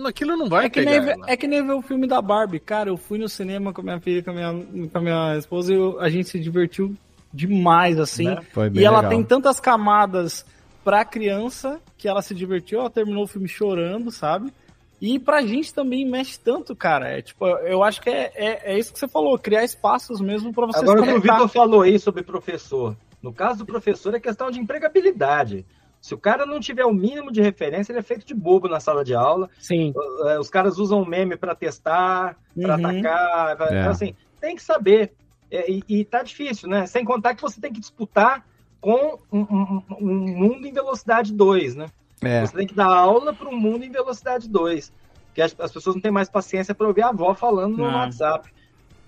aquilo 0.05 0.37
não 0.37 0.49
vai 0.49 0.67
É 0.67 0.69
que, 0.69 0.81
pegar 0.85 1.01
nem, 1.17 1.25
é 1.27 1.37
que 1.37 1.47
nem 1.49 1.67
ver 1.67 1.73
o 1.73 1.83
filme 1.83 2.07
da 2.07 2.21
Barbie. 2.23 2.61
Cara, 2.61 2.89
eu 2.89 2.97
fui 2.97 3.19
no 3.19 3.29
cinema 3.29 3.73
com 3.73 3.81
a 3.81 3.85
minha 3.85 4.01
filha, 4.01 4.23
com 4.23 4.31
a 4.31 4.35
minha, 4.35 4.89
com 4.89 4.99
a 4.99 5.01
minha 5.01 5.37
esposa 5.37 5.73
e 5.73 5.77
eu- 5.77 6.01
a 6.01 6.09
gente 6.09 6.29
se 6.29 6.39
divertiu 6.39 6.95
demais, 7.33 7.99
assim. 7.99 8.25
Né? 8.27 8.39
Foi 8.53 8.67
e 8.67 8.71
bem 8.71 8.85
ela 8.85 8.99
legal. 8.99 9.11
tem 9.11 9.25
tantas 9.25 9.59
camadas 9.61 10.45
pra 10.89 11.05
criança 11.05 11.83
que 11.99 12.09
ela 12.09 12.23
se 12.23 12.35
divertiu, 12.35 12.81
ela 12.81 12.89
terminou 12.89 13.25
o 13.25 13.27
filme 13.27 13.47
chorando, 13.47 14.11
sabe? 14.11 14.51
E 14.99 15.19
pra 15.19 15.43
gente 15.43 15.75
também 15.75 16.09
mexe 16.09 16.41
tanto, 16.41 16.75
cara. 16.75 17.11
É, 17.11 17.21
tipo, 17.21 17.47
eu 17.47 17.85
acho 17.85 18.01
que 18.01 18.09
é, 18.09 18.33
é, 18.35 18.73
é 18.73 18.79
isso 18.79 18.91
que 18.91 18.99
você 18.99 19.07
falou, 19.07 19.39
criar 19.39 19.63
espaços 19.65 20.19
mesmo 20.19 20.51
pra 20.51 20.65
você 20.65 20.79
Agora, 20.79 21.01
se 21.01 21.03
o 21.03 21.05
que 21.05 21.11
o 21.11 21.13
conectar. 21.17 21.35
Vitor 21.35 21.49
falou 21.51 21.83
aí 21.83 21.99
sobre 21.99 22.23
professor. 22.23 22.97
No 23.23 23.35
caso 23.35 23.59
do 23.59 23.67
professor, 23.67 24.15
é 24.15 24.19
questão 24.21 24.51
de 24.51 24.59
empregabilidade. 24.61 25.67
Se 26.01 26.15
o 26.15 26.19
cara 26.19 26.47
não 26.47 26.59
tiver 26.59 26.87
o 26.87 26.93
mínimo 26.95 27.31
de 27.31 27.43
referência, 27.43 27.93
ele 27.93 27.99
é 27.99 28.03
feito 28.03 28.25
de 28.27 28.33
bobo 28.33 28.67
na 28.67 28.81
sala 28.81 29.05
de 29.05 29.15
aula. 29.15 29.51
Sim. 29.59 29.93
Eh, 30.25 30.39
Os 30.39 30.49
caras 30.49 30.79
usam 30.79 31.05
meme 31.05 31.37
para 31.37 31.55
testar, 31.55 32.35
para 32.59 32.79
Uhum. 32.79 32.87
atacar. 32.87 33.57
pra- 33.59 33.67
É. 33.75 33.81
Então, 33.81 33.91
assim, 33.91 34.15
tem 34.41 34.57
que 34.57 34.63
saber. 34.63 35.13
É, 35.51 35.71
E, 35.71 35.83
e 35.87 36.05
tá 36.05 36.23
difícil, 36.23 36.67
né? 36.67 36.87
Sem 36.87 37.05
contar 37.05 37.35
que 37.35 37.43
você 37.43 37.61
tem 37.61 37.71
que 37.73 37.79
disputar 37.81 38.43
com 38.81 39.19
um, 39.33 39.41
um- 39.41 39.83
um 40.01 40.15
mundo 40.37 40.67
em 40.67 40.73
velocidade 40.73 41.33
2, 41.33 41.75
né? 41.75 41.87
É. 42.23 42.45
Você 42.45 42.57
tem 42.57 42.67
que 42.67 42.75
dar 42.75 42.87
aula 42.87 43.33
para 43.33 43.49
um 43.49 43.57
mundo 43.59 43.85
em 43.85 43.91
velocidade 43.91 44.49
2. 44.49 44.93
Que 45.35 45.43
as, 45.43 45.55
as 45.59 45.71
pessoas 45.73 45.95
não 45.97 46.03
têm 46.03 46.11
mais 46.11 46.29
paciência 46.29 46.75
para 46.75 46.87
ouvir 46.89 47.03
a 47.03 47.09
avó 47.11 47.33
falando 47.35 47.77
no 47.77 47.85
Não. 47.85 47.95
WhatsApp. 47.95 48.49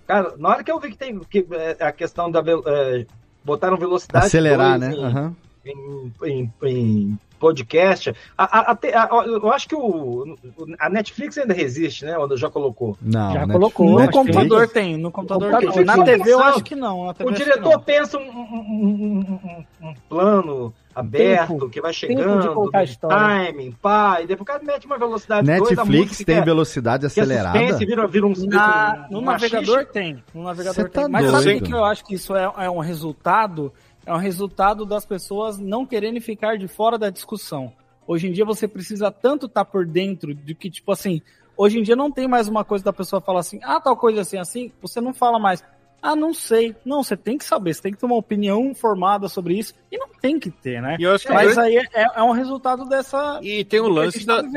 Cara, 0.07 0.35
na 0.37 0.49
hora 0.49 0.65
que 0.65 0.71
eu 0.71 0.79
vi 0.79 0.91
que 0.91 0.97
tem 0.99 1.19
que, 1.21 1.47
é, 1.51 1.77
a 1.85 1.93
questão 1.93 2.31
da. 2.31 2.41
é, 2.41 3.07
botaram 3.45 3.77
velocidade. 3.77 4.27
Acelerar, 4.27 4.79
2 4.79 4.91
né? 4.93 4.97
em- 4.97 5.05
Aham. 5.05 5.37
em, 5.65 6.13
em- 6.25 6.53
em 6.65 7.19
podcast. 7.41 8.15
A, 8.39 8.71
a- 8.71 8.73
a 8.73 9.25
eu 9.27 9.53
acho 9.53 9.67
que 9.69 9.75
o, 9.75 10.37
a 10.79 10.89
Netflix 10.89 11.37
ainda 11.39 11.55
resiste, 11.55 12.05
né? 12.05 12.17
Onde 12.19 12.37
já 12.37 12.49
colocou. 12.49 12.97
Não, 13.03 13.33
Já 13.33 13.47
Netflix- 13.47 13.53
colocou, 13.53 13.87
No 13.91 13.99
Netflix- 13.99 14.17
computador 14.37 14.69
tem, 14.69 14.97
no 14.97 15.11
computador 15.11 15.51
Computador 15.51 15.75
tem. 15.75 15.85
Na 15.85 16.05
TV 16.05 16.33
eu 16.33 16.41
acho 16.41 16.63
que 16.63 16.77
não. 16.77 17.07
na 17.07 17.15
TV 17.15 17.31
O 17.31 17.35
diretor 17.35 17.73
não. 17.73 17.81
pensa 17.81 18.19
um, 18.19 18.23
um- 18.23 18.27
um- 18.31 19.65
um- 19.83 19.89
um 19.89 19.95
plano 20.09 20.73
aberto 20.95 21.49
Tempo. 21.53 21.69
que 21.71 21.81
vai 21.81 21.93
Tempo 21.93 22.15
de 22.15 22.21
chegando, 22.21 22.53
contar 22.55 22.79
a 22.81 22.85
história. 22.85 23.17
timing, 23.47 23.73
pá, 23.81 24.21
e 24.21 24.27
depois 24.27 24.43
o 24.43 24.45
cara 24.45 24.63
mete 24.63 24.87
uma 24.87 24.99
velocidade 24.99 25.47
Netflix 25.47 26.17
tem 26.19 26.27
que 26.27 26.33
é- 26.33 26.45
velocidade 26.45 27.01
que 27.09 27.21
é 27.21 27.23
acelerada? 27.23 27.59
suspense, 27.59 27.87
vira, 27.87 28.07
vira 28.07 28.27
um, 28.27 28.33
Na- 28.47 29.07
um- 29.09 29.13
no 29.15 29.19
um 29.21 29.23
navegador 29.25 29.77
machixe. 29.77 29.93
tem. 29.93 30.23
No 30.35 30.43
navegador 30.43 30.75
Cê 30.75 30.89
tem. 30.89 31.03
tá 31.05 31.09
Mas 31.09 31.27
sabe 31.31 31.39
o 31.39 31.45
doido. 31.45 31.65
que 31.65 31.73
eu 31.75 31.85
acho 31.85 32.05
que 32.05 32.15
isso 32.15 32.37
é, 32.37 32.53
é 32.59 32.71
um 32.71 32.81
resultado? 32.81 33.73
É 34.07 34.13
um 34.13 34.19
resultado 34.19 34.85
das 34.87 35.05
pessoas 35.05 35.59
não 35.59 35.85
quererem 35.87 36.21
ficar 36.21 36.57
de 36.57 36.67
fora 36.69 36.99
da 36.99 37.11
discussão. 37.11 37.73
Hoje 38.07 38.29
em 38.29 38.33
dia 38.33 38.45
você 38.45 38.67
precisa 38.67 39.11
tanto 39.11 39.47
estar 39.47 39.65
por 39.65 39.87
dentro 39.87 40.35
de 40.35 40.55
que, 40.55 40.71
tipo 40.71 40.91
assim, 40.91 41.21
hoje 41.57 41.79
em 41.79 41.83
dia 41.83 41.95
não 41.95 42.11
tem 42.11 42.27
mais 42.27 42.49
uma 42.49 42.65
coisa 42.65 42.85
da 42.85 42.93
pessoa 42.93 43.21
falar 43.21 43.41
assim, 43.41 43.61
ah, 43.63 43.81
tal 43.81 43.97
coisa 43.97 44.23
assim, 44.23 44.39
assim, 44.39 44.73
você 44.81 45.01
não 45.01 45.13
fala 45.15 45.39
mais. 45.39 45.63
Ah, 46.03 46.17
não 46.17 46.33
sei. 46.33 46.75
Não, 46.83 47.05
você 47.05 47.15
tem 47.15 47.37
que 47.37 47.45
saber, 47.45 47.75
você 47.75 47.83
tem 47.83 47.93
que 47.93 47.99
ter 47.99 48.07
uma 48.07 48.17
opinião 48.17 48.75
formada 48.75 49.29
sobre 49.29 49.59
isso. 49.59 49.75
E 49.93 49.99
não 49.99 50.09
tem 50.09 50.41
que 50.41 50.51
ter, 50.51 50.81
né? 50.81 50.97
Que 51.29 51.35
Mas 51.35 51.59
é- 51.59 51.61
aí 51.61 51.77
é, 51.77 52.07
é 52.17 52.23
um 52.23 52.33
resultado 52.33 52.87
dessa. 52.87 53.39
E 53.43 53.63
tem 53.67 53.81
o 53.81 53.89
lance 53.89 54.25
tá 54.25 54.41
da- 54.41 54.49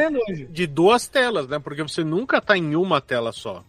de 0.50 0.66
duas 0.66 1.06
telas, 1.10 1.46
né? 1.50 1.60
Porque 1.60 1.84
você 1.84 2.02
nunca 2.02 2.40
tá 2.40 2.58
em 2.58 2.78
uma 2.78 3.02
tela 3.02 3.34
só. 3.34 3.62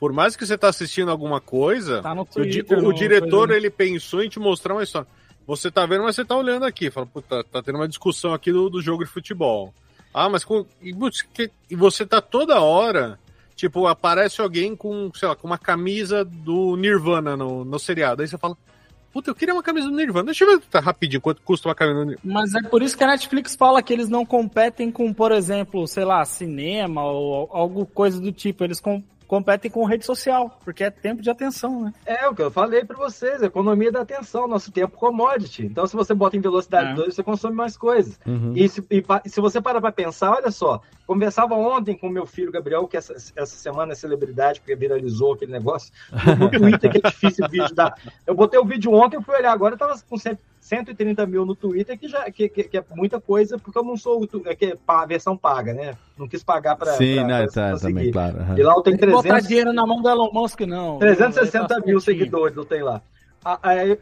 Por 0.00 0.10
mais 0.10 0.36
que 0.36 0.46
você 0.46 0.56
tá 0.56 0.68
assistindo 0.68 1.10
alguma 1.10 1.38
coisa, 1.40 2.00
Tá 2.00 2.14
no 2.14 2.22
o, 2.22 2.24
di- 2.24 2.62
Twitter, 2.62 2.78
o 2.82 2.92
diretor 2.94 3.50
ele 3.50 3.68
pensou 3.68 4.22
em 4.24 4.28
te 4.30 4.38
mostrar 4.38 4.72
uma 4.74 4.82
história. 4.82 5.06
Você 5.48 5.70
tá 5.70 5.86
vendo, 5.86 6.04
mas 6.04 6.14
você 6.14 6.26
tá 6.26 6.36
olhando 6.36 6.66
aqui. 6.66 6.90
Fala, 6.90 7.06
puta, 7.06 7.42
tá 7.42 7.62
tendo 7.62 7.76
uma 7.76 7.88
discussão 7.88 8.34
aqui 8.34 8.52
do, 8.52 8.68
do 8.68 8.82
jogo 8.82 9.02
de 9.02 9.10
futebol. 9.10 9.72
Ah, 10.12 10.28
mas 10.28 10.44
com, 10.44 10.66
e, 10.82 10.94
e 11.70 11.74
você 11.74 12.04
tá 12.04 12.20
toda 12.20 12.60
hora, 12.60 13.18
tipo, 13.56 13.86
aparece 13.86 14.42
alguém 14.42 14.76
com, 14.76 15.10
sei 15.14 15.26
lá, 15.26 15.34
com 15.34 15.46
uma 15.46 15.56
camisa 15.56 16.22
do 16.22 16.76
Nirvana 16.76 17.34
no, 17.34 17.64
no 17.64 17.78
seriado. 17.78 18.20
Aí 18.20 18.28
você 18.28 18.36
fala, 18.36 18.58
puta, 19.10 19.30
eu 19.30 19.34
queria 19.34 19.54
uma 19.54 19.62
camisa 19.62 19.88
do 19.88 19.96
Nirvana. 19.96 20.26
Deixa 20.26 20.44
eu 20.44 20.58
ver 20.58 20.66
tá, 20.66 20.80
rapidinho 20.80 21.22
quanto 21.22 21.40
custa 21.40 21.66
uma 21.66 21.74
camisa 21.74 21.98
do 22.00 22.04
Nirvana. 22.04 22.20
Mas 22.40 22.54
é 22.54 22.60
por 22.68 22.82
isso 22.82 22.94
que 22.94 23.04
a 23.04 23.06
Netflix 23.06 23.56
fala 23.56 23.82
que 23.82 23.90
eles 23.90 24.10
não 24.10 24.26
competem 24.26 24.90
com, 24.90 25.14
por 25.14 25.32
exemplo, 25.32 25.88
sei 25.88 26.04
lá, 26.04 26.22
cinema 26.26 27.02
ou 27.04 27.48
algo 27.50 27.86
coisa 27.86 28.20
do 28.20 28.32
tipo. 28.32 28.64
Eles 28.64 28.80
com- 28.80 29.02
competem 29.28 29.70
com 29.70 29.84
rede 29.84 30.06
social, 30.06 30.58
porque 30.64 30.82
é 30.82 30.90
tempo 30.90 31.20
de 31.20 31.28
atenção, 31.28 31.84
né? 31.84 31.92
É 32.06 32.26
o 32.26 32.34
que 32.34 32.42
eu 32.42 32.50
falei 32.50 32.82
para 32.82 32.96
vocês, 32.96 33.42
economia 33.42 33.92
da 33.92 34.00
atenção, 34.00 34.48
nosso 34.48 34.72
tempo 34.72 34.96
commodity. 34.96 35.66
Então, 35.66 35.86
se 35.86 35.94
você 35.94 36.14
bota 36.14 36.36
em 36.36 36.40
velocidade 36.40 36.92
É. 36.92 36.94
2, 36.94 37.14
você 37.14 37.22
consome 37.22 37.54
mais 37.54 37.76
coisas. 37.76 38.18
Uhum. 38.26 38.54
E, 38.56 38.66
se, 38.68 38.82
e 38.90 39.28
se 39.28 39.40
você 39.40 39.60
parar 39.60 39.82
para 39.82 39.92
pensar, 39.92 40.32
olha 40.32 40.50
só, 40.50 40.80
conversava 41.06 41.54
ontem 41.54 41.94
com 41.96 42.08
meu 42.08 42.24
filho 42.24 42.50
Gabriel, 42.50 42.88
que 42.88 42.96
essa, 42.96 43.12
essa 43.12 43.46
semana 43.46 43.92
é 43.92 43.94
celebridade, 43.94 44.60
porque 44.60 44.74
viralizou 44.74 45.34
aquele 45.34 45.52
negócio. 45.52 45.92
No, 46.38 46.50
Twitter, 46.50 46.90
que 46.90 47.06
é 47.06 47.10
difícil 47.10 47.44
o 47.44 47.50
vídeo 47.50 47.74
dar. 47.74 47.94
Eu 48.26 48.34
botei 48.34 48.58
o 48.58 48.64
vídeo 48.64 48.92
ontem, 48.92 49.16
eu 49.16 49.22
fui 49.22 49.36
olhar 49.36 49.52
agora, 49.52 49.74
eu 49.74 49.78
tava 49.78 49.94
com 50.08 50.16
100 50.16 50.38
130 50.68 51.26
mil 51.26 51.46
no 51.46 51.54
Twitter, 51.54 51.98
que 51.98 52.06
já 52.08 52.30
que, 52.30 52.48
que- 52.48 52.64
que 52.64 52.76
é 52.76 52.84
muita 52.94 53.18
coisa, 53.18 53.58
porque 53.58 53.78
eu 53.78 53.82
não 53.82 53.96
sou 53.96 54.28
é 54.44 54.54
que 54.54 54.66
é 54.66 54.78
a 54.86 55.06
versão 55.06 55.36
paga, 55.36 55.72
né? 55.72 55.96
Não 56.16 56.28
quis 56.28 56.44
pagar 56.44 56.76
para. 56.76 56.92
Sim, 56.92 57.24
né, 57.24 57.46
tá, 57.46 57.76
também, 57.78 58.10
claro. 58.10 58.38
aham. 58.38 58.58
E 58.58 58.62
lá 58.62 58.74
eu 58.74 58.82
tenho 58.82 58.98
Tem 58.98 59.08
que 59.08 59.14
botar 59.14 59.28
300, 59.28 59.48
dinheiro 59.48 59.72
na 59.72 59.86
mão 59.86 60.02
do 60.02 60.08
Elon 60.08 60.30
Musk, 60.30 60.60
não. 60.60 60.98
360 60.98 61.66
Vai 61.66 61.80
tá 61.80 61.86
mil 61.86 62.00
seguidores 62.00 62.56
eu 62.56 62.64
tenho 62.64 62.84
lá. 62.84 63.02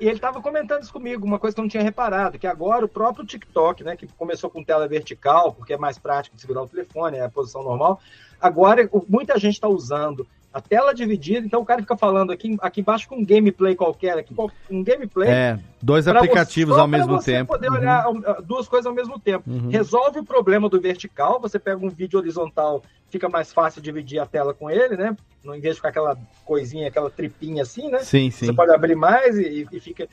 E 0.00 0.06
ele 0.06 0.16
estava 0.16 0.40
comentando 0.40 0.82
isso 0.82 0.92
comigo, 0.92 1.24
uma 1.24 1.38
coisa 1.38 1.54
que 1.54 1.60
eu 1.60 1.62
não 1.62 1.68
tinha 1.68 1.82
reparado, 1.82 2.38
que 2.38 2.46
agora 2.46 2.84
o 2.84 2.88
próprio 2.88 3.24
TikTok, 3.24 3.84
né, 3.84 3.94
que 3.94 4.06
começou 4.06 4.50
com 4.50 4.64
tela 4.64 4.88
vertical, 4.88 5.52
porque 5.52 5.74
é 5.74 5.78
mais 5.78 5.98
prático 5.98 6.34
de 6.34 6.40
segurar 6.42 6.62
o 6.62 6.68
telefone, 6.68 7.18
é 7.18 7.24
a 7.24 7.28
posição 7.28 7.62
normal, 7.62 8.00
agora 8.40 8.88
muita 9.08 9.38
gente 9.38 9.54
está 9.54 9.68
usando 9.68 10.26
A 10.57 10.61
tela 10.62 10.94
dividida, 10.94 11.46
então 11.46 11.61
o 11.61 11.66
cara 11.66 11.82
fica 11.82 11.98
falando 11.98 12.32
aqui, 12.32 12.57
aqui 12.62 12.80
embaixo 12.80 13.07
com 13.07 13.16
um 13.16 13.24
gameplay 13.26 13.74
qualquer, 13.74 14.16
aqui, 14.16 14.34
um 14.70 14.82
gameplay. 14.82 15.28
É, 15.28 15.59
dois 15.82 16.09
aplicativos 16.09 16.74
você- 16.74 16.80
ao 16.80 16.88
mesmo 16.88 17.12
você 17.20 17.32
tempo. 17.32 17.52
poder 17.52 17.68
Uhum. 17.68 17.76
olhar 17.76 18.07
ah, 18.24 18.40
duas 18.42 18.66
coisas 18.66 18.86
ao 18.86 18.94
mesmo 18.94 19.18
tempo. 19.20 19.44
Uhum. 19.50 19.68
Resolve 19.68 20.20
o 20.20 20.24
problema 20.24 20.66
do 20.66 20.80
vertical, 20.80 21.38
você 21.38 21.59
pega 21.59 21.84
um 21.84 21.90
vídeo 21.90 22.18
horizontal, 22.18 22.82
fica 23.11 23.28
mais 23.28 23.52
fácil 23.52 23.82
dividir 23.82 24.18
a 24.18 24.24
tela 24.24 24.54
com 24.54 24.70
ele, 24.70 24.96
né? 24.96 25.14
No 25.44 25.54
invés 25.54 25.74
de 25.74 25.80
ficar 25.80 25.90
aquela 25.90 26.16
coisinha, 26.46 26.88
aquela 26.88 27.11
tripinha 27.11 27.61
assim, 27.62 27.90
né? 27.90 27.98
Sim, 27.98 28.30
sim. 28.30 28.46
Você 28.46 28.54
pode 28.54 28.72
abrir 28.72 28.96
mais 28.96 29.36
e, 29.36 29.68
e 29.70 29.78
fica. 29.78 30.09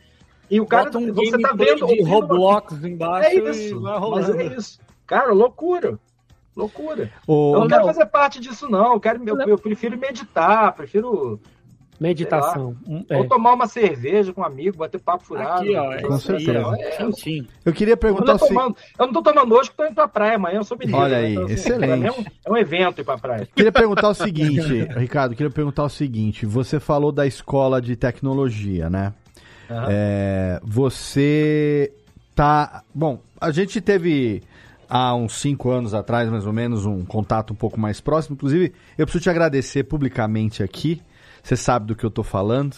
E 0.51 0.59
o 0.59 0.65
cara, 0.65 0.91
Bota 0.91 0.97
um 0.97 1.13
você 1.13 1.37
tá 1.39 1.53
vendo 1.53 1.87
de 1.87 2.01
Roblox 2.03 2.83
embaixo 2.83 3.29
É 3.29 3.35
e 3.35 3.49
isso, 3.49 3.79
vai 3.79 3.97
mas 4.09 4.29
é 4.29 4.43
isso. 4.57 4.77
Cara, 5.07 5.31
loucura. 5.31 5.97
Loucura. 6.55 7.09
Ô, 7.27 7.55
eu 7.55 7.59
não 7.61 7.67
quero 7.67 7.85
fazer 7.85 8.05
parte 8.05 8.39
disso, 8.39 8.69
não. 8.69 8.93
Eu, 8.93 8.99
quero, 8.99 9.21
eu, 9.27 9.39
eu 9.41 9.57
prefiro 9.57 9.97
meditar, 9.97 10.73
prefiro. 10.73 11.39
Meditação. 11.99 12.75
lá, 12.85 13.01
é. 13.07 13.17
Ou 13.17 13.27
tomar 13.27 13.53
uma 13.53 13.67
cerveja 13.67 14.33
com 14.33 14.41
um 14.41 14.43
amigo, 14.43 14.77
bater 14.77 14.99
papo 14.99 15.23
furado. 15.23 15.61
Aqui, 15.61 15.75
ó, 15.75 16.01
Com 16.01 16.19
certeza. 16.19 16.75
É. 16.79 16.97
Eu 17.63 17.71
queria 17.71 17.93
eu, 17.93 17.97
perguntar 17.97 18.25
não 18.25 18.35
o 18.35 18.39
tô 18.39 18.45
seguinte. 18.45 18.59
tomando, 18.59 18.77
eu 18.99 19.05
não 19.05 19.13
tô 19.13 19.21
tomando 19.21 19.55
hoje 19.55 19.69
porque 19.69 19.83
tô 19.83 19.87
indo 19.87 19.95
pra 19.95 20.07
praia 20.07 20.35
amanhã, 20.35 20.57
eu 20.57 20.63
sou 20.63 20.77
mineiro. 20.77 21.01
Olha 21.01 21.21
né? 21.21 21.25
aí, 21.25 21.31
Então, 21.33 21.45
assim, 21.45 21.53
excelente. 21.53 22.07
É 22.07 22.11
um, 22.11 22.25
é 22.45 22.51
um 22.51 22.57
evento 22.57 22.99
ir 22.99 23.03
pra 23.05 23.17
praia. 23.17 23.47
Queria 23.55 23.71
perguntar 23.71 24.09
o 24.09 24.13
seguinte, 24.13 24.83
Ricardo, 24.97 25.35
queria 25.35 25.51
perguntar 25.51 25.83
o 25.83 25.89
seguinte. 25.89 26.45
Você 26.45 26.79
falou 26.79 27.11
da 27.11 27.25
escola 27.25 27.81
de 27.81 27.95
tecnologia, 27.95 28.89
né? 28.89 29.13
Aham. 29.69 29.87
É, 29.89 30.59
você 30.63 31.93
tá. 32.35 32.83
Bom, 32.93 33.19
a 33.39 33.51
gente 33.51 33.79
teve 33.79 34.43
há 34.89 35.15
uns 35.15 35.39
cinco 35.39 35.69
anos 35.69 35.93
atrás, 35.93 36.29
mais 36.29 36.45
ou 36.45 36.53
menos, 36.53 36.85
um 36.85 37.03
contato 37.05 37.53
um 37.53 37.55
pouco 37.55 37.79
mais 37.79 37.99
próximo. 38.01 38.35
Inclusive, 38.35 38.73
eu 38.97 39.05
preciso 39.05 39.23
te 39.23 39.29
agradecer 39.29 39.83
publicamente 39.83 40.63
aqui. 40.63 41.01
Você 41.41 41.55
sabe 41.55 41.87
do 41.87 41.95
que 41.95 42.05
eu 42.05 42.11
tô 42.11 42.23
falando, 42.23 42.75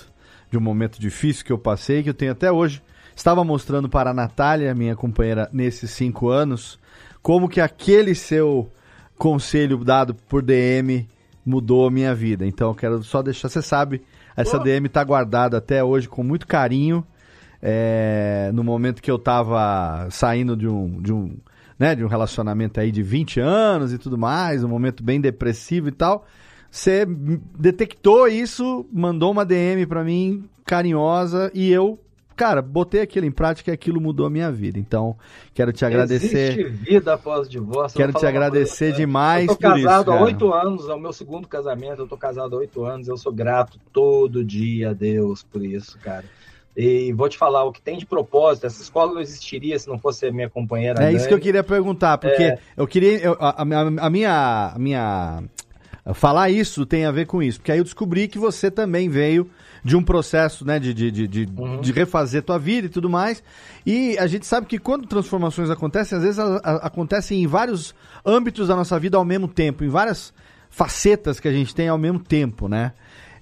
de 0.50 0.58
um 0.58 0.62
momento 0.62 1.00
difícil 1.00 1.46
que 1.46 1.52
eu 1.52 1.58
passei, 1.58 2.04
que 2.04 2.10
eu 2.10 2.14
tenho 2.14 2.32
até 2.32 2.52
hoje. 2.52 2.82
Estava 3.16 3.44
mostrando 3.44 3.88
para 3.88 4.10
a 4.10 4.14
Natália, 4.14 4.76
minha 4.76 4.96
companheira, 4.96 5.50
nesses 5.54 5.92
cinco 5.92 6.30
anos, 6.30 6.78
como 7.22 7.48
que 7.48 7.62
aquele 7.62 8.14
seu 8.14 8.70
conselho 9.18 9.78
dado 9.84 10.14
por 10.14 10.42
DM 10.42 11.08
mudou 11.46 11.88
a 11.88 11.92
minha 11.92 12.14
vida. 12.14 12.46
Então, 12.46 12.70
eu 12.70 12.76
quero 12.76 13.04
só 13.04 13.22
deixar, 13.22 13.50
você 13.50 13.62
sabe, 13.62 14.02
essa 14.36 14.60
DM 14.60 14.90
tá 14.90 15.04
guardada 15.04 15.58
até 15.58 15.84
hoje 15.84 16.10
com 16.10 16.24
muito 16.24 16.46
carinho. 16.46 17.06
É, 17.62 18.52
no 18.54 18.64
momento 18.64 19.02
que 19.02 19.10
eu 19.10 19.18
tava 19.18 20.08
saindo 20.12 20.56
de 20.56 20.68
um, 20.68 21.02
de 21.02 21.12
um, 21.14 21.38
né, 21.78 21.96
de 21.96 22.04
um 22.04 22.08
relacionamento 22.08 22.80
aí 22.80 22.92
de 22.92 23.04
20 23.04 23.40
anos 23.40 23.94
e 23.94 23.98
tudo 23.98 24.18
mais, 24.18 24.64
um 24.64 24.70
momento 24.70 25.04
bem 25.04 25.20
depressivo 25.20 25.90
e 25.90 25.92
tal. 25.92 26.26
Você 26.72 27.06
detectou 27.58 28.28
isso, 28.28 28.86
mandou 28.92 29.32
uma 29.32 29.46
DM 29.46 29.86
pra 29.86 30.04
mim 30.04 30.44
carinhosa 30.66 31.50
e 31.54 31.72
eu, 31.72 31.98
cara, 32.36 32.62
botei 32.62 33.02
aquilo 33.02 33.26
em 33.26 33.32
prática 33.32 33.72
e 33.72 33.74
aquilo 33.74 34.02
mudou 34.02 34.26
a 34.26 34.30
minha 34.30 34.52
vida. 34.52 34.78
Então, 34.78 35.16
quero 35.54 35.72
te 35.72 35.86
agradecer. 35.86 36.60
Existe 36.60 36.64
vida 36.64 37.14
após 37.14 37.48
o 37.48 37.50
divórcio. 37.50 37.96
Quero 37.96 38.12
te 38.12 38.26
agradecer 38.26 38.88
coisa, 38.88 38.98
demais 38.98 39.48
Eu 39.48 39.56
tô 39.56 39.70
por 39.70 39.78
isso, 39.78 39.88
casado 39.88 40.12
há 40.12 40.22
oito 40.22 40.54
anos, 40.54 40.90
é 40.90 40.94
o 40.94 41.00
meu 41.00 41.14
segundo 41.14 41.48
casamento. 41.48 42.02
Eu 42.02 42.08
tô 42.08 42.18
casado 42.18 42.56
há 42.56 42.60
oito 42.60 42.84
anos. 42.84 43.08
Eu 43.08 43.16
sou 43.16 43.32
grato 43.32 43.80
todo 43.94 44.44
dia 44.44 44.90
a 44.90 44.94
Deus 44.94 45.44
por 45.44 45.64
isso, 45.64 45.98
cara. 46.00 46.26
E 46.78 47.14
vou 47.14 47.30
te 47.30 47.38
falar, 47.38 47.64
o 47.64 47.72
que 47.72 47.82
tem 47.82 47.98
de 47.98 48.06
propósito, 48.06 48.68
essa 48.68 48.82
escola 48.82 49.14
não 49.14 49.22
existiria 49.22 49.80
se 49.80 49.88
não 49.88 49.98
fosse 49.98 50.26
a 50.28 50.32
minha 50.32 50.50
companheira. 50.50 51.02
É 51.04 51.10
isso 51.10 51.20
Dani. 51.20 51.28
que 51.30 51.34
eu 51.34 51.40
queria 51.40 51.64
perguntar, 51.64 52.18
porque 52.18 52.44
É. 52.44 52.60
eu 52.76 52.86
queria. 52.86 53.18
eu- 53.20 53.38
a, 53.40 53.62
a- 53.62 54.06
a 54.06 54.10
minha. 54.10 54.72
A 54.76 54.80
minha. 54.80 55.44
Falar 56.14 56.52
isso 56.52 56.86
tem 56.86 57.04
a 57.06 57.12
ver 57.12 57.26
com 57.26 57.42
isso, 57.42 57.58
porque 57.60 57.72
aí 57.72 57.80
eu 57.80 57.84
descobri 57.84 58.28
que 58.28 58.38
você 58.38 58.70
também 58.70 59.10
veio 59.10 59.50
de 59.84 59.96
um 59.96 60.04
processo, 60.04 60.64
né, 60.64 60.78
de, 60.78 60.94
de, 60.94 61.10
de, 61.10 61.28
de, 61.28 61.50
Uhum. 61.58 61.82
de 61.82 61.92
refazer 61.92 62.44
tua 62.44 62.60
vida 62.60 62.86
e 62.86 62.90
tudo 62.90 63.10
mais. 63.10 63.42
E 63.84 64.16
a 64.20 64.28
gente 64.28 64.46
sabe 64.46 64.68
que 64.68 64.78
quando 64.78 65.08
transformações 65.08 65.68
acontecem, 65.72 66.16
às 66.16 66.24
vezes 66.24 66.38
elas 66.38 66.62
a- 66.64 66.86
acontecem 66.86 67.42
em 67.42 67.48
vários 67.48 67.96
âmbitos 68.24 68.68
da 68.68 68.76
nossa 68.76 69.00
vida 69.00 69.18
ao 69.18 69.26
mesmo 69.26 69.48
tempo, 69.48 69.84
em 69.84 69.90
várias 69.90 70.32
facetas 70.70 71.40
que 71.40 71.48
a 71.48 71.52
gente 71.52 71.74
tem 71.74 71.88
ao 71.88 71.98
mesmo 71.98 72.20
tempo, 72.20 72.68
né? 72.68 72.92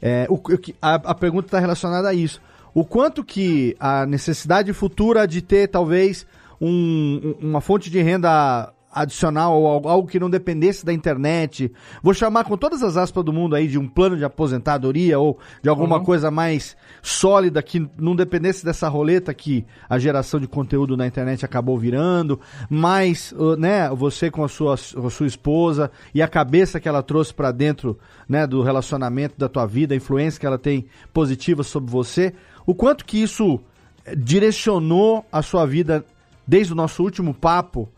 É, 0.02 0.26
o, 0.30 0.40
a, 0.82 0.96
a 0.96 1.16
pergunta 1.16 1.48
está 1.48 1.60
relacionada 1.60 2.08
a 2.08 2.14
isso. 2.14 2.42
O 2.74 2.84
quanto 2.84 3.24
que 3.24 3.76
a 3.80 4.06
necessidade 4.06 4.74
futura 4.74 5.28
de 5.28 5.42
ter, 5.42 5.68
talvez, 5.68 6.26
um- 6.60 7.36
um- 7.42 7.50
uma 7.50 7.62
fonte 7.62 7.90
de 7.90 8.02
renda 8.02 8.72
adicional 8.96 9.60
ou 9.60 9.90
algo, 9.90 10.08
que 10.08 10.20
não 10.20 10.30
dependesse 10.30 10.86
da 10.86 10.94
internet, 10.94 11.72
vou 12.04 12.14
chamar 12.14 12.44
com 12.44 12.56
todas 12.56 12.84
as 12.84 12.96
aspas 12.96 13.26
do 13.26 13.34
mundo 13.34 13.56
aí 13.56 13.68
de 13.68 13.80
um 13.80 13.88
plano 13.88 14.16
de 14.16 14.24
aposentadoria 14.24 15.18
ou 15.18 15.40
de 15.64 15.68
alguma 15.68 15.98
Uhum. 15.98 16.04
coisa 16.04 16.30
mais 16.30 16.78
sólida 17.02 17.64
que 17.64 17.90
não 17.98 18.16
dependesse 18.16 18.64
dessa 18.64 18.88
roleta 18.88 19.34
que 19.34 19.66
a 19.90 19.98
geração 19.98 20.40
de 20.40 20.48
conteúdo 20.48 20.96
na 20.96 21.08
internet 21.08 21.44
acabou 21.44 21.76
virando, 21.76 22.40
mais, 22.70 23.32
uh, 23.32 23.56
né, 23.56 23.90
você 23.90 24.30
com 24.30 24.44
a 24.44 24.48
sua, 24.48 24.76
a 24.76 25.10
sua 25.10 25.26
esposa 25.26 25.90
e 26.14 26.22
a 26.22 26.28
cabeça 26.28 26.80
que 26.80 26.88
ela 26.88 27.02
trouxe 27.02 27.34
pra 27.34 27.52
dentro, 27.52 27.98
né, 28.30 28.46
do 28.46 28.62
relacionamento 28.62 29.34
da 29.40 29.50
tua 29.50 29.66
vida, 29.66 29.96
a 29.96 29.98
influência 29.98 30.40
que 30.40 30.46
ela 30.46 30.60
tem 30.60 30.86
positiva 31.12 31.64
sobre 31.64 31.90
você, 31.90 32.32
o 32.66 32.74
quanto 32.74 33.06
que 33.06 33.22
isso 33.22 33.60
eh, 34.06 34.16
direcionou 34.16 35.26
a 35.32 35.42
sua 35.42 35.66
vida 35.66 36.06
desde 36.48 36.74
o 36.74 36.76
nosso 36.76 37.04
último 37.04 37.34
papo 37.34 37.90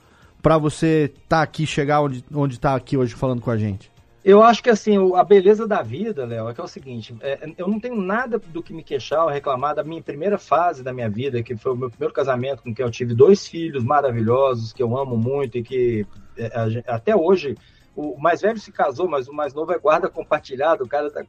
pra 0.41 0.57
você 0.57 1.11
estar 1.15 1.41
aqui, 1.41 1.65
chegar 1.65 2.01
onde, 2.01 2.23
onde 2.33 2.59
tá 2.59 2.75
aqui 2.75 2.95
hoje 2.95 3.15
falando 3.15 3.41
com 3.41 3.51
a 3.51 3.57
gente? 3.57 3.91
Eu 4.23 4.41
acho 4.41 4.63
que 4.63 4.71
assim, 4.71 4.97
a 5.15 5.23
beleza 5.23 5.67
da 5.67 5.83
vida, 5.83 6.25
Léo, 6.25 6.49
é 6.49 6.53
que 6.53 6.59
é 6.59 6.63
o 6.63 6.67
seguinte: 6.67 7.15
é, 7.21 7.47
eu 7.59 7.67
não 7.67 7.79
tenho 7.79 7.95
nada 7.95 8.39
do 8.39 8.63
que 8.63 8.73
me 8.73 8.83
queixar 8.83 9.23
ou 9.23 9.29
reclamar 9.29 9.75
da 9.75 9.83
minha 9.83 10.01
primeira 10.01 10.39
fase 10.39 10.81
da 10.81 10.91
minha 10.91 11.07
vida, 11.07 11.43
que 11.43 11.55
foi 11.55 11.73
o 11.73 11.75
meu 11.75 11.91
primeiro 11.91 12.11
casamento, 12.11 12.63
com 12.63 12.73
quem 12.73 12.83
eu 12.83 12.89
tive 12.89 13.13
dois 13.13 13.47
filhos 13.47 13.83
maravilhosos, 13.83 14.73
que 14.73 14.81
eu 14.81 14.97
amo 14.97 15.15
muito 15.15 15.59
e 15.59 15.63
que 15.63 16.07
é, 16.35 16.83
até 16.87 17.15
hoje. 17.15 17.55
O 17.95 18.17
mais 18.19 18.41
velho 18.41 18.59
se 18.59 18.71
casou, 18.71 19.07
mas 19.07 19.27
o 19.27 19.33
mais 19.33 19.53
novo 19.53 19.71
é 19.71 19.77
guarda 19.79 20.09
compartilhado. 20.09 20.83
O 20.83 20.87
cara 20.87 21.09
tá 21.09 21.23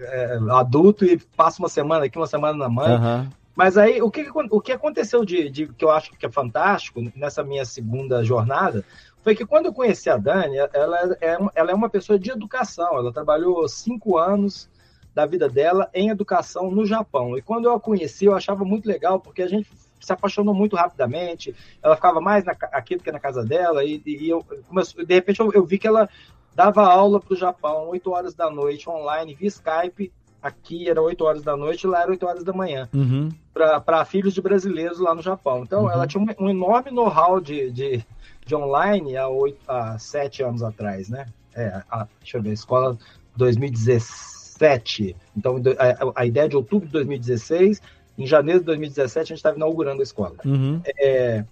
é, 0.00 0.38
adulto 0.50 1.04
e 1.04 1.16
passa 1.36 1.58
uma 1.62 1.68
semana 1.68 2.04
aqui, 2.04 2.18
uma 2.18 2.26
semana 2.26 2.56
na 2.58 2.68
mãe. 2.68 2.92
Aham. 2.92 3.30
Mas 3.56 3.76
aí, 3.76 4.00
o 4.00 4.10
que, 4.10 4.26
o 4.32 4.60
que 4.60 4.72
aconteceu 4.72 5.24
de, 5.24 5.50
de- 5.50 5.66
que 5.68 5.84
eu 5.84 5.90
acho 5.90 6.12
que 6.12 6.24
é 6.24 6.30
fantástico 6.30 7.02
nessa 7.16 7.42
minha 7.42 7.64
segunda 7.64 8.22
jornada 8.24 8.84
foi 9.22 9.34
que 9.34 9.44
quando 9.44 9.66
eu 9.66 9.72
conheci 9.72 10.08
a 10.08 10.16
Dani, 10.16 10.56
ela 10.72 11.16
é, 11.20 11.36
uma- 11.36 11.52
ela 11.54 11.70
é 11.70 11.74
uma 11.74 11.90
pessoa 11.90 12.18
de 12.18 12.30
educação. 12.30 12.96
Ela 12.96 13.12
trabalhou 13.12 13.68
cinco 13.68 14.16
anos 14.16 14.68
da 15.14 15.26
vida 15.26 15.48
dela 15.48 15.90
em 15.92 16.08
educação 16.08 16.70
no 16.70 16.86
Japão. 16.86 17.36
E 17.36 17.42
quando 17.42 17.64
eu 17.66 17.74
a 17.74 17.80
conheci, 17.80 18.26
eu 18.26 18.34
achava 18.34 18.64
muito 18.64 18.86
legal, 18.86 19.18
porque 19.20 19.42
a 19.42 19.48
gente 19.48 19.68
se 20.00 20.12
apaixonou 20.12 20.54
muito 20.54 20.76
rapidamente. 20.76 21.54
Ela 21.82 21.94
ficava 21.96 22.20
mais 22.20 22.44
na, 22.44 22.52
aqui 22.72 22.96
do 22.96 23.02
que 23.02 23.12
na 23.12 23.20
casa 23.20 23.44
dela. 23.44 23.84
E, 23.84 24.02
e 24.06 24.28
eu 24.30 24.44
comecei- 24.68 25.04
de 25.04 25.14
repente 25.14 25.40
eu, 25.40 25.52
eu 25.52 25.64
vi 25.64 25.78
que 25.78 25.86
ela 25.86 26.08
dava 26.54 26.82
aula 26.84 27.20
para 27.20 27.32
o 27.34 27.36
Japão, 27.36 27.88
8 27.90 28.10
horas 28.10 28.34
da 28.34 28.50
noite, 28.50 28.88
online, 28.90 29.34
via 29.34 29.48
Skype. 29.48 30.12
Aqui 30.42 30.88
era 30.88 31.02
8 31.02 31.22
horas 31.24 31.42
da 31.42 31.54
noite, 31.56 31.86
lá 31.86 32.02
era 32.02 32.10
8 32.10 32.26
horas 32.26 32.42
da 32.42 32.52
manhã 32.52 32.88
Uhum. 32.94 33.28
para 33.52 34.04
filhos 34.06 34.32
de 34.32 34.40
brasileiros 34.40 34.98
lá 34.98 35.14
no 35.14 35.20
Japão. 35.20 35.62
Então, 35.62 35.82
Uhum. 35.84 35.90
ela 35.90 36.06
tinha 36.06 36.22
um, 36.22 36.44
um 36.46 36.48
enorme 36.48 36.90
know-how 36.90 37.40
de, 37.40 37.70
de, 37.70 38.04
de 38.46 38.54
online 38.54 39.16
há, 39.18 39.28
oito, 39.28 39.58
há 39.68 39.98
sete 39.98 40.42
anos 40.42 40.62
atrás, 40.62 41.10
né? 41.10 41.26
É, 41.54 41.82
a, 41.90 42.06
deixa 42.20 42.38
eu 42.38 42.42
ver, 42.42 42.52
escola 42.52 42.96
2017. 43.36 45.16
Então, 45.36 45.56
a, 45.78 46.20
a 46.22 46.26
ideia 46.26 46.48
de 46.48 46.56
outubro 46.56 46.86
de 46.86 46.92
2016, 46.92 47.80
em 48.22 48.26
janeiro 48.26 48.60
de 48.60 48.66
2017, 48.66 49.18
a 49.18 49.24
gente 49.24 49.36
estava 49.38 49.56
inaugurando 49.56 50.00
a 50.00 50.02
escola. 50.02 50.36
Uhum. 50.44 50.80
É, 50.98 51.44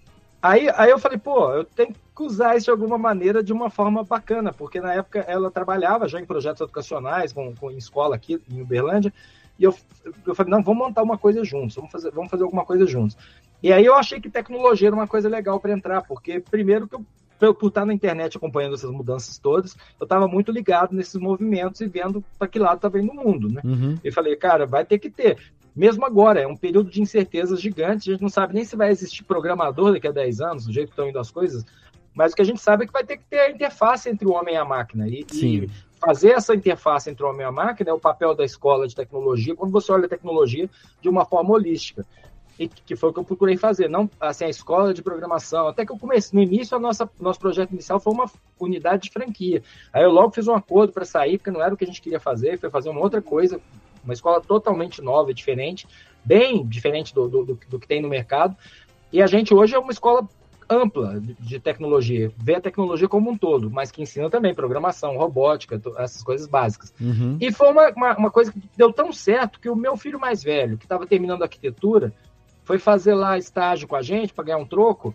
aí, 0.43 0.69
aí 0.75 0.91
eu 0.91 0.99
falei, 0.99 1.19
pô, 1.19 1.51
eu 1.53 1.65
tenho 1.65 1.93
que 1.93 2.23
usar 2.23 2.57
isso 2.57 2.67
de 2.67 2.71
alguma 2.71 2.99
maneira, 2.99 3.43
de 3.43 3.53
uma 3.53 3.71
forma 3.71 4.05
bacana, 4.05 4.53
porque 4.53 4.81
na 4.81 4.95
época 4.95 5.21
ela 5.21 5.51
trabalhava 5.51 6.07
já 6.07 6.21
em 6.21 6.27
projetos 6.27 6.61
educacionais, 6.61 7.33
com, 7.33 7.55
com, 7.55 7.71
em 7.71 7.79
escola 7.79 8.17
aqui 8.17 8.41
em 8.51 8.61
Uberlândia, 8.61 9.13
e 9.59 9.65
eu, 9.65 9.75
eu 10.27 10.35
falei, 10.35 10.53
não, 10.53 10.63
vamos 10.63 10.87
montar 10.87 11.03
uma 11.03 11.19
coisa 11.19 11.43
juntos, 11.45 11.75
vamos 11.75 11.91
fazer, 11.91 12.11
vamos 12.13 12.31
fazer 12.31 12.45
alguma 12.45 12.65
coisa 12.65 12.87
juntos. 12.87 13.17
E 13.63 13.73
aí 13.73 13.85
eu 13.85 13.95
achei 13.95 14.21
que 14.21 14.31
tecnologia 14.31 14.89
era 14.89 14.95
uma 14.95 15.09
coisa 15.09 15.29
legal 15.29 15.59
para 15.59 15.73
entrar, 15.73 16.03
porque 16.03 16.39
primeiro 16.39 16.87
que 16.87 16.95
eu, 16.95 17.55
por 17.55 17.69
estar 17.69 17.85
na 17.85 17.95
internet 17.95 18.37
acompanhando 18.37 18.75
essas 18.75 18.91
mudanças 18.91 19.39
todas, 19.39 19.77
eu 19.99 20.05
estava 20.05 20.27
muito 20.27 20.51
ligado 20.51 20.95
nesses 20.95 21.15
movimentos 21.15 21.81
e 21.81 21.87
vendo 21.87 22.23
para 22.39 22.49
que 22.49 22.59
lado 22.59 22.77
estava 22.77 22.99
indo 23.01 23.13
o 23.13 23.15
mundo, 23.15 23.49
né? 23.49 23.61
Uhum. 23.65 23.99
E 24.03 24.11
falei, 24.11 24.35
cara, 24.37 24.67
vai 24.67 24.85
ter 24.85 24.99
que 24.99 25.11
ter. 25.11 25.39
Mesmo 25.79 26.05
agora, 26.05 26.41
é 26.41 26.47
um 26.47 26.57
período 26.57 26.91
de 26.91 27.01
incertezas 27.01 27.61
gigantes, 27.61 28.09
a 28.09 28.11
gente 28.11 28.21
não 28.21 28.29
sabe 28.29 28.53
nem 28.53 28.65
se 28.65 28.75
vai 28.75 28.91
existir 28.91 29.23
programador 29.23 29.93
daqui 29.93 30.09
a 30.09 30.11
10 30.11 30.41
anos, 30.41 30.67
do 30.67 30.73
jeito 30.73 30.89
que 30.89 30.93
estão 30.95 31.09
indo 31.09 31.21
as 31.21 31.31
coisas, 31.31 31.65
mas 32.13 32.33
o 32.33 32.35
que 32.35 32.43
a 32.43 32.45
gente 32.45 32.61
sabe 32.61 32.83
é 32.83 32.87
que 32.89 32.93
vai 32.93 33.05
ter 33.05 33.17
que 33.17 33.23
ter 33.31 33.39
a 33.39 33.51
interface 33.53 34.11
entre 34.11 34.27
o 34.27 34.33
homem 34.33 34.57
e 34.57 34.59
a 34.59 34.65
máquina. 34.65 35.07
E, 35.07 35.25
e 35.33 35.71
fazer 36.01 36.31
essa 36.31 36.53
interface 36.53 37.09
entre 37.09 37.25
o 37.25 37.29
homem 37.29 37.43
e 37.43 37.45
a 37.45 37.53
máquina 37.53 37.91
é 37.91 37.93
o 37.93 38.01
papel 38.01 38.35
da 38.35 38.45
escola 38.45 38.89
de 38.89 38.97
tecnologia, 38.97 39.55
quando 39.55 39.71
você 39.71 39.93
olha 39.93 40.07
a 40.07 40.09
tecnologia 40.09 40.69
de 41.01 41.09
uma 41.09 41.25
forma 41.25 41.55
holística. 41.55 42.05
e 42.59 42.67
que 42.67 42.97
foi 42.97 43.11
o 43.11 43.13
que 43.13 43.21
eu 43.21 43.25
procurei 43.25 43.57
fazer, 43.57 43.89
não 43.89 44.11
assim 44.19 44.47
a 44.47 44.49
escola 44.49 44.93
de 44.93 45.01
programação. 45.01 45.69
Até 45.69 45.87
que 45.87 45.93
eu 45.93 45.99
comecei 45.99 46.37
no 46.37 46.43
início 46.43 46.77
a 46.77 46.81
nossa 46.81 47.09
nosso 47.21 47.39
projeto 47.39 47.71
inicial 47.71 48.01
foi 48.01 48.13
uma 48.13 48.29
unidade 48.59 49.05
de 49.05 49.11
franquia. 49.13 49.63
Aí 49.93 50.03
eu 50.03 50.11
logo 50.11 50.33
fiz 50.33 50.49
um 50.49 50.55
acordo 50.55 50.93
para 50.93 51.05
sair 51.05 51.39
porque 51.39 51.53
não 51.53 51.63
era 51.63 51.73
o 51.73 51.77
que 51.77 51.85
a 51.85 51.87
gente 51.87 52.03
queria 52.03 52.19
fazer, 52.19 52.59
foi 52.59 52.69
fazer 52.69 52.89
uma 52.89 53.01
outra 53.01 53.23
coisa, 53.23 53.61
uma 54.09 54.15
escola 54.15 54.41
totalmente 54.41 55.03
nova, 55.03 55.35
diferente, 55.35 55.87
bem 56.25 56.67
diferente 56.67 57.15
do, 57.15 57.29
do, 57.29 57.45
do, 57.69 57.79
que 57.79 57.87
tem 57.87 58.01
no 58.01 58.09
mercado. 58.09 58.57
E 59.13 59.23
a 59.23 59.27
gente 59.27 59.53
hoje 59.53 59.75
é 59.75 59.79
uma 59.79 59.93
escola 59.93 60.27
ampla 60.71 61.21
de 61.41 61.59
tecnologia, 61.59 62.31
vê 62.37 62.57
a 62.57 62.61
tecnologia 62.61 63.09
como 63.09 63.31
um 63.31 63.37
todo, 63.37 63.71
mas 63.71 63.91
que 63.91 64.03
ensina 64.03 64.29
também 64.29 64.55
programação, 64.55 65.17
robótica, 65.17 65.81
essas 65.97 66.23
coisas 66.23 66.47
básicas. 66.47 66.93
Uhum. 67.01 67.39
E 67.41 67.51
foi 67.51 67.71
uma, 67.71 67.91
uma, 67.91 68.17
uma, 68.17 68.31
coisa 68.31 68.53
que 68.53 68.61
deu 68.77 68.93
tão 68.93 69.11
certo 69.13 69.61
que 69.61 69.71
o 69.71 69.77
meu 69.77 69.97
filho 69.97 70.21
mais 70.21 70.43
velho, 70.43 70.77
que 70.77 70.85
estava 70.85 71.07
terminando 71.07 71.43
arquitetura, 71.43 72.13
foi 72.65 72.79
fazer 72.79 73.15
lá 73.15 73.39
estágio 73.39 73.89
com 73.89 73.97
a 73.97 74.03
gente 74.03 74.35
para 74.35 74.45
ganhar 74.45 74.59
um 74.59 74.67
troco, 74.67 75.15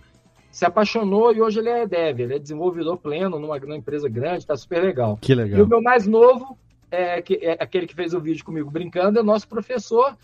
se 0.51 0.65
apaixonou 0.65 1.31
e 1.33 1.41
hoje 1.41 1.59
ele 1.59 1.69
é 1.69 1.85
dev, 1.85 2.19
ele 2.19 2.35
é 2.35 2.39
desenvolvedor 2.39 2.97
pleno 2.97 3.39
numa, 3.39 3.59
numa 3.59 3.77
empresa 3.77 4.09
grande, 4.09 4.39
está 4.39 4.55
super 4.55 4.83
legal. 4.83 5.17
Que 5.21 5.35
legal. 5.35 5.59
E 5.59 5.61
o 5.61 5.67
meu 5.67 5.81
mais 5.81 6.07
novo, 6.07 6.57
é, 6.93 7.21
que, 7.21 7.39
é 7.41 7.57
aquele 7.59 7.87
que 7.87 7.95
fez 7.95 8.13
o 8.13 8.19
vídeo 8.19 8.45
comigo 8.45 8.69
brincando, 8.69 9.19
é 9.19 9.23
nosso 9.23 9.47
professor 9.47 10.15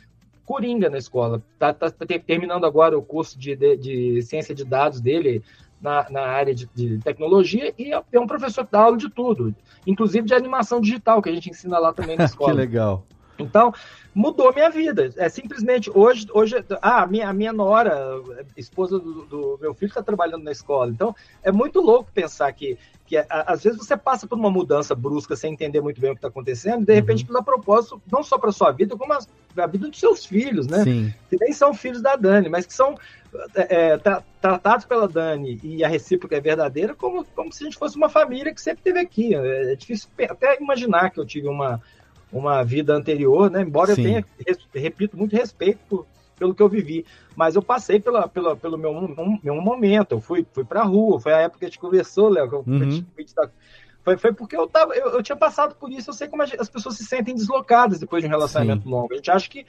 coringa 0.45 0.89
na 0.89 0.97
escola. 0.97 1.43
Está 1.53 1.73
tá, 1.73 1.89
tá 1.89 2.05
terminando 2.25 2.65
agora 2.65 2.97
o 2.97 3.01
curso 3.01 3.37
de, 3.37 3.55
de, 3.55 3.77
de, 3.77 4.21
ciência 4.21 4.53
de 4.53 4.63
dados 4.63 5.01
dele 5.01 5.43
na, 5.81 6.07
na 6.09 6.21
área 6.21 6.53
de, 6.53 6.69
de, 6.73 6.99
tecnologia 6.99 7.73
e 7.77 7.93
é, 7.93 8.01
é 8.11 8.19
um 8.19 8.27
professor 8.27 8.65
que 8.65 8.71
dá 8.71 8.81
aula 8.81 8.97
de 8.97 9.09
tudo, 9.09 9.55
inclusive 9.85 10.27
de 10.27 10.33
animação 10.33 10.79
digital, 10.79 11.21
que 11.21 11.29
a 11.29 11.33
gente 11.33 11.49
ensina 11.49 11.79
lá 11.79 11.91
também 11.91 12.15
na 12.15 12.25
escola. 12.25 12.51
que 12.51 12.57
legal. 12.57 13.05
Então, 13.43 13.73
mudou 14.13 14.53
minha 14.53 14.69
vida. 14.69 15.13
É 15.17 15.29
simplesmente 15.29 15.89
hoje, 15.93 16.27
hoje 16.33 16.55
ah, 16.81 17.03
a 17.03 17.07
minha, 17.07 17.29
a 17.29 17.33
minha 17.33 17.53
nora, 17.53 18.21
esposa 18.57 18.99
do, 18.99 19.25
do 19.25 19.59
meu 19.61 19.73
filho, 19.73 19.89
está 19.89 20.03
trabalhando 20.03 20.43
na 20.43 20.51
escola. 20.51 20.91
Então, 20.91 21.15
é 21.43 21.51
muito 21.51 21.79
louco 21.79 22.11
pensar 22.13 22.51
que, 22.51 22.77
que 23.05 23.17
às 23.29 23.63
vezes 23.63 23.79
você 23.79 23.95
passa 23.95 24.27
por 24.27 24.37
uma 24.37 24.49
mudança 24.49 24.93
brusca 24.93 25.35
sem 25.35 25.53
entender 25.53 25.81
muito 25.81 26.01
bem 26.01 26.11
o 26.11 26.13
que 26.13 26.19
está 26.19 26.27
acontecendo, 26.27 26.83
e 26.83 26.85
de 26.85 26.93
repente 26.93 27.25
uhum. 27.25 27.33
dá 27.33 27.41
propósito 27.41 28.01
não 28.11 28.23
só 28.23 28.37
para 28.37 28.51
sua 28.51 28.71
vida, 28.71 28.97
como 28.97 29.13
a, 29.13 29.19
a, 29.57 29.67
vida 29.67 29.87
dos 29.87 29.99
seus 29.99 30.25
filhos, 30.25 30.67
né? 30.67 30.83
Sim. 30.83 31.13
Que 31.29 31.37
nem 31.39 31.53
são 31.53 31.73
filhos 31.73 32.01
da 32.01 32.15
Dani, 32.15 32.49
mas 32.49 32.65
que 32.65 32.73
são 32.73 32.95
é, 33.55 33.97
tra 33.97 34.23
tratados 34.41 34.85
pela 34.85 35.07
Dani 35.07 35.59
e 35.61 35.83
a 35.83 35.87
recíproca 35.87 36.35
é 36.37 36.39
verdadeira 36.39 36.95
como, 36.95 37.25
como 37.35 37.51
se 37.51 37.63
a 37.63 37.65
gente 37.65 37.77
fosse 37.77 37.97
uma 37.97 38.07
família 38.07 38.53
que 38.53 38.61
sempre 38.61 38.81
teve 38.81 38.99
aqui. 38.99 39.35
É, 39.35 39.73
é 39.73 39.75
difícil 39.75 40.09
até 40.29 40.57
imaginar 40.61 41.09
que 41.09 41.19
eu 41.19 41.25
tive 41.25 41.47
uma 41.47 41.81
uma 42.31 42.64
vida 42.64 42.93
anterior, 42.93 43.49
né? 43.49 43.61
Embora 43.61 43.95
Sim. 43.95 44.01
eu 44.01 44.07
tenha, 44.07 44.26
repito, 44.73 45.18
muito 45.18 45.35
respeito 45.35 45.80
por, 45.89 46.06
pelo 46.38 46.53
que 46.53 46.61
eu 46.61 46.69
vivi. 46.69 47.06
Mas 47.35 47.56
eu 47.56 47.61
passei 47.61 47.99
pela, 47.99 48.27
pela, 48.27 48.56
pelo 48.56 48.77
meu, 48.77 48.91
um, 48.91 49.39
meu 49.43 49.56
momento. 49.56 50.14
Eu 50.14 50.22
fui, 50.22 50.45
fui 50.51 50.64
pra 50.64 50.84
rua, 50.84 51.19
foi 51.19 51.34
a 51.34 51.41
época 51.41 51.60
que 51.60 51.65
a 51.65 51.68
gente 51.68 51.80
conversou, 51.80 52.30
Léo. 52.30 52.64
Uhum. 52.65 53.06
Foi, 54.03 54.18
foi 54.18 54.34
porque 54.34 54.56
eu, 54.56 54.65
tava, 54.68 54.95
eu, 54.95 55.10
eu, 55.10 55.22
tinha 55.22 55.35
passado 55.35 55.76
por 55.76 55.91
isso, 55.91 56.10
eu 56.10 56.14
sei 56.14 56.27
como 56.27 56.41
as 56.41 56.69
pessoas 56.69 56.95
se 56.95 57.06
sentem 57.06 57.35
deslocadas 57.35 57.99
depois 57.99 58.23
de 58.23 58.27
um 58.27 58.31
relacionamento 58.31 58.84
Sim. 58.84 58.89
longo. 58.89 59.14
A 59.14 59.18
gente 59.18 59.30
acha 59.30 59.49
que, 59.49 59.65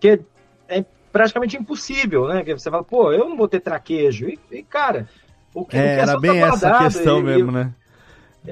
que 0.00 0.20
é 0.68 0.84
praticamente 1.12 1.56
impossível, 1.56 2.26
né? 2.28 2.42
Que 2.42 2.54
você 2.54 2.70
fala, 2.70 2.82
pô, 2.82 3.12
eu 3.12 3.28
não 3.28 3.36
vou 3.36 3.48
ter 3.48 3.60
traquejo. 3.60 4.28
E, 4.28 4.38
e 4.50 4.62
cara, 4.62 5.08
o 5.54 5.64
que, 5.64 5.76
é, 5.76 5.80
o 5.80 5.82
que 5.82 5.88
é 5.88 5.98
era 5.98 6.18
bem 6.18 6.40
tá 6.40 6.48
essa 6.48 6.78
questão 6.78 7.20
e, 7.20 7.22
mesmo, 7.24 7.52
né? 7.52 7.74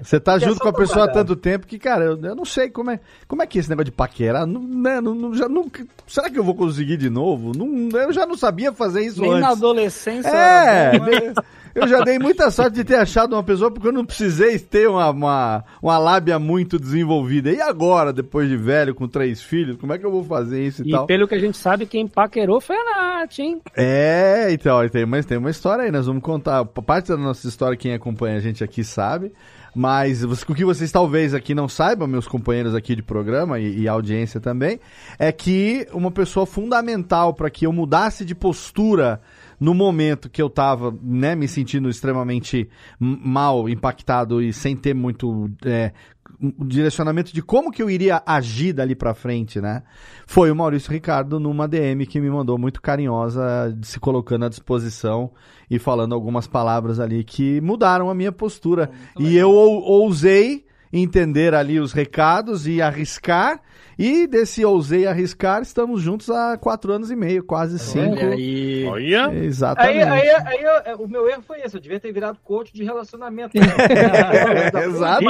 Você 0.03 0.21
tá 0.21 0.39
junto 0.39 0.61
com 0.61 0.69
a 0.69 0.73
pessoa 0.73 1.05
há 1.05 1.09
tanto 1.09 1.37
tempo 1.37 1.67
que, 1.67 1.79
cara, 1.79 2.05
eu, 2.05 2.19
eu, 2.21 2.35
não 2.35 2.45
sei 2.45 2.71
como 2.71 2.91
é, 2.91 3.01
como 3.27 3.43
é 3.43 3.47
que 3.47 3.59
é 3.59 3.61
esse 3.61 3.71
negócio 3.71 3.87
de 3.87 3.93
paquerar. 3.93 4.47
Não, 4.47 4.63
né, 4.63 5.01
não, 5.01 5.35
já 5.35 5.49
nunca, 5.49 5.87
será 6.07 6.31
que 6.31 6.39
eu 6.39 6.45
vou 6.45 6.55
conseguir 6.55 6.97
de 6.97 7.11
novo? 7.11 7.53
Não, 7.57 7.89
eu 8.01 8.13
já 8.13 8.27
não 8.27 8.37
sabia 8.37 8.73
fazer 8.73 9.05
isso 9.05 9.21
Nem 9.21 9.33
antes. 9.33 9.43
na 9.43 9.51
adolescência. 9.51 10.29
É, 10.29 10.99
bom, 10.99 11.05
né? 11.05 11.35
eu 11.77 11.87
já 11.87 12.01
dei 12.01 12.19
muita 12.19 12.51
sorte 12.51 12.77
de 12.77 12.85
ter 12.85 12.97
achado 12.97 13.35
uma 13.35 13.43
pessoa 13.43 13.71
porque 13.71 13.87
eu 13.87 13.93
não 13.93 14.05
precisei 14.05 14.59
ter 14.59 14.89
uma, 14.89 15.11
uma, 15.11 15.65
uma 15.83 15.99
lábia 15.99 16.39
muito 16.39 16.79
desenvolvida. 16.79 17.53
E 17.53 17.61
agora, 17.61 18.15
depois 18.15 18.49
de 18.49 18.57
velho, 18.57 18.95
com 18.95 19.07
três 19.07 19.43
filhos, 19.43 19.77
como 19.77 19.93
é 19.93 19.99
que 19.99 20.07
eu 20.07 20.11
vou 20.11 20.25
fazer 20.25 20.65
isso 20.65 20.83
e, 20.83 20.89
e 20.89 20.91
tal? 20.91 21.05
E 21.05 21.07
pelo 21.07 21.29
que 21.29 21.35
a 21.35 21.39
gente 21.39 21.59
sabe, 21.59 21.85
quem 21.85 22.09
paquerou 22.09 22.63
foi 22.63 22.77
a 22.77 22.85
Nath, 22.85 23.39
hein? 23.39 23.61
É, 23.77 24.49
então, 24.51 24.89
tem, 24.89 25.05
mas 25.05 25.27
tem 25.27 25.37
uma 25.37 25.51
história 25.51 25.85
aí, 25.85 25.91
nós 25.91 26.07
vamos 26.07 26.23
contar. 26.23 26.65
Parte 26.65 27.09
da 27.09 27.17
nossa 27.17 27.47
história, 27.47 27.77
quem 27.77 27.93
acompanha 27.93 28.39
a 28.39 28.41
gente 28.41 28.65
aqui 28.65 28.83
sabe. 28.83 29.33
Mas 29.79 30.23
o 30.23 30.55
que 30.55 30.65
vocês 30.65 30.91
talvez 30.91 31.35
aqui 31.35 31.55
não 31.55 31.69
saibam, 31.69 32.09
meus 32.09 32.27
companheiros 32.27 32.75
aqui 32.75 32.97
de 32.97 33.03
programa 33.03 33.61
e, 33.61 33.81
e 33.81 33.87
audiência 33.87 34.41
também, 34.41 34.81
é 35.19 35.31
que 35.31 35.87
uma 35.93 36.11
pessoa 36.11 36.47
fundamental 36.47 37.35
para 37.35 37.51
que 37.51 37.67
eu 37.67 37.73
mudasse 37.75 38.25
de 38.25 38.35
postura 38.35 39.21
no 39.59 39.75
momento 39.75 40.29
que 40.29 40.41
eu 40.41 40.51
tava, 40.51 40.97
né, 41.03 41.35
me 41.35 41.49
sentindo 41.49 41.89
extremamente 41.89 42.69
mal, 42.99 43.69
impactado 43.69 44.43
e 44.43 44.53
sem 44.53 44.77
ter 44.77 44.95
muito 44.95 45.51
é, 45.65 45.93
um 46.41 46.67
direcionamento 46.67 47.33
de 47.33 47.43
como 47.43 47.71
que 47.71 47.83
eu 47.83 47.89
iria 47.89 48.23
agir 48.27 48.73
dali 48.73 48.95
para 48.95 49.15
frente, 49.15 49.61
né? 49.61 49.83
Foi 50.27 50.51
o 50.51 50.57
Maurício 50.57 50.93
Ricardo 50.93 51.41
numa 51.41 51.67
DM 51.67 52.07
que 52.07 52.21
me 52.21 52.31
mandou 52.31 52.59
muito 52.59 52.83
carinhosa, 52.83 53.77
se 53.83 53.99
colocando 53.99 54.45
à 54.45 54.49
disposição 54.49 55.31
e 55.71 55.79
falando 55.79 56.15
algumas 56.15 56.47
palavras 56.47 57.01
ali 57.01 57.25
que 57.25 57.61
mudaram 57.61 58.11
a 58.11 58.15
minha 58.15 58.33
postura. 58.33 58.91
e 59.19 59.37
eu 59.37 59.51
ousei 59.51 60.67
entender 60.93 61.55
ali 61.55 61.81
os 61.81 61.93
recados 61.93 62.67
e 62.67 62.81
arriscar 62.81 63.61
e 63.99 64.27
desse 64.27 64.65
ousei 64.65 65.07
arriscar, 65.07 65.63
estamos 65.63 66.03
juntos 66.03 66.29
há 66.31 66.59
quatro 66.59 66.93
anos 66.93 67.11
e 67.11 67.17
meio, 67.17 67.43
quase 67.43 67.79
cinco. 67.79 68.17
Olha 68.17 68.29
aí. 68.29 68.87
Olha. 68.87 69.35
Exatamente. 69.35 70.03
Aí, 70.03 70.29
aí, 70.29 70.67
aí, 70.67 70.95
o 70.99 71.09
meu 71.09 71.27
erro 71.29 71.43
foi 71.43 71.61
esse, 71.63 71.77
eu 71.77 71.81
devia 71.81 71.99
ter 71.99 72.13
virado 72.13 72.39
coach 72.45 72.73
de 72.73 72.85
relacionamento. 72.85 73.57
Exato. 74.85 75.25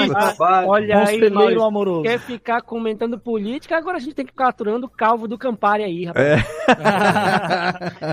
Olha 0.67 1.07
aí, 1.07 1.31
Maurício, 1.31 1.63
amoroso. 1.63 2.03
quer 2.03 2.19
ficar 2.19 2.61
comentando 2.61 3.19
política, 3.19 3.77
agora 3.77 3.99
a 3.99 4.01
gente 4.01 4.15
tem 4.15 4.25
que 4.25 4.33
ficar 4.33 4.49
aturando 4.49 4.87
o 4.87 4.91
calvo 4.91 5.29
do 5.29 5.39
Campari 5.39 5.85
aí, 5.85 6.05
rapaz. 6.07 6.27
É. 6.27 6.45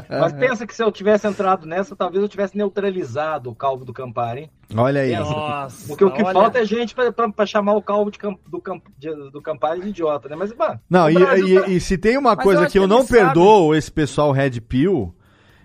Mas 0.19 0.33
pensa 0.33 0.67
que 0.67 0.75
se 0.75 0.83
eu 0.83 0.91
tivesse 0.91 1.27
entrado 1.27 1.65
nessa, 1.65 1.95
talvez 1.95 2.21
eu 2.21 2.29
tivesse 2.29 2.55
neutralizado 2.55 3.49
o 3.49 3.55
calvo 3.55 3.83
do 3.83 3.93
Campari, 3.93 4.41
hein? 4.41 4.51
Olha 4.75 5.01
aí. 5.01 5.15
Nossa, 5.15 5.87
Porque 5.87 6.03
o 6.03 6.11
que 6.11 6.23
olha... 6.23 6.33
falta 6.33 6.59
é 6.59 6.65
gente 6.65 6.95
para 6.95 7.45
chamar 7.45 7.73
o 7.73 7.81
calvo 7.81 8.11
de 8.11 8.17
camp, 8.17 8.37
do, 8.47 8.61
camp, 8.61 8.83
de, 8.97 9.13
do 9.31 9.41
Campari 9.41 9.81
de 9.81 9.89
idiota, 9.89 10.29
né? 10.29 10.35
Mas, 10.35 10.53
mano. 10.55 10.79
Não, 10.89 11.09
e, 11.09 11.15
e, 11.15 11.59
tá... 11.59 11.67
e, 11.67 11.79
se 11.79 11.97
tem 11.97 12.17
uma 12.17 12.35
Mas 12.35 12.43
coisa 12.43 12.63
eu 12.63 12.69
que 12.69 12.79
eu 12.79 12.87
não 12.87 13.05
perdoo 13.05 13.67
sabe. 13.67 13.77
esse 13.77 13.91
pessoal 13.91 14.31
Red 14.31 14.61
Pill. 14.61 15.13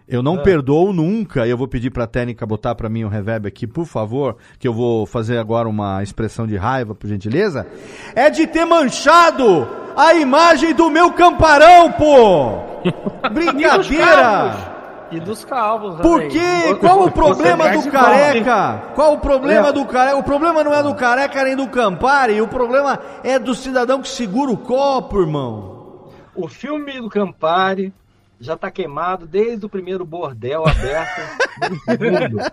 Eu 0.07 0.23
não 0.23 0.37
ah. 0.37 0.43
perdoo 0.43 0.93
nunca. 0.93 1.47
Eu 1.47 1.57
vou 1.57 1.69
pedir 1.69 1.91
pra 1.91 2.07
técnica 2.07 2.47
botar 2.47 2.75
pra 2.75 2.89
mim 2.89 3.05
o 3.05 3.09
reverb 3.09 3.47
aqui, 3.47 3.67
por 3.67 3.85
favor, 3.85 4.37
que 4.59 4.67
eu 4.67 4.73
vou 4.73 5.05
fazer 5.05 5.37
agora 5.37 5.69
uma 5.69 6.03
expressão 6.03 6.47
de 6.47 6.57
raiva, 6.57 6.95
por 6.95 7.07
gentileza. 7.07 7.67
É 8.15 8.31
de 8.31 8.47
ter 8.47 8.65
manchado 8.65 9.69
a 9.95 10.15
imagem 10.15 10.75
do 10.75 10.89
meu 10.89 11.13
camparão, 11.13 11.93
pô! 11.93 12.79
Brincadeira! 13.31 14.78
E 15.11 15.19
dos 15.21 15.45
calvos. 15.45 16.01
Por 16.01 16.29
quê? 16.29 16.75
Qual 16.81 17.05
o 17.05 17.11
problema 17.11 17.71
do 17.71 17.91
careca? 17.91 18.93
Qual 18.95 19.15
o 19.15 19.19
problema 19.19 19.73
do 19.73 19.87
careca? 19.87 20.17
O 20.17 20.23
problema 20.23 20.63
não 20.63 20.75
é 20.75 20.83
do 20.83 20.95
careca 20.95 21.45
nem 21.45 21.57
do 21.57 21.69
Campari, 21.69 22.41
o 22.41 22.49
problema 22.49 23.01
é 23.25 23.39
do 23.39 23.55
cidadão 23.55 24.03
que 24.03 24.09
segura 24.09 24.51
o 24.51 24.57
copo, 24.57 25.21
irmão. 25.21 26.11
O 26.35 26.47
filme 26.47 27.01
do 27.01 27.09
Campari 27.09 27.93
já 28.39 28.57
tá 28.57 28.71
queimado 28.71 29.27
desde 29.27 29.65
o 29.67 29.69
primeiro 29.69 30.05
bordel 30.05 30.65
aberto 30.67 31.21
mundo. 31.99 32.39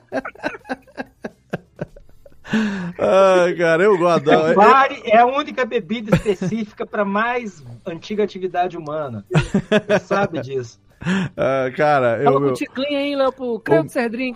Ai, 2.97 3.55
cara, 3.55 3.83
eu 3.83 3.97
gosto. 3.97 4.25
Campari 4.25 5.01
é 5.05 5.17
a 5.17 5.25
única 5.25 5.65
bebida 5.65 6.15
específica 6.15 6.85
para 6.85 7.03
mais 7.03 7.63
antiga 7.85 8.23
atividade 8.23 8.77
humana. 8.77 9.25
Você 9.29 9.99
sabe 9.99 10.41
disso. 10.41 10.79
Uh, 11.01 11.71
cara, 11.77 12.21
Fala 12.23 12.39
eu. 12.39 12.51
o 12.51 12.53
Ticlin 12.53 12.95
aí, 12.95 13.15
Léo, 13.15 13.31
pro 13.31 13.59
Credo. 13.59 13.89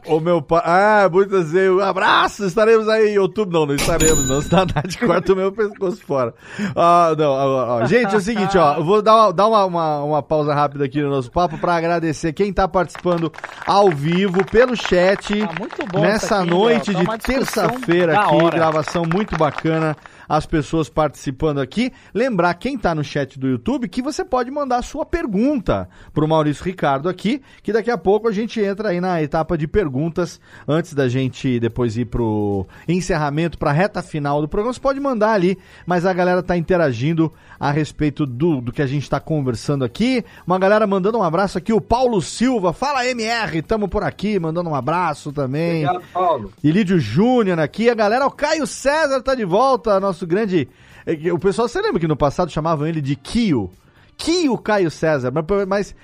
O 0.07 0.19
meu 0.19 0.41
pai. 0.41 0.61
Ah, 0.63 1.09
muitas 1.11 1.51
vezes. 1.51 1.71
Um 1.71 1.79
abraço! 1.79 2.45
Estaremos 2.45 2.87
aí 2.87 3.09
em 3.09 3.17
outubro. 3.17 3.59
Não, 3.59 3.65
não 3.65 3.75
estaremos, 3.75 4.27
não. 4.27 4.41
Se 4.41 4.55
a 4.55 4.65
de 4.65 4.97
corta 4.97 5.33
o 5.33 5.35
meu 5.35 5.51
pescoço 5.51 6.03
fora. 6.03 6.33
Ah, 6.75 7.15
não. 7.17 7.31
Ó, 7.31 7.81
ó. 7.81 7.85
Gente, 7.85 8.13
é 8.13 8.17
o 8.17 8.21
seguinte, 8.21 8.57
ó. 8.57 8.81
Vou 8.81 9.01
dar, 9.01 9.15
uma, 9.15 9.33
dar 9.33 9.47
uma, 9.47 9.65
uma, 9.65 10.03
uma, 10.03 10.23
pausa 10.23 10.53
rápida 10.53 10.85
aqui 10.85 11.01
no 11.01 11.09
nosso 11.09 11.31
papo 11.31 11.57
pra 11.57 11.75
agradecer 11.75 12.33
quem 12.33 12.51
tá 12.53 12.67
participando 12.67 13.31
ao 13.65 13.89
vivo 13.89 14.45
pelo 14.45 14.75
chat. 14.75 15.41
Ah, 15.41 15.53
muito 15.59 15.85
bom 15.91 16.01
nessa 16.01 16.39
aqui, 16.39 16.49
noite 16.49 16.91
Léo. 16.91 17.01
de 17.01 17.05
tá 17.05 17.17
terça-feira 17.17 18.19
aqui. 18.19 18.49
Gravação 18.51 19.03
muito 19.11 19.37
bacana 19.37 19.95
as 20.29 20.45
pessoas 20.45 20.87
participando 20.87 21.59
aqui. 21.59 21.91
Lembrar 22.13 22.53
quem 22.53 22.77
tá 22.77 22.93
no 22.93 23.03
chat 23.03 23.39
do 23.39 23.47
YouTube 23.47 23.89
que 23.89 24.01
você 24.01 24.23
pode 24.23 24.51
mandar 24.51 24.83
sua 24.83 25.03
pergunta 25.03 25.89
pro 26.13 26.27
Maurício 26.27 26.63
Ricardo 26.63 27.09
aqui, 27.09 27.41
que 27.63 27.73
daqui 27.73 27.89
a 27.89 27.97
pouco 27.97 28.27
a 28.27 28.31
gente 28.31 28.61
entra 28.61 28.89
aí 28.89 29.01
na 29.01 29.21
etapa 29.21 29.57
de 29.57 29.67
perguntas 29.67 30.39
antes 30.67 30.93
da 30.93 31.09
gente 31.09 31.59
depois 31.59 31.97
ir 31.97 32.05
pro 32.05 32.67
encerramento, 32.87 33.57
pra 33.57 33.71
reta 33.71 34.03
final 34.03 34.41
do 34.41 34.47
programa. 34.47 34.73
Você 34.73 34.79
pode 34.79 34.99
mandar 34.99 35.31
ali, 35.31 35.57
mas 35.85 36.05
a 36.05 36.13
galera 36.13 36.43
tá 36.43 36.55
interagindo 36.55 37.33
a 37.59 37.71
respeito 37.71 38.25
do, 38.25 38.61
do 38.61 38.71
que 38.71 38.81
a 38.81 38.87
gente 38.87 39.09
tá 39.09 39.19
conversando 39.19 39.83
aqui. 39.83 40.23
Uma 40.45 40.59
galera 40.59 40.85
mandando 40.85 41.17
um 41.17 41.23
abraço 41.23 41.57
aqui, 41.57 41.73
o 41.73 41.81
Paulo 41.81 42.21
Silva, 42.21 42.71
fala 42.73 43.05
MR, 43.07 43.61
tamo 43.61 43.87
por 43.87 44.03
aqui, 44.03 44.39
mandando 44.39 44.69
um 44.69 44.75
abraço 44.75 45.31
também. 45.31 45.85
Obrigado, 45.87 46.11
Paulo. 46.13 46.53
Ilídio 46.63 46.99
Júnior 46.99 47.59
aqui, 47.59 47.89
a 47.89 47.95
galera, 47.95 48.27
o 48.27 48.31
Caio 48.31 48.67
César 48.67 49.21
tá 49.21 49.33
de 49.33 49.45
volta, 49.45 49.99
nosso 49.99 50.18
grande. 50.25 50.67
é 51.05 51.33
O 51.33 51.39
pessoal, 51.39 51.67
você 51.67 51.81
lembra 51.81 51.99
que 51.99 52.07
no 52.07 52.17
passado 52.17 52.51
chamavam 52.51 52.87
ele 52.87 53.01
de 53.01 53.15
Kio? 53.15 53.69
Kio 54.17 54.57
Caio 54.57 54.91
César, 54.91 55.31
mas, 55.31 55.45
mas 55.67 55.95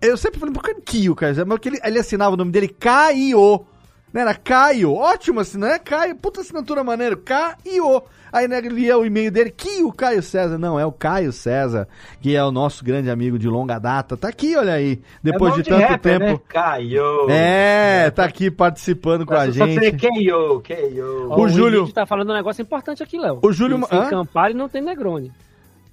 eu 0.00 0.16
sempre 0.16 0.38
falei, 0.38 0.54
por 0.54 0.62
que 0.62 0.74
Kio 0.80 1.14
Caio 1.14 1.34
César? 1.34 1.46
Mas 1.46 1.58
ele, 1.64 1.80
ele 1.82 1.98
assinava 1.98 2.34
o 2.34 2.36
nome 2.36 2.52
dele 2.52 2.68
Caio. 2.68 3.66
Não 4.14 4.20
era 4.20 4.32
Caio, 4.32 4.94
ótimo 4.94 5.40
assim, 5.40 5.58
não 5.58 5.66
é 5.66 5.76
Caio, 5.76 6.14
puta 6.14 6.40
assinatura 6.40 6.84
maneiro, 6.84 7.16
Caio. 7.16 8.00
Aí 8.32 8.46
né, 8.46 8.58
ele 8.58 8.68
lia 8.68 8.96
o 8.96 9.04
e-mail 9.04 9.28
dele, 9.30 9.50
Kio 9.50 9.92
Caio 9.92 10.22
César, 10.22 10.56
não, 10.56 10.78
é 10.78 10.86
o 10.86 10.92
Caio 10.92 11.32
César, 11.32 11.88
que 12.20 12.34
é 12.36 12.44
o 12.44 12.52
nosso 12.52 12.84
grande 12.84 13.10
amigo 13.10 13.36
de 13.38 13.48
longa 13.48 13.76
data, 13.78 14.16
tá 14.16 14.28
aqui, 14.28 14.56
olha 14.56 14.74
aí, 14.74 15.00
depois 15.20 15.50
nome 15.52 15.62
de 15.64 15.68
tanto 15.70 15.82
rapper, 15.82 16.18
tempo. 16.18 16.32
Né? 16.32 16.40
Caio. 16.48 17.28
É, 17.28 18.10
tá 18.10 18.24
aqui 18.24 18.52
participando 18.52 19.26
com 19.26 19.34
a 19.34 19.50
gente. 19.50 19.68
dizer 19.80 19.96
Keio, 19.96 20.60
Keio. 20.60 21.32
O 21.32 21.48
Júlio- 21.48 21.92
tá 21.92 22.06
falando 22.06 22.30
um 22.30 22.34
negócio 22.34 22.62
importante 22.62 23.02
aqui, 23.02 23.18
Léo. 23.18 23.40
O 23.42 23.52
Júlio- 23.52 23.80
Que 23.80 23.86
Sem? 23.88 24.10
Campari 24.10 24.54
não 24.54 24.68
tem 24.68 24.80
Negroni. 24.80 25.32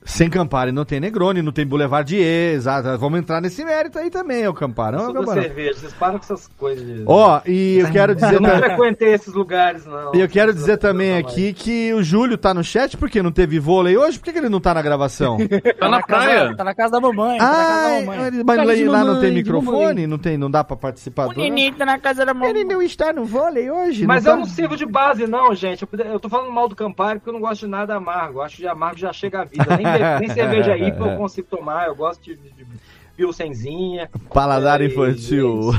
Sem 0.03 0.29
Campari 0.29 0.71
não 0.71 0.83
tem 0.83 0.99
Negroni, 0.99 1.43
não 1.43 1.51
tem 1.51 1.65
Boulevard 1.65 2.07
de 2.07 2.19
exato. 2.19 2.97
Vamos 2.97 3.19
entrar 3.19 3.39
nesse 3.39 3.63
mérito 3.63 3.99
aí 3.99 4.09
também, 4.09 4.47
o 4.47 4.53
Camparão. 4.53 4.97
é 4.99 5.01
o 5.01 5.05
Sou 5.05 5.13
da 5.13 5.19
Camparão. 5.19 5.41
cerveja, 5.43 5.73
vocês 5.79 5.93
param 5.93 6.17
com 6.17 6.23
essas 6.25 6.47
coisas. 6.57 6.83
de- 6.85 7.03
Ó, 7.05 7.39
e 7.45 7.77
eu 7.79 7.91
quero 7.91 8.15
dizer 8.15 8.33
Eu 8.33 8.41
não 8.41 8.49
frequentei 8.57 9.13
esses 9.13 9.31
lugares, 9.33 9.85
não. 9.85 10.11
E 10.15 10.19
eu 10.19 10.27
quero 10.27 10.53
dizer 10.53 10.77
também 10.77 11.15
aqui 11.17 11.53
que 11.53 11.93
o 11.93 12.01
Júlio 12.01 12.35
tá 12.37 12.51
no 12.53 12.63
chat 12.63 12.97
porque 12.97 13.21
não 13.21 13.31
teve 13.31 13.59
vôlei 13.59 13.95
hoje. 13.95 14.17
Por 14.17 14.25
que, 14.25 14.33
que 14.33 14.39
ele 14.39 14.49
não 14.49 14.59
tá 14.59 14.73
na 14.73 14.81
gravação? 14.81 15.37
Tá 15.79 15.87
na 15.89 16.01
praia. 16.01 16.55
Tá 16.55 16.63
na 16.63 16.73
casa 16.75 16.91
da 16.93 16.99
mamãe. 16.99 17.37
tá 17.37 17.45
na 17.47 17.53
casa 17.55 17.71
da 17.71 17.97
Ah, 17.97 18.05
mamãe. 18.05 18.43
mas 18.43 18.57
lá, 18.67 18.75
de 18.75 18.85
lá 18.85 19.03
não 19.03 19.19
tem 19.19 19.29
de 19.29 19.35
microfone? 19.37 20.07
Não, 20.07 20.17
tem, 20.17 20.37
não 20.37 20.49
dá 20.49 20.63
pra 20.63 20.75
participar 20.75 21.27
do. 21.27 21.35
Neném 21.39 21.71
tá 21.73 21.85
na 21.85 21.97
casa 21.99 22.25
da 22.25 22.33
mamãe. 22.33 22.49
Ele 22.49 22.63
não 22.63 22.81
está 22.81 23.13
no 23.13 23.23
vôlei 23.25 23.69
hoje? 23.69 24.05
Mas 24.05 24.23
não 24.23 24.31
eu 24.31 24.37
tá? 24.37 24.39
não 24.43 24.47
sirvo 24.49 24.75
de 24.75 24.85
base, 24.85 25.25
não, 25.27 25.53
gente. 25.55 25.83
Eu, 25.83 25.99
eu 26.05 26.19
tô 26.19 26.27
falando 26.29 26.51
mal 26.51 26.67
do 26.67 26.75
Campari 26.75 27.19
porque 27.19 27.29
eu 27.29 27.33
não 27.33 27.39
gosto 27.39 27.61
de 27.61 27.67
nada 27.67 27.95
amargo. 27.95 28.39
Eu 28.39 28.43
acho 28.43 28.57
que 28.57 28.67
amargo 28.67 28.97
já 28.97 29.13
chega 29.13 29.41
à 29.41 29.45
vida. 29.45 29.65
Nem, 29.77 29.90
nem 30.19 30.29
cerveja 30.29 30.77
IPA 30.77 31.11
eu 31.11 31.17
consigo 31.17 31.47
tomar. 31.49 31.87
Eu 31.87 31.95
gosto 31.95 32.21
de, 32.23 32.35
de, 32.35 32.65
pilsenzinha. 33.15 34.09
Paladar 34.33 34.81
É, 34.81 34.85
infantil. 34.85 35.71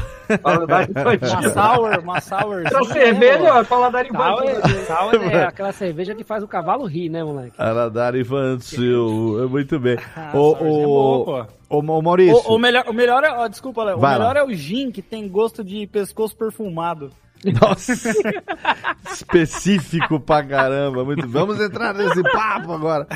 Paladar 0.43 0.87
infantil. 0.91 1.29
Uma 1.31 1.51
sour, 1.51 1.99
uma 2.01 2.21
sour. 2.21 2.63
Então, 2.67 2.85
cerveja, 2.85 3.55
ó, 3.55 3.65
paladar 3.65 4.07
Sour, 4.07 4.45
infantil. 4.45 4.85
sour 4.87 5.15
é 5.33 5.45
aquela 5.45 5.73
cerveja 5.73 6.15
que 6.15 6.23
faz 6.23 6.45
o 6.45 6.49
cavalo 6.49 6.85
rir, 6.85 7.09
né, 7.09 7.25
moleque? 7.25 7.57
Paladar 7.57 8.15
infantil. 8.15 9.43
É 9.43 9.47
muito 9.47 9.79
bem. 9.81 9.97
Ah, 10.15 10.31
Ô, 10.37 10.51
Sourzinho 10.57 10.83
é 10.83 10.85
bom, 10.87 11.25
pô. 11.25 11.47
ô, 11.71 11.79
ô, 11.79 12.03
Maurício. 12.03 12.37
O, 12.47 12.55
o 12.55 12.59
melhor, 12.59 12.85
o 12.87 12.93
melhor 12.93 13.25
é, 13.25 13.31
ó, 13.31 13.49
desculpa, 13.49 13.83
Léo, 13.83 13.97
o 13.97 14.01
Vai 14.01 14.13
lá. 14.13 14.19
melhor 14.19 14.37
é 14.37 14.45
o 14.45 14.55
gin 14.55 14.91
que 14.91 15.01
tem 15.03 15.27
gosto 15.29 15.65
de 15.65 15.87
pescoço 15.87 16.37
perfumado. 16.37 17.11
Nossa, 17.60 17.93
específico 19.12 20.20
pra 20.20 20.44
caramba. 20.44 21.05
Muito... 21.05 21.27
Vamos 21.28 21.60
entrar 21.60 21.94
nesse 21.94 22.23
papo 22.23 22.73
agora. 22.73 23.06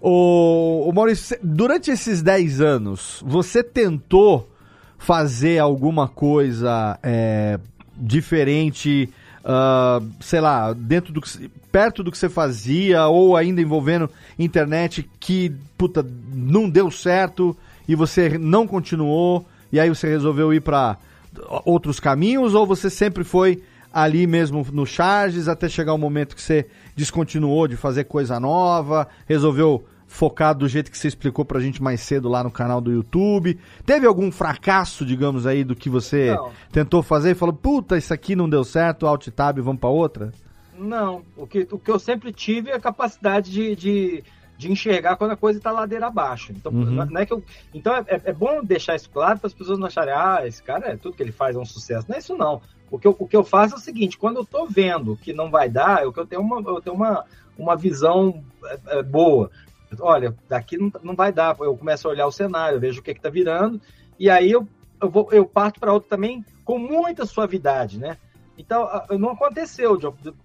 O, 0.00 0.88
o 0.88 0.92
Maurício, 0.92 1.36
durante 1.42 1.90
esses 1.90 2.22
10 2.22 2.60
anos, 2.60 3.22
você 3.26 3.62
tentou 3.62 4.48
fazer 4.98 5.58
alguma 5.58 6.06
coisa 6.06 6.98
é, 7.02 7.58
diferente, 7.96 9.08
ah, 9.44 10.00
sei 10.20 10.40
lá, 10.40 10.72
dentro 10.72 11.12
do 11.12 11.20
que, 11.20 11.48
perto 11.70 12.02
do 12.02 12.10
que 12.10 12.18
você 12.18 12.28
fazia 12.28 13.06
ou 13.08 13.36
ainda 13.36 13.60
envolvendo 13.60 14.08
internet 14.38 15.08
que, 15.18 15.52
puta, 15.76 16.06
não 16.32 16.70
deu 16.70 16.90
certo 16.90 17.56
e 17.88 17.94
você 17.94 18.38
não 18.38 18.66
continuou 18.66 19.46
e 19.72 19.80
aí 19.80 19.88
você 19.88 20.08
resolveu 20.08 20.54
ir 20.54 20.60
pra 20.60 20.96
outros 21.64 21.98
caminhos 21.98 22.54
ou 22.54 22.66
você 22.66 22.90
sempre 22.90 23.24
foi 23.24 23.62
ali 23.92 24.26
mesmo 24.26 24.66
no 24.72 24.86
Charges 24.86 25.48
até 25.48 25.68
chegar 25.68 25.92
o 25.92 25.98
momento 25.98 26.34
que 26.34 26.42
você 26.42 26.66
descontinuou 26.96 27.68
de 27.68 27.76
fazer 27.76 28.04
coisa 28.04 28.40
nova, 28.40 29.06
resolveu 29.26 29.84
focar 30.06 30.54
do 30.54 30.68
jeito 30.68 30.90
que 30.90 30.98
você 30.98 31.08
explicou 31.08 31.44
pra 31.44 31.60
gente 31.60 31.82
mais 31.82 32.00
cedo 32.00 32.28
lá 32.28 32.44
no 32.44 32.50
canal 32.50 32.80
do 32.80 32.92
YouTube? 32.92 33.58
Teve 33.84 34.06
algum 34.06 34.30
fracasso, 34.30 35.06
digamos 35.06 35.46
aí, 35.46 35.64
do 35.64 35.74
que 35.74 35.88
você 35.88 36.34
Não. 36.34 36.50
tentou 36.70 37.02
fazer 37.02 37.30
e 37.30 37.34
falou, 37.34 37.54
puta, 37.54 37.96
isso 37.96 38.12
aqui 38.12 38.36
não 38.36 38.48
deu 38.48 38.62
certo, 38.62 39.06
alt 39.06 39.26
tab, 39.28 39.58
vamos 39.60 39.80
pra 39.80 39.88
outra? 39.88 40.30
Não, 40.78 41.22
o 41.36 41.46
que, 41.46 41.66
o 41.70 41.78
que 41.78 41.90
eu 41.90 41.98
sempre 41.98 42.32
tive 42.32 42.70
é 42.70 42.74
a 42.74 42.80
capacidade 42.80 43.50
de, 43.50 43.76
de, 43.76 44.24
de 44.62 44.72
enxergar 44.72 45.16
quando 45.16 45.32
a 45.32 45.36
coisa 45.36 45.58
está 45.58 45.70
ladeira 45.70 46.06
abaixo. 46.06 46.52
Então, 46.52 46.72
Uhum. 46.72 47.04
não 47.04 47.20
é 47.20 47.26
que 47.26 47.32
eu, 47.32 47.42
então 47.74 47.94
é, 47.94 48.04
é 48.08 48.32
bom 48.32 48.62
deixar 48.64 48.94
isso 48.96 49.10
claro 49.10 49.38
para 49.38 49.48
as 49.48 49.54
pessoas 49.54 49.78
não 49.78 49.86
acharem, 49.86 50.14
ah, 50.14 50.42
esse 50.46 50.62
cara 50.62 50.92
é 50.92 50.96
tudo 50.96 51.16
que 51.16 51.22
ele 51.22 51.32
faz 51.32 51.56
é 51.56 51.58
um 51.58 51.64
sucesso. 51.64 52.06
Não 52.08 52.16
é 52.16 52.18
isso 52.20 52.36
não. 52.36 52.62
O 52.90 52.98
que 52.98 53.06
eu, 53.06 53.16
o 53.18 53.26
que 53.26 53.36
eu 53.36 53.42
faço 53.42 53.74
é 53.74 53.78
o 53.78 53.80
seguinte, 53.80 54.18
quando 54.18 54.36
eu 54.36 54.42
estou 54.42 54.66
vendo 54.68 55.16
que 55.16 55.32
não 55.32 55.50
vai 55.50 55.68
dar, 55.68 56.02
eu, 56.02 56.12
que 56.12 56.20
eu 56.20 56.26
tenho 56.26 56.42
uma, 56.42 56.60
eu 56.60 56.80
tenho 56.80 56.94
uma, 56.94 57.24
uma 57.58 57.76
visão 57.76 58.42
é, 58.64 58.98
é, 58.98 59.02
boa. 59.02 59.50
Olha, 59.98 60.34
daqui 60.48 60.78
não, 60.78 60.92
não 61.02 61.14
vai 61.14 61.32
dar. 61.32 61.56
Eu 61.60 61.76
começo 61.76 62.06
a 62.06 62.10
olhar 62.10 62.26
o 62.26 62.32
cenário, 62.32 62.76
eu 62.76 62.80
vejo 62.80 63.00
o 63.00 63.02
que 63.02 63.10
está 63.10 63.28
virando, 63.28 63.80
e 64.18 64.30
aí 64.30 64.50
eu, 64.50 64.66
eu, 65.00 65.10
vou, 65.10 65.28
eu 65.32 65.44
parto 65.44 65.80
para 65.80 65.92
outro 65.92 66.08
também 66.08 66.44
com 66.64 66.78
muita 66.78 67.26
suavidade, 67.26 67.98
né? 67.98 68.16
Então, 68.64 68.88
não 69.18 69.30
aconteceu, 69.30 69.98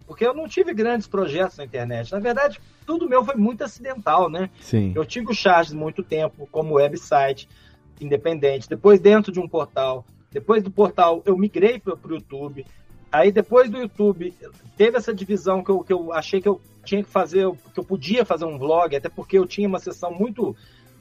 porque 0.05 0.25
eu 0.25 0.33
não 0.33 0.47
tive 0.47 0.73
grandes 0.73 1.07
projetos 1.07 1.57
na 1.57 1.65
internet. 1.65 2.11
Na 2.11 2.19
verdade, 2.19 2.59
tudo 2.85 3.07
meu 3.07 3.23
foi 3.23 3.35
muito 3.35 3.63
acidental, 3.63 4.29
né? 4.29 4.49
Sim. 4.59 4.91
Eu 4.95 5.05
tive 5.05 5.31
o 5.31 5.35
Charges 5.35 5.73
muito 5.73 6.03
tempo 6.03 6.47
como 6.51 6.75
website 6.75 7.47
independente, 8.01 8.67
depois 8.67 8.99
dentro 8.99 9.31
de 9.31 9.39
um 9.39 9.47
portal. 9.47 10.05
Depois 10.31 10.61
do 10.63 10.69
portal, 10.71 11.21
eu 11.25 11.37
migrei 11.37 11.79
para 11.79 11.93
o 11.93 12.13
YouTube. 12.13 12.65
Aí, 13.11 13.31
depois 13.31 13.69
do 13.69 13.77
YouTube, 13.77 14.33
teve 14.75 14.97
essa 14.97 15.13
divisão 15.13 15.63
que 15.63 15.71
eu, 15.71 15.79
que 15.79 15.93
eu 15.93 16.11
achei 16.11 16.41
que 16.41 16.49
eu 16.49 16.59
tinha 16.83 17.03
que 17.03 17.09
fazer, 17.09 17.49
que 17.73 17.79
eu 17.79 17.83
podia 17.83 18.25
fazer 18.25 18.45
um 18.45 18.57
vlog, 18.57 18.95
até 18.95 19.09
porque 19.09 19.37
eu 19.37 19.45
tinha 19.45 19.67
uma 19.67 19.79
sessão 19.79 20.11
muito 20.11 20.55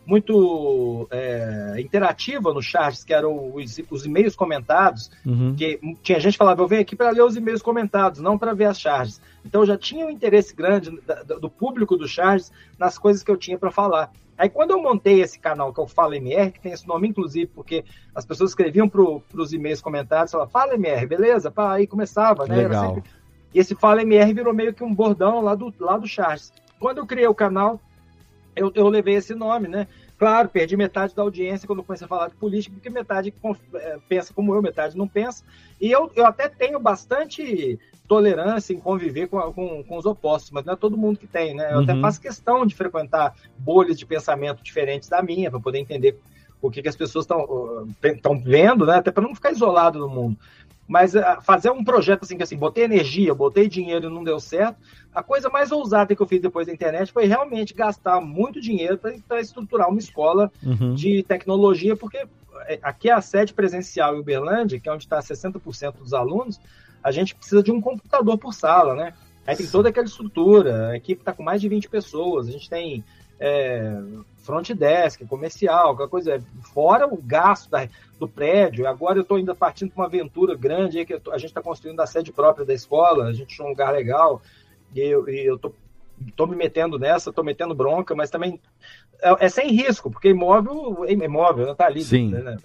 muito 0.07 1.07
é, 1.11 1.75
interativa 1.79 2.53
no 2.55 2.63
Charges, 2.63 3.05
que 3.05 3.13
eram 3.13 3.53
os, 3.55 3.81
os 3.91 4.07
e-mails 4.07 4.37
comentados, 4.37 5.11
Uhum. 5.25 5.55
que 5.57 5.79
tinha 6.03 6.21
gente 6.21 6.33
que 6.33 6.39
falava, 6.39 6.63
eu 6.63 6.69
venho 6.69 6.83
aqui 6.83 6.95
para 6.95 7.11
ler 7.11 7.23
os 7.23 7.37
e-mails 7.37 7.61
comentados, 7.63 8.21
não 8.21 8.39
para 8.39 8.55
ver 8.55 8.67
as 8.67 8.79
charges. 8.81 9.21
Então 9.45 9.63
eu 9.63 9.67
já 9.67 9.77
tinha 9.77 10.07
um 10.07 10.11
interesse 10.11 10.55
grande 10.55 10.91
da- 11.07 11.23
do 11.23 11.51
público 11.51 11.97
do 11.97 12.07
charges 12.07 12.53
nas 12.79 12.97
coisas 12.97 13.23
que 13.23 13.31
eu 13.31 13.37
tinha 13.37 13.59
para 13.59 13.71
falar. 13.71 14.11
Aí 14.39 14.49
quando 14.49 14.71
eu 14.71 14.83
montei 14.83 15.21
esse 15.23 15.39
canal 15.39 15.73
que 15.73 15.81
é 15.81 15.83
o 15.83 15.87
Fala 15.87 16.17
MR, 16.17 16.53
que 16.53 16.61
tem 16.61 16.73
esse 16.73 16.87
nome 16.87 17.09
inclusive 17.09 17.47
porque 17.55 17.85
as 18.15 18.25
pessoas 18.25 18.51
escreviam 18.51 18.89
para 18.89 19.03
os 19.03 19.53
e-mails 19.53 19.81
comentados, 19.81 20.31
falavam, 20.33 20.51
Fala 20.53 20.75
MR, 20.75 21.07
beleza? 21.07 21.51
Pá, 21.51 21.73
aí 21.75 21.87
começava, 21.87 22.47
né? 22.47 22.57
Legal. 22.57 22.95
sempre- 22.95 23.11
E 23.55 23.59
esse 23.59 23.75
Fala 23.75 24.03
MR 24.03 24.33
virou 24.35 24.53
meio 24.55 24.75
que 24.75 24.85
um 24.85 24.95
bordão 24.95 25.41
lá 25.41 25.55
do, 25.55 25.73
lá 25.81 25.97
do 25.97 26.07
charges. 26.07 26.53
Quando 26.79 26.99
eu 26.99 27.07
criei 27.07 27.27
o 27.27 27.35
canal, 27.35 27.81
eu, 28.57 28.73
eu 28.75 28.89
levei 28.89 29.15
esse 29.15 29.35
nome, 29.35 29.69
né? 29.69 29.87
Claro, 30.19 30.49
perdi 30.49 30.77
metade 30.77 31.15
da 31.15 31.23
audiência 31.23 31.67
quando 31.67 31.85
comecei 31.85 32.07
a 32.07 32.09
falar 32.09 32.29
de 32.29 32.35
política, 32.37 32.75
porque 32.75 32.89
metade 32.91 33.35
eh, 33.75 33.99
pensa 34.09 34.33
como 34.33 34.55
eu, 34.55 34.63
metade 34.63 34.97
não 34.97 35.07
pensa. 35.07 35.45
E 35.81 35.93
eu, 35.93 36.11
eu 36.17 36.27
até 36.27 36.49
tenho 36.49 36.81
bastante 36.81 37.79
tolerância 38.09 38.73
em 38.73 38.81
conviver 38.81 39.29
com, 39.29 39.39
com, 39.53 39.85
com 39.85 39.97
os 39.97 40.07
opostos, 40.07 40.51
mas 40.51 40.65
não 40.65 40.73
é 40.73 40.77
todo 40.77 40.97
mundo 40.97 41.19
que 41.19 41.27
tem, 41.27 41.55
né? 41.55 41.75
Eu 41.75 41.81
até 41.81 41.95
Uhum. 41.95 42.01
faço 42.01 42.21
questão 42.21 42.65
de 42.65 42.75
frequentar 42.75 43.35
bolhas 43.59 43.99
de 43.99 44.07
pensamento 44.07 44.63
diferentes 44.63 45.09
da 45.09 45.23
minha, 45.23 45.51
para 45.51 45.61
poder 45.61 45.79
entender 45.79 46.19
o 46.63 46.71
que, 46.71 46.83
que 46.83 46.89
as 46.89 46.97
pessoas 46.97 47.27
estão 47.27 48.39
vendo, 48.41 48.87
né? 48.87 48.97
Até 48.97 49.11
para 49.11 49.23
não 49.23 49.35
ficar 49.35 49.53
isolado 49.53 49.99
no 49.99 50.09
mundo. 50.09 50.39
Mas 50.89 51.17
ah, 51.17 51.41
fazer 51.43 51.71
um 51.71 51.83
projeto 51.83 52.23
assim, 52.23 52.37
que 52.37 52.43
assim, 52.43 52.57
botei 52.57 52.85
energia, 52.85 53.35
botei 53.35 53.69
dinheiro 53.69 54.09
e 54.09 54.13
não 54.13 54.23
deu 54.23 54.39
certo, 54.39 54.77
a 55.15 55.23
coisa 55.23 55.49
mais 55.49 55.73
ousada 55.73 56.15
que 56.15 56.23
eu 56.23 56.27
fiz 56.27 56.41
depois 56.41 56.67
da 56.67 56.73
internet 56.73 57.13
foi 57.13 57.27
realmente 57.27 57.75
gastar 57.75 58.21
muito 58.21 58.61
dinheiro 58.61 58.99
para 59.27 59.41
estruturar 59.41 59.89
uma 59.89 59.99
escola 59.99 60.51
Uhum. 60.63 60.95
de 60.95 61.23
tecnologia, 61.23 61.97
porque 61.97 62.25
é, 62.67 62.79
aqui 62.83 63.09
é 63.09 63.13
a 63.13 63.21
sede 63.21 63.53
presencial 63.53 64.17
em 64.17 64.21
Uberlândia, 64.21 64.79
que 64.79 64.89
é 64.89 64.93
onde 64.93 65.05
está 65.05 65.19
60% 65.19 65.95
dos 65.99 66.15
alunos, 66.15 66.61
a 67.03 67.11
gente 67.11 67.35
precisa 67.35 67.63
de 67.63 67.71
um 67.73 67.81
computador 67.81 68.37
por 68.39 68.53
sala, 68.53 68.95
né? 68.95 69.13
Aí 69.47 69.55
tem 69.57 69.67
toda 69.67 69.89
aquela 69.91 70.07
estrutura, 70.07 70.89
a 70.89 70.97
equipe 70.97 71.21
está 71.21 71.33
com 71.33 71.43
mais 71.43 71.61
de 71.61 71.69
20 71.69 71.89
pessoas, 71.89 72.49
a 72.49 72.51
gente 72.51 72.69
tem 72.69 73.05
é, 73.39 73.97
front 74.47 74.71
desk, 74.71 75.27
comercial, 75.27 75.93
aquela 75.93 76.09
coisa, 76.09 76.43
fora 76.73 77.07
o 77.07 77.21
gasto 77.21 77.69
da- 77.69 77.89
do 78.19 78.29
prédio. 78.29 78.87
Agora 78.87 79.19
eu 79.19 79.23
estou 79.23 79.37
ainda 79.37 79.55
partindo 79.55 79.91
para 79.91 80.03
uma 80.03 80.07
aventura 80.07 80.55
grande 80.55 80.99
aí, 80.99 81.05
que 81.05 81.19
tô- 81.19 81.33
a 81.33 81.39
gente 81.39 81.51
está 81.51 81.61
construindo 81.61 82.01
a 82.01 82.07
sede 82.07 82.33
própria 82.33 82.65
da 82.65 82.73
escola, 82.73 83.27
a 83.27 83.33
gente 83.33 83.53
achou 83.53 83.67
um 83.67 83.71
lugar 83.71 83.93
legal, 83.93 84.41
e 84.95 85.01
eu 85.01 85.57
estou 85.57 85.75
tô 86.35 86.47
me 86.47 86.57
metendo 86.57 86.99
nessa, 86.99 87.33
tô 87.33 87.43
metendo 87.43 87.75
bronca, 87.75 88.15
mas 88.15 88.31
também 88.31 88.59
é, 89.21 89.47
é 89.47 89.49
sem 89.49 89.69
risco, 89.71 90.11
porque 90.11 90.29
imóvel 90.29 91.05
é 91.05 91.13
imóvel, 91.13 91.75
tá 91.75 91.87
ali. 91.87 92.03
Sim. 92.03 92.31
Né? 92.31 92.57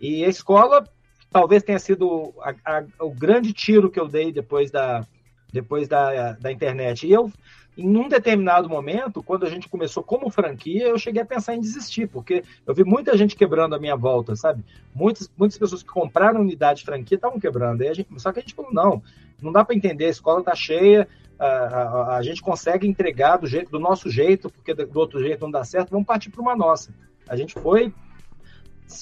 E 0.00 0.24
a 0.24 0.28
escola 0.28 0.84
talvez 1.30 1.62
tenha 1.62 1.78
sido 1.78 2.32
a, 2.40 2.54
a, 2.64 2.84
o 3.00 3.10
grande 3.10 3.52
tiro 3.52 3.90
que 3.90 4.00
eu 4.00 4.08
dei 4.08 4.32
depois 4.32 4.70
da, 4.70 5.04
depois 5.52 5.88
da, 5.88 6.32
da 6.32 6.52
internet. 6.52 7.06
E 7.06 7.12
eu, 7.12 7.30
em 7.76 7.96
um 7.96 8.08
determinado 8.08 8.68
momento, 8.68 9.22
quando 9.22 9.44
a 9.44 9.50
gente 9.50 9.68
começou 9.68 10.02
como 10.02 10.30
franquia, 10.30 10.86
eu 10.86 10.98
cheguei 10.98 11.22
a 11.22 11.26
pensar 11.26 11.54
em 11.54 11.60
desistir, 11.60 12.06
porque 12.06 12.44
eu 12.64 12.72
vi 12.72 12.84
muita 12.84 13.16
gente 13.16 13.34
quebrando 13.34 13.74
a 13.74 13.80
minha 13.80 13.96
volta, 13.96 14.36
sabe? 14.36 14.64
Muitas, 14.94 15.30
muitas 15.36 15.58
pessoas 15.58 15.82
que 15.82 15.88
compraram 15.88 16.40
unidade 16.40 16.80
de 16.80 16.84
franquia 16.84 17.16
estavam 17.16 17.40
quebrando. 17.40 17.82
A 17.82 17.92
gente, 17.92 18.08
só 18.18 18.32
que 18.32 18.38
a 18.38 18.42
gente 18.42 18.54
falou, 18.54 18.72
não, 18.72 19.02
não 19.42 19.50
dá 19.50 19.64
para 19.64 19.74
entender, 19.74 20.06
a 20.06 20.10
escola 20.10 20.38
está 20.38 20.54
cheia, 20.54 21.08
a, 21.36 21.46
a, 21.46 22.16
a, 22.16 22.22
gente 22.22 22.40
consegue 22.40 22.86
entregar 22.86 23.38
do, 23.38 23.46
jeito, 23.46 23.70
do 23.70 23.80
nosso 23.80 24.08
jeito, 24.08 24.48
porque 24.50 24.72
do 24.72 24.98
outro 24.98 25.20
jeito 25.20 25.40
não 25.40 25.50
dá 25.50 25.64
certo, 25.64 25.90
vamos 25.90 26.06
partir 26.06 26.30
para 26.30 26.40
uma 26.40 26.54
nossa. 26.54 26.94
A 27.28 27.36
gente 27.36 27.54
foi, 27.54 27.92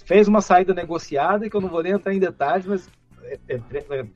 fez 0.06 0.28
uma 0.28 0.40
saída 0.40 0.72
negociada, 0.72 1.48
que 1.50 1.54
eu 1.54 1.60
não 1.60 1.68
vou 1.68 1.82
nem 1.82 1.92
entrar 1.92 2.14
em 2.14 2.18
detalhes, 2.18 2.64
mas 2.64 2.90
é, 3.24 3.38
é, 3.48 3.60
é, 3.90 4.06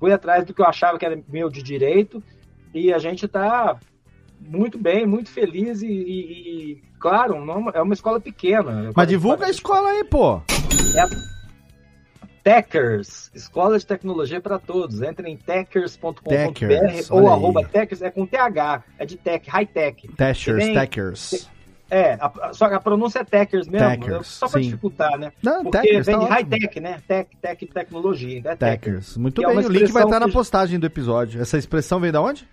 fui 0.00 0.12
atrás 0.12 0.44
do 0.44 0.52
que 0.52 0.60
eu 0.60 0.66
achava 0.66 0.98
que 0.98 1.06
era 1.06 1.22
meu 1.28 1.48
de 1.48 1.62
direito, 1.62 2.20
e 2.74 2.92
a 2.92 2.98
gente 2.98 3.26
está 3.26 3.78
muito 4.40 4.78
bem, 4.78 5.06
muito 5.06 5.30
feliz 5.30 5.82
e, 5.82 5.86
e, 5.86 5.92
e, 6.72 6.82
claro, 6.98 7.44
não, 7.44 7.70
é 7.70 7.80
uma 7.82 7.94
escola 7.94 8.20
pequena. 8.20 8.90
Mas 8.94 9.08
divulga 9.08 9.46
a 9.46 9.50
escola 9.50 9.90
aí, 9.90 10.04
pô. 10.04 10.40
É 10.96 11.00
a 11.02 11.08
Techers, 12.42 13.30
Escola 13.34 13.78
de 13.78 13.84
Tecnologia 13.84 14.40
para 14.40 14.58
Todos. 14.58 15.02
Entre 15.02 15.28
em 15.28 15.36
techers.com.br 15.36 16.20
ou 17.10 17.28
arroba 17.30 17.62
techers, 17.64 18.00
é 18.02 18.10
com 18.10 18.26
TH, 18.26 18.82
é 18.98 19.04
de 19.04 19.16
tech, 19.16 19.48
high 19.50 19.66
tech. 19.66 20.08
Techers, 20.16 20.64
Techers. 20.64 21.50
É, 21.90 22.12
a, 22.20 22.52
só 22.52 22.68
que 22.68 22.74
a 22.74 22.80
pronúncia 22.80 23.18
é 23.18 23.24
Techers 23.24 23.66
mesmo, 23.66 23.86
né? 23.88 23.96
Techers, 23.96 24.26
só 24.28 24.48
para 24.48 24.60
dificultar, 24.60 25.18
né? 25.18 25.32
Não, 25.42 25.64
Porque 25.64 25.80
Techers, 25.80 26.06
vem 26.06 26.18
tá 26.18 26.24
de 26.24 26.30
high-tech, 26.30 26.80
né? 26.80 27.02
Tech, 27.06 27.36
tech, 27.42 27.66
tecnologia. 27.66 28.38
Então 28.38 28.52
é 28.52 28.56
Techers. 28.56 29.16
Muito 29.16 29.40
Que 29.40 29.44
é 29.44 29.48
bem, 29.48 29.58
uma 29.58 29.68
o 29.68 29.72
link 29.72 29.90
vai 29.90 30.04
estar 30.04 30.20
na 30.20 30.26
que- 30.26 30.32
postagem 30.32 30.78
do 30.78 30.86
episódio. 30.86 31.42
Essa 31.42 31.58
expressão 31.58 31.98
vem 31.98 32.12
da 32.12 32.22
onde? 32.22 32.48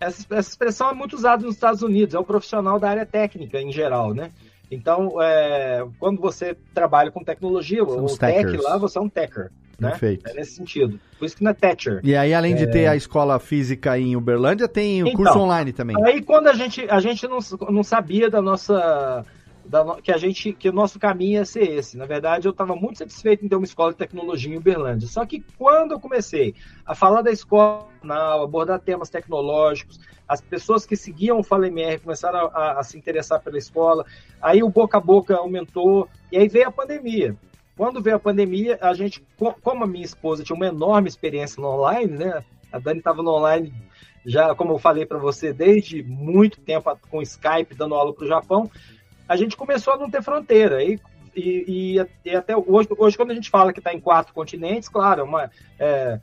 Essa, 0.00 0.26
essa 0.30 0.48
expressão 0.50 0.90
é 0.90 0.94
muito 0.94 1.14
usada 1.14 1.44
nos 1.44 1.54
Estados 1.54 1.82
Unidos, 1.82 2.14
é 2.14 2.18
um 2.18 2.24
profissional 2.24 2.78
da 2.80 2.88
área 2.90 3.06
técnica 3.06 3.60
em 3.60 3.70
geral, 3.70 4.14
né? 4.14 4.30
Então, 4.70 5.20
é, 5.20 5.84
quando 5.98 6.20
você 6.20 6.56
trabalha 6.72 7.10
com 7.10 7.22
tecnologia, 7.24 7.84
São 7.84 7.98
o 8.00 8.04
os 8.04 8.16
tech 8.16 8.56
lá, 8.58 8.76
você 8.78 8.98
é 8.98 9.00
um 9.00 9.08
techer, 9.08 9.50
né? 9.78 9.90
Perfeito. 9.90 10.28
É 10.28 10.34
nesse 10.34 10.52
sentido. 10.52 10.98
Por 11.18 11.24
isso 11.24 11.36
que 11.36 11.42
não 11.42 11.50
é 11.50 11.54
Thatcher. 11.54 12.00
E 12.04 12.14
aí, 12.16 12.32
além 12.32 12.54
de 12.54 12.64
É. 12.64 12.66
ter 12.66 12.86
a 12.86 12.94
escola 12.94 13.38
física 13.40 13.98
em 13.98 14.14
Uberlândia, 14.16 14.68
tem 14.68 15.02
o 15.02 15.08
Então, 15.08 15.16
curso 15.24 15.38
online 15.38 15.72
também. 15.72 15.96
Aí 16.04 16.22
quando 16.22 16.46
a 16.46 16.54
gente, 16.54 16.88
a 16.88 17.00
gente 17.00 17.26
não, 17.26 17.40
não 17.68 17.82
sabia 17.82 18.30
da 18.30 18.40
nossa. 18.40 19.24
Da 19.70 20.00
que 20.02 20.10
a 20.10 20.16
gente 20.18 20.52
que 20.52 20.68
o 20.68 20.72
nosso 20.72 20.98
caminho 20.98 21.34
ia 21.34 21.44
ser 21.44 21.62
esse. 21.62 21.96
Na 21.96 22.04
verdade, 22.04 22.48
eu 22.48 22.50
estava 22.50 22.74
muito 22.74 22.98
satisfeito 22.98 23.44
em 23.44 23.48
ter 23.48 23.54
uma 23.54 23.64
escola 23.64 23.92
de 23.92 23.98
tecnologia 23.98 24.52
em 24.52 24.58
Uberlândia. 24.58 25.06
Só 25.06 25.24
que 25.24 25.44
quando 25.56 25.92
eu 25.92 26.00
comecei 26.00 26.54
a 26.84 26.94
falar 26.94 27.22
da 27.22 27.30
escola, 27.30 27.88
abordar 28.42 28.80
temas 28.80 29.08
tecnológicos, 29.08 30.00
as 30.26 30.40
pessoas 30.40 30.84
que 30.84 30.96
seguiam 30.96 31.38
o 31.38 31.44
Fala 31.44 31.68
MR 31.68 32.00
começaram 32.00 32.38
a, 32.38 32.42
a- 32.46 32.80
a 32.80 32.82
se 32.82 32.98
interessar 32.98 33.40
pela 33.40 33.58
escola, 33.58 34.04
aí 34.42 34.62
o 34.62 34.68
boca 34.68 34.98
a 34.98 35.00
boca 35.00 35.36
aumentou, 35.36 36.08
e 36.32 36.36
aí 36.36 36.48
veio 36.48 36.68
a 36.68 36.72
pandemia. 36.72 37.36
Quando 37.76 38.02
veio 38.02 38.16
a 38.16 38.20
pandemia, 38.20 38.76
a 38.80 38.92
gente, 38.92 39.24
co- 39.38 39.54
como 39.62 39.84
a 39.84 39.86
minha 39.86 40.04
esposa 40.04 40.42
tinha 40.42 40.56
uma 40.56 40.66
enorme 40.66 41.08
experiência 41.08 41.60
no 41.62 41.68
online, 41.68 42.16
né? 42.16 42.44
A 42.72 42.78
Dani 42.78 42.98
estava 42.98 43.22
no 43.22 43.30
online 43.30 43.72
já, 44.24 44.54
como 44.54 44.72
eu 44.74 44.78
falei 44.78 45.06
para 45.06 45.18
você, 45.18 45.52
desde 45.52 46.02
muito 46.02 46.60
tempo 46.60 46.94
com 47.08 47.22
Skype, 47.22 47.74
dando 47.74 47.94
aula 47.94 48.12
para 48.12 48.24
o 48.24 48.28
Japão, 48.28 48.70
a 49.30 49.36
gente 49.36 49.56
começou 49.56 49.94
a 49.94 49.96
não 49.96 50.10
ter 50.10 50.22
fronteira. 50.22 50.82
E, 50.82 50.98
e, 51.36 51.96
e- 51.96 52.06
e 52.30 52.34
até 52.36 52.56
hoje, 52.56 52.88
hoje, 52.98 53.16
quando 53.16 53.30
a 53.30 53.34
gente 53.34 53.48
fala 53.48 53.72
que 53.72 53.78
está 53.78 53.94
em 53.94 54.00
quatro 54.00 54.34
continentes, 54.34 54.88
claro, 54.88 55.22
uma, 55.24 55.48
é, 55.78 56.18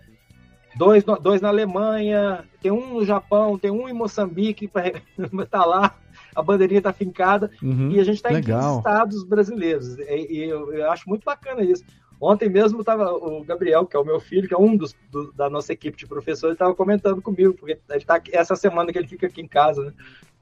dois, 0.76 1.06
dois 1.22 1.40
na 1.40 1.48
Alemanha, 1.48 2.44
tem 2.62 2.70
um 2.70 2.96
no 2.96 3.06
Japão, 3.06 3.58
tem 3.58 3.72
um 3.72 3.88
em 3.88 3.94
Moçambique, 3.94 4.68
para 4.68 4.92
tá 5.50 5.64
lá, 5.64 5.96
a 6.36 6.42
bandeirinha 6.44 6.80
está 6.80 6.92
fincada, 6.92 7.50
Uhum, 7.64 7.92
e 7.92 8.00
a 8.00 8.04
gente 8.04 8.18
está 8.18 8.32
em 8.32 8.42
15 8.42 8.48
legal. 8.52 8.78
estados 8.80 9.24
brasileiros. 9.24 9.98
E, 10.00 10.44
eu, 10.44 10.74
eu 10.74 10.92
acho 10.92 11.08
muito 11.08 11.24
bacana 11.24 11.64
isso. 11.64 11.86
Ontem 12.20 12.50
mesmo 12.50 12.80
estava 12.82 13.14
o 13.14 13.44
Gabriel, 13.46 13.86
que 13.86 13.96
é 13.96 14.00
o 14.00 14.04
meu 14.06 14.20
filho, 14.20 14.48
que 14.48 14.54
é 14.54 14.58
um 14.58 14.76
dos 14.76 14.94
do- 15.12 15.32
da 15.34 15.50
nossa 15.50 15.72
equipe 15.72 15.96
de 15.98 16.08
professores, 16.08 16.56
estava 16.56 16.74
comentando 16.76 17.22
comigo, 17.22 17.54
porque 17.54 17.80
ele 17.90 18.04
tá 18.06 18.20
essa 18.34 18.56
semana 18.56 18.92
que 18.92 18.98
ele 18.98 19.08
fica 19.08 19.28
aqui 19.28 19.40
em 19.40 19.48
casa, 19.48 19.82
né? 19.86 19.94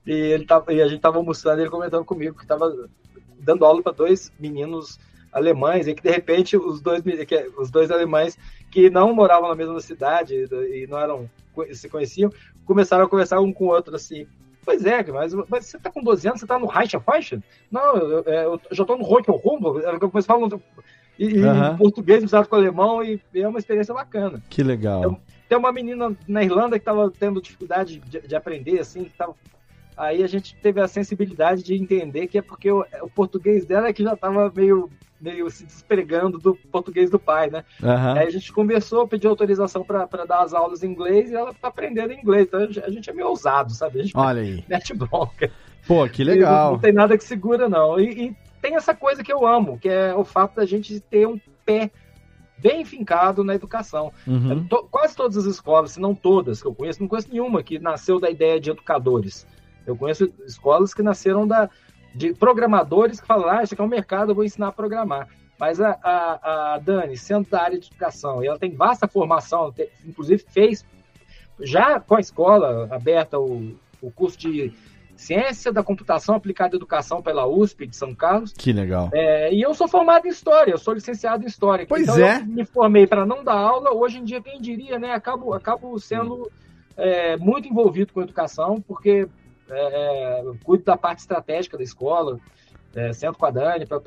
E, 0.06 0.12
ele 0.12 0.46
tava, 0.46 0.72
e 0.74 0.82
a 0.82 0.88
gente 0.88 0.98
estava 0.98 1.18
almoçando, 1.18 1.62
ele 1.62 1.70
comentando 1.70 2.06
comigo 2.06 2.36
que 2.36 2.44
estava 2.44 2.72
dando 3.40 3.66
aula 3.66 3.82
para 3.82 3.92
dois 3.92 4.32
meninos 4.40 5.00
alemães, 5.32 5.88
e 5.88 5.94
que 5.94 6.02
de 6.02 6.10
repente 6.10 6.56
os 6.56 6.80
dois, 6.80 7.02
que, 7.02 7.52
os 7.58 7.70
dois 7.70 7.92
alemães 7.92 8.38
que 8.72 8.90
não 8.90 9.14
moravam 9.14 9.50
na 9.50 9.56
mesma 9.56 9.80
cidade 9.82 10.48
e 10.72 10.88
não 10.88 10.98
eram 10.98 11.30
se 11.74 11.90
conheciam, 11.90 12.32
começaram 12.66 13.06
a 13.06 13.10
conversar 13.10 13.40
um 13.42 13.52
com 13.52 13.66
o 13.66 13.70
outro 13.70 13.96
assim. 13.96 14.26
Pois 14.64 14.84
é, 14.86 15.04
mas, 15.12 15.34
mas 15.48 15.66
você 15.68 15.78
tá 15.78 15.92
com 15.92 16.02
12 16.02 16.28
anos, 16.28 16.40
você 16.40 16.48
tá 16.48 16.58
no 16.58 16.66
Reichenfeichen? 16.66 17.44
Não, 17.70 17.96
eu, 17.98 18.24
eu, 18.24 18.24
eu 18.24 18.62
já 18.72 18.84
tô 18.84 18.98
no 18.98 19.04
Rock'n'Roll, 19.04 19.80
eu 19.80 20.00
comecei 20.10 20.28
falando 20.28 20.60
e, 21.20 21.38
e 21.38 21.46
Aham. 21.46 21.78
português 21.78 22.22
misturado 22.22 22.50
com 22.50 22.56
alemão 22.56 23.04
e, 23.04 23.22
e 23.34 23.42
é 23.42 23.48
uma 23.48 23.60
experiência 23.60 23.94
bacana. 23.94 24.42
Que 24.50 24.64
legal. 24.64 25.22
Tem 25.48 25.58
uma 25.58 25.72
menina 25.72 26.16
na 26.28 26.44
Irlanda 26.44 26.80
que 26.80 26.82
estava 26.82 27.12
tendo 27.12 27.42
dificuldade 27.42 28.00
de, 28.00 28.22
de 28.22 28.36
aprender, 28.36 28.80
assim, 28.80 29.04
que 29.04 29.16
tava... 29.16 29.36
aí 29.98 30.24
a 30.24 30.28
gente 30.28 30.56
teve 30.58 30.80
a 30.82 30.88
sensibilidade 30.88 31.64
de 31.64 31.76
entender 31.76 32.28
que 32.28 32.38
é 32.38 32.42
porque 32.42 32.72
o, 32.72 32.86
o 33.02 33.10
português 33.10 33.66
dela 33.66 33.88
é 33.88 33.94
que 33.94 34.04
já 34.04 34.14
estava 34.14 34.52
meio, 34.56 34.90
meio 35.20 35.50
se 35.50 35.66
despregando 35.66 36.38
do 36.38 36.56
português 36.72 37.10
do 37.10 37.20
pai, 37.20 37.50
né? 37.50 37.64
Aham. 37.82 38.14
Aí 38.18 38.28
a 38.28 38.30
gente 38.32 38.52
conversou, 38.52 39.08
pediu 39.08 39.30
autorização 39.30 39.84
para 39.84 40.06
dar 40.26 40.44
as 40.44 40.54
aulas 40.54 40.84
em 40.84 40.88
inglês 40.92 41.32
e 41.32 41.36
ela 41.36 41.54
tá 41.54 41.68
aprendendo 41.68 42.14
inglês. 42.14 42.48
Então 42.48 42.60
a 42.62 42.90
gente 42.90 43.10
é 43.10 43.14
meio 43.14 43.30
ousado, 43.30 43.72
sabe? 43.74 44.00
A 44.00 44.04
gente 44.04 44.18
Olha 44.18 44.42
aí. 44.42 44.64
mete 44.70 44.94
bronca. 44.94 45.52
Pô, 45.88 46.08
que 46.10 46.24
E 46.24 46.26
Não, 46.26 46.34
legal. 46.34 46.72
não 46.74 46.80
tem 46.80 46.94
nada 46.94 47.18
que 47.18 47.24
segura, 47.24 47.70
não. 47.70 48.00
E, 48.00 48.28
e 48.28 48.36
tem 48.62 48.76
essa 48.76 48.96
coisa 48.96 49.24
que 49.24 49.32
eu 49.32 49.46
amo, 49.46 49.78
que 49.78 49.88
é 49.88 50.16
o 50.16 50.24
fato 50.24 50.56
da 50.56 50.66
gente 50.66 51.00
ter 51.00 51.28
um 51.28 51.40
pé 51.64 51.92
bem 52.58 52.84
fincado 52.84 53.44
na 53.44 53.54
educação. 53.54 54.12
Uhum. 54.26 54.68
Quase 54.90 55.16
todas 55.16 55.38
as 55.38 55.46
escolas, 55.46 55.92
se 55.92 56.00
não 56.00 56.16
todas 56.16 56.62
que 56.62 56.68
eu 56.68 56.74
conheço, 56.74 57.02
não 57.02 57.08
conheço 57.08 57.30
nenhuma 57.32 57.62
que 57.62 57.78
nasceu 57.78 58.20
da 58.20 58.30
ideia 58.30 58.60
de 58.60 58.72
educadores. 58.72 59.46
Eu 59.86 59.96
conheço 59.96 60.32
escolas 60.46 60.94
que 60.94 61.04
nasceram 61.04 61.48
da, 61.48 61.70
de 62.14 62.34
programadores 62.34 63.20
que 63.20 63.28
falam, 63.28 63.50
ah, 63.50 63.64
isso 63.64 63.74
aqui 63.74 63.82
é 63.82 63.86
um 63.86 63.90
mercado, 63.90 64.32
eu 64.32 64.36
vou 64.36 64.44
ensinar 64.44 64.70
a 64.70 64.72
programar. 64.72 65.28
Mas 65.60 65.80
a, 65.80 65.98
a, 66.04 66.74
a 66.74 66.78
Dani, 66.80 67.16
sendo 67.16 67.50
da 67.50 67.62
área 67.62 67.80
de 67.80 67.88
educação, 67.88 68.44
e 68.44 68.48
ela 68.48 68.60
tem 68.60 68.76
vasta 68.76 69.08
formação, 69.08 69.74
inclusive 70.06 70.44
fez, 70.50 70.86
já 71.60 72.00
com 72.00 72.16
a 72.16 72.20
escola 72.20 72.88
aberta, 72.92 73.40
o, 73.40 73.76
o 74.02 74.12
curso 74.12 74.38
de 74.38 74.74
Ciência 75.16 75.72
da 75.72 75.82
Computação 75.82 76.36
Aplicada 76.36 76.76
à 76.76 76.78
Educação 76.78 77.22
pela 77.22 77.48
USP 77.48 77.88
de 77.88 77.96
São 77.96 78.14
Carlos, 78.14 78.52
Que 78.52 78.74
legal. 78.74 79.10
é, 79.14 79.54
e 79.54 79.62
eu 79.62 79.74
sou 79.74 79.88
formado 79.88 80.26
em 80.26 80.30
História, 80.30 80.72
eu 80.72 80.78
sou 80.78 80.94
licenciado 80.94 81.44
em 81.44 81.48
História. 81.48 81.86
Pois 81.88 82.04
então 82.04 82.18
é. 82.18 82.40
eu 82.40 82.46
me 82.46 82.66
formei 82.66 83.08
para 83.08 83.26
não 83.26 83.44
dar 83.44 83.58
aula, 83.58 83.94
hoje 83.94 84.18
em 84.18 84.26
dia, 84.26 84.42
quem 84.42 84.60
diria, 84.60 85.00
né? 85.00 85.14
Acabo, 85.14 85.54
acabo 85.54 85.98
sendo 86.00 86.52
é, 86.98 87.38
muito 87.38 87.68
envolvido 87.68 88.12
com 88.12 88.22
educação, 88.22 88.82
porque 88.82 89.28
é, 89.70 90.40
é, 90.40 90.42
eu 90.42 90.58
cuido 90.64 90.84
da 90.84 90.98
parte 90.98 91.20
estratégica 91.20 91.78
da 91.78 91.84
escola, 91.84 92.40
é, 92.96 93.12
sento 93.12 93.38
com 93.38 93.46
a 93.46 93.52
Dani 93.52 93.86
para 93.86 94.00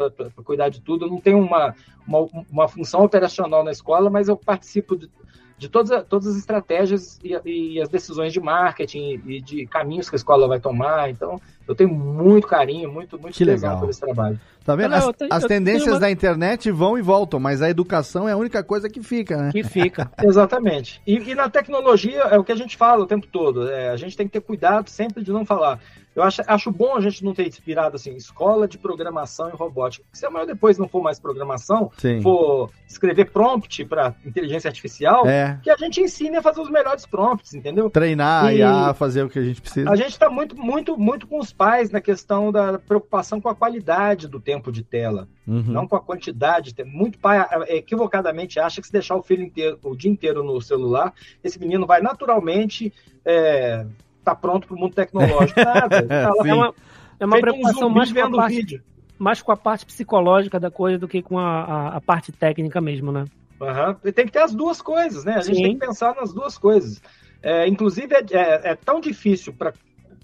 cuidar 0.44 0.68
de 0.68 0.80
tudo. 0.80 1.05
Eu 1.05 1.10
não 1.10 1.20
tenho 1.20 1.39
uma, 1.39 1.74
uma, 2.06 2.28
uma 2.51 2.68
função 2.68 3.05
operacional 3.05 3.62
na 3.62 3.70
escola, 3.70 4.09
mas 4.09 4.28
eu 4.28 4.36
participo 4.36 4.97
de, 4.97 5.10
de 5.59 5.68
todas, 5.68 6.05
todas 6.06 6.28
as 6.28 6.36
estratégias 6.36 7.18
e, 7.22 7.36
e 7.44 7.80
as 7.80 7.89
decisões 7.89 8.32
de 8.32 8.40
marketing 8.40 9.20
e 9.26 9.40
de 9.40 9.66
caminhos 9.66 10.09
que 10.09 10.14
a 10.14 10.18
escola 10.18 10.48
vai 10.48 10.60
tomar. 10.60 11.10
Então, 11.10 11.40
eu 11.69 11.74
tenho 11.74 11.90
muito 11.90 12.47
carinho, 12.49 12.90
muito, 12.90 13.19
muito 13.20 13.35
Que 13.35 13.45
legal. 13.45 13.78
por 13.78 13.90
esse 13.90 14.01
trabalho. 14.01 14.40
Tá 14.65 14.74
vendo? 14.77 14.95
As, 14.95 15.09
as 15.31 15.45
tendências 15.45 15.95
uma- 15.95 16.01
da 16.01 16.11
internet 16.11 16.70
vão 16.70 16.99
e 16.99 17.03
voltam, 17.03 17.39
mas 17.40 17.62
a 17.62 17.70
educação 17.70 18.28
é 18.28 18.32
a 18.32 18.36
única 18.36 18.62
coisa 18.62 18.89
que 18.89 19.03
fica, 19.03 19.36
né? 19.36 19.51
Que 19.53 19.62
fica. 19.62 20.11
Exatamente. 20.23 21.01
E, 21.07 21.16
e 21.16 21.35
na 21.35 21.49
tecnologia 21.49 22.20
é 22.23 22.39
o 22.39 22.45
que 22.45 22.53
a 22.53 22.57
gente 22.57 22.77
fala 22.77 23.03
o 23.05 23.07
tempo 23.07 23.27
todo. 23.27 23.69
é, 23.70 23.89
a 23.90 23.97
gente 23.97 24.16
tem 24.16 24.27
que 24.27 24.32
ter 24.32 24.40
cuidado 24.40 24.90
sempre 24.90 25.23
de 25.23 25.31
não 25.32 25.45
falar. 25.47 25.78
Eu 26.16 26.23
acho, 26.24 26.43
acho 26.49 26.73
bom 26.73 26.97
a 26.97 27.01
gente 27.01 27.24
não 27.24 27.32
ter 27.32 27.47
inspirado 27.47 27.95
assim, 27.95 28.12
escola 28.16 28.66
de 28.66 28.77
programação 28.77 29.49
e 29.51 29.53
robótica. 29.53 30.05
Se 30.12 30.27
amanhã 30.27 30.45
depois 30.47 30.77
não 30.77 30.89
for 30.89 31.01
mais 31.01 31.20
programação, 31.20 31.93
Sim. 31.97 32.20
for 32.20 32.70
escrever 32.89 33.31
prompt 33.31 33.85
para 33.85 34.15
inteligência 34.27 34.66
artificial, 34.69 35.24
É. 35.28 35.61
que 35.62 35.70
a 35.70 35.77
gente 35.77 36.01
ensine 36.01 36.36
a 36.36 36.43
fazer 36.43 36.61
os 36.61 36.70
melhores 36.70 37.07
prompts, 37.07 37.55
entendeu? 37.55 37.89
Treinar 37.89 38.47
a 38.47 38.53
E- 38.53 38.59
IA, 38.59 38.95
fazer 38.95 39.23
o 39.23 39.28
que 39.31 39.39
a 39.39 39.43
gente 39.43 39.61
precisa. 39.61 39.89
A 39.89 39.95
gente 39.95 40.11
está 40.11 40.28
muito, 40.28 40.57
muito, 40.57 40.99
muito 40.99 41.24
com 41.28 41.39
os 41.39 41.53
pais 41.59 41.90
na 41.90 42.01
questão 42.01 42.51
da 42.52 42.78
preocupação 42.78 43.40
com 43.40 43.48
a 43.48 43.55
qualidade 43.55 44.28
do 44.28 44.39
tempo 44.40 44.70
de 44.70 44.82
tela, 44.85 45.28
Uhum. 45.47 45.62
não 45.66 45.89
com 45.89 45.97
a 45.97 46.01
quantidade. 46.01 46.72
Muito 46.86 47.18
pai 47.18 47.39
eh, 47.66 47.76
equivocadamente 47.78 48.60
acha 48.60 48.80
que 48.80 48.86
se 48.86 48.93
deixar 48.93 49.16
o 49.16 49.22
filho 49.22 49.43
inteiro, 49.43 49.78
o 49.82 49.97
dia 49.97 50.10
inteiro 50.10 50.44
no 50.44 50.60
celular, 50.60 51.12
esse 51.43 51.59
menino 51.59 51.85
vai 51.86 52.01
naturalmente 52.01 52.93
eh, 53.24 53.85
tá 54.24 54.35
pronto 54.35 54.66
pro 54.68 54.76
mundo 54.78 54.94
tecnológico. 54.94 55.59
Nada. 55.60 56.06
É 56.47 56.55
uma, 56.55 56.74
é 57.20 57.26
uma 57.26 57.36
um 57.36 57.40
preocupação 57.40 57.80
zumbi 57.89 57.94
mais 57.98 58.12
com, 58.12 58.20
a 58.20 58.30
parte, 58.36 58.55
vídeo. 58.56 58.82
mais 59.18 59.43
com 59.43 59.52
a 59.52 59.56
parte 59.56 59.86
psicológica 59.86 60.60
da 60.60 60.70
coisa 60.70 60.97
do 60.98 61.09
que 61.09 61.20
com 61.22 61.39
a, 61.39 61.64
a, 61.64 61.97
a 61.97 62.01
parte 62.01 62.30
técnica 62.30 62.80
mesmo, 62.80 63.10
né? 63.10 63.24
Aham. 63.60 63.97
E 64.05 64.12
tem 64.12 64.24
que 64.26 64.32
ter 64.32 64.39
as 64.43 64.55
duas 64.55 64.80
coisas, 64.80 65.24
né? 65.24 65.35
A 65.35 65.40
gente 65.40 65.56
Sim. 65.56 65.62
tem 65.64 65.72
que 65.78 65.85
pensar 65.86 66.14
nas 66.14 66.32
duas 66.32 66.56
coisas. 66.56 67.02
É, 67.43 67.66
inclusive, 67.66 68.14
é, 68.14 68.24
é- 68.30 68.70
é 68.70 68.74
tão 68.76 69.01
difícil 69.01 69.52
para 69.52 69.72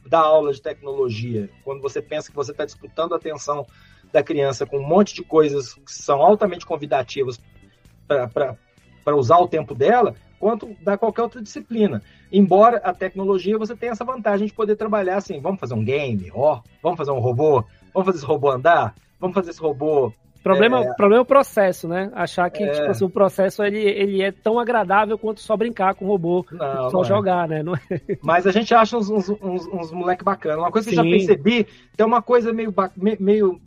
dar 0.06 0.20
aula 0.20 0.52
de 0.52 0.60
tecnologia 0.60 1.48
quando 1.64 1.80
você 1.80 2.00
pensa 2.00 2.30
que 2.30 2.36
você 2.36 2.52
está 2.52 2.64
disputando 2.64 3.12
a 3.12 3.16
atenção 3.16 3.66
da 4.12 4.22
criança 4.22 4.64
com 4.66 4.78
um 4.78 4.86
monte 4.86 5.14
de 5.14 5.22
coisas 5.22 5.74
que 5.74 5.92
são 5.92 6.22
altamente 6.22 6.64
convidativas 6.64 7.40
para 8.06 9.16
usar 9.16 9.38
o 9.38 9.48
tempo 9.48 9.74
dela, 9.74 10.14
quanto 10.38 10.74
da 10.82 10.96
qualquer 10.96 11.22
outra 11.22 11.42
disciplina. 11.42 12.02
Embora 12.30 12.76
a 12.78 12.92
tecnologia 12.92 13.58
você 13.58 13.74
tenha 13.74 13.92
essa 13.92 14.04
vantagem 14.04 14.46
de 14.46 14.52
poder 14.52 14.76
trabalhar 14.76 15.16
assim, 15.16 15.40
vamos 15.40 15.58
fazer 15.58 15.74
um 15.74 15.84
game, 15.84 16.30
ó, 16.34 16.60
vamos 16.82 16.98
fazer 16.98 17.10
um 17.10 17.18
robô, 17.18 17.64
vamos 17.92 18.06
fazer 18.06 18.18
esse 18.18 18.26
robô 18.26 18.50
andar, 18.50 18.94
vamos 19.18 19.34
fazer 19.34 19.50
esse 19.50 19.60
robô 19.60 20.12
problema, 20.44 20.84
É. 20.84 20.90
o 20.90 20.94
problema 20.94 21.20
é 21.20 21.22
o 21.22 21.26
processo, 21.26 21.88
né? 21.88 22.12
Achar 22.14 22.48
que 22.50 22.62
É. 22.62 22.70
tipo 22.70 22.90
assim, 22.90 23.04
o 23.04 23.10
processo 23.10 23.64
ele, 23.64 23.78
ele 23.80 24.22
é 24.22 24.30
tão 24.30 24.58
agradável 24.60 25.18
quanto 25.18 25.40
só 25.40 25.56
brincar 25.56 25.94
com 25.96 26.04
o 26.04 26.08
robô, 26.08 26.46
Não, 26.52 26.90
só 26.90 26.98
não 26.98 27.02
é. 27.02 27.04
jogar, 27.04 27.48
né? 27.48 27.62
Não 27.62 27.74
é- 27.74 27.80
Mas 28.22 28.46
a 28.46 28.52
gente 28.52 28.72
acha 28.74 28.96
uns, 28.96 29.10
uns, 29.10 29.28
uns, 29.28 29.66
uns 29.66 29.90
moleque 29.90 30.22
bacana. 30.22 30.58
Uma 30.58 30.70
coisa 30.70 30.88
que 30.88 30.94
eu 30.96 31.02
Sim. 31.02 31.10
já 31.10 31.16
percebi, 31.16 31.66
tem 31.96 32.06
uma 32.06 32.22
coisa 32.22 32.52
meio, 32.52 32.72
meio 33.18 33.60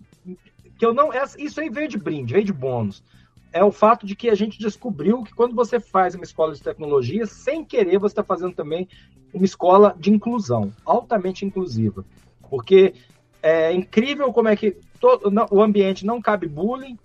que 0.79 0.85
eu 0.85 0.93
não. 0.93 1.11
essa- 1.11 1.41
Isso 1.41 1.59
aí 1.59 1.69
veio 1.69 1.87
de 1.89 1.97
brinde, 1.97 2.33
veio 2.33 2.45
de 2.45 2.53
bônus. 2.53 3.03
É 3.51 3.63
o 3.63 3.71
fato 3.71 4.05
de 4.05 4.15
que 4.15 4.29
a 4.29 4.35
gente 4.35 4.59
descobriu 4.59 5.23
que 5.23 5.33
quando 5.33 5.55
você 5.55 5.79
faz 5.79 6.13
uma 6.13 6.23
escola 6.23 6.53
de 6.53 6.61
tecnologia, 6.61 7.25
sem 7.25 7.65
querer, 7.65 7.97
você 7.97 8.11
está 8.13 8.23
fazendo 8.23 8.53
também 8.53 8.87
uma 9.33 9.45
escola 9.45 9.95
de 9.97 10.11
inclusão, 10.11 10.71
altamente 10.85 11.43
inclusiva. 11.45 12.05
Porque 12.49 12.93
é 13.41 13.71
incrível 13.73 14.31
como 14.33 14.47
é 14.49 14.55
que 14.55 14.75
todo, 14.97 15.29
não- 15.31 15.47
o 15.51 15.61
ambiente 15.61 16.05
não 16.05 16.21
cabe 16.21 16.47
bullying. 16.47 16.97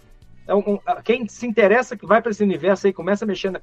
É 0.44 0.52
um- 0.52 0.80
quem 1.04 1.28
se 1.28 1.46
interessa 1.46 1.96
que 1.96 2.04
vai 2.04 2.20
para 2.20 2.32
esse 2.32 2.42
universo 2.42 2.86
aí, 2.88 2.92
começa 2.92 3.24
na- 3.24 3.60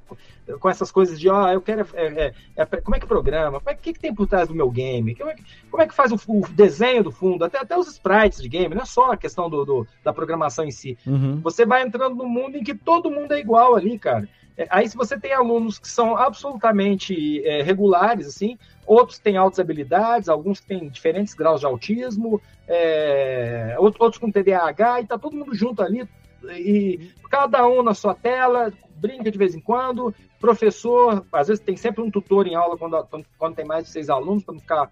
com 0.60 0.70
essas 0.70 0.90
coisas 0.90 1.20
de, 1.20 1.28
ó, 1.28 1.52
eu 1.52 1.60
quero. 1.62 1.86
é, 1.94 2.06
é, 2.28 2.34
é, 2.56 2.66
como 2.66 2.96
é 2.96 3.00
que 3.00 3.06
programa? 3.06 3.60
Como 3.60 3.70
é, 3.70 3.76
que, 3.76 3.92
que 3.92 4.00
tem 4.00 4.16
por 4.16 4.28
trás 4.28 4.48
do 4.48 4.56
meu 4.56 4.70
game? 4.72 5.14
Como 5.14 5.30
é 5.30 5.34
que, 5.36 5.44
como 5.70 5.84
é 5.84 5.88
que 5.88 5.94
faz 5.94 6.10
o, 6.14 6.16
o 6.28 6.48
desenho 6.48 7.04
do 7.04 7.12
fundo? 7.12 7.44
Até, 7.44 7.58
até 7.60 7.78
os 7.78 7.88
sprites 7.90 8.42
de 8.42 8.48
game, 8.48 8.74
não 8.74 8.84
é 8.84 8.86
só 8.86 9.12
a 9.12 9.18
questão 9.18 9.50
do, 9.50 9.66
do- 9.66 9.88
da 10.06 10.14
programação 10.14 10.64
em 10.64 10.72
si. 10.72 10.98
Uhum. 11.06 11.42
Você 11.42 11.66
vai 11.66 11.84
entrando 11.84 12.16
num 12.16 12.30
mundo 12.30 12.56
em 12.56 12.64
que 12.64 12.74
todo 12.74 13.12
mundo 13.12 13.34
é 13.34 13.40
igual 13.40 13.76
ali, 13.76 14.00
cara. 14.00 14.28
É, 14.60 14.68
Aí, 14.70 14.90
se 14.90 14.98
você 14.98 15.18
tem 15.18 15.32
alunos 15.34 15.80
que 15.80 15.88
são 15.88 16.18
absolutamente 16.18 17.42
é, 17.48 17.62
regulares, 17.62 18.28
assim, 18.28 18.58
outros 18.86 19.18
têm 19.18 19.38
altas 19.38 19.58
habilidades, 19.60 20.28
alguns 20.28 20.60
têm 20.60 20.90
diferentes 20.90 21.34
graus 21.34 21.62
de 21.62 21.66
autismo, 21.66 22.42
é, 22.68 23.76
out- 23.78 23.96
outros 24.02 24.20
com 24.20 24.30
TDAH, 24.30 25.02
e 25.02 25.08
tá 25.08 25.18
todo 25.18 25.38
mundo 25.38 25.56
junto 25.56 25.82
ali, 25.82 26.06
e 26.44 27.10
cada 27.30 27.66
um 27.66 27.82
na 27.82 27.94
sua 27.94 28.14
tela, 28.14 28.74
brinca 28.90 29.32
de 29.32 29.38
vez 29.38 29.56
em 29.56 29.62
quando, 29.62 30.14
professor, 30.42 31.26
às 31.32 31.48
vezes 31.48 31.64
tem 31.64 31.78
sempre 31.78 32.02
um 32.02 32.12
tutor 32.12 32.46
em 32.46 32.56
aula 32.56 32.78
quando, 32.78 33.08
quando, 33.38 33.56
tem 33.56 33.66
mais 33.66 33.86
de 33.86 33.92
seis 33.92 34.10
alunos, 34.10 34.44
para 34.44 34.54
não 34.54 34.60
ficar 34.62 34.92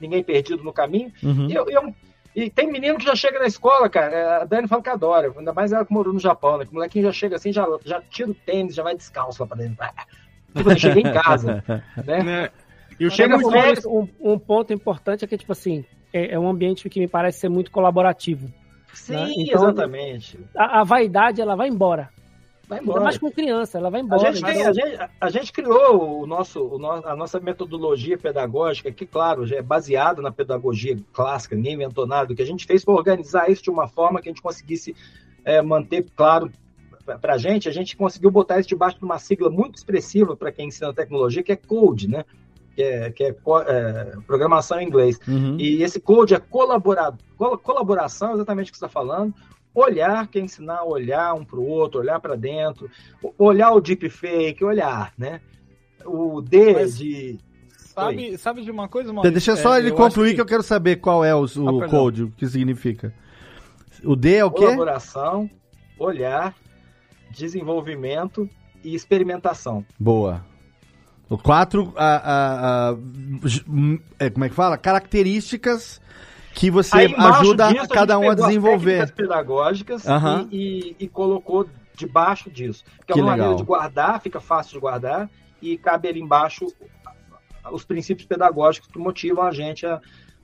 ninguém 0.00 0.22
perdido 0.22 0.62
no 0.62 0.72
caminho. 0.72 1.12
Uhum. 1.24 1.48
E, 1.50 1.54
eu- 1.54 1.68
eu- 1.68 1.94
e 2.34 2.48
tem 2.48 2.70
menino 2.70 2.98
que 2.98 3.04
já 3.04 3.14
chega 3.14 3.38
na 3.38 3.46
escola, 3.46 3.88
cara. 3.88 4.42
A 4.42 4.44
Dani 4.44 4.66
fala 4.66 4.82
que 4.82 4.88
adora, 4.88 5.32
ainda 5.36 5.52
mais 5.52 5.72
ela 5.72 5.84
que 5.84 5.92
morou 5.92 6.12
no 6.12 6.20
Japão, 6.20 6.58
né? 6.58 6.64
Que 6.64 6.70
o 6.70 6.74
molequinho 6.74 7.04
já 7.04 7.12
chega 7.12 7.36
assim, 7.36 7.52
já, 7.52 7.66
já 7.84 8.00
tira 8.00 8.30
o 8.30 8.34
tênis, 8.34 8.74
já 8.74 8.82
vai 8.82 8.96
descalço 8.96 9.42
lá 9.42 9.46
pra 9.46 9.56
dentro. 9.58 9.76
Tipo, 10.54 10.70
assim, 10.70 10.78
chega 10.78 11.00
em 11.00 11.12
casa. 11.12 11.64
né? 12.04 12.50
E 12.98 13.06
o 13.06 13.10
Chega 13.10 13.36
Mas 13.36 13.50
férias, 13.50 13.84
um, 13.84 14.06
um 14.20 14.38
ponto 14.38 14.72
importante 14.72 15.24
é 15.24 15.28
que, 15.28 15.36
tipo 15.36 15.52
assim, 15.52 15.84
é, 16.12 16.34
é 16.34 16.38
um 16.38 16.48
ambiente 16.48 16.88
que 16.88 17.00
me 17.00 17.08
parece 17.08 17.40
ser 17.40 17.48
muito 17.48 17.70
colaborativo. 17.70 18.52
Sim, 18.94 19.14
né? 19.14 19.32
Então, 19.36 19.62
exatamente. 19.62 20.38
A, 20.56 20.80
a 20.80 20.84
vaidade, 20.84 21.40
ela 21.40 21.56
vai 21.56 21.68
embora. 21.68 22.10
Vai 22.72 22.78
Ainda 22.80 22.90
embora. 22.90 23.04
mais 23.04 23.18
com 23.18 23.30
criança, 23.30 23.76
ela 23.78 23.90
vai 23.90 24.00
A 24.00 24.04
embora. 24.04 24.32
gente, 24.32 24.42
tem- 24.44 24.60
Então, 24.60 24.70
a, 24.70 24.72
gente, 24.72 25.10
a 25.20 25.30
gente 25.30 25.52
criou 25.52 26.22
o 26.22 26.26
nosso, 26.26 26.64
o 26.64 26.78
no- 26.78 26.90
a 27.06 27.14
nossa 27.14 27.38
metodologia 27.38 28.16
pedagógica, 28.16 28.90
que, 28.90 29.04
claro, 29.04 29.46
já 29.46 29.56
é 29.56 29.62
baseada 29.62 30.22
na 30.22 30.32
pedagogia 30.32 30.96
clássica, 31.12 31.54
ninguém 31.54 31.74
inventou 31.74 32.06
nada. 32.06 32.32
O 32.32 32.36
que 32.36 32.42
a 32.42 32.46
gente 32.46 32.64
fez 32.66 32.82
foi 32.82 32.94
organizar 32.94 33.50
isso 33.50 33.62
de 33.62 33.70
uma 33.70 33.86
forma 33.86 34.20
que 34.22 34.28
a 34.28 34.32
gente 34.32 34.40
conseguisse 34.42 34.96
é, 35.44 35.60
manter 35.60 36.06
claro 36.16 36.50
para 37.20 37.34
a 37.34 37.38
gente. 37.38 37.68
A 37.68 37.72
gente 37.72 37.96
conseguiu 37.96 38.30
botar 38.30 38.58
isso 38.60 38.68
debaixo 38.68 38.98
de 38.98 39.04
uma 39.04 39.18
sigla 39.18 39.50
muito 39.50 39.76
expressiva 39.76 40.34
para 40.36 40.50
quem 40.52 40.68
ensina 40.68 40.94
tecnologia, 40.94 41.42
que 41.42 41.52
é 41.52 41.56
CODE, 41.56 42.08
né? 42.08 42.24
Que 42.74 42.82
é, 42.82 43.10
que 43.10 43.24
é, 43.24 43.28
é, 43.66 44.12
programação 44.26 44.80
em 44.80 44.86
inglês. 44.86 45.18
Uhum. 45.28 45.56
E 45.58 45.82
esse 45.82 46.00
code 46.00 46.32
é 46.34 46.38
colabora, 46.40 47.12
col- 47.36 47.58
colaboração, 47.58 48.32
exatamente 48.32 48.70
o 48.70 48.72
que 48.72 48.78
você 48.78 48.86
está 48.86 48.88
falando. 49.00 49.34
Olhar, 49.74 50.26
que 50.26 50.38
é 50.38 50.42
ensinar 50.42 50.78
a 50.78 50.84
olhar 50.84 51.32
um 51.34 51.44
para 51.44 51.58
o 51.58 51.66
outro, 51.66 52.00
olhar 52.00 52.20
para 52.20 52.36
dentro, 52.36 52.90
olhar 53.38 53.72
o 53.72 53.80
deepfake, 53.80 54.62
olhar, 54.64 55.12
né? 55.16 55.40
O 56.04 56.40
D 56.42 56.72
Mas- 56.74 56.98
de. 56.98 57.38
Sabe, 57.76 58.38
sabe 58.38 58.62
de 58.62 58.70
uma 58.70 58.88
coisa, 58.88 59.12
Maurício? 59.12 59.32
Deixa 59.32 59.54
só 59.56 59.76
É, 59.76 59.78
ele 59.78 59.90
concluir 59.92 60.28
acho 60.28 60.34
que... 60.36 60.40
eu 60.40 60.46
quero 60.46 60.62
saber 60.62 60.96
qual 60.96 61.22
é 61.22 61.34
o, 61.34 61.44
o 61.44 61.82
Ah, 61.84 61.88
code, 61.88 62.22
o 62.24 62.30
que 62.30 62.46
significa. 62.46 63.12
O 64.02 64.16
D 64.16 64.36
é 64.36 64.44
o 64.44 64.50
quê? 64.50 64.64
Colaboração, 64.64 65.48
olhar, 65.98 66.54
desenvolvimento 67.30 68.48
e 68.82 68.94
experimentação. 68.94 69.84
Boa. 69.98 70.44
O 71.28 71.36
quatro, 71.38 71.92
a, 71.96 72.04
a- 72.06 72.90
a- 72.90 72.96
é, 74.18 74.30
como 74.30 74.44
é 74.44 74.48
que 74.48 74.54
fala? 74.54 74.76
Características 74.78 76.00
que 76.54 76.70
você 76.70 76.96
Aí, 76.96 77.14
ajuda 77.16 77.72
disso, 77.72 77.88
cada 77.88 78.18
um 78.18 78.28
a 78.28 78.32
as 78.32 78.36
desenvolver. 78.36 78.98
técnicas 78.98 79.10
pedagógicas 79.12 80.06
Aham. 80.08 80.48
e, 80.50 80.96
e- 80.98 81.04
e 81.04 81.08
colocou 81.08 81.66
debaixo 81.94 82.50
disso. 82.50 82.84
Que 83.06 83.12
é 83.12 83.14
Que 83.14 83.20
uma 83.20 83.32
legal. 83.32 83.46
maneira 83.48 83.56
de 83.56 83.64
guardar, 83.66 84.20
fica 84.20 84.40
fácil 84.40 84.74
de 84.74 84.80
guardar, 84.80 85.28
e 85.60 85.76
cabe 85.78 86.08
ali 86.08 86.20
embaixo 86.20 86.66
os 87.70 87.84
princípios 87.84 88.26
pedagógicos 88.26 88.88
que 88.90 88.98
motivam 88.98 89.44
a 89.44 89.52
gente 89.52 89.86
a, 89.86 90.00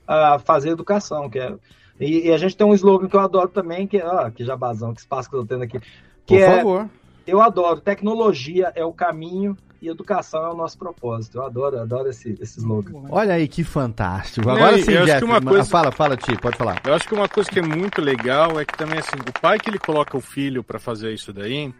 a 0.07 0.39
fazer 0.39 0.69
educação. 0.69 1.29
Que 1.29 1.39
é, 1.39 1.53
e, 1.99 2.27
e 2.27 2.31
a 2.31 2.37
gente 2.37 2.55
tem 2.55 2.65
um 2.65 2.73
slogan 2.73 3.07
que 3.07 3.15
eu 3.15 3.19
adoro 3.19 3.49
também, 3.49 3.85
que 3.85 3.97
é. 3.97 4.05
Ah, 4.05 4.31
que 4.33 4.43
jabazão, 4.45 4.93
que 4.93 5.01
espaço 5.01 5.29
que 5.29 5.35
eu 5.35 5.41
tô 5.41 5.47
tendo 5.47 5.63
aqui. 5.63 5.79
Que 6.25 6.35
Por 6.35 6.39
é, 6.39 6.55
favor. 6.57 6.89
Eu 7.27 7.41
adoro. 7.41 7.81
Tecnologia 7.81 8.71
é 8.75 8.83
o 8.85 8.93
caminho 8.93 9.55
e 9.81 9.87
educação 9.87 10.43
é 10.45 10.49
o 10.49 10.55
nosso 10.55 10.77
propósito. 10.77 11.37
Eu 11.37 11.45
adoro, 11.45 11.77
eu 11.77 11.81
adoro 11.81 12.09
esse, 12.09 12.37
esse 12.41 12.59
slogan. 12.59 13.03
Olha 13.09 13.33
aí 13.35 13.47
que 13.47 13.63
fantástico. 13.63 14.49
Agora 14.49 14.77
sim, 14.77 14.91
eu 14.91 14.97
acho 14.99 15.05
Jeff. 15.07 15.19
que 15.19 15.25
uma 15.25 15.39
ma- 15.39 15.51
coisa- 15.51 15.69
Fala, 15.69 15.91
fala, 15.91 16.17
Ti, 16.17 16.37
pode 16.41 16.57
falar. 16.57 16.81
Eu 16.85 16.93
acho 16.93 17.07
que 17.07 17.13
uma 17.13 17.29
coisa 17.29 17.49
que 17.49 17.59
é 17.59 17.61
muito 17.61 18.01
legal 18.01 18.59
é 18.59 18.65
que 18.65 18.75
também 18.77 18.99
assim, 18.99 19.15
o 19.27 19.39
pai 19.41 19.57
que 19.59 19.69
ele 19.69 19.79
coloca 19.79 20.17
o 20.17 20.21
filho 20.21 20.63
para 20.63 20.79
fazer 20.79 21.13
isso 21.13 21.31
daí, 21.31 21.73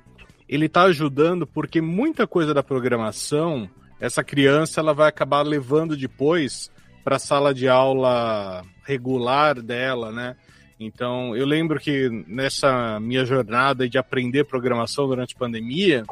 ele 0.47 0.69
tá 0.69 0.83
ajudando 0.83 1.45
porque 1.45 1.81
muita 1.81 2.25
coisa 2.25 2.53
da 2.53 2.63
programação, 2.63 3.69
essa 3.99 4.23
criança 4.23 4.79
ela 4.79 4.93
vai 4.93 5.07
acabar 5.09 5.41
levando 5.41 5.95
depois 5.97 6.71
para 7.03 7.17
a 7.17 7.19
sala 7.19 7.53
de 7.53 7.67
aula 7.67 8.63
regular 8.83 9.61
dela, 9.61 10.11
né? 10.11 10.35
Então, 10.79 11.35
eu 11.35 11.45
lembro 11.45 11.77
que 11.79 12.09
nessa 12.25 12.99
minha 13.01 13.25
jornada 13.25 13.87
de 13.89 13.97
aprender 13.97 14.45
programação 14.45 15.07
durante 15.07 15.35
a 15.35 15.37
pandemia, 15.39 16.05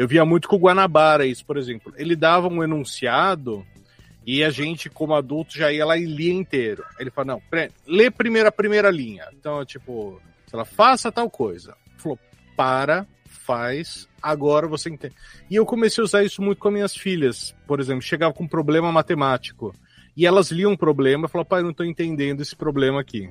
eu 0.00 0.08
via 0.08 0.24
muito 0.24 0.48
com 0.48 0.56
o 0.56 0.58
Guanabara 0.58 1.26
isso, 1.26 1.44
por 1.44 1.58
exemplo. 1.58 1.92
Ele 1.94 2.16
dava 2.16 2.48
um 2.48 2.64
enunciado 2.64 3.66
e 4.26 4.42
a 4.42 4.48
gente, 4.48 4.88
como 4.88 5.12
adulto, 5.14 5.58
já 5.58 5.70
ia 5.70 5.84
lá 5.84 5.94
e 5.98 6.06
lia 6.06 6.32
inteiro. 6.32 6.82
Ele 6.98 7.10
falou, 7.10 7.34
não, 7.34 7.42
pre- 7.50 7.70
lê 7.86 8.10
primeiro 8.10 8.48
a 8.48 8.52
primeira 8.52 8.90
linha. 8.90 9.26
Então, 9.38 9.62
tipo, 9.62 10.18
sei 10.46 10.58
lá, 10.58 10.64
faça 10.64 11.12
tal 11.12 11.28
coisa. 11.28 11.76
Falou, 11.98 12.18
para, 12.56 13.06
faz, 13.26 14.08
agora 14.22 14.66
você 14.66 14.88
entende. 14.88 15.14
E 15.50 15.56
eu 15.56 15.66
comecei 15.66 16.00
a 16.00 16.06
usar 16.06 16.24
isso 16.24 16.40
muito 16.40 16.60
com 16.60 16.68
as 16.68 16.74
minhas 16.74 16.96
filhas. 16.96 17.54
Por 17.66 17.78
exemplo, 17.78 18.00
chegava 18.00 18.32
com 18.32 18.44
um 18.44 18.48
problema 18.48 18.90
matemático. 18.90 19.74
E 20.16 20.24
elas 20.24 20.50
liam 20.50 20.72
um 20.72 20.76
problema 20.78 21.26
e 21.26 21.30
falavam, 21.30 21.46
pai, 21.46 21.62
não 21.62 21.72
estou 21.72 21.84
entendendo 21.84 22.40
esse 22.40 22.56
problema 22.56 23.02
aqui. 23.02 23.28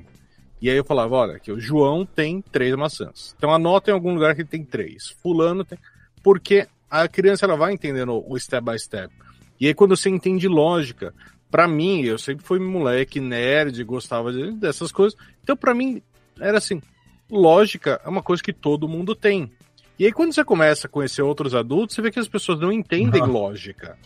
E 0.62 0.70
aí 0.70 0.76
eu 0.76 0.84
falava, 0.84 1.16
olha, 1.16 1.34
aqui 1.34 1.50
o 1.50 1.58
João 1.58 2.06
tem 2.06 2.40
três 2.40 2.76
maçãs. 2.76 3.34
Então 3.36 3.52
anota 3.52 3.90
em 3.90 3.94
algum 3.94 4.14
lugar 4.14 4.36
que 4.36 4.42
ele 4.42 4.48
tem 4.48 4.62
três. 4.62 5.08
Fulano 5.20 5.64
tem. 5.64 5.76
Porque 6.22 6.66
a 6.90 7.06
criança 7.08 7.46
ela 7.46 7.56
vai 7.56 7.72
entendendo 7.72 8.22
o 8.26 8.38
step 8.38 8.64
by 8.64 8.78
step. 8.78 9.14
E 9.60 9.66
aí 9.66 9.74
quando 9.74 9.96
você 9.96 10.08
entende 10.08 10.48
lógica, 10.48 11.14
Pra 11.50 11.66
mim, 11.66 12.02
eu 12.02 12.16
sempre 12.16 12.44
fui 12.46 12.60
moleque 12.60 13.18
nerd, 13.18 13.82
gostava 13.82 14.32
de- 14.32 14.52
dessas 14.52 14.92
coisas. 14.92 15.18
Então 15.42 15.56
pra 15.56 15.74
mim 15.74 16.00
era 16.38 16.58
assim, 16.58 16.80
lógica 17.28 18.00
é 18.04 18.08
uma 18.08 18.22
coisa 18.22 18.40
que 18.40 18.52
todo 18.52 18.86
mundo 18.88 19.16
tem. 19.16 19.50
E 19.98 20.06
aí 20.06 20.12
quando 20.12 20.32
você 20.32 20.44
começa 20.44 20.86
a 20.86 20.90
conhecer 20.90 21.22
outros 21.22 21.52
adultos, 21.52 21.96
você 21.96 22.02
vê 22.02 22.10
que 22.12 22.20
as 22.20 22.28
pessoas 22.28 22.60
não 22.60 22.70
entendem 22.70 23.20
lógica. 23.26 23.98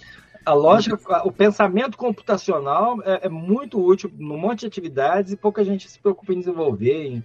A 0.47 0.55
lógica, 0.55 0.97
o 1.27 1.31
pensamento 1.31 1.99
computacional 1.99 2.99
é, 3.05 3.27
é 3.27 3.29
muito 3.29 3.79
útil 3.79 4.11
num 4.19 4.39
monte 4.39 4.61
de 4.61 4.67
atividades 4.67 5.33
e 5.33 5.37
pouca 5.37 5.63
gente 5.63 5.87
se 5.89 5.99
preocupa 5.99 6.33
em 6.33 6.39
desenvolver. 6.39 7.07
em- 7.09 7.25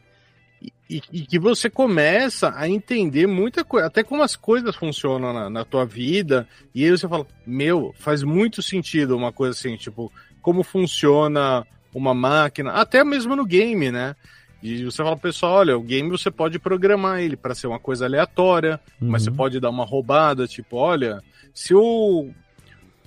E, 0.62 1.02
e 1.14 1.22
que 1.22 1.38
você 1.38 1.70
começa 1.70 2.52
a 2.56 2.68
entender 2.68 3.28
muita 3.28 3.64
coisa, 3.64 3.88
até 3.88 4.04
como 4.04 4.24
as 4.24 4.36
coisas 4.36 4.76
funcionam 4.76 5.32
na, 5.32 5.50
na 5.50 5.64
tua 5.64 5.86
vida, 5.86 6.48
e 6.74 6.84
aí 6.84 6.90
você 6.90 7.08
fala, 7.08 7.28
meu, 7.46 7.94
faz 8.00 8.24
muito 8.24 8.62
sentido 8.62 9.16
uma 9.16 9.32
coisa 9.32 9.58
assim, 9.58 9.78
tipo, 9.78 10.12
como 10.42 10.64
funciona 10.64 11.66
uma 11.94 12.14
máquina, 12.14 12.72
até 12.72 13.04
mesmo 13.04 13.36
no 13.36 13.46
game, 13.46 13.92
né? 13.92 14.16
E 14.62 14.84
você 14.84 14.98
fala, 14.98 15.16
pessoal, 15.16 15.54
olha, 15.60 15.78
o 15.78 15.82
game 15.82 16.10
você 16.10 16.30
pode 16.30 16.60
programar 16.60 17.22
ele 17.22 17.38
para 17.38 17.56
ser 17.56 17.68
uma 17.68 17.80
coisa 17.80 18.06
aleatória, 18.06 18.80
uhum. 19.02 19.10
mas 19.10 19.24
você 19.24 19.32
pode 19.32 19.60
dar 19.60 19.70
uma 19.70 19.86
roubada, 19.86 20.48
tipo, 20.48 20.76
olha, 20.76 21.22
se 21.54 21.74
o 21.74 22.30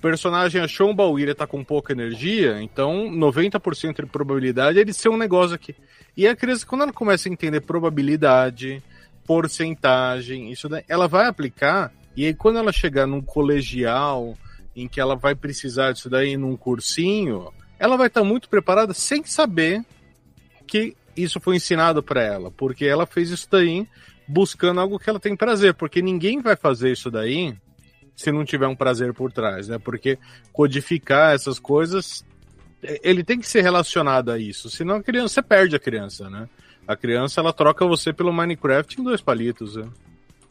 personagem 0.01 0.61
achou 0.61 0.89
um 0.89 0.95
baú 0.95 1.19
e 1.19 1.23
ele 1.23 1.33
tá 1.33 1.45
com 1.45 1.63
pouca 1.63 1.93
energia, 1.93 2.61
então 2.61 3.09
90% 3.09 4.03
de 4.03 4.05
probabilidade 4.07 4.79
é 4.79 4.83
de 4.83 4.93
ser 4.93 5.09
um 5.09 5.17
negócio 5.17 5.55
aqui. 5.55 5.75
E 6.15 6.27
a 6.27 6.35
criança, 6.35 6.65
quando 6.65 6.83
ela 6.83 6.93
começa 6.93 7.27
a 7.27 7.31
entender 7.31 7.61
probabilidade, 7.61 8.83
porcentagem, 9.25 10.51
isso 10.51 10.69
daí, 10.69 10.83
ela 10.87 11.07
vai 11.07 11.27
aplicar, 11.27 11.91
e 12.15 12.25
aí 12.25 12.33
quando 12.33 12.59
ela 12.59 12.71
chegar 12.71 13.07
num 13.07 13.21
colegial, 13.21 14.37
em 14.75 14.87
que 14.87 14.99
ela 14.99 15.15
vai 15.15 15.35
precisar 15.35 15.91
disso 15.91 16.09
daí 16.09 16.37
num 16.37 16.55
cursinho, 16.55 17.51
ela 17.79 17.97
vai 17.97 18.07
estar 18.07 18.23
muito 18.23 18.49
preparada 18.49 18.93
sem 18.93 19.23
saber 19.23 19.83
que 20.67 20.95
isso 21.15 21.39
foi 21.39 21.55
ensinado 21.55 22.01
para 22.01 22.21
ela, 22.21 22.51
porque 22.51 22.85
ela 22.85 23.05
fez 23.05 23.29
isso 23.29 23.47
daí 23.49 23.87
buscando 24.27 24.79
algo 24.79 24.99
que 24.99 25.09
ela 25.09 25.19
tem 25.19 25.35
prazer, 25.35 25.73
porque 25.73 26.01
ninguém 26.01 26.41
vai 26.41 26.55
fazer 26.55 26.91
isso 26.91 27.11
daí 27.11 27.55
se 28.15 28.31
não 28.31 28.45
tiver 28.45 28.67
um 28.67 28.75
prazer 28.75 29.13
por 29.13 29.31
trás, 29.31 29.67
né? 29.67 29.79
Porque 29.79 30.17
codificar 30.51 31.33
essas 31.33 31.59
coisas, 31.59 32.23
ele 33.03 33.23
tem 33.23 33.39
que 33.39 33.47
ser 33.47 33.61
relacionado 33.61 34.31
a 34.31 34.37
isso, 34.37 34.69
senão 34.69 34.95
a 34.95 35.03
criança, 35.03 35.35
você 35.35 35.41
perde 35.41 35.75
a 35.75 35.79
criança, 35.79 36.29
né? 36.29 36.47
A 36.87 36.95
criança, 36.95 37.39
ela 37.39 37.53
troca 37.53 37.85
você 37.85 38.11
pelo 38.11 38.33
Minecraft 38.33 38.99
em 38.99 39.03
dois 39.03 39.21
palitos, 39.21 39.75
né? 39.75 39.87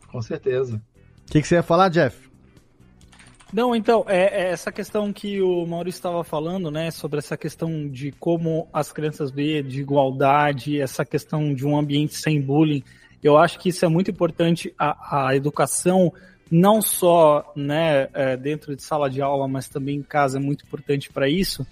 Com 0.08 0.22
certeza. 0.22 0.80
O 1.28 1.32
que, 1.32 1.40
que 1.40 1.46
você 1.46 1.56
ia 1.56 1.62
falar, 1.62 1.88
Jeff? 1.88 2.30
Não, 3.52 3.76
então, 3.76 4.04
é, 4.08 4.44
é, 4.44 4.50
essa 4.50 4.72
questão 4.72 5.12
que 5.12 5.42
o 5.42 5.66
Maurício 5.66 5.98
estava 5.98 6.24
falando, 6.24 6.70
né, 6.70 6.90
sobre 6.90 7.18
essa 7.18 7.36
questão 7.36 7.86
de 7.86 8.10
como 8.12 8.66
as 8.72 8.90
crianças 8.90 9.30
veem, 9.30 9.62
de 9.62 9.82
igualdade, 9.82 10.80
essa 10.80 11.04
questão 11.04 11.52
de 11.52 11.66
um 11.66 11.76
ambiente 11.76 12.14
sem 12.14 12.40
bullying, 12.40 12.82
eu 13.22 13.36
acho 13.36 13.58
que 13.58 13.68
isso 13.68 13.84
é 13.84 13.88
muito 13.88 14.10
importante, 14.10 14.74
a, 14.78 15.26
a 15.28 15.36
educação 15.36 16.12
não 16.50 16.80
só 16.82 17.52
né, 17.54 18.08
é, 18.14 18.36
dentro 18.36 18.74
de 18.74 18.82
sala 18.82 19.08
de 19.08 19.20
aula, 19.20 19.46
mas 19.46 19.68
também 19.68 19.98
em 19.98 20.02
casa 20.02 20.38
é 20.38 20.40
muito 20.40 20.64
importante 20.64 21.10
para 21.10 21.28
isso. 21.28 21.66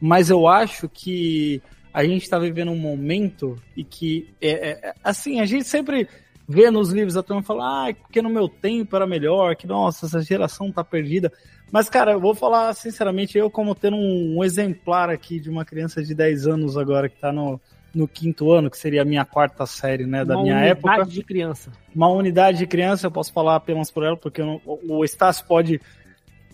Mas 0.00 0.30
eu 0.30 0.46
acho 0.46 0.88
que 0.88 1.62
a 1.92 2.04
gente 2.04 2.22
está 2.22 2.38
vivendo 2.38 2.70
um 2.70 2.78
momento 2.78 3.56
e 3.76 3.82
que, 3.82 4.28
é, 4.40 4.50
é, 4.50 4.94
assim, 5.02 5.40
a 5.40 5.46
gente 5.46 5.64
sempre 5.64 6.08
vê 6.48 6.70
nos 6.70 6.90
livros 6.90 7.16
a 7.16 7.22
turma 7.22 7.42
falar, 7.42 7.88
ah, 7.88 7.94
porque 7.94 8.22
no 8.22 8.28
meu 8.28 8.48
tempo 8.48 8.94
era 8.94 9.06
melhor, 9.06 9.56
que 9.56 9.66
nossa, 9.66 10.06
essa 10.06 10.20
geração 10.20 10.70
tá 10.70 10.84
perdida. 10.84 11.32
Mas, 11.72 11.88
cara, 11.88 12.12
eu 12.12 12.20
vou 12.20 12.34
falar 12.34 12.72
sinceramente, 12.74 13.36
eu 13.36 13.50
como 13.50 13.74
tendo 13.74 13.96
um, 13.96 14.38
um 14.38 14.44
exemplar 14.44 15.10
aqui 15.10 15.40
de 15.40 15.50
uma 15.50 15.64
criança 15.64 16.02
de 16.02 16.14
10 16.14 16.46
anos 16.46 16.76
agora 16.76 17.08
que 17.08 17.16
tá 17.16 17.32
no, 17.32 17.60
no 17.94 18.06
quinto 18.06 18.52
ano, 18.52 18.70
que 18.70 18.78
seria 18.78 19.02
a 19.02 19.04
minha 19.04 19.24
quarta 19.24 19.66
série, 19.66 20.06
né, 20.06 20.24
da 20.24 20.34
uma 20.34 20.42
minha 20.42 20.60
época. 20.60 20.88
Uma 20.88 20.96
unidade 20.96 21.14
de 21.14 21.24
criança. 21.24 21.72
Uma 21.94 22.08
unidade 22.08 22.58
de 22.58 22.66
criança, 22.66 23.06
eu 23.06 23.10
posso 23.10 23.32
falar 23.32 23.56
apenas 23.56 23.90
por 23.90 24.04
ela, 24.04 24.16
porque 24.16 24.42
não, 24.42 24.60
o 24.64 25.04
Estácio 25.04 25.44
pode, 25.46 25.80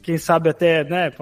quem 0.02 0.18
sabe 0.18 0.50
até, 0.50 0.84
né, 0.84 1.12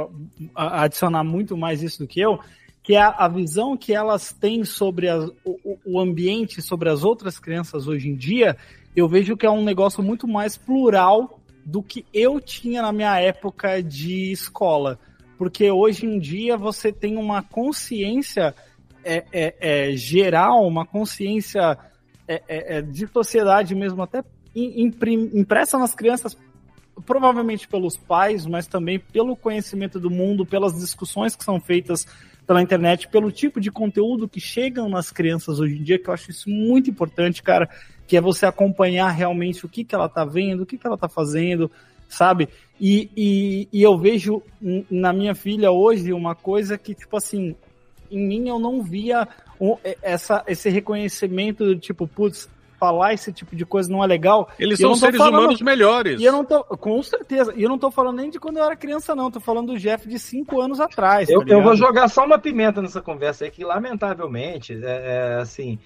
adicionar 0.55 1.23
muito 1.23 1.57
mais 1.57 1.83
isso 1.83 1.99
do 2.01 2.09
que 2.09 2.21
eu, 2.21 2.41
que 2.83 2.95
é 2.95 3.01
a, 3.03 3.29
visão 3.29 3.77
que 3.77 3.93
elas 3.93 4.33
têm 4.33 4.65
sobre 4.65 5.09
as, 5.09 5.31
o, 5.45 5.79
o 5.85 6.01
ambiente, 6.01 6.63
sobre 6.63 6.89
as 6.89 7.05
outras 7.05 7.39
crianças 7.39 7.87
hoje 7.87 8.09
em 8.09 8.17
dia, 8.17 8.57
eu 8.97 9.09
vejo 9.09 9.37
que 9.37 9.47
é 9.47 9.51
um 9.51 9.63
negócio 9.63 10.03
muito 10.03 10.27
mais 10.27 10.57
plural 10.57 11.41
do 11.65 11.83
que 11.83 12.05
eu 12.13 12.41
tinha 12.41 12.83
na 12.83 12.93
minha 12.93 13.21
época 13.21 13.83
de 13.83 14.33
escola. 14.33 14.99
Porque 15.39 15.71
hoje 15.71 16.07
em 16.07 16.19
dia 16.19 16.57
você 16.57 16.93
tem 16.93 17.17
uma 17.17 17.43
consciência 17.43 18.55
é, 19.05 19.25
é, 19.33 19.55
é, 19.61 19.93
geral, 19.97 20.67
uma 20.67 20.85
consciência 20.85 21.79
é, 22.27 22.43
é, 22.49 22.79
é, 22.79 22.83
de 22.83 23.07
sociedade 23.07 23.75
mesmo, 23.75 24.03
até 24.03 24.23
impressa 24.55 25.79
nas 25.79 25.95
crianças, 25.95 26.37
provavelmente 27.01 27.69
pelos 27.69 27.97
pais, 27.97 28.47
mas 28.47 28.67
também 28.67 28.99
pelo 28.99 29.37
conhecimento 29.37 29.99
do 29.99 30.11
mundo, 30.11 30.47
pelas 30.47 30.75
discussões 30.75 31.35
que 31.35 31.45
são 31.45 31.61
feitas 31.61 32.07
pela 32.47 32.63
internet, 32.63 33.09
pelo 33.09 33.31
tipo 33.31 33.61
de 33.61 33.71
conteúdo 33.71 34.29
que 34.29 34.41
chegam 34.41 34.89
nas 34.89 35.13
crianças 35.13 35.61
hoje 35.61 35.79
em 35.79 35.83
dia, 35.83 35.99
que 35.99 36.09
eu 36.09 36.15
acho 36.15 36.31
isso 36.31 36.51
muito 36.51 36.91
importante, 36.91 37.43
cara, 37.43 37.69
que 38.07 38.17
é 38.17 38.21
você 38.21 38.45
acompanhar 38.45 39.11
realmente 39.11 39.65
o 39.65 39.69
que, 39.69 39.85
que 39.85 39.95
ela 39.95 40.09
tá 40.09 40.25
vendo, 40.25 40.63
o 40.63 40.67
que, 40.67 40.77
que 40.77 40.87
ela 40.87 40.99
tá 40.99 41.09
fazendo, 41.09 41.71
sabe? 42.09 42.49
E, 42.81 43.09
e, 43.17 43.69
e 43.73 43.83
eu 43.83 43.97
vejo 43.97 44.43
na 44.91 45.13
minha 45.13 45.35
filha 45.35 45.71
hoje 45.71 46.13
uma 46.13 46.35
coisa 46.35 46.77
que, 46.77 46.93
tipo 46.95 47.17
assim, 47.17 47.55
em 48.11 48.27
mim 48.27 48.49
eu 48.49 48.59
não 48.59 48.83
via 48.83 49.29
essa, 50.03 50.43
esse 50.49 50.69
reconhecimento 50.69 51.65
do 51.65 51.77
tipo, 51.79 52.09
putz, 52.09 52.49
falar 52.81 53.13
esse 53.13 53.31
tipo 53.31 53.55
de 53.55 53.67
coisa 53.67 53.93
não 53.93 54.03
é 54.03 54.07
legal. 54.07 54.49
Eles 54.59 54.79
são 54.79 54.95
seres 54.95 55.19
falando, 55.19 55.41
humanos 55.41 55.61
melhores. 55.61 56.19
E 56.19 56.25
eu 56.25 56.33
não 56.33 56.45
tô, 56.45 56.65
com 56.65 57.01
certeza. 57.03 57.53
E 57.55 57.63
eu 57.63 57.69
não 57.69 57.79
tô 57.79 57.91
falando 57.91 58.17
nem 58.17 58.31
de 58.31 58.41
quando 58.41 58.57
eu 58.57 58.65
era 58.65 58.75
criança, 58.75 59.15
não. 59.15 59.31
Tô 59.31 59.39
falando 59.39 59.75
do 59.75 59.79
Jeff 59.79 60.09
de 60.09 60.19
cinco 60.19 60.61
anos 60.61 60.81
atrás. 60.81 61.29
Eu, 61.29 61.45
tá 61.45 61.53
eu 61.53 61.63
vou 61.63 61.77
jogar 61.77 62.09
só 62.09 62.25
uma 62.25 62.39
pimenta 62.39 62.81
nessa 62.81 63.03
conversa 63.03 63.45
aí, 63.45 63.51
que 63.51 63.63
lamentavelmente, 63.63 64.73
é, 64.73 64.79
é, 64.87 65.35
assim, 65.41 65.79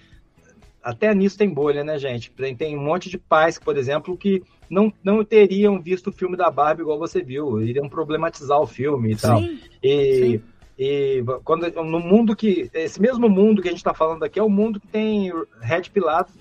até 0.80 1.12
nisso 1.12 1.36
tem 1.36 1.48
bolha, 1.48 1.82
né, 1.82 1.98
gente? 1.98 2.30
Tem, 2.30 2.54
tem 2.54 2.78
um 2.78 2.82
monte 2.82 3.10
de 3.10 3.18
pais, 3.18 3.58
por 3.58 3.76
exemplo, 3.76 4.16
que 4.16 4.40
não, 4.70 4.92
não 5.02 5.24
teriam 5.24 5.82
visto 5.82 6.10
o 6.10 6.12
filme 6.12 6.36
da 6.36 6.48
Barbie 6.50 6.82
igual 6.82 6.98
você 6.98 7.22
viu, 7.22 7.60
iriam 7.60 7.88
problematizar 7.88 8.60
o 8.60 8.66
filme 8.66 9.12
e 9.12 9.16
tal. 9.16 9.40
Sim, 9.40 9.58
e 9.82 10.14
sim. 10.14 10.42
E 10.76 11.22
quando, 11.44 11.70
no 11.84 12.00
mundo 12.00 12.34
que. 12.34 12.68
Esse 12.74 13.00
mesmo 13.00 13.28
mundo 13.28 13.62
que 13.62 13.68
a 13.68 13.70
gente 13.70 13.78
está 13.78 13.94
falando 13.94 14.24
aqui 14.24 14.40
é 14.40 14.42
o 14.42 14.48
mundo 14.48 14.80
que 14.80 14.88
tem 14.88 15.32
Red 15.60 15.82
Pilato 15.92 16.32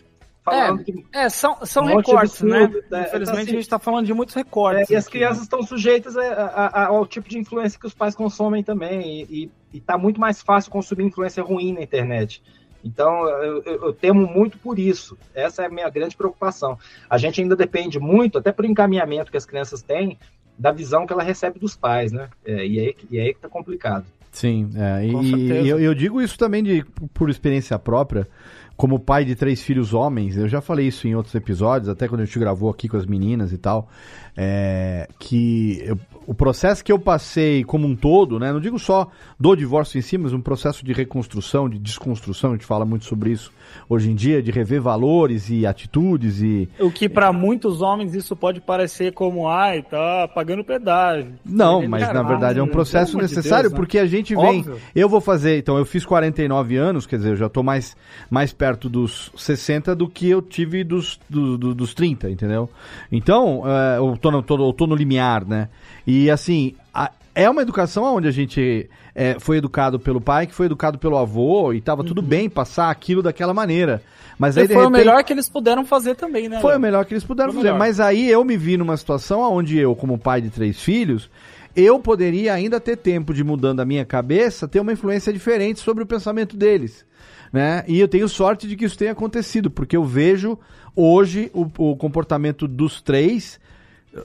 falando 0.43 0.81
é, 0.81 0.83
que. 0.83 1.05
É, 1.11 1.29
são, 1.29 1.57
são 1.65 1.85
um 1.85 1.97
recortes, 1.97 2.41
né? 2.41 2.67
né? 2.67 2.67
Infelizmente 2.67 3.21
então, 3.21 3.33
assim, 3.33 3.41
a 3.41 3.45
gente 3.45 3.59
está 3.59 3.79
falando 3.79 4.05
de 4.05 4.13
muitos 4.13 4.35
recortes. 4.35 4.89
É, 4.89 4.93
e 4.93 4.95
as 4.95 5.07
crianças 5.07 5.43
estão 5.43 5.63
sujeitas 5.63 6.17
a, 6.17 6.21
a, 6.21 6.65
a, 6.65 6.85
ao 6.87 7.05
tipo 7.05 7.29
de 7.29 7.37
influência 7.37 7.79
que 7.79 7.87
os 7.87 7.93
pais 7.93 8.15
consomem 8.15 8.63
também. 8.63 9.25
E, 9.29 9.51
está 9.73 9.97
muito 9.97 10.21
mais 10.21 10.41
fácil 10.41 10.71
consumir 10.71 11.05
influência 11.05 11.41
ruim 11.41 11.73
na 11.73 11.81
internet. 11.81 12.43
Então, 12.83 13.27
eu, 13.27 13.63
eu, 13.63 13.85
eu, 13.85 13.93
temo 13.93 14.27
muito 14.27 14.57
por 14.59 14.77
isso. 14.77 15.17
Essa 15.33 15.63
é 15.63 15.65
a 15.65 15.69
minha 15.69 15.89
grande 15.89 16.15
preocupação. 16.15 16.77
A 17.09 17.17
gente 17.17 17.41
ainda 17.41 17.55
depende 17.55 17.97
muito, 17.97 18.37
até 18.37 18.51
por 18.51 18.65
encaminhamento 18.65 19.31
que 19.31 19.37
as 19.37 19.45
crianças 19.45 19.81
têm, 19.81 20.17
da 20.59 20.71
visão 20.71 21.07
que 21.07 21.13
ela 21.13 21.23
recebe 21.23 21.59
dos 21.59 21.75
pais, 21.75 22.11
né? 22.11 22.29
É, 22.45 22.65
e, 22.65 22.79
aí, 22.79 22.95
e 23.09 23.19
aí 23.19 23.33
que 23.33 23.39
tá 23.39 23.49
complicado. 23.49 24.05
Sim, 24.31 24.71
é, 24.75 25.05
e, 25.05 25.63
e 25.63 25.69
eu, 25.69 25.79
eu, 25.79 25.93
digo 25.93 26.19
isso 26.19 26.37
também 26.37 26.63
de, 26.63 26.83
por 27.13 27.29
experiência 27.29 27.77
própria, 27.77 28.27
como 28.75 28.99
pai 28.99 29.23
de 29.23 29.35
três 29.35 29.61
filhos 29.61 29.93
homens, 29.93 30.35
eu 30.35 30.47
já 30.47 30.59
falei 30.59 30.87
isso 30.87 31.07
em 31.07 31.15
outros 31.15 31.35
episódios, 31.35 31.89
até 31.89 32.07
quando 32.07 32.21
a 32.21 32.25
gente 32.25 32.39
gravou 32.39 32.69
aqui 32.69 32.87
com 32.89 32.97
as 32.97 33.05
meninas 33.05 33.53
e 33.53 33.57
tal, 33.57 33.87
é, 34.35 35.07
que 35.19 35.81
eu, 35.85 35.99
o 36.25 36.33
processo 36.33 36.83
que 36.83 36.91
eu 36.91 36.97
passei 36.97 37.63
como 37.63 37.87
um 37.87 37.95
todo, 37.95 38.39
né, 38.39 38.51
não 38.51 38.59
digo 38.59 38.79
só 38.79 39.09
do 39.39 39.55
divórcio 39.55 39.99
em 39.99 40.01
si, 40.01 40.17
mas 40.17 40.33
um 40.33 40.41
processo 40.41 40.83
de 40.83 40.91
reconstrução, 40.91 41.69
de 41.69 41.77
desconstrução, 41.77 42.51
a 42.51 42.53
gente 42.53 42.65
fala 42.65 42.83
muito 42.83 43.05
sobre 43.05 43.31
isso 43.31 43.51
hoje 43.87 44.11
em 44.11 44.15
dia, 44.15 44.41
de 44.41 44.51
rever 44.51 44.81
valores 44.81 45.49
e 45.49 45.65
atitudes 45.65 46.41
e... 46.41 46.69
O 46.79 46.91
que 46.91 47.07
para 47.07 47.31
muitos 47.31 47.81
homens 47.81 48.13
isso 48.13 48.35
pode 48.35 48.61
parecer 48.61 49.13
como, 49.13 49.47
ai, 49.47 49.81
tá 49.81 50.27
pagando 50.33 50.63
pedágio. 50.63 51.33
Não, 51.45 51.87
mas 51.87 52.01
na 52.13 52.23
verdade 52.23 52.59
é 52.59 52.63
um 52.63 52.67
processo 52.67 53.17
necessário, 53.17 53.69
de 53.69 53.69
Deus, 53.69 53.73
né? 53.73 53.77
porque 53.77 53.99
a 53.99 54.05
gente 54.05 54.35
vem... 54.35 54.59
Óbvio. 54.59 54.77
Eu 54.95 55.09
vou 55.09 55.21
fazer, 55.21 55.57
então 55.57 55.77
eu 55.77 55.85
fiz 55.85 56.05
49 56.05 56.75
anos, 56.75 57.05
quer 57.05 57.17
dizer, 57.17 57.31
eu 57.31 57.35
já 57.37 57.49
tô 57.49 57.63
mais, 57.63 57.95
mais 58.29 58.53
perto 58.53 58.89
dos 58.89 59.31
60 59.35 59.95
do 59.95 60.07
que 60.07 60.29
eu 60.29 60.41
tive 60.41 60.83
dos, 60.83 61.19
do, 61.29 61.57
do, 61.57 61.75
dos 61.75 61.93
30, 61.93 62.29
entendeu? 62.29 62.69
Então, 63.11 63.63
é, 63.65 63.97
eu, 63.97 64.17
tô 64.19 64.31
no, 64.31 64.41
tô, 64.41 64.67
eu 64.67 64.73
tô 64.73 64.87
no 64.87 64.95
limiar, 64.95 65.45
né? 65.45 65.69
E 66.05 66.29
assim, 66.29 66.75
a, 66.93 67.11
é 67.35 67.49
uma 67.49 67.61
educação 67.61 68.03
onde 68.03 68.27
a 68.27 68.31
gente 68.31 68.89
é, 69.15 69.37
foi 69.39 69.57
educado 69.57 69.99
pelo 69.99 70.21
pai, 70.21 70.47
que 70.47 70.53
foi 70.53 70.67
educado 70.67 70.97
pelo 70.97 71.17
avô, 71.17 71.73
e 71.73 71.81
tava 71.81 72.01
uhum. 72.01 72.07
tudo 72.07 72.21
bem 72.21 72.49
passar 72.49 72.89
aquilo 72.89 73.21
daquela 73.21 73.53
maneira. 73.53 74.01
Mas 74.37 74.57
aí, 74.57 74.67
foi 74.67 74.75
repente, 74.75 74.87
o 74.87 74.91
melhor 74.91 75.23
que 75.23 75.33
eles 75.33 75.49
puderam 75.49 75.85
fazer 75.85 76.15
também, 76.15 76.49
né? 76.49 76.59
Foi 76.59 76.75
o 76.75 76.79
melhor 76.79 77.05
que 77.05 77.13
eles 77.13 77.23
puderam 77.23 77.51
foi 77.51 77.61
fazer. 77.61 77.73
Melhor. 77.73 77.79
Mas 77.79 77.99
aí 77.99 78.29
eu 78.29 78.43
me 78.43 78.57
vi 78.57 78.77
numa 78.77 78.97
situação 78.97 79.41
onde 79.41 79.77
eu, 79.77 79.95
como 79.95 80.17
pai 80.17 80.41
de 80.41 80.49
três 80.49 80.79
filhos, 80.79 81.29
eu 81.75 81.99
poderia 81.99 82.53
ainda 82.53 82.79
ter 82.79 82.97
tempo 82.97 83.33
de 83.33 83.43
mudando 83.43 83.79
a 83.79 83.85
minha 83.85 84.05
cabeça, 84.05 84.67
ter 84.67 84.79
uma 84.79 84.93
influência 84.93 85.33
diferente 85.33 85.79
sobre 85.79 86.03
o 86.03 86.07
pensamento 86.07 86.55
deles. 86.55 87.05
Né? 87.51 87.83
E 87.87 87.99
eu 87.99 88.07
tenho 88.07 88.27
sorte 88.27 88.67
de 88.67 88.75
que 88.75 88.85
isso 88.85 88.97
tenha 88.97 89.11
acontecido, 89.11 89.69
porque 89.69 89.95
eu 89.95 90.03
vejo 90.03 90.57
hoje 90.95 91.51
o, 91.53 91.67
o 91.91 91.95
comportamento 91.95 92.67
dos 92.67 93.01
três 93.01 93.59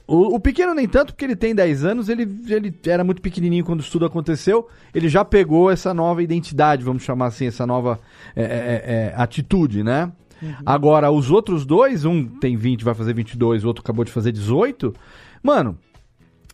o, 0.06 0.35
o, 0.35 0.40
pequeno 0.40 0.74
nem 0.74 0.86
tanto, 0.86 1.12
porque 1.12 1.24
ele 1.24 1.36
tem 1.36 1.55
10 1.55 1.85
anos, 1.85 2.09
ele, 2.09 2.28
ele 2.48 2.74
era 2.86 3.02
muito 3.02 3.23
pequenininho 3.23 3.65
quando 3.65 3.81
isso 3.81 3.90
tudo 3.90 4.05
aconteceu, 4.05 4.69
ele 4.94 5.09
já 5.09 5.24
pegou 5.24 5.70
essa 5.70 5.94
nova 5.94 6.23
identidade, 6.23 6.85
vamos 6.85 7.02
chamar 7.02 7.27
assim, 7.27 7.47
essa 7.47 7.66
nova 7.66 7.98
é, 8.36 8.43
é, 8.43 8.47
é, 8.47 8.82
é 8.85 9.15
atitude, 9.16 9.82
né? 9.82 10.12
Uhum. 10.43 10.55
Agora, 10.65 11.10
os 11.10 11.31
outros 11.31 11.65
dois, 11.65 12.05
um 12.05 12.24
tem 12.24 12.56
20, 12.56 12.85
vai 12.85 12.94
fazer 12.94 13.15
22, 13.15 13.65
o 13.65 13.66
outro 13.69 13.82
acabou 13.82 14.05
de 14.05 14.12
fazer 14.12 14.31
18, 14.31 14.94
mano, 15.43 15.78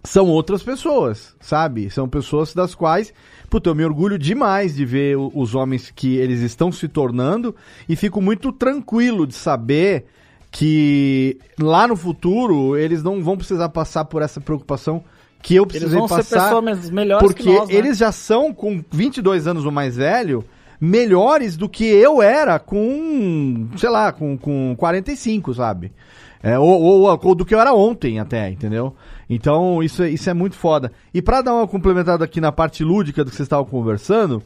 são 0.04 0.28
outras 0.28 0.62
pessoas, 0.62 1.34
sabe? 1.40 1.90
São 1.90 2.08
pessoas 2.08 2.54
das 2.54 2.74
quais, 2.74 3.12
puta, 3.50 3.70
eu 3.70 3.74
me 3.74 3.84
orgulho 3.84 4.18
demais 4.18 4.76
de 4.76 4.84
ver 4.84 5.16
os 5.16 5.54
homens 5.54 5.90
que 5.90 6.16
eles 6.16 6.40
estão 6.40 6.70
se 6.70 6.86
tornando 6.86 7.54
e 7.88 7.96
fico 7.96 8.20
muito 8.20 8.52
tranquilo 8.52 9.26
de 9.26 9.34
saber 9.34 10.06
que 10.54 11.36
lá 11.60 11.88
no 11.88 11.96
futuro 11.96 12.76
eles 12.76 13.02
não 13.02 13.20
vão 13.20 13.36
precisar 13.36 13.68
passar 13.70 14.04
por 14.04 14.22
essa 14.22 14.40
preocupação 14.40 15.02
que 15.42 15.56
eu 15.56 15.66
precisei 15.66 15.98
vão 15.98 16.06
ser 16.06 16.18
passar. 16.18 16.44
pessoas 16.44 16.90
melhores 16.90 17.26
porque 17.26 17.42
que 17.42 17.52
nós, 17.52 17.68
né? 17.68 17.74
eles 17.74 17.98
já 17.98 18.12
são, 18.12 18.54
com 18.54 18.80
22 18.88 19.48
anos 19.48 19.64
ou 19.66 19.72
mais 19.72 19.96
velho, 19.96 20.44
melhores 20.80 21.56
do 21.56 21.68
que 21.68 21.84
eu 21.84 22.22
era 22.22 22.60
com, 22.60 23.66
sei 23.76 23.90
lá, 23.90 24.12
com, 24.12 24.38
com 24.38 24.76
45, 24.78 25.54
sabe? 25.54 25.90
É, 26.40 26.56
ou, 26.56 26.80
ou, 26.80 27.20
ou 27.20 27.34
do 27.34 27.44
que 27.44 27.52
eu 27.52 27.58
era 27.60 27.74
ontem 27.74 28.20
até, 28.20 28.48
entendeu? 28.48 28.94
Então, 29.28 29.82
isso, 29.82 30.04
é- 30.04 30.10
isso 30.10 30.30
é 30.30 30.34
muito 30.34 30.54
foda. 30.54 30.92
E 31.12 31.20
pra 31.20 31.42
dar 31.42 31.52
uma 31.54 31.66
complementada 31.66 32.24
aqui 32.24 32.40
na 32.40 32.52
parte 32.52 32.84
lúdica 32.84 33.24
do 33.24 33.30
que 33.30 33.36
vocês 33.36 33.46
estavam 33.46 33.64
conversando, 33.64 34.40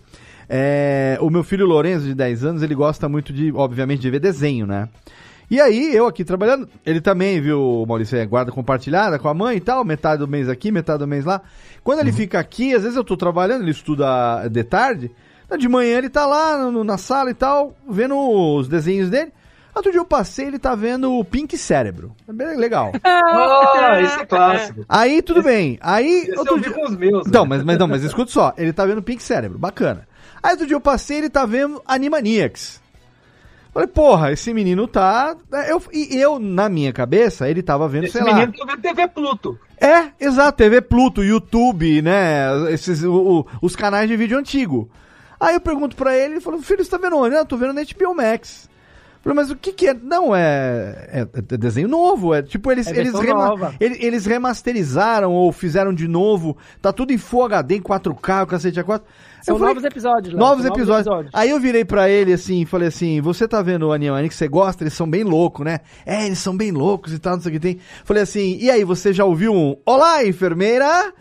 é, 0.49 1.19
o 1.21 1.29
meu 1.29 1.45
filho 1.45 1.67
Lourenço, 1.67 2.07
de 2.07 2.15
10 2.15 2.45
anos, 2.45 2.63
ele 2.63 2.75
gosta 2.75 3.09
muito 3.11 3.31
de, 3.31 3.53
obviamente, 3.53 4.01
de 4.01 4.11
ver 4.11 4.21
desenho, 4.21 4.67
né? 4.67 4.89
E 5.51 5.61
aí, 5.61 5.95
eu 5.97 6.07
aqui 6.07 6.25
trabalhando, 6.25 6.69
ele 6.85 7.01
também, 7.01 7.41
viu, 7.41 7.85
Maurício, 7.89 8.19
é 8.19 8.27
guarda 8.27 8.53
compartilhada 8.53 9.19
com 9.19 9.29
a 9.29 9.35
mãe 9.35 9.57
e 9.57 9.61
tal, 9.61 9.83
metade 9.85 10.19
do 10.21 10.29
mês 10.29 10.49
aqui, 10.49 10.71
metade 10.71 10.99
do 10.99 11.07
mês 11.07 11.25
lá. 11.25 11.41
Quando 11.83 12.01
ele 12.01 12.13
fica 12.13 12.39
aqui, 12.39 12.75
às 12.75 12.83
vezes 12.83 12.97
eu 12.97 13.05
tô 13.05 13.17
trabalhando, 13.17 13.63
ele 13.63 13.71
estuda 13.71 14.47
de 14.51 14.63
tarde, 14.63 15.11
de 15.59 15.69
manhã 15.69 15.97
ele 15.99 16.11
tá 16.11 16.27
lá 16.27 16.71
no- 16.71 16.85
na 16.85 16.99
sala 16.99 17.31
e 17.31 17.35
tal, 17.35 17.75
vendo 17.89 18.15
os 18.19 18.69
desenhos 18.69 19.09
dele. 19.09 19.33
Outro 19.75 19.91
dia 19.93 20.01
eu 20.01 20.05
passei, 20.05 20.47
ele 20.47 20.59
tá 20.59 20.75
vendo 20.75 21.13
o 21.15 21.25
Pink 21.25 21.57
Cérebro. 21.57 22.13
É 22.29 22.33
bem 22.33 22.57
legal. 22.57 22.93
Ah, 23.05 24.01
esse 24.03 24.19
é 24.21 24.27
clássico. 24.27 24.85
Aí 24.89 25.23
tudo 25.23 25.43
bem. 25.43 25.79
Aí 25.81 26.23
Esse 26.25 26.37
outro 26.39 26.55
eu 26.55 26.59
vi 26.59 26.65
dia... 26.65 26.73
com 26.73 26.85
os 26.85 26.97
meus. 26.97 27.27
Então, 27.27 27.45
né? 27.45 27.49
mas, 27.51 27.65
mas 27.65 27.79
não, 27.79 27.87
mas 27.89 28.03
escuta 28.05 28.31
só, 28.31 28.53
ele 28.59 28.73
tá 28.73 28.85
vendo 28.85 29.03
Pink 29.03 29.23
Cérebro, 29.23 29.59
bacana. 29.59 30.07
Aí 30.43 30.51
outro 30.53 30.67
dia 30.67 30.77
eu 30.77 30.81
passei, 30.81 31.19
ele 31.19 31.31
tá 31.31 31.47
vendo 31.47 31.81
Animaniacs. 31.87 32.81
Falei, 33.73 33.87
porra, 33.89 34.33
esse 34.33 34.53
menino 34.55 34.87
tá. 34.89 35.37
Eu, 35.69 35.83
e 35.93 36.17
eu, 36.17 36.39
na 36.39 36.69
minha 36.69 36.93
cabeça, 36.93 37.49
ele 37.49 37.63
tava 37.63 37.87
vendo, 37.89 38.05
Esse 38.05 38.15
sei 38.19 38.23
menino 38.23 38.53
lá. 38.59 38.67
tá 38.67 38.73
vendo 38.73 38.83
TV 38.83 39.09
Pluto. 39.09 39.59
É, 39.81 40.11
exato, 40.19 40.57
TV 40.59 40.81
Pluto, 40.81 41.23
YouTube, 41.23 42.03
né? 42.03 42.73
Esses, 42.73 43.05
o- 43.05 43.13
o- 43.41 43.47
os 43.63 43.77
canais 43.77 44.09
de 44.09 44.17
vídeo 44.17 44.37
antigo. 44.39 44.91
Aí 45.39 45.55
eu 45.55 45.61
pergunto 45.61 45.95
pra 45.95 46.17
ele, 46.17 46.35
ele 46.35 46.41
falou, 46.41 46.61
filho, 46.61 46.85
você 46.85 46.91
tá 46.91 46.99
vendo 46.99 47.17
onde? 47.17 47.31
Não, 47.31 47.39
eu 47.39 47.47
tô 47.47 47.57
vendo 47.57 47.73
na 47.73 47.83
HBO 47.83 48.15
Max. 48.15 48.68
Mas 49.35 49.51
o 49.51 49.57
que 49.57 49.73
que 49.73 49.89
é? 49.89 49.95
Não, 49.95 50.35
é, 50.35 51.09
é, 51.13 51.21
é 51.53 51.57
desenho 51.57 51.89
novo, 51.89 52.35
é 52.35 52.43
tipo, 52.43 52.71
eles, 52.71 52.87
É 52.87 52.97
eles, 52.99 53.13
rema- 53.19 53.49
nova. 53.49 53.75
ele- 53.81 53.99
eles 54.01 54.27
remasterizaram 54.27 55.33
ou 55.33 55.51
fizeram 55.53 55.93
de 55.95 56.07
novo, 56.09 56.57
tá 56.83 56.93
tudo 56.93 57.13
em 57.13 57.19
Full 57.19 57.45
HD, 57.45 57.77
em 57.77 57.81
4K, 57.83 58.43
o 58.43 58.47
cacete 58.47 58.81
a 58.81 58.85
4. 58.85 59.07
São 59.43 59.55
Eu 59.55 59.59
falei, 59.61 59.75
novos 59.75 59.85
episódios, 59.89 60.35
Léo, 60.35 60.41
Novos 60.41 60.65
são 60.65 60.75
episódios. 60.75 61.31
Aí 61.33 61.51
eu 61.51 61.61
virei 61.61 61.85
pra 61.85 62.09
ele 62.09 62.33
assim, 62.33 62.65
falei 62.65 62.89
assim: 62.89 63.21
Você 63.21 63.47
tá 63.47 63.63
vendo 63.63 63.89
o 63.89 63.99
que 64.29 64.35
você 64.35 64.49
gosta? 64.49 64.83
Eles 64.83 64.95
são 64.95 65.09
bem 65.09 65.23
loucos, 65.23 65.65
né? 65.65 65.79
É, 66.05 66.27
eles 66.27 66.39
são 66.39 66.57
bem 66.57 66.73
loucos 66.73 67.13
e 67.13 67.19
tal, 67.21 67.35
não 67.37 67.41
sei 67.43 67.51
o 67.51 67.53
que 67.55 67.61
tem. 67.61 67.79
Falei 68.05 68.25
assim: 68.25 68.59
E 68.61 68.69
aí, 68.71 68.83
você 68.83 69.13
já 69.13 69.25
ouviu 69.25 69.53
um 69.55 69.77
Olá, 69.87 70.25
enfermeira? 70.25 71.13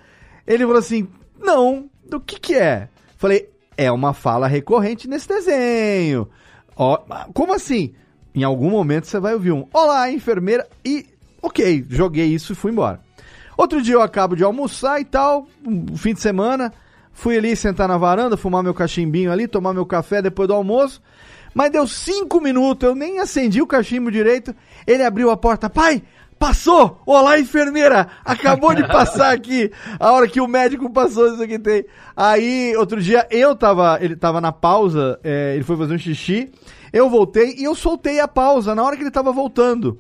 Ele 0.47 0.63
falou 0.65 0.79
assim: 0.79 1.07
Não, 1.39 1.89
do 2.09 2.19
que 2.19 2.39
que 2.39 2.55
é? 2.55 2.89
Falei: 3.17 3.49
É 3.77 3.91
uma 3.91 4.13
fala 4.13 4.47
recorrente 4.47 5.07
nesse 5.07 5.27
desenho. 5.27 6.27
Ó, 6.77 6.99
como 7.33 7.53
assim? 7.53 7.93
Em 8.35 8.43
algum 8.43 8.69
momento 8.69 9.07
você 9.07 9.19
vai 9.19 9.33
ouvir 9.33 9.51
um 9.51 9.65
Olá, 9.73 10.11
enfermeira. 10.11 10.67
E, 10.85 11.07
ok, 11.41 11.85
joguei 11.89 12.27
isso 12.27 12.53
e 12.53 12.55
fui 12.55 12.71
embora. 12.71 13.01
Outro 13.57 13.81
dia 13.81 13.95
eu 13.95 14.01
acabo 14.01 14.35
de 14.35 14.43
almoçar 14.43 15.01
e 15.01 15.05
tal, 15.05 15.47
um 15.65 15.97
fim 15.97 16.13
de 16.13 16.21
semana. 16.21 16.71
Fui 17.11 17.35
ali 17.35 17.55
sentar 17.55 17.87
na 17.87 17.97
varanda, 17.97 18.37
fumar 18.37 18.61
meu 18.61 18.75
cachimbinho 18.75 19.31
ali, 19.31 19.47
tomar 19.47 19.73
meu 19.73 19.87
café 19.87 20.21
depois 20.21 20.47
do 20.47 20.53
almoço. 20.53 21.01
Mas 21.51 21.71
deu 21.71 21.87
cinco 21.87 22.39
minutos, 22.39 22.87
eu 22.87 22.93
nem 22.93 23.17
acendi 23.17 23.59
o 23.59 23.65
cachimbo 23.65 24.11
direito. 24.11 24.53
Ele 24.85 25.01
abriu 25.01 25.31
a 25.31 25.35
porta, 25.35 25.67
pai, 25.67 26.03
passou! 26.37 27.01
Olá, 27.05 27.39
enfermeira! 27.39 28.07
Acabou 28.23 28.73
de 28.73 28.85
passar 28.87 29.33
aqui 29.33 29.71
a 29.99 30.11
hora 30.11 30.27
que 30.27 30.39
o 30.39 30.47
médico 30.47 30.89
passou 30.89 31.33
isso 31.33 31.43
aqui 31.43 31.59
tem. 31.59 31.85
Aí, 32.15 32.75
outro 32.77 33.01
dia, 33.01 33.27
eu 33.29 33.55
tava, 33.55 33.97
ele 34.01 34.15
tava 34.15 34.39
na 34.39 34.51
pausa, 34.51 35.19
é, 35.23 35.53
ele 35.55 35.63
foi 35.63 35.77
fazer 35.77 35.93
um 35.93 35.97
xixi. 35.97 36.51
Eu 36.93 37.09
voltei 37.09 37.55
e 37.57 37.63
eu 37.63 37.75
soltei 37.75 38.19
a 38.19 38.27
pausa 38.27 38.73
na 38.73 38.83
hora 38.83 38.95
que 38.95 39.03
ele 39.03 39.11
tava 39.11 39.31
voltando. 39.31 39.99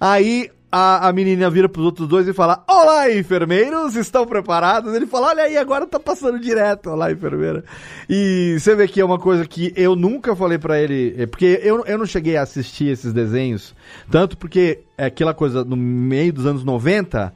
Aí 0.00 0.50
a, 0.70 1.08
a 1.08 1.12
menina 1.12 1.48
vira 1.48 1.68
pros 1.68 1.84
outros 1.84 2.06
dois 2.06 2.28
e 2.28 2.32
fala: 2.32 2.62
Olá, 2.68 3.10
enfermeiros, 3.10 3.96
estão 3.96 4.26
preparados? 4.26 4.94
Ele 4.94 5.06
fala: 5.06 5.28
Olha 5.28 5.44
aí, 5.44 5.56
agora 5.56 5.86
tá 5.86 5.98
passando 5.98 6.38
direto. 6.38 6.90
Olá, 6.90 7.10
enfermeira. 7.10 7.64
E 8.08 8.56
você 8.58 8.74
vê 8.74 8.86
que 8.86 9.00
é 9.00 9.04
uma 9.04 9.18
coisa 9.18 9.46
que 9.46 9.72
eu 9.74 9.96
nunca 9.96 10.36
falei 10.36 10.58
pra 10.58 10.78
ele, 10.78 11.14
é, 11.16 11.26
porque 11.26 11.58
eu, 11.62 11.84
eu 11.86 11.98
não 11.98 12.04
cheguei 12.04 12.36
a 12.36 12.42
assistir 12.42 12.88
esses 12.88 13.12
desenhos, 13.12 13.74
tanto 14.10 14.36
porque 14.36 14.80
é 14.96 15.06
aquela 15.06 15.32
coisa 15.32 15.64
no 15.64 15.76
meio 15.76 16.32
dos 16.32 16.44
anos 16.44 16.62
90, 16.62 17.32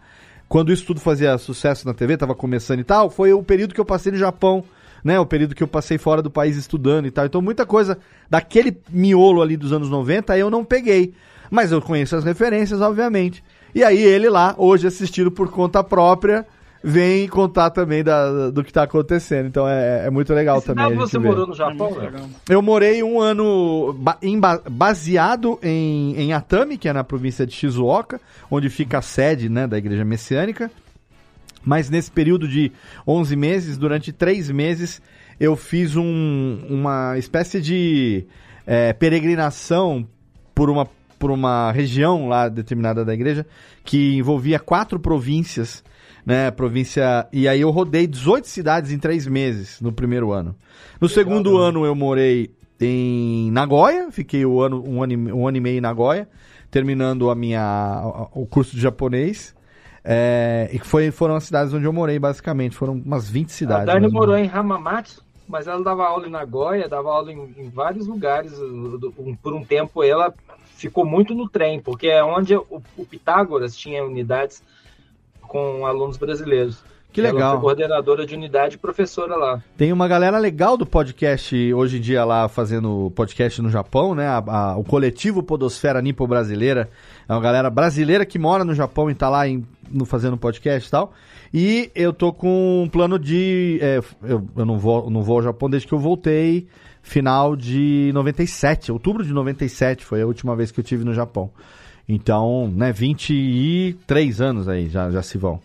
quando 0.47 0.71
isso 0.71 0.85
tudo 0.85 1.01
fazia 1.01 1.39
sucesso 1.39 1.87
na 1.87 1.95
TV, 1.95 2.19
tava 2.19 2.35
começando 2.35 2.81
e 2.81 2.85
tal, 2.85 3.09
foi 3.09 3.33
o 3.33 3.43
período 3.43 3.73
que 3.73 3.81
eu 3.81 3.85
passei 3.85 4.13
no 4.13 4.19
Japão. 4.19 4.65
Né, 5.05 5.19
o 5.19 5.27
período 5.27 5.53
que 5.53 5.65
eu 5.65 5.67
passei 5.67 5.99
fora 5.99 6.23
do 6.23 6.31
país 6.31 6.57
estudando 6.57 7.07
e 7.07 7.11
tal. 7.11 7.27
Então, 7.27 7.43
muita 7.43 7.67
coisa 7.67 7.99
daquele 8.31 8.79
miolo 8.89 9.43
ali 9.43 9.57
dos 9.57 9.73
anos 9.73 9.91
90 9.91 10.39
eu 10.39 10.49
não 10.49 10.65
peguei. 10.65 11.13
Mas 11.55 11.71
eu 11.71 11.83
conheço 11.83 12.17
as 12.17 12.25
referências, 12.25 12.81
obviamente. 12.81 13.45
E 13.75 13.85
aí 13.85 13.99
ele 14.03 14.31
lá, 14.31 14.55
hoje 14.57 14.87
assistindo 14.87 15.31
por 15.31 15.51
conta 15.51 15.85
própria, 15.85 16.47
vem 16.83 17.29
contar 17.29 17.69
também 17.69 18.03
da, 18.03 18.49
do 18.51 18.65
que 18.65 18.73
tá 18.73 18.85
acontecendo. 18.85 19.49
Então 19.49 19.69
é, 19.69 20.07
é 20.07 20.11
muito 20.11 20.33
legal 20.33 20.57
Esse 20.57 20.69
também. 20.69 20.85
dado 20.85 20.93
a 20.95 20.97
gente 20.97 21.11
você 21.11 21.19
ver. 21.19 21.29
morou 21.29 21.47
no 21.47 21.55
Japão, 21.55 21.91
né? 21.95 22.11
Eu 22.49 22.63
morei 22.63 23.03
um 23.03 23.21
ano 23.21 23.93
ba- 23.99 24.17
em 24.23 24.41
ba- 24.41 24.63
baseado 24.67 25.59
em, 25.63 26.15
em 26.19 26.33
Atami, 26.33 26.79
que 26.79 26.89
é 26.89 26.93
na 26.95 27.05
província 27.05 27.47
de 27.47 27.53
Shizuoka, 27.53 28.19
onde 28.51 28.71
fica 28.71 28.97
a 28.99 29.03
sede 29.03 29.51
né, 29.51 29.67
da 29.67 29.77
igreja 29.77 30.07
messiânica. 30.07 30.71
Mas 31.63 31.91
nesse 31.91 32.11
período 32.11 32.49
de 32.49 32.73
11 33.07 33.37
meses, 33.37 33.77
durante 33.79 34.11
três 34.11 34.51
meses, 34.51 35.03
eu 35.39 35.55
fiz 35.55 35.97
um- 35.97 36.61
uma 36.69 37.17
espécie 37.19 37.61
de 37.61 38.25
é, 38.67 38.93
peregrinação 38.93 40.07
por 40.55 40.69
uma, 40.71 40.87
por 41.23 41.31
uma 41.31 41.71
região 41.71 42.27
lá 42.29 42.49
determinada 42.49 43.05
da 43.05 43.15
igreja, 43.15 43.47
que 43.85 44.17
envolvia 44.17 44.59
quatro 44.59 44.99
províncias, 44.99 45.85
né? 46.27 46.51
Província. 46.51 47.29
E 47.33 47.47
aí 47.47 47.61
eu 47.61 47.71
rodei 47.71 48.09
18 48.09 48.49
cidades 48.49 48.91
em 48.91 48.99
três 48.99 49.25
meses 49.25 49.81
no 49.81 49.93
primeiro 49.93 50.33
ano. 50.33 50.53
No 51.01 51.09
segundo 51.09 51.59
ano 51.59 51.87
eu 51.87 51.95
morei 51.95 52.51
em 52.81 53.53
Nagoya, 53.53 54.11
fiquei 54.11 54.45
o 54.45 54.61
ano, 54.61 54.83
um, 54.85 55.01
ano, 55.01 55.13
e- 55.13 55.33
um 55.33 55.47
ano 55.47 55.57
e 55.57 55.61
meio 55.61 55.79
em 55.79 55.81
Nagoya, 55.81 56.29
terminando 56.73 57.31
a 57.31 57.37
minha, 57.37 57.63
a- 57.63 58.29
o 58.33 58.45
curso 58.45 58.75
de 58.75 58.83
japonês. 58.83 59.55
É, 60.05 60.69
e 60.73 60.79
foi, 60.81 61.13
foram 61.13 61.37
as 61.37 61.45
cidades 61.45 61.73
onde 61.73 61.85
eu 61.85 61.93
morei, 61.93 62.19
basicamente. 62.19 62.75
Foram 62.75 62.95
umas 62.95 63.31
20 63.31 63.51
A 63.51 63.53
cidades. 63.53 63.87
Dani 63.87 64.01
mais 64.01 64.13
ou 64.13 64.19
morou 64.19 64.37
em 64.37 64.49
Hamamatsu, 64.49 65.23
mas 65.49 65.69
ela 65.69 65.85
dava 65.85 66.05
aula 66.05 66.27
em 66.27 66.31
Nagoya, 66.33 66.89
dava 66.89 67.11
aula 67.13 67.31
em, 67.33 67.55
em 67.59 67.69
vários 67.71 68.09
lugares. 68.09 68.53
um- 68.59 69.37
Por 69.41 69.55
um 69.55 69.63
tempo 69.65 70.03
ela 70.03 70.35
ficou 70.83 71.05
muito 71.05 71.35
no 71.35 71.49
trem, 71.49 71.81
porque 71.81 72.09
é 72.09 72.23
onde 72.23 72.55
o, 72.55 72.83
o 72.97 73.05
Pitágoras 73.07 73.75
tinha 73.77 74.05
unidades 74.05 74.63
com 75.41 75.87
alunos 75.87 76.17
brasileiros. 76.17 76.83
Que 77.13 77.21
legal. 77.21 77.61
coordenadora 77.61 78.25
de 78.25 78.35
unidade 78.35 78.77
e 78.77 78.79
professora 78.79 79.37
lá. 79.37 79.63
Tem 79.77 79.93
uma 79.93 80.09
galera 80.09 80.39
legal 80.39 80.79
do 80.79 80.87
podcast 80.87 81.55
hoje 81.75 81.99
em 81.99 82.01
dia 82.01 82.25
lá 82.25 82.49
fazendo 82.49 83.13
podcast 83.15 83.61
no 83.61 83.69
Japão, 83.69 84.15
né? 84.15 84.27
A- 84.27 84.43
a- 84.47 84.77
o 84.79 84.83
coletivo 84.85 85.43
Podosfera 85.43 86.01
Nipo 86.01 86.27
Brasileira. 86.27 86.89
É 87.29 87.33
uma 87.35 87.41
galera 87.43 87.69
brasileira 87.69 88.25
que 88.25 88.39
mora 88.39 88.65
no 88.65 88.75
Japão 88.75 89.11
e 89.11 89.15
tá 89.15 89.29
lá 89.29 89.47
em- 89.47 89.63
no, 89.91 90.07
fazendo 90.07 90.39
podcast 90.39 90.89
e 90.89 90.91
tal. 90.91 91.13
E 91.53 91.91
eu 91.95 92.15
tô 92.15 92.33
com 92.33 92.83
um 92.85 92.89
plano 92.89 93.19
de. 93.19 93.79
é, 93.83 93.99
eu, 94.23 94.43
eu 94.57 94.65
não, 94.65 94.79
vou, 94.79 95.11
não 95.11 95.23
vou 95.23 95.37
ao 95.37 95.43
Japão 95.43 95.69
desde 95.69 95.87
que 95.87 95.93
eu 95.93 95.99
voltei, 95.99 96.67
final 97.03 97.55
de 97.57 98.11
97. 98.15 98.91
Outubro 98.93 99.25
de 99.25 99.33
97 99.33 100.05
foi 100.05 100.23
a 100.23 100.27
última 100.27 100.55
vez 100.57 100.71
que 100.71 100.81
eu 100.81 100.85
tive 100.85 101.05
no 101.05 101.13
Japão. 101.13 101.51
Então, 102.09 102.71
né, 102.75 102.93
23 102.93 104.41
anos 104.41 104.69
aí 104.69 104.89
já, 104.89 105.11
já 105.11 105.23
se 105.23 105.39
vão. 105.39 105.61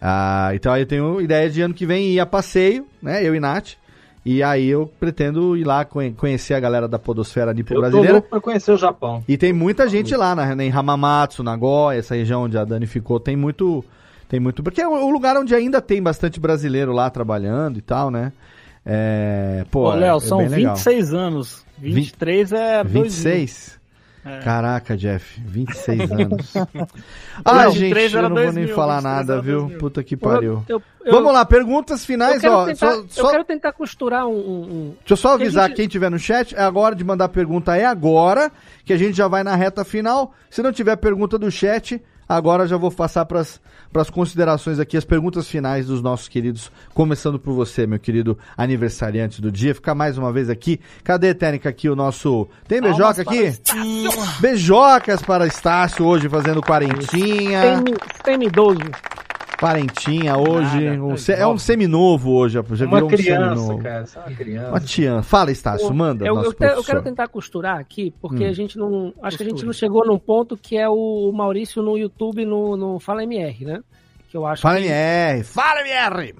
Ah, 0.00 0.50
então 0.54 0.72
aí 0.72 0.82
eu 0.82 0.86
tenho 0.86 1.20
ideia 1.20 1.48
de 1.48 1.60
ano 1.62 1.72
que 1.74 1.86
vem 1.86 2.10
ir 2.12 2.20
a 2.20 2.26
passeio, 2.26 2.86
né? 3.02 3.26
Eu 3.26 3.34
e 3.34 3.40
Nath. 3.40 3.72
E 4.26 4.42
aí 4.42 4.66
eu 4.68 4.90
pretendo 4.98 5.54
ir 5.56 5.64
lá 5.64 5.84
conhe- 5.84 6.12
conhecer 6.12 6.54
a 6.54 6.60
galera 6.60 6.88
da 6.88 6.98
Podosfera 6.98 7.52
Nipo 7.52 7.72
Eu 7.72 7.76
tô 7.76 7.80
Brasileira. 7.82 8.12
louco 8.14 8.28
pra 8.30 8.40
conhecer 8.40 8.72
o 8.72 8.76
Japão. 8.76 9.22
E 9.28 9.36
tem 9.36 9.52
muita 9.52 9.86
gente 9.88 10.16
lá, 10.16 10.34
na, 10.34 10.64
em 10.64 10.70
Hamamatsu, 10.70 11.42
Nagoya, 11.42 11.98
essa 11.98 12.14
região 12.14 12.42
onde 12.44 12.56
a 12.56 12.64
Dani 12.64 12.86
ficou, 12.86 13.20
tem 13.20 13.36
muito. 13.36 13.84
Tem 14.26 14.40
muito. 14.40 14.62
Porque 14.62 14.80
é 14.80 14.88
o 14.88 15.10
lugar 15.10 15.36
onde 15.36 15.54
ainda 15.54 15.80
tem 15.80 16.02
bastante 16.02 16.40
brasileiro 16.40 16.90
lá 16.92 17.10
trabalhando 17.10 17.78
e 17.78 17.82
tal, 17.82 18.10
né? 18.10 18.32
É. 18.86 19.64
Pô, 19.70 19.90
Ô, 19.90 19.94
Léo, 19.94 20.16
é 20.18 20.20
são 20.20 20.38
legal. 20.38 20.74
26 20.74 21.14
anos. 21.14 21.64
23 21.78 22.52
é 22.52 22.84
dois 22.84 22.92
26? 23.14 23.84
Caraca, 24.42 24.96
Jeff, 24.96 25.38
26 25.44 26.00
anos. 26.12 26.54
ah, 27.44 27.68
gente, 27.68 27.78
23 27.94 28.14
eu 28.14 28.22
não 28.22 28.28
vou 28.30 28.38
2000, 28.38 28.64
nem 28.66 28.74
falar 28.74 28.96
23 29.02 29.26
nada, 29.26 29.42
viu? 29.42 29.58
2000. 29.60 29.78
Puta 29.78 30.02
que 30.02 30.16
pariu. 30.16 30.64
Eu- 30.66 30.82
eu- 31.04 31.12
Vamos 31.12 31.30
lá, 31.34 31.44
perguntas 31.44 32.06
finais, 32.06 32.42
eu 32.42 32.50
ó. 32.52 32.64
tentar, 32.64 32.92
só- 32.92 33.00
eu 33.00 33.06
só- 33.10 33.30
quero 33.30 33.44
tentar 33.44 33.72
costurar 33.72 34.26
um. 34.26 34.32
um- 34.32 34.94
Deixa 35.00 35.12
eu 35.12 35.16
só 35.18 35.34
avisar 35.34 35.68
gente- 35.68 35.76
quem 35.76 35.88
tiver 35.88 36.10
no 36.10 36.18
chat, 36.18 36.54
é 36.56 36.62
agora 36.62 36.94
de 36.94 37.04
mandar 37.04 37.28
pergunta, 37.28 37.76
é 37.76 37.84
agora, 37.84 38.50
que 38.82 38.94
a 38.94 38.96
gente 38.96 39.14
já 39.14 39.28
vai 39.28 39.42
na 39.44 39.54
reta 39.56 39.84
final. 39.84 40.32
Se 40.48 40.62
não 40.62 40.72
tiver 40.72 40.96
pergunta 40.96 41.36
do 41.38 41.50
chat, 41.50 42.00
agora 42.28 42.66
já 42.66 42.76
vou 42.76 42.90
passar 42.90 43.24
para 43.24 43.40
as 43.40 44.10
considerações 44.10 44.78
aqui, 44.78 44.96
as 44.96 45.04
perguntas 45.04 45.46
finais 45.48 45.86
dos 45.86 46.02
nossos 46.02 46.28
queridos, 46.28 46.70
começando 46.92 47.38
por 47.38 47.54
você, 47.54 47.86
meu 47.86 47.98
querido 47.98 48.38
aniversariante 48.56 49.40
do 49.40 49.50
dia. 49.50 49.74
Ficar 49.74 49.94
mais 49.94 50.18
uma 50.18 50.32
vez 50.32 50.48
aqui. 50.50 50.80
Cadê, 51.02 51.34
Técnica, 51.34 51.68
aqui 51.68 51.88
o 51.88 51.96
nosso... 51.96 52.48
Tem 52.68 52.80
beijoca 52.80 53.22
aqui? 53.22 53.52
Beijocas 54.40 55.22
para 55.22 55.46
Estácio 55.46 56.04
hoje 56.04 56.28
fazendo 56.28 56.60
quarentinha. 56.62 57.76
Semi- 57.76 57.96
Semi-idoso. 58.24 58.80
Quarentinha 59.64 60.36
hoje. 60.36 60.84
Nada, 60.90 61.02
um 61.02 61.14
é 61.32 61.46
um 61.46 61.56
seminovo 61.58 62.32
hoje, 62.32 62.54
já 62.54 62.60
Uma 62.84 62.96
virou 62.96 63.04
um 63.04 63.08
criança, 63.08 63.56
seminovo. 63.56 63.82
cara. 63.82 64.06
Só 64.06 64.20
uma 64.20 64.30
criança. 64.36 64.68
Uma 64.68 64.80
tiã. 64.80 65.22
Fala, 65.22 65.50
Estácio, 65.50 65.94
manda, 65.94 66.26
Eu, 66.26 66.34
nosso 66.34 66.48
eu, 66.48 66.52
te- 66.52 66.64
eu 66.64 66.84
quero 66.84 67.02
tentar 67.02 67.28
costurar 67.28 67.78
aqui, 67.78 68.12
porque 68.20 68.44
Hum. 68.44 68.48
a 68.48 68.52
gente 68.52 68.76
não. 68.76 69.14
Acho 69.22 69.38
que 69.38 69.42
a 69.42 69.46
gente 69.46 69.64
não 69.64 69.72
chegou 69.72 70.04
num 70.06 70.18
ponto 70.18 70.56
que 70.56 70.76
é 70.76 70.86
o 70.88 71.32
Maurício 71.32 71.82
no 71.82 71.96
YouTube 71.96 72.44
no, 72.44 72.76
no 72.76 73.00
Fala 73.00 73.22
MR, 73.22 73.64
né? 73.64 73.80
Que 74.28 74.36
eu 74.36 74.44
acho 74.46 74.60
Fala, 74.60 74.76
que, 74.76 74.84
MR! 74.86 75.44
Fala, 75.44 75.80
MR! 75.80 76.34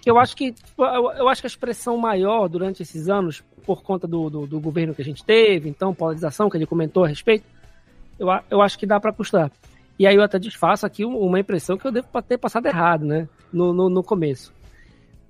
que 0.00 0.10
eu 0.10 0.18
acho 0.18 0.36
que 0.36 0.52
tipo, 0.52 0.84
eu, 0.84 1.12
eu 1.12 1.28
acho 1.28 1.40
que 1.40 1.46
a 1.46 1.48
expressão 1.48 1.96
maior 1.96 2.48
durante 2.48 2.82
esses 2.82 3.08
anos, 3.08 3.42
por 3.64 3.82
conta 3.82 4.06
do, 4.06 4.28
do, 4.28 4.46
do 4.48 4.60
governo 4.60 4.94
que 4.94 5.00
a 5.00 5.04
gente 5.04 5.24
teve, 5.24 5.68
então, 5.68 5.94
polarização, 5.94 6.50
que 6.50 6.56
ele 6.56 6.66
comentou 6.66 7.04
a 7.04 7.08
respeito, 7.08 7.44
eu, 8.18 8.26
eu 8.50 8.60
acho 8.60 8.76
que 8.78 8.84
dá 8.84 8.98
para 8.98 9.12
costurar. 9.12 9.50
E 10.02 10.06
aí 10.08 10.16
eu 10.16 10.22
até 10.22 10.36
desfaço 10.36 10.84
aqui 10.84 11.04
um- 11.04 11.16
uma 11.16 11.38
impressão 11.38 11.76
que 11.78 11.86
eu 11.86 11.92
devo 11.92 12.08
ter 12.26 12.36
passado 12.36 12.66
errado, 12.66 13.04
né? 13.04 13.28
No, 13.52 13.72
no, 13.72 13.88
no 13.88 14.02
começo. 14.02 14.52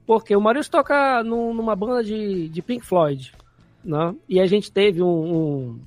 Porque 0.07 0.35
o 0.35 0.41
Maurício 0.41 0.73
toca 0.73 1.23
num- 1.23 1.53
numa 1.53 1.77
banda 1.77 2.03
de, 2.03 2.49
de 2.49 2.63
Pink 2.63 2.83
Floyd, 2.85 3.33
né? 3.85 4.15
E 4.27 4.41
a 4.41 4.47
gente 4.47 4.73
teve 4.73 5.03
um, 5.03 5.07
um, 5.07 5.81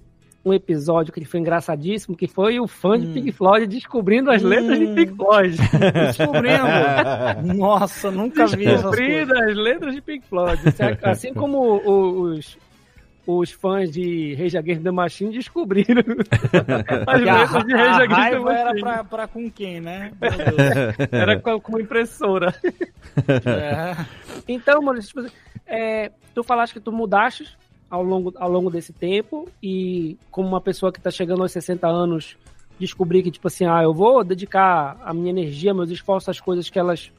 um 0.46 0.54
episódio 0.54 1.12
que 1.12 1.26
foi 1.26 1.40
engraçadíssimo, 1.40 2.16
que 2.16 2.28
foi 2.28 2.60
o 2.60 2.68
fã 2.68 3.00
de 3.00 3.08
Pink 3.08 3.32
Floyd 3.32 3.66
descobrindo 3.66 4.30
as 4.30 4.44
letras 4.44 4.78
de 4.78 4.88
Pink 4.94 5.16
Floyd. 5.16 5.58
Descobrindo. 5.92 7.56
Nossa, 7.58 8.12
nunca 8.12 8.46
vi. 8.46 8.66
Descobrindo 8.66 9.34
as 9.36 9.56
letras 9.56 9.96
de 9.96 10.02
Pink 10.02 10.28
Floyd. 10.28 10.62
Assim 11.02 11.34
como 11.34 11.58
o- 11.58 12.22
os, 12.22 12.56
os 13.26 13.52
fãs 13.52 13.92
de 13.92 14.36
Rage 14.36 14.58
Against 14.58 14.84
the 14.84 14.92
Machine 14.92 15.32
descobriram 15.32 16.04
as 17.08 17.22
letras 17.22 17.66
de 17.66 17.74
Rage 17.74 18.04
Against 18.04 18.10
the 18.10 18.16
raiva 18.16 18.54
era 18.54 18.66
Machine. 18.66 18.82
pra, 18.82 19.04
pra 19.04 19.28
com 19.28 19.50
quem, 19.50 19.82
né? 19.82 20.12
Era 21.12 21.40
com, 21.40 21.60
com 21.60 21.80
impressora. 21.80 22.54
É. 23.46 24.06
Então, 24.48 24.82
mano, 24.82 25.00
tipo 25.02 25.20
assim, 25.22 25.32
é, 25.66 26.12
tu 26.34 26.44
falaste 26.44 26.74
que 26.74 26.80
tu 26.80 26.92
mudaste 26.92 27.58
ao 27.90 28.04
longo, 28.04 28.34
ao 28.38 28.50
longo 28.50 28.70
desse 28.70 28.94
tempo 28.94 29.50
e 29.62 30.18
como 30.30 30.48
uma 30.48 30.62
pessoa 30.62 30.92
que 30.92 31.02
tá 31.02 31.10
chegando 31.10 31.42
aos 31.42 31.52
60 31.52 31.88
anos 31.88 32.38
descobrir 32.80 33.24
que, 33.24 33.32
tipo 33.32 33.48
assim, 33.48 33.66
ah, 33.66 33.82
eu 33.84 33.94
vou 33.94 34.24
dedicar 34.24 34.98
a 35.04 35.14
minha 35.14 35.30
energia, 35.30 35.74
meus 35.74 35.90
esforços 35.90 36.30
às 36.30 36.40
coisas 36.40 36.70
que 36.70 36.78
elas 36.78 37.12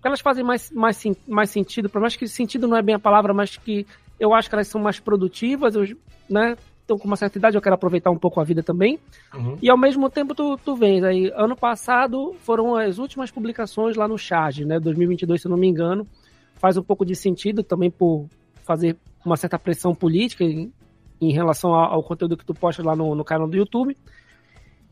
que 0.00 0.06
elas 0.06 0.20
fazem 0.20 0.44
mais, 0.44 0.70
mais, 0.70 1.02
mais 1.26 1.50
sentido, 1.50 1.88
por 1.88 2.00
mais 2.00 2.14
que 2.14 2.28
sentido 2.28 2.68
não 2.68 2.76
é 2.76 2.82
bem 2.82 2.94
a 2.94 2.98
palavra, 2.98 3.34
mas 3.34 3.56
que 3.56 3.84
eu 4.18 4.34
acho 4.34 4.48
que 4.48 4.54
elas 4.54 4.68
são 4.68 4.80
mais 4.80 4.98
produtivas, 5.00 5.74
eu, 5.74 5.84
né? 6.28 6.56
Então, 6.84 6.96
com 6.96 7.08
uma 7.08 7.16
certa 7.16 7.36
idade, 7.36 7.56
eu 7.56 7.60
quero 7.60 7.74
aproveitar 7.74 8.12
um 8.12 8.18
pouco 8.18 8.40
a 8.40 8.44
vida 8.44 8.62
também. 8.62 8.98
Uhum. 9.34 9.58
E 9.60 9.68
ao 9.68 9.76
mesmo 9.76 10.08
tempo, 10.08 10.36
tu, 10.36 10.56
tu 10.56 10.76
vens 10.76 11.02
aí. 11.02 11.32
Ano 11.34 11.56
passado 11.56 12.36
foram 12.40 12.76
as 12.76 12.98
últimas 12.98 13.28
publicações 13.28 13.96
lá 13.96 14.06
no 14.06 14.16
Charge, 14.16 14.64
né? 14.64 14.78
2022, 14.78 15.40
se 15.40 15.48
eu 15.48 15.50
não 15.50 15.58
me 15.58 15.66
engano. 15.66 16.06
Faz 16.54 16.76
um 16.76 16.82
pouco 16.84 17.04
de 17.04 17.16
sentido 17.16 17.64
também 17.64 17.90
por 17.90 18.26
fazer 18.64 18.96
uma 19.24 19.36
certa 19.36 19.58
pressão 19.58 19.96
política 19.96 20.44
em, 20.44 20.72
em 21.20 21.32
relação 21.32 21.74
ao, 21.74 21.94
ao 21.94 22.02
conteúdo 22.04 22.36
que 22.36 22.46
tu 22.46 22.54
posta 22.54 22.84
lá 22.84 22.94
no, 22.94 23.16
no 23.16 23.24
canal 23.24 23.48
do 23.48 23.56
YouTube. 23.56 23.96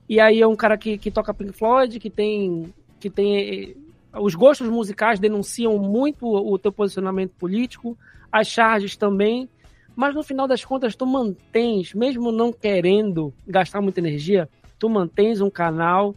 E 0.08 0.18
aí 0.20 0.42
é 0.42 0.46
um 0.46 0.56
cara 0.56 0.76
que, 0.76 0.98
que 0.98 1.12
toca 1.12 1.32
Pink 1.32 1.52
Floyd, 1.52 2.00
que 2.00 2.10
tem. 2.10 2.74
que 2.98 3.08
tem. 3.08 3.36
eh, 3.38 3.74
Os 4.20 4.34
gostos 4.34 4.68
musicais 4.68 5.20
denunciam 5.20 5.78
muito 5.78 6.26
o, 6.26 6.54
o 6.54 6.58
teu 6.58 6.72
posicionamento 6.72 7.32
político, 7.38 7.96
as 8.34 8.48
charges 8.48 8.96
também. 8.96 9.48
Mas 9.94 10.12
no 10.12 10.24
final 10.24 10.48
das 10.48 10.64
contas, 10.64 10.96
tu 10.96 11.06
mantens, 11.06 11.94
mesmo 11.94 12.32
não 12.32 12.52
querendo 12.52 13.32
gastar 13.46 13.80
muita 13.80 14.00
energia, 14.00 14.48
tu 14.76 14.88
mantens 14.88 15.40
um 15.40 15.48
canal 15.48 16.16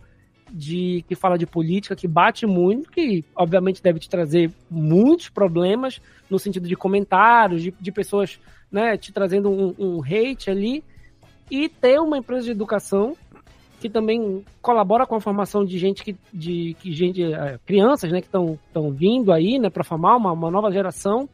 de 0.51 1.05
que 1.07 1.13
fala 1.13 1.37
de 1.37 1.45
política, 1.45 1.95
que 1.95 2.07
bate 2.07 2.47
muito, 2.47 2.89
que 2.89 3.23
obviamente 3.35 3.83
deve 3.83 3.99
te 3.99 4.09
trazer 4.09 4.49
muitos 4.71 5.29
problemas 5.29 6.01
no 6.27 6.39
sentido 6.39 6.67
de 6.67 6.75
comentários, 6.75 7.61
de, 7.61 7.71
de 7.79 7.91
pessoas 7.91 8.39
né, 8.71 8.97
te 8.97 9.13
trazendo 9.13 9.51
um, 9.51 9.75
um 9.77 10.01
hate 10.01 10.49
ali, 10.49 10.83
e 11.51 11.69
ter 11.69 11.99
uma 11.99 12.17
empresa 12.17 12.45
de 12.45 12.51
educação 12.51 13.15
que 13.79 13.89
também 13.89 14.43
colabora 14.59 15.05
com 15.05 15.15
a 15.15 15.21
formação 15.21 15.63
de 15.63 15.77
gente 15.77 16.03
que 16.03 16.15
de 16.33 16.75
que 16.79 16.91
gente 16.91 17.21
eh, 17.21 17.59
crianças 17.63 18.11
né 18.11 18.21
que 18.21 18.27
estão 18.27 18.57
vindo 18.91 19.31
aí 19.31 19.59
né 19.59 19.69
para 19.69 19.83
formar 19.83 20.17
uma, 20.17 20.31
uma 20.31 20.49
nova 20.49 20.71
geração 20.71 21.29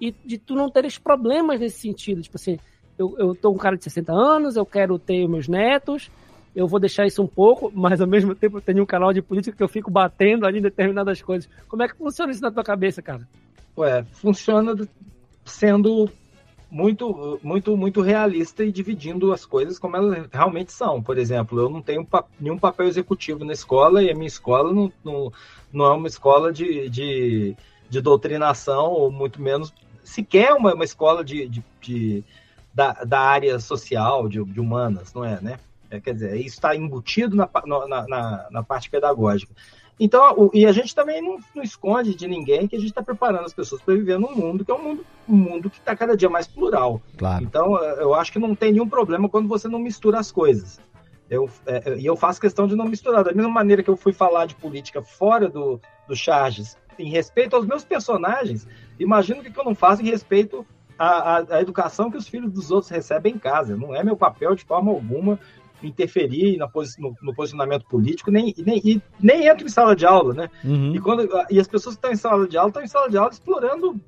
e 0.00 0.14
de 0.24 0.38
tu 0.38 0.54
não 0.54 0.70
teres 0.70 0.98
problemas 0.98 1.60
nesse 1.60 1.78
sentido. 1.80 2.22
Tipo 2.22 2.36
assim 2.36 2.58
eu, 2.98 3.14
eu 3.18 3.34
tô 3.34 3.50
um 3.50 3.56
cara 3.56 3.76
de 3.76 3.84
60 3.84 4.12
anos 4.12 4.56
eu 4.56 4.66
quero 4.66 4.98
ter 4.98 5.28
meus 5.28 5.46
netos 5.48 6.10
eu 6.54 6.66
vou 6.66 6.80
deixar 6.80 7.06
isso 7.06 7.22
um 7.22 7.26
pouco 7.28 7.70
mas 7.74 8.00
ao 8.00 8.06
mesmo 8.06 8.34
tempo 8.34 8.58
eu 8.58 8.62
tenho 8.62 8.82
um 8.82 8.86
canal 8.86 9.12
de 9.12 9.22
política 9.22 9.56
que 9.56 9.62
eu 9.62 9.68
fico 9.68 9.90
batendo 9.90 10.46
ali 10.46 10.58
em 10.58 10.62
determinadas 10.62 11.22
coisas. 11.22 11.48
Como 11.68 11.82
é 11.82 11.88
que 11.88 11.96
funciona 11.96 12.32
isso 12.32 12.42
na 12.42 12.50
tua 12.50 12.64
cabeça 12.64 13.00
cara? 13.00 13.28
Ué, 13.76 14.02
funciona 14.12 14.74
do- 14.74 14.88
sendo 15.44 16.10
muito, 16.70 17.38
muito, 17.42 17.76
muito 17.76 18.00
realista 18.00 18.64
e 18.64 18.70
dividindo 18.72 19.32
as 19.32 19.46
coisas 19.46 19.78
como 19.78 19.96
elas 19.96 20.26
realmente 20.32 20.72
são. 20.72 21.02
Por 21.02 21.16
exemplo, 21.16 21.58
eu 21.58 21.70
não 21.70 21.80
tenho 21.80 22.06
nenhum 22.38 22.58
papel 22.58 22.86
executivo 22.86 23.44
na 23.44 23.52
escola 23.52 24.02
e 24.02 24.10
a 24.10 24.14
minha 24.14 24.26
escola 24.26 24.72
não, 24.72 24.92
não, 25.02 25.32
não 25.72 25.84
é 25.86 25.92
uma 25.92 26.08
escola 26.08 26.52
de, 26.52 26.88
de, 26.90 27.56
de 27.88 28.00
doutrinação, 28.00 28.90
ou 28.90 29.10
muito 29.10 29.40
menos, 29.40 29.72
sequer 30.08 30.52
uma, 30.54 30.74
uma 30.74 30.84
escola 30.84 31.24
de, 31.24 31.48
de, 31.48 31.64
de- 31.80 32.24
da, 32.74 32.92
da 33.04 33.20
área 33.20 33.58
social, 33.58 34.28
de, 34.28 34.42
de 34.44 34.60
humanas, 34.60 35.12
não 35.12 35.24
é, 35.24 35.40
né? 35.40 35.58
É, 35.90 36.00
quer 36.00 36.14
dizer, 36.14 36.36
isso 36.36 36.56
está 36.56 36.76
embutido 36.76 37.34
na, 37.34 37.48
na, 37.66 38.06
na, 38.06 38.46
na 38.50 38.62
parte 38.62 38.90
pedagógica. 38.90 39.52
Então, 40.00 40.32
o- 40.36 40.50
e 40.54 40.64
a 40.66 40.72
gente 40.72 40.94
também 40.94 41.20
não, 41.20 41.38
não 41.54 41.62
esconde 41.62 42.14
de 42.14 42.28
ninguém 42.28 42.68
que 42.68 42.76
a 42.76 42.78
gente 42.78 42.90
está 42.90 43.02
preparando 43.02 43.44
as 43.44 43.52
pessoas 43.52 43.82
para 43.82 43.94
viver 43.94 44.18
num 44.18 44.34
mundo 44.34 44.64
que 44.64 44.70
é 44.70 44.74
um 44.74 44.82
mundo, 44.82 45.06
um 45.28 45.36
mundo 45.36 45.68
que 45.70 45.78
está 45.78 45.96
cada 45.96 46.16
dia 46.16 46.30
mais 46.30 46.46
plural. 46.46 47.00
Claro. 47.16 47.42
Então, 47.44 47.82
eh, 47.82 47.96
eu 48.02 48.14
acho 48.14 48.30
que 48.32 48.38
não 48.38 48.54
tem 48.54 48.72
nenhum 48.72 48.88
problema 48.88 49.28
quando 49.28 49.48
você 49.48 49.66
não 49.66 49.78
mistura 49.78 50.18
as 50.18 50.30
coisas. 50.30 50.78
Eu, 51.28 51.50
eh, 51.66 51.96
e 51.98 52.06
eu 52.06 52.16
faço 52.16 52.40
questão 52.40 52.66
de 52.66 52.76
não 52.76 52.84
misturar. 52.86 53.24
Da 53.24 53.32
mesma 53.32 53.50
maneira 53.50 53.82
que 53.82 53.90
eu 53.90 53.96
fui 53.96 54.12
falar 54.12 54.46
de 54.46 54.54
política 54.54 55.02
fora 55.02 55.48
do, 55.48 55.80
do 56.06 56.14
Charges, 56.14 56.76
em 56.98 57.08
respeito 57.08 57.54
aos 57.56 57.66
meus 57.66 57.84
personagens, 57.84 58.66
imagino 58.98 59.42
que 59.42 59.58
eu 59.58 59.64
não 59.64 59.74
faço 59.74 60.02
em 60.02 60.06
respeito 60.10 60.66
à, 60.98 61.36
à, 61.38 61.56
à 61.56 61.60
educação 61.62 62.10
que 62.10 62.16
os 62.16 62.26
filhos 62.28 62.52
dos 62.52 62.70
outros 62.70 62.90
recebem 62.90 63.34
em 63.34 63.38
casa. 63.38 63.76
Não 63.76 63.94
é 63.94 64.02
meu 64.02 64.16
papel, 64.16 64.54
de 64.54 64.64
forma 64.64 64.90
alguma, 64.90 65.38
interferir 65.82 66.56
na 66.56 66.68
posi- 66.68 67.00
no, 67.00 67.14
no 67.22 67.34
posicionamento 67.34 67.84
político, 67.86 68.30
nem, 68.30 68.52
nem, 68.58 68.80
e 68.84 69.02
nem 69.20 69.46
entro 69.46 69.64
em 69.64 69.70
sala 69.70 69.94
de 69.94 70.04
aula, 70.04 70.34
né? 70.34 70.50
Uhum. 70.64 70.94
E, 70.94 71.00
quando, 71.00 71.28
e 71.50 71.60
as 71.60 71.68
pessoas 71.68 71.94
que 71.94 71.98
estão 71.98 72.12
em 72.12 72.16
sala 72.16 72.48
de 72.48 72.58
aula 72.58 72.70
estão 72.70 72.82
em 72.82 72.88
sala 72.88 73.08
de 73.08 73.16
aula 73.16 73.30
explorando 73.30 74.00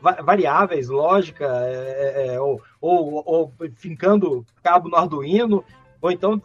va- 0.00 0.22
variáveis, 0.22 0.88
lógica, 0.88 1.44
é, 1.46 2.34
é, 2.34 2.40
ou, 2.40 2.60
ou, 2.80 3.22
ou 3.26 3.52
fincando 3.76 4.46
cabo 4.62 4.88
no 4.88 4.96
Arduino, 4.96 5.62
ou 6.04 6.10
então 6.10 6.38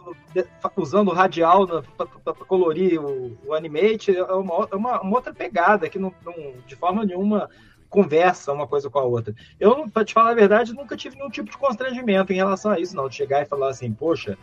usando 0.78 1.10
o 1.10 1.14
radial 1.14 1.68
para 1.68 2.34
colorir 2.48 2.98
o, 2.98 3.38
o 3.46 3.54
animate, 3.54 4.16
é 4.16 4.24
uma, 4.24 4.70
é 4.72 4.76
uma, 4.76 5.02
uma 5.02 5.16
outra 5.18 5.34
pegada 5.34 5.90
que 5.90 6.00
não, 6.00 6.14
não, 6.24 6.34
de 6.66 6.78
forma 6.78 7.04
nenhuma 7.04 7.50
conversa 7.90 8.54
uma 8.54 8.66
coisa 8.66 8.90
com 8.90 9.00
a 9.00 9.04
outra. 9.04 9.36
Eu, 9.60 9.90
para 9.90 10.06
te 10.06 10.14
falar 10.14 10.30
a 10.30 10.34
verdade, 10.34 10.74
nunca 10.74 10.96
tive 10.96 11.18
nenhum 11.18 11.30
tipo 11.30 11.52
de 11.52 11.58
constrangimento 11.58 12.32
em 12.32 12.38
relação 12.38 12.72
a 12.72 12.80
isso, 12.80 12.96
não, 12.96 13.10
de 13.10 13.16
chegar 13.16 13.42
e 13.42 13.46
falar 13.46 13.68
assim, 13.68 13.92
poxa, 13.92 14.38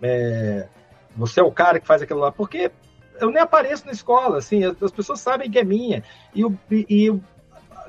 é, 0.00 0.68
você 1.16 1.40
é 1.40 1.42
o 1.42 1.50
cara 1.50 1.80
que 1.80 1.86
faz 1.86 2.00
aquilo 2.00 2.20
lá, 2.20 2.30
porque 2.30 2.70
eu 3.18 3.28
nem 3.32 3.42
apareço 3.42 3.84
na 3.86 3.92
escola, 3.92 4.38
assim, 4.38 4.62
as, 4.62 4.80
as 4.80 4.92
pessoas 4.92 5.18
sabem 5.18 5.50
que 5.50 5.58
é 5.58 5.64
minha. 5.64 6.04
E, 6.32 6.44
o- 6.44 6.56
e- 6.70 7.20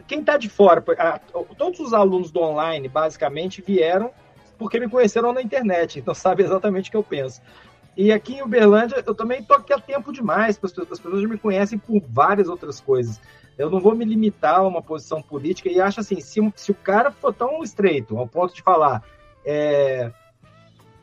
quem 0.08 0.22
está 0.22 0.36
de 0.36 0.50
fora, 0.50 0.84
todos 1.56 1.80
os 1.80 1.94
alunos 1.94 2.32
do 2.32 2.42
online, 2.42 2.88
basicamente, 2.88 3.62
vieram 3.62 4.10
porque 4.62 4.80
me 4.80 4.88
conheceram 4.88 5.34
na 5.34 5.42
internet, 5.42 5.98
então 5.98 6.14
sabe 6.14 6.44
exatamente 6.44 6.90
o 6.90 6.92
que 6.92 6.98
eu 6.98 7.04
penso. 7.04 7.42
E 7.98 8.12
aqui 8.12 8.36
em 8.36 8.44
Uberlândia, 8.44 9.04
eu 9.08 9.16
também 9.16 9.44
tô 9.44 9.56
aqui 9.56 9.74
há 9.74 9.80
tempo 9.80 10.14
demais, 10.14 10.52
as 10.52 10.58
pessoas, 10.58 10.92
as 10.92 11.00
pessoas 11.00 11.24
me 11.24 11.36
conhecem 11.36 11.80
por 11.80 12.00
várias 12.08 12.48
outras 12.48 12.80
coisas. 12.80 13.20
Eu 13.58 13.72
não 13.72 13.80
vou 13.80 13.96
me 13.96 14.06
limitar 14.06 14.58
a 14.58 14.68
uma 14.68 14.80
posição 14.80 15.20
política 15.20 15.68
e 15.68 15.82
acho 15.82 16.00
assim, 16.00 16.22
se, 16.22 16.40
se 16.56 16.70
o 16.70 16.76
cara 16.76 17.10
for 17.10 17.34
tão 17.34 17.64
estreito 17.64 18.16
ao 18.20 18.28
ponto 18.28 18.54
de 18.54 18.62
falar, 18.62 19.04
é, 19.44 20.12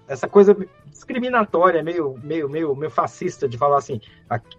essa 0.07 0.29
coisa 0.29 0.57
discriminatória, 0.87 1.83
meio, 1.83 2.17
meio, 2.23 2.49
meio, 2.49 2.77
meio 2.77 2.93
fascista 2.93 3.49
de 3.49 3.59
falar 3.59 3.79
assim. 3.79 4.01
Aqui, 4.31 4.57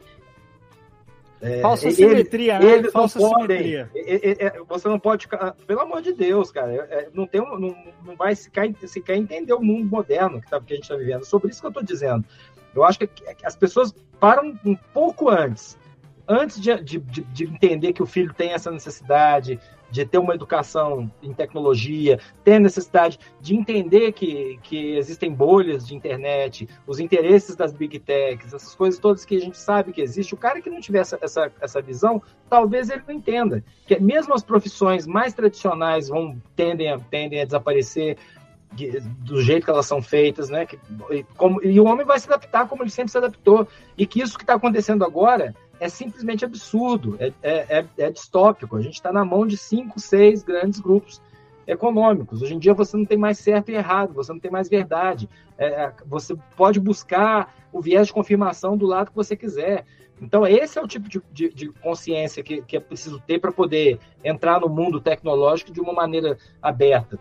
é, 1.41 1.61
Falsa 1.61 1.89
simetria, 1.91 2.55
ele, 2.57 2.65
né? 2.65 2.71
Eles 2.77 2.91
Falsa 2.91 3.19
não 3.19 3.29
podem. 3.31 3.57
simetria. 3.57 3.89
É, 3.95 4.45
é, 4.45 4.59
você 4.67 4.87
não 4.87 4.99
pode 4.99 5.23
ficar. 5.25 5.53
Pelo 5.65 5.79
amor 5.81 6.01
de 6.01 6.13
Deus, 6.13 6.51
cara. 6.51 6.73
É, 6.73 7.07
não, 7.13 7.25
tem, 7.25 7.41
um- 7.41 7.57
não, 7.59 7.75
não 8.05 8.15
vai 8.15 8.35
sequer, 8.35 8.73
sequer 8.87 9.15
entender 9.17 9.53
o 9.53 9.61
mundo 9.61 9.89
moderno 9.89 10.41
que, 10.41 10.49
tá, 10.49 10.59
que 10.59 10.73
a 10.73 10.75
gente 10.75 10.83
está 10.83 10.95
vivendo. 10.95 11.23
Sobre 11.25 11.49
isso 11.51 11.61
que 11.61 11.67
eu 11.67 11.69
estou 11.69 11.83
dizendo. 11.83 12.25
Eu 12.75 12.83
acho 12.83 12.99
que, 12.99 13.07
que 13.07 13.45
as 13.45 13.55
pessoas 13.55 13.93
param 14.19 14.53
um 14.65 14.75
pouco 14.93 15.29
antes. 15.29 15.77
Antes 16.27 16.59
de, 16.61 16.75
de- 16.81 16.99
de 16.99 17.43
entender 17.45 17.93
que 17.93 18.03
o 18.03 18.05
filho 18.05 18.33
tem 18.33 18.51
essa 18.51 18.69
necessidade 18.69 19.59
de 19.91 20.05
ter 20.05 20.17
uma 20.17 20.35
educação 20.35 21.11
em 21.21 21.33
tecnologia, 21.33 22.19
ter 22.43 22.53
a 22.55 22.59
necessidade 22.59 23.19
de 23.41 23.55
entender 23.55 24.11
que, 24.11 24.59
que 24.63 24.95
existem 24.95 25.33
bolhas 25.33 25.87
de 25.87 25.95
internet, 25.95 26.67
os 26.85 26.99
interesses 26.99 27.55
das 27.55 27.73
big 27.73 27.99
techs, 27.99 28.53
essas 28.53 28.75
coisas 28.75 28.99
todas 28.99 29.25
que 29.25 29.35
a 29.35 29.41
gente 29.41 29.57
sabe 29.57 29.91
que 29.91 30.01
existe. 30.01 30.33
O 30.33 30.37
cara 30.37 30.61
que 30.61 30.69
não 30.69 30.79
tiver 30.79 30.99
essa, 30.99 31.17
essa, 31.21 31.51
essa 31.59 31.81
visão, 31.81 32.21
talvez 32.49 32.89
ele 32.89 33.03
não 33.07 33.15
entenda. 33.15 33.63
Que 33.87 33.99
mesmo 33.99 34.33
as 34.33 34.43
profissões 34.43 35.07
mais 35.07 35.33
tradicionais 35.33 36.07
vão 36.07 36.41
tendem 36.55 36.91
a, 36.91 36.99
tendem 36.99 37.41
a 37.41 37.45
desaparecer 37.45 38.17
de- 38.73 38.99
do 38.99 39.41
jeito 39.41 39.65
que 39.65 39.71
elas 39.71 39.85
são 39.87 40.01
feitas, 40.01 40.49
né? 40.49 40.65
Que, 40.65 40.79
como, 41.35 41.63
e 41.63 41.79
o 41.79 41.85
homem 41.85 42.05
vai 42.05 42.19
se 42.19 42.27
adaptar 42.27 42.67
como 42.67 42.83
ele 42.83 42.91
sempre 42.91 43.11
se 43.11 43.17
adaptou. 43.17 43.67
E 43.97 44.05
que 44.05 44.21
isso 44.21 44.37
que 44.37 44.43
está 44.43 44.53
acontecendo 44.53 45.03
agora 45.03 45.55
é 45.80 45.88
simplesmente 45.88 46.43
absurdo, 46.43 47.18
é, 47.19 47.31
é, 47.41 47.80
é, 47.80 47.85
é 47.97 48.11
distópico. 48.11 48.76
A 48.76 48.81
gente 48.81 48.95
está 48.95 49.11
na 49.11 49.23
mão 49.23 49.47
de 49.47 49.57
cinco, 49.57 49.99
seis 49.99 50.43
grandes 50.43 50.80
grupos 50.80 51.22
econômicos. 51.65 52.41
Hoje 52.41 52.56
em 52.56 52.60
dia 52.60 52.73
você 52.73 52.97
não 52.97 53.06
tem 53.06 53.18
mais 53.18 53.38
certo 53.38 53.69
e 53.69 53.76
errado, 53.76 54.14
você 54.14 54.31
não 54.34 54.39
tem 54.39 54.51
mais 54.51 54.68
verdade. 54.68 55.30
É, 55.57 55.68
é, 55.68 55.93
você 56.06 56.35
pode 56.57 56.80
buscar 56.80 57.56
o 57.72 57.81
viés 57.81 58.07
de 58.07 58.14
confirmação 58.14 58.76
do 58.76 58.85
lado 58.85 59.11
que 59.11 59.15
você 59.15 59.35
quiser. 59.35 59.85
Então, 60.22 60.45
esse 60.45 60.77
é 60.77 60.81
o 60.81 60.88
tipo 60.88 61.07
de, 61.07 61.22
de, 61.31 61.49
de 61.53 61.69
consciência 61.69 62.43
que, 62.43 62.61
que 62.64 62.76
é 62.76 62.80
preciso 62.80 63.22
ter 63.26 63.39
para 63.39 63.53
poder 63.53 63.99
entrar 64.22 64.60
no 64.60 64.68
mundo 64.68 64.99
tecnológico 64.99 65.72
de 65.72 65.80
uma 65.80 65.93
maneira 65.93 66.38
aberta. 66.61 67.18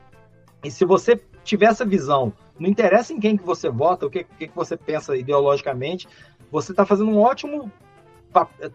E 0.65 0.71
se 0.71 0.85
você 0.85 1.21
tiver 1.45 1.67
essa 1.67 1.85
visão, 1.85 2.33
não 2.59 2.69
interessa 2.69 3.13
em 3.13 3.21
quem 3.21 3.37
que 3.37 3.45
você 3.45 3.71
vota, 3.71 4.07
o 4.07 4.11
que, 4.11 4.25
que, 4.25 4.49
que 4.49 4.57
você 4.57 4.77
pensa 4.77 5.17
ideologicamente, 5.17 6.09
você 6.51 6.73
está 6.73 6.85
fazendo 6.85 7.11
um 7.11 7.21
ótimo 7.21 7.71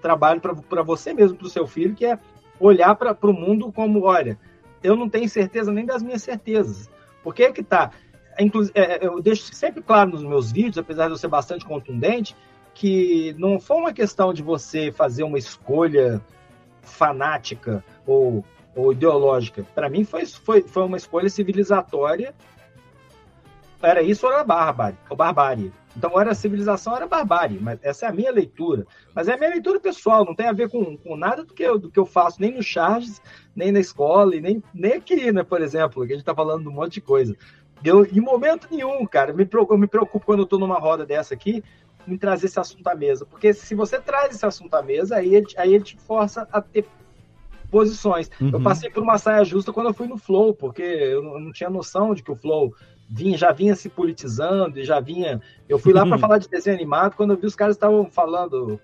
trabalho 0.01 0.41
para 0.41 0.83
você 0.83 1.13
mesmo, 1.13 1.37
para 1.37 1.47
o 1.47 1.49
seu 1.49 1.67
filho, 1.67 1.95
que 1.95 2.05
é 2.05 2.19
olhar 2.59 2.95
para 2.95 3.17
o 3.21 3.33
mundo 3.33 3.71
como, 3.71 4.03
olha, 4.03 4.37
eu 4.81 4.95
não 4.95 5.09
tenho 5.09 5.29
certeza 5.29 5.71
nem 5.71 5.85
das 5.85 6.03
minhas 6.03 6.23
certezas. 6.23 6.89
Por 7.23 7.33
que 7.33 7.51
que 7.51 7.63
tá? 7.63 7.91
Inclusive, 8.39 8.77
é, 8.77 9.05
eu 9.05 9.21
deixo 9.21 9.53
sempre 9.53 9.81
claro 9.81 10.11
nos 10.11 10.23
meus 10.23 10.51
vídeos, 10.51 10.77
apesar 10.77 11.05
de 11.05 11.13
eu 11.13 11.17
ser 11.17 11.27
bastante 11.27 11.65
contundente, 11.65 12.35
que 12.73 13.35
não 13.37 13.59
foi 13.59 13.77
uma 13.77 13.93
questão 13.93 14.33
de 14.33 14.41
você 14.41 14.91
fazer 14.91 15.23
uma 15.23 15.37
escolha 15.37 16.21
fanática 16.81 17.83
ou, 18.05 18.43
ou 18.75 18.91
ideológica. 18.91 19.63
Para 19.75 19.89
mim 19.89 20.03
foi, 20.03 20.25
foi, 20.25 20.61
foi 20.63 20.83
uma 20.83 20.97
escolha 20.97 21.29
civilizatória. 21.29 22.33
Era 23.81 24.01
isso 24.01 24.25
ou 24.25 24.33
era 24.33 24.43
bárbaro, 24.43 24.97
ou 25.09 25.15
barbárie. 25.15 25.71
Então, 25.95 26.19
era 26.19 26.33
civilização, 26.33 26.95
era 26.95 27.07
barbárie. 27.07 27.59
Mas 27.59 27.79
essa 27.83 28.05
é 28.05 28.09
a 28.09 28.13
minha 28.13 28.31
leitura. 28.31 28.85
Mas 29.13 29.27
é 29.27 29.33
a 29.33 29.37
minha 29.37 29.49
leitura 29.49 29.79
pessoal, 29.79 30.25
não 30.25 30.35
tem 30.35 30.47
a 30.47 30.53
ver 30.53 30.69
com, 30.69 30.97
com 30.97 31.15
nada 31.15 31.43
do 31.43 31.53
que, 31.53 31.63
eu, 31.63 31.77
do 31.77 31.89
que 31.91 31.99
eu 31.99 32.05
faço, 32.05 32.41
nem 32.41 32.53
no 32.53 32.63
Charges, 32.63 33.21
nem 33.55 33.71
na 33.71 33.79
escola, 33.79 34.35
e 34.35 34.41
nem, 34.41 34.63
nem 34.73 34.93
aqui, 34.93 35.31
né, 35.31 35.43
por 35.43 35.61
exemplo, 35.61 36.05
que 36.05 36.13
a 36.13 36.15
gente 36.15 36.25
tá 36.25 36.33
falando 36.33 36.63
de 36.63 36.69
um 36.69 36.73
monte 36.73 36.93
de 36.93 37.01
coisa. 37.01 37.35
Eu, 37.83 38.05
em 38.05 38.21
momento 38.21 38.67
nenhum, 38.71 39.05
cara, 39.05 39.33
me 39.33 39.47
eu 39.51 39.77
me 39.77 39.87
preocupo 39.87 40.25
quando 40.25 40.39
eu 40.39 40.45
tô 40.45 40.57
numa 40.57 40.79
roda 40.79 41.05
dessa 41.05 41.33
aqui, 41.33 41.63
em 42.07 42.17
trazer 42.17 42.47
esse 42.47 42.59
assunto 42.59 42.87
à 42.87 42.95
mesa. 42.95 43.25
Porque 43.25 43.53
se 43.53 43.75
você 43.75 43.99
traz 43.99 44.35
esse 44.35 44.45
assunto 44.45 44.73
à 44.73 44.81
mesa, 44.81 45.17
aí 45.17 45.35
ele, 45.35 45.47
aí 45.57 45.73
ele 45.73 45.83
te 45.83 45.97
força 45.97 46.47
a 46.51 46.61
ter 46.61 46.85
posições. 47.69 48.29
Eu 48.39 48.53
Uhum. 48.59 48.63
passei 48.63 48.89
por 48.89 49.01
uma 49.01 49.17
saia 49.17 49.43
justa 49.43 49.73
quando 49.73 49.87
eu 49.87 49.93
fui 49.93 50.07
no 50.07 50.17
Flow, 50.17 50.53
porque 50.53 50.83
eu 50.83 51.23
não, 51.23 51.33
eu 51.33 51.39
não 51.39 51.51
tinha 51.51 51.69
noção 51.69 52.13
de 52.13 52.21
que 52.21 52.31
o 52.31 52.35
Flow 52.35 52.71
vinha, 53.09 53.37
já 53.37 53.51
vinha 53.51 53.75
se 53.75 53.89
politizando 53.89 54.79
e 54.79 54.83
já 54.83 54.99
vinha. 54.99 55.41
Eu 55.67 55.77
fui 55.79 55.93
lá 55.93 56.05
para 56.05 56.17
falar 56.19 56.37
de 56.37 56.49
desenho 56.49 56.75
animado 56.75 57.15
quando 57.15 57.31
eu 57.33 57.37
vi 57.37 57.45
os 57.45 57.55
caras 57.55 57.75
estavam 57.75 58.09
falando, 58.09 58.79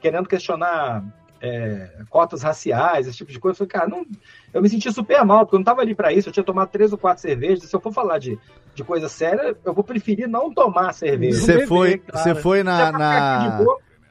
querendo 0.00 0.28
questionar 0.28 1.04
é, 1.40 2.02
cotas 2.08 2.42
raciais, 2.42 3.06
esse 3.06 3.16
tipo 3.18 3.30
de 3.30 3.38
coisa. 3.38 3.52
Eu 3.54 3.56
falei, 3.58 3.70
cara, 3.70 3.88
não, 3.88 4.06
eu 4.54 4.62
me 4.62 4.68
senti 4.68 4.90
super 4.92 5.24
mal, 5.24 5.40
porque 5.40 5.56
eu 5.56 5.58
não 5.58 5.62
estava 5.62 5.80
ali 5.82 5.94
para 5.94 6.12
isso. 6.12 6.28
Eu 6.28 6.32
tinha 6.32 6.44
tomado 6.44 6.68
três 6.70 6.92
ou 6.92 6.98
quatro 6.98 7.20
cervejas. 7.22 7.64
Se 7.68 7.74
eu 7.76 7.80
for 7.80 7.92
falar 7.92 8.18
de, 8.18 8.38
de 8.74 8.84
coisa 8.84 9.08
séria, 9.08 9.56
eu 9.64 9.74
vou 9.74 9.84
preferir 9.84 10.28
não 10.28 10.52
tomar 10.52 10.92
cerveja. 10.92 11.38
Você 11.40 11.66
foi, 11.66 12.02
você 12.12 12.34
foi 12.34 12.62
na, 12.62 12.90
na 12.92 13.64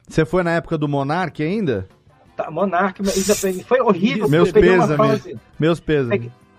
você 0.07 0.23
foi 0.23 0.43
na 0.43 0.51
época 0.51 0.77
do 0.77 0.88
Monark 0.88 1.41
ainda? 1.41 1.88
tá, 2.35 2.51
Monark, 2.51 3.01
isso 3.01 3.47
é- 3.47 3.53
foi 3.63 3.80
horrível. 3.81 4.30
Meus 4.30 4.51
fase- 4.97 5.38
Meus 5.59 5.80
pesos. 5.80 6.09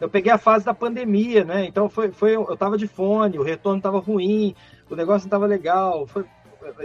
Eu 0.00 0.08
peguei 0.08 0.30
a 0.30 0.38
fase 0.38 0.64
da 0.64 0.74
pandemia, 0.74 1.44
né? 1.44 1.64
Então 1.64 1.88
foi, 1.88 2.10
foi 2.10 2.34
eu 2.34 2.56
tava 2.56 2.76
de 2.76 2.86
fone, 2.86 3.38
o 3.38 3.42
retorno 3.42 3.80
tava 3.80 3.98
ruim, 3.98 4.54
o 4.90 4.94
negócio 4.94 5.26
não 5.26 5.30
tava 5.30 5.46
legal. 5.46 6.06
Foi, 6.06 6.24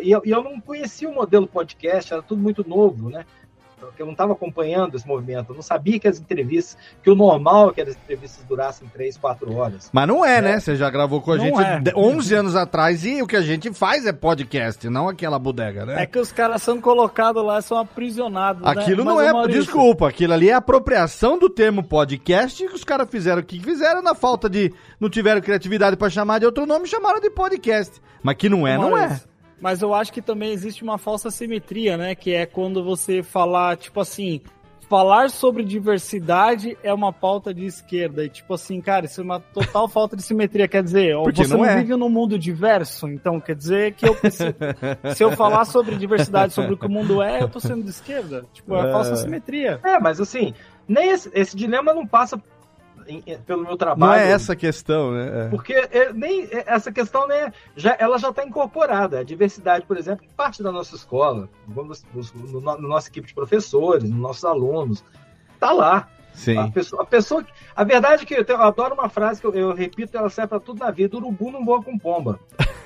e, 0.01 0.11
eu, 0.11 0.21
e 0.23 0.31
eu 0.31 0.43
não 0.43 0.59
conhecia 0.59 1.09
o 1.09 1.13
modelo 1.13 1.47
podcast, 1.47 2.13
era 2.13 2.21
tudo 2.21 2.41
muito 2.41 2.67
novo, 2.67 3.09
né? 3.09 3.25
Porque 3.87 4.01
eu 4.01 4.05
não 4.05 4.13
estava 4.13 4.33
acompanhando 4.33 4.95
esse 4.95 5.07
movimento, 5.07 5.49
eu 5.49 5.55
não 5.55 5.61
sabia 5.61 5.99
que 5.99 6.07
as 6.07 6.19
entrevistas, 6.19 6.77
que 7.03 7.09
o 7.09 7.15
normal 7.15 7.69
é 7.69 7.73
que 7.73 7.81
as 7.81 7.89
entrevistas 7.95 8.43
durassem 8.45 8.87
três, 8.87 9.17
quatro 9.17 9.53
horas. 9.55 9.89
Mas 9.91 10.07
não 10.07 10.23
é, 10.25 10.41
né? 10.41 10.59
Você 10.59 10.75
já 10.75 10.89
gravou 10.89 11.21
com 11.21 11.31
a 11.33 11.37
Não 11.37 11.43
gente 11.45 11.61
é. 11.61 11.79
de- 11.79 11.93
11 11.95 12.33
anos 12.35 12.55
atrás 12.55 13.03
e 13.05 13.21
o 13.21 13.27
que 13.27 13.35
a 13.35 13.41
gente 13.41 13.71
faz 13.73 14.05
é 14.05 14.13
podcast, 14.13 14.89
não 14.89 15.07
aquela 15.09 15.37
bodega, 15.39 15.85
né? 15.85 16.03
É 16.03 16.05
que 16.05 16.19
os 16.19 16.31
caras 16.31 16.61
são 16.61 16.79
colocados 16.79 17.43
lá, 17.43 17.61
são 17.61 17.77
aprisionados. 17.77 18.61
né? 18.63 18.69
Aquilo 18.71 19.03
Mas, 19.05 19.13
não 19.15 19.21
é, 19.21 19.31
Maurício, 19.31 19.61
desculpa, 19.61 20.07
aquilo 20.09 20.33
ali 20.33 20.49
é 20.49 20.53
apropriação 20.53 21.37
do 21.39 21.49
termo 21.49 21.83
podcast 21.83 22.67
que 22.67 22.75
os 22.75 22.83
caras 22.83 23.09
fizeram 23.09 23.41
o 23.41 23.45
que 23.45 23.59
fizeram 23.59 24.01
na 24.01 24.13
falta 24.15 24.49
de 24.49 24.73
não 24.99 25.09
tiveram 25.09 25.41
criatividade 25.41 25.95
pra 25.97 26.09
chamar 26.09 26.39
de 26.39 26.45
outro 26.45 26.65
nome, 26.65 26.87
chamaram 26.87 27.19
de 27.19 27.29
podcast. 27.29 28.01
Mas 28.23 28.35
que 28.35 28.49
não 28.49 28.67
é, 28.67 28.77
não 28.77 28.95
é. 28.97 29.19
Mas 29.61 29.81
eu 29.81 29.93
acho 29.93 30.11
que 30.11 30.21
também 30.21 30.51
existe 30.51 30.83
uma 30.83 30.97
falsa 30.97 31.29
simetria, 31.29 31.95
né? 31.95 32.15
Que 32.15 32.33
é 32.33 32.45
quando 32.45 32.83
você 32.83 33.21
falar, 33.21 33.77
tipo 33.77 33.99
assim, 33.99 34.41
falar 34.89 35.29
sobre 35.29 35.63
diversidade 35.63 36.77
é 36.83 36.93
uma 36.93 37.13
pauta 37.13 37.53
de 37.53 37.65
esquerda. 37.65 38.25
E 38.25 38.29
tipo 38.29 38.53
assim, 38.55 38.81
cara, 38.81 39.05
isso 39.05 39.21
é 39.21 39.23
uma 39.23 39.39
total 39.39 39.87
falta 39.89 40.15
de 40.17 40.23
simetria. 40.23 40.67
Quer 40.67 40.83
dizer, 40.83 41.15
Porque 41.17 41.45
você 41.45 41.51
não 41.53 41.59
não, 41.59 41.65
é. 41.65 41.77
vive 41.77 41.95
num 41.95 42.09
mundo 42.09 42.37
diverso, 42.39 43.07
então 43.07 43.39
quer 43.39 43.55
dizer 43.55 43.93
que 43.93 44.05
eu 44.07 44.15
preciso- 44.15 44.53
se 45.15 45.23
eu 45.23 45.31
falar 45.33 45.63
sobre 45.65 45.95
diversidade, 45.95 46.53
sobre 46.53 46.73
o 46.73 46.77
que 46.77 46.87
o 46.87 46.89
mundo 46.89 47.21
é, 47.21 47.41
eu 47.43 47.47
tô 47.47 47.59
sendo 47.59 47.83
de 47.83 47.89
esquerda. 47.91 48.43
Tipo, 48.51 48.75
é, 48.75 48.89
É. 48.89 48.91
falsa 48.91 49.15
simetria. 49.15 49.79
É, 49.83 49.99
mas 49.99 50.19
assim, 50.19 50.53
nem 50.87 51.09
esse, 51.11 51.29
esse 51.33 51.55
dilema 51.55 51.93
não 51.93 52.05
passa 52.05 52.41
em- 53.07 53.23
em- 53.25 53.37
pelo 53.39 53.63
meu 53.63 53.75
trabalho. 53.77 54.11
Não 54.11 54.13
é 54.13 54.31
essa 54.31 54.53
a 54.53 54.55
questão, 54.55 55.11
né? 55.11 55.45
É. 55.45 55.49
Porque 55.49 55.73
é, 55.73 56.11
nem 56.13 56.43
é, 56.51 56.63
essa 56.67 56.91
questão 56.91 57.27
né, 57.27 57.51
já, 57.75 57.95
ela 57.99 58.17
já 58.17 58.29
está 58.29 58.43
incorporada. 58.45 59.19
A 59.19 59.23
diversidade, 59.23 59.85
por 59.85 59.97
exemplo, 59.97 60.25
parte 60.35 60.61
da 60.63 60.71
nossa 60.71 60.95
escola, 60.95 61.49
vamos, 61.67 62.03
no, 62.13 62.51
no- 62.51 62.61
na 62.61 62.77
nossa 62.77 63.09
equipe 63.09 63.27
de 63.27 63.33
professores, 63.33 64.09
nos 64.09 64.19
nossos 64.19 64.45
alunos, 64.45 65.03
tá 65.59 65.71
lá. 65.71 66.07
Sim. 66.33 66.57
A 66.57 66.67
pessoa, 66.69 67.03
a 67.03 67.05
pessoa 67.05 67.45
a 67.75 67.83
verdade 67.83 68.23
é 68.23 68.25
que 68.25 68.33
eu, 68.33 68.43
tenho- 68.45 68.59
eu 68.59 68.63
adoro 68.63 68.93
uma 68.95 69.09
frase 69.09 69.39
que 69.41 69.47
eu, 69.47 69.53
eu 69.53 69.73
repito, 69.75 70.17
ela 70.17 70.29
serve 70.29 70.49
para 70.49 70.59
tudo 70.59 70.79
na 70.79 70.89
vida: 70.91 71.17
urubu 71.17 71.51
não 71.51 71.63
voa 71.65 71.83
com 71.83 71.97
pomba. 71.97 72.39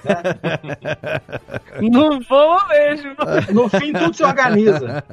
Não 1.82 2.20
vou 2.22 2.68
mesmo. 2.68 3.16
No 3.52 3.68
fim, 3.70 3.92
tudo 3.92 4.14
se 4.16 4.24
organiza. 4.24 5.04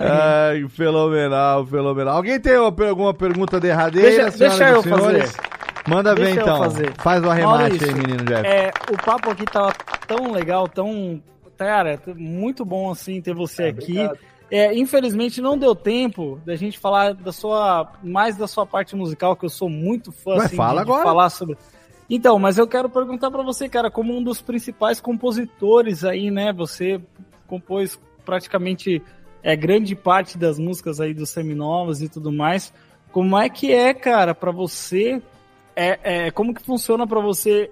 Ai, 0.00 0.66
fenomenal, 0.68 1.66
fenomenal. 1.66 2.16
Alguém 2.16 2.40
tem 2.40 2.56
uma 2.58 2.74
alguma 2.88 3.12
pergunta 3.14 3.60
derradeira? 3.60 4.08
Deixa- 4.10 4.38
deixa 4.38 4.68
eu 4.70 4.82
senhores? 4.82 5.32
fazer. 5.32 5.50
Manda 5.86 6.14
ver 6.14 6.30
então. 6.30 6.58
fazer. 6.58 6.92
Faz 6.98 7.22
o 7.24 7.30
arremate 7.30 7.62
Maurício, 7.62 7.88
aí, 7.88 7.94
menino 7.94 8.24
Jeff. 8.24 8.46
É, 8.46 8.70
o 8.90 8.96
papo 9.04 9.30
aqui 9.30 9.44
tava 9.44 9.72
tão 10.06 10.32
legal, 10.32 10.68
tão. 10.68 11.22
Cara, 11.56 12.00
muito 12.16 12.64
bom 12.64 12.90
assim 12.90 13.20
ter 13.20 13.34
você 13.34 13.64
aqui. 13.64 14.08
É, 14.50 14.76
infelizmente 14.76 15.40
não 15.40 15.56
deu 15.56 15.74
tempo 15.76 16.40
da 16.44 16.56
gente 16.56 16.78
falar 16.78 17.14
da 17.14 17.30
sua. 17.30 17.92
mais 18.02 18.36
da 18.36 18.48
sua 18.48 18.66
parte 18.66 18.96
musical, 18.96 19.36
que 19.36 19.44
eu 19.44 19.50
sou 19.50 19.68
muito 19.68 20.10
fã 20.10 20.32
Ué, 20.32 20.46
assim, 20.46 20.56
fala 20.56 20.84
de, 20.84 20.90
agora. 20.90 21.04
falar 21.04 21.30
sobre. 21.30 21.56
Então, 22.08 22.38
mas 22.40 22.58
eu 22.58 22.66
quero 22.66 22.90
perguntar 22.90 23.30
pra 23.30 23.42
você, 23.42 23.68
cara, 23.68 23.88
como 23.88 24.16
um 24.16 24.22
dos 24.22 24.42
principais 24.42 25.00
compositores 25.00 26.04
aí, 26.04 26.30
né? 26.30 26.52
Você 26.52 27.00
compôs 27.46 28.00
praticamente 28.24 29.00
é, 29.42 29.54
grande 29.54 29.94
parte 29.94 30.36
das 30.36 30.58
músicas 30.58 31.00
aí 31.00 31.14
dos 31.14 31.30
seminovos 31.30 32.02
e 32.02 32.08
tudo 32.08 32.32
mais. 32.32 32.72
Como 33.12 33.38
é 33.38 33.48
que 33.48 33.72
é, 33.72 33.94
cara, 33.94 34.34
pra 34.34 34.50
você? 34.50 35.22
É, 35.76 36.26
é, 36.26 36.30
como 36.32 36.52
que 36.52 36.62
funciona 36.62 37.06
pra 37.06 37.20
você? 37.20 37.70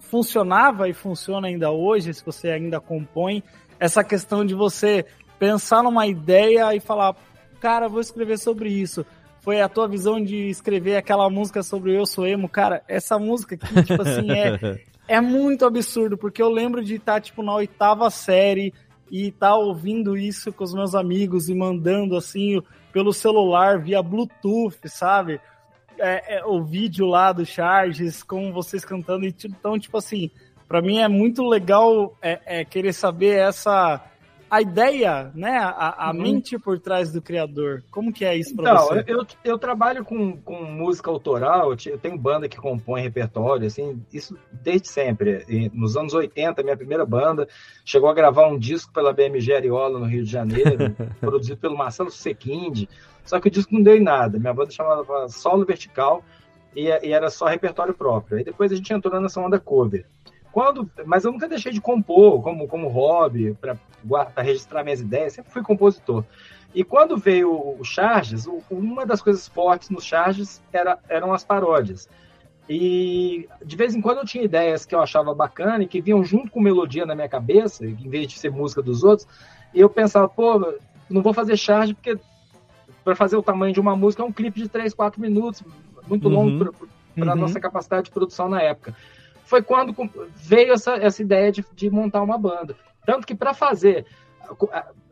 Funcionava 0.00 0.88
e 0.88 0.94
funciona 0.94 1.48
ainda 1.48 1.70
hoje, 1.70 2.14
se 2.14 2.24
você 2.24 2.48
ainda 2.48 2.80
compõe, 2.80 3.42
essa 3.78 4.02
questão 4.04 4.44
de 4.44 4.54
você 4.54 5.04
pensar 5.44 5.82
numa 5.82 6.06
ideia 6.06 6.74
e 6.74 6.80
falar, 6.80 7.14
cara, 7.60 7.86
vou 7.86 8.00
escrever 8.00 8.38
sobre 8.38 8.70
isso. 8.70 9.04
foi 9.42 9.60
a 9.60 9.68
tua 9.68 9.86
visão 9.86 10.24
de 10.24 10.48
escrever 10.48 10.96
aquela 10.96 11.28
música 11.28 11.62
sobre 11.62 11.90
o 11.90 11.94
Eu 11.94 12.06
Sou 12.06 12.26
Emo. 12.26 12.48
Cara, 12.48 12.82
essa 12.88 13.18
música 13.18 13.56
aqui, 13.56 13.82
tipo 13.82 14.00
assim, 14.00 14.30
é, 14.30 14.80
é 15.06 15.20
muito 15.20 15.66
absurdo, 15.66 16.16
porque 16.16 16.40
eu 16.40 16.48
lembro 16.48 16.82
de 16.82 16.94
estar, 16.94 17.20
tipo, 17.20 17.42
na 17.42 17.54
oitava 17.54 18.08
série 18.08 18.72
e 19.10 19.28
estar 19.28 19.54
ouvindo 19.54 20.16
isso 20.16 20.50
com 20.50 20.64
os 20.64 20.72
meus 20.72 20.94
amigos 20.94 21.50
e 21.50 21.54
mandando, 21.54 22.16
assim, 22.16 22.62
pelo 22.90 23.12
celular, 23.12 23.78
via 23.78 24.02
Bluetooth, 24.02 24.88
sabe? 24.88 25.38
É, 25.98 26.38
é, 26.38 26.44
o 26.46 26.64
vídeo 26.64 27.04
lá 27.04 27.32
do 27.32 27.44
Charges, 27.44 28.22
com 28.22 28.50
vocês 28.50 28.82
cantando. 28.82 29.26
Então, 29.26 29.78
tipo 29.78 29.98
assim, 29.98 30.30
para 30.66 30.80
mim 30.80 31.00
é 31.00 31.08
muito 31.08 31.46
legal 31.46 32.16
é, 32.22 32.40
é, 32.46 32.64
querer 32.64 32.94
saber 32.94 33.40
essa 33.40 34.02
a 34.54 34.62
ideia, 34.62 35.32
né? 35.34 35.58
A, 35.58 36.06
a 36.06 36.10
uhum. 36.12 36.22
mente 36.22 36.56
por 36.56 36.78
trás 36.78 37.10
do 37.10 37.20
criador. 37.20 37.82
Como 37.90 38.12
que 38.12 38.24
é 38.24 38.36
isso 38.36 38.54
para 38.54 38.70
então, 38.70 38.86
você? 38.86 39.04
Eu, 39.08 39.26
eu 39.44 39.58
trabalho 39.58 40.04
com, 40.04 40.36
com 40.36 40.62
música 40.62 41.10
autoral, 41.10 41.72
eu 41.72 41.98
tenho 41.98 42.16
banda 42.16 42.48
que 42.48 42.56
compõe 42.56 43.02
repertório, 43.02 43.66
assim, 43.66 44.00
isso 44.12 44.38
desde 44.52 44.86
sempre. 44.86 45.44
E 45.48 45.68
nos 45.74 45.96
anos 45.96 46.14
80, 46.14 46.62
minha 46.62 46.76
primeira 46.76 47.04
banda 47.04 47.48
chegou 47.84 48.08
a 48.08 48.14
gravar 48.14 48.46
um 48.46 48.56
disco 48.56 48.92
pela 48.92 49.12
BMG 49.12 49.54
Ariola 49.54 49.98
no 49.98 50.06
Rio 50.06 50.22
de 50.22 50.30
Janeiro, 50.30 50.94
produzido 51.20 51.56
pelo 51.56 51.76
Marcelo 51.76 52.12
Sequinde. 52.12 52.88
Só 53.24 53.40
que 53.40 53.48
o 53.48 53.50
disco 53.50 53.74
não 53.74 53.82
deu 53.82 53.96
em 53.96 54.02
nada. 54.02 54.38
Minha 54.38 54.54
banda 54.54 54.70
chamava 54.70 55.28
Solo 55.28 55.66
Vertical 55.66 56.22
e, 56.76 56.84
e 56.84 57.12
era 57.12 57.28
só 57.28 57.46
repertório 57.46 57.92
próprio. 57.92 58.38
Aí 58.38 58.44
depois 58.44 58.70
a 58.70 58.76
gente 58.76 58.92
entrou 58.92 59.20
nessa 59.20 59.40
onda 59.40 59.58
cover. 59.58 60.06
Quando, 60.54 60.88
mas 61.04 61.24
eu 61.24 61.32
nunca 61.32 61.48
deixei 61.48 61.72
de 61.72 61.80
compor 61.80 62.40
como, 62.40 62.68
como 62.68 62.86
hobby, 62.86 63.58
para 63.60 63.76
registrar 64.40 64.84
minhas 64.84 65.00
ideias, 65.00 65.32
sempre 65.32 65.50
fui 65.50 65.64
compositor. 65.64 66.22
E 66.72 66.84
quando 66.84 67.16
veio 67.16 67.50
o 67.52 67.82
Charges, 67.82 68.46
uma 68.70 69.04
das 69.04 69.20
coisas 69.20 69.48
fortes 69.48 69.90
nos 69.90 70.04
Charges 70.04 70.62
era, 70.72 70.96
eram 71.08 71.32
as 71.32 71.42
paródias. 71.42 72.08
E 72.68 73.48
de 73.64 73.74
vez 73.74 73.96
em 73.96 74.00
quando 74.00 74.18
eu 74.18 74.24
tinha 74.24 74.44
ideias 74.44 74.86
que 74.86 74.94
eu 74.94 75.00
achava 75.00 75.34
bacana 75.34 75.82
e 75.82 75.88
que 75.88 76.00
vinham 76.00 76.22
junto 76.22 76.52
com 76.52 76.60
melodia 76.60 77.04
na 77.04 77.16
minha 77.16 77.28
cabeça, 77.28 77.84
em 77.84 78.08
vez 78.08 78.28
de 78.28 78.38
ser 78.38 78.52
música 78.52 78.80
dos 78.80 79.02
outros. 79.02 79.26
E 79.74 79.80
eu 79.80 79.90
pensava, 79.90 80.28
pô, 80.28 80.72
não 81.10 81.20
vou 81.20 81.34
fazer 81.34 81.56
charge 81.56 81.94
porque 81.94 82.16
para 83.02 83.16
fazer 83.16 83.36
o 83.36 83.42
tamanho 83.42 83.74
de 83.74 83.80
uma 83.80 83.96
música 83.96 84.22
é 84.22 84.24
um 84.24 84.32
clipe 84.32 84.62
de 84.62 84.68
3, 84.68 84.94
4 84.94 85.20
minutos, 85.20 85.64
muito 86.06 86.28
uhum. 86.28 86.34
longo 86.34 86.74
para 87.16 87.32
a 87.32 87.34
uhum. 87.34 87.40
nossa 87.40 87.58
capacidade 87.58 88.04
de 88.04 88.12
produção 88.12 88.48
na 88.48 88.62
época 88.62 88.94
foi 89.44 89.62
quando 89.62 89.94
veio 90.34 90.72
essa, 90.72 90.94
essa 90.94 91.22
ideia 91.22 91.52
de, 91.52 91.64
de 91.74 91.90
montar 91.90 92.22
uma 92.22 92.38
banda. 92.38 92.76
Tanto 93.04 93.26
que 93.26 93.34
para 93.34 93.52
fazer, 93.52 94.06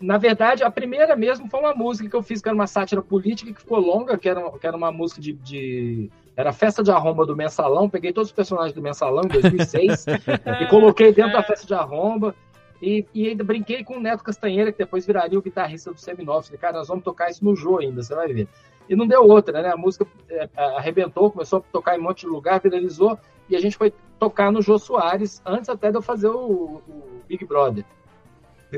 na 0.01 0.19
verdade, 0.19 0.65
a 0.65 0.71
primeira 0.71 1.15
mesmo 1.17 1.49
foi 1.49 1.61
uma 1.61 1.75
música 1.75 2.09
que 2.09 2.17
eu 2.17 2.23
fiz, 2.23 2.41
que 2.41 2.49
era 2.49 2.55
uma 2.55 2.67
sátira 2.67 3.03
política, 3.03 3.53
que 3.53 3.61
ficou 3.61 3.79
longa, 3.79 4.19
que 4.19 4.29
era, 4.29 4.51
que 4.59 4.67
era 4.67 4.77
uma 4.77 4.91
música 4.91 5.21
de, 5.21 5.33
de 5.35 6.11
era 6.37 6.51
a 6.51 6.53
festa 6.53 6.83
de 6.83 6.91
arromba 6.91 7.27
do 7.27 7.37
Mensalão. 7.37 7.89
Peguei 7.89 8.13
todos 8.13 8.31
os 8.31 8.35
personagens 8.35 8.73
do 8.75 8.83
Mensalão 8.83 9.23
em 9.25 9.29
2006 9.29 10.07
e 10.63 10.67
coloquei 10.69 11.13
dentro 11.13 11.33
da 11.33 11.43
festa 11.43 11.67
de 11.67 11.75
arromba. 11.75 12.35
E, 12.81 13.07
e, 13.15 13.29
ainda 13.29 13.45
brinquei 13.45 13.85
com 13.85 13.97
o 13.97 14.01
Neto 14.01 14.25
Castanheira, 14.25 14.73
que 14.73 14.79
depois 14.79 15.07
viraria 15.07 15.39
o 15.39 15.43
guitarrista 15.43 15.93
do 15.93 16.01
Seminovos. 16.01 16.47
Falei, 16.47 16.61
cara, 16.61 16.79
nós 16.79 16.89
vamos 16.89 17.05
tocar 17.05 17.31
isso 17.31 17.45
no 17.45 17.55
jogo 17.55 17.79
ainda, 17.79 18.03
você 18.03 18.13
vai 18.13 18.27
ver. 18.33 18.49
E 18.89 18.97
não 18.97 19.07
deu 19.07 19.23
outra, 19.23 19.63
né? 19.63 19.71
A 19.71 19.77
música 19.77 20.05
é, 20.29 20.49
arrebentou, 20.57 21.31
começou 21.31 21.61
a 21.61 21.63
tocar 21.73 21.97
em 21.97 22.01
um 22.01 22.03
monte 22.03 22.23
de 22.23 22.27
lugar, 22.27 22.61
viralizou, 22.61 23.17
e 23.49 23.55
a 23.55 23.61
gente 23.61 23.77
foi 23.77 23.95
tocar 24.23 24.53
no 24.53 24.63
Jô 24.63 24.79
Soares, 24.79 25.43
antes 25.45 25.69
até 25.69 25.91
de 25.91 25.97
eu 25.97 26.03
fazer 26.03 26.29
o, 26.29 26.81
o 26.87 27.23
Big 27.27 27.45
Brother. 27.45 27.85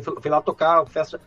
Fui, 0.03 0.31
lá 0.31 0.41
tocar 0.41 0.87
festa. 0.87 1.21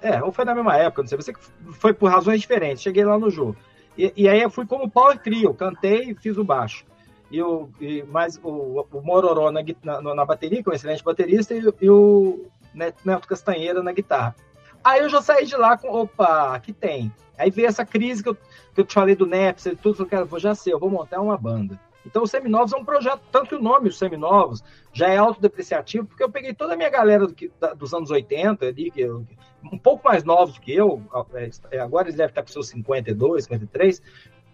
É, 0.00 0.22
ou 0.22 0.30
foi 0.30 0.44
na 0.44 0.54
mesma 0.54 0.76
época, 0.76 1.02
não 1.02 1.08
sei. 1.08 1.18
Você 1.18 1.32
foi 1.72 1.92
por 1.92 2.08
razões 2.08 2.40
diferentes. 2.40 2.84
Cheguei 2.84 3.04
lá 3.04 3.18
no 3.18 3.28
Jô. 3.28 3.52
E, 3.98 4.12
e 4.16 4.28
aí 4.28 4.40
eu 4.40 4.48
fui 4.48 4.64
como 4.64 4.88
Power 4.88 5.18
Trio, 5.18 5.52
cantei 5.54 6.10
e 6.10 6.14
fiz 6.14 6.38
o 6.38 6.44
baixo. 6.44 6.84
E 7.28 7.42
o, 7.42 7.68
e, 7.80 8.04
mais 8.04 8.38
o, 8.44 8.86
o 8.92 9.02
Mororó 9.02 9.50
na, 9.50 9.60
na, 9.82 10.14
na, 10.14 10.24
bateria, 10.24 10.62
que 10.62 10.68
é 10.68 10.72
um 10.72 10.76
excelente 10.76 11.02
baterista, 11.02 11.52
e, 11.52 11.64
e 11.80 11.90
o 11.90 12.46
Neto 12.72 13.26
Castanheira 13.26 13.82
na 13.82 13.90
guitarra. 13.90 14.36
Aí 14.84 15.00
eu 15.00 15.08
já 15.08 15.20
saí 15.20 15.46
de 15.46 15.56
lá 15.56 15.76
com, 15.76 15.88
opa, 15.88 16.54
aqui 16.54 16.72
tem. 16.72 17.12
Aí 17.36 17.50
veio 17.50 17.66
essa 17.66 17.84
crise 17.84 18.22
que 18.22 18.28
eu, 18.28 18.36
que 18.36 18.80
eu 18.80 18.84
te 18.84 18.94
falei 18.94 19.16
do 19.16 19.26
Nepsi 19.26 19.70
e 19.70 19.76
tudo, 19.76 19.96
falei, 19.96 20.10
cara, 20.10 20.24
vou 20.24 20.38
já 20.38 20.54
ser, 20.54 20.74
eu 20.74 20.78
vou 20.78 20.88
montar 20.88 21.20
uma 21.20 21.36
banda. 21.36 21.76
Então 22.06 22.22
o 22.22 22.26
Seminovos 22.26 22.72
é 22.72 22.76
um 22.76 22.84
projeto, 22.84 23.20
tanto 23.32 23.48
que 23.48 23.54
o 23.56 23.62
nome, 23.62 23.88
os 23.88 23.98
Seminovos, 23.98 24.62
já 24.92 25.08
é 25.08 25.16
autodepreciativo, 25.16 26.06
porque 26.06 26.22
eu 26.22 26.30
peguei 26.30 26.54
toda 26.54 26.74
a 26.74 26.76
minha 26.76 26.88
galera 26.88 27.26
do 27.26 27.34
que, 27.34 27.50
da, 27.60 27.74
dos 27.74 27.92
anos 27.92 28.10
80, 28.10 28.64
ali, 28.64 28.90
que 28.90 29.00
eu, 29.00 29.26
um 29.72 29.76
pouco 29.76 30.08
mais 30.08 30.22
novos 30.22 30.58
que 30.58 30.72
eu, 30.72 31.02
é, 31.34 31.50
é, 31.72 31.80
agora 31.80 32.06
eles 32.06 32.16
devem 32.16 32.30
estar 32.30 32.42
com 32.42 32.48
seus 32.48 32.68
52, 32.68 33.44
53, 33.44 34.02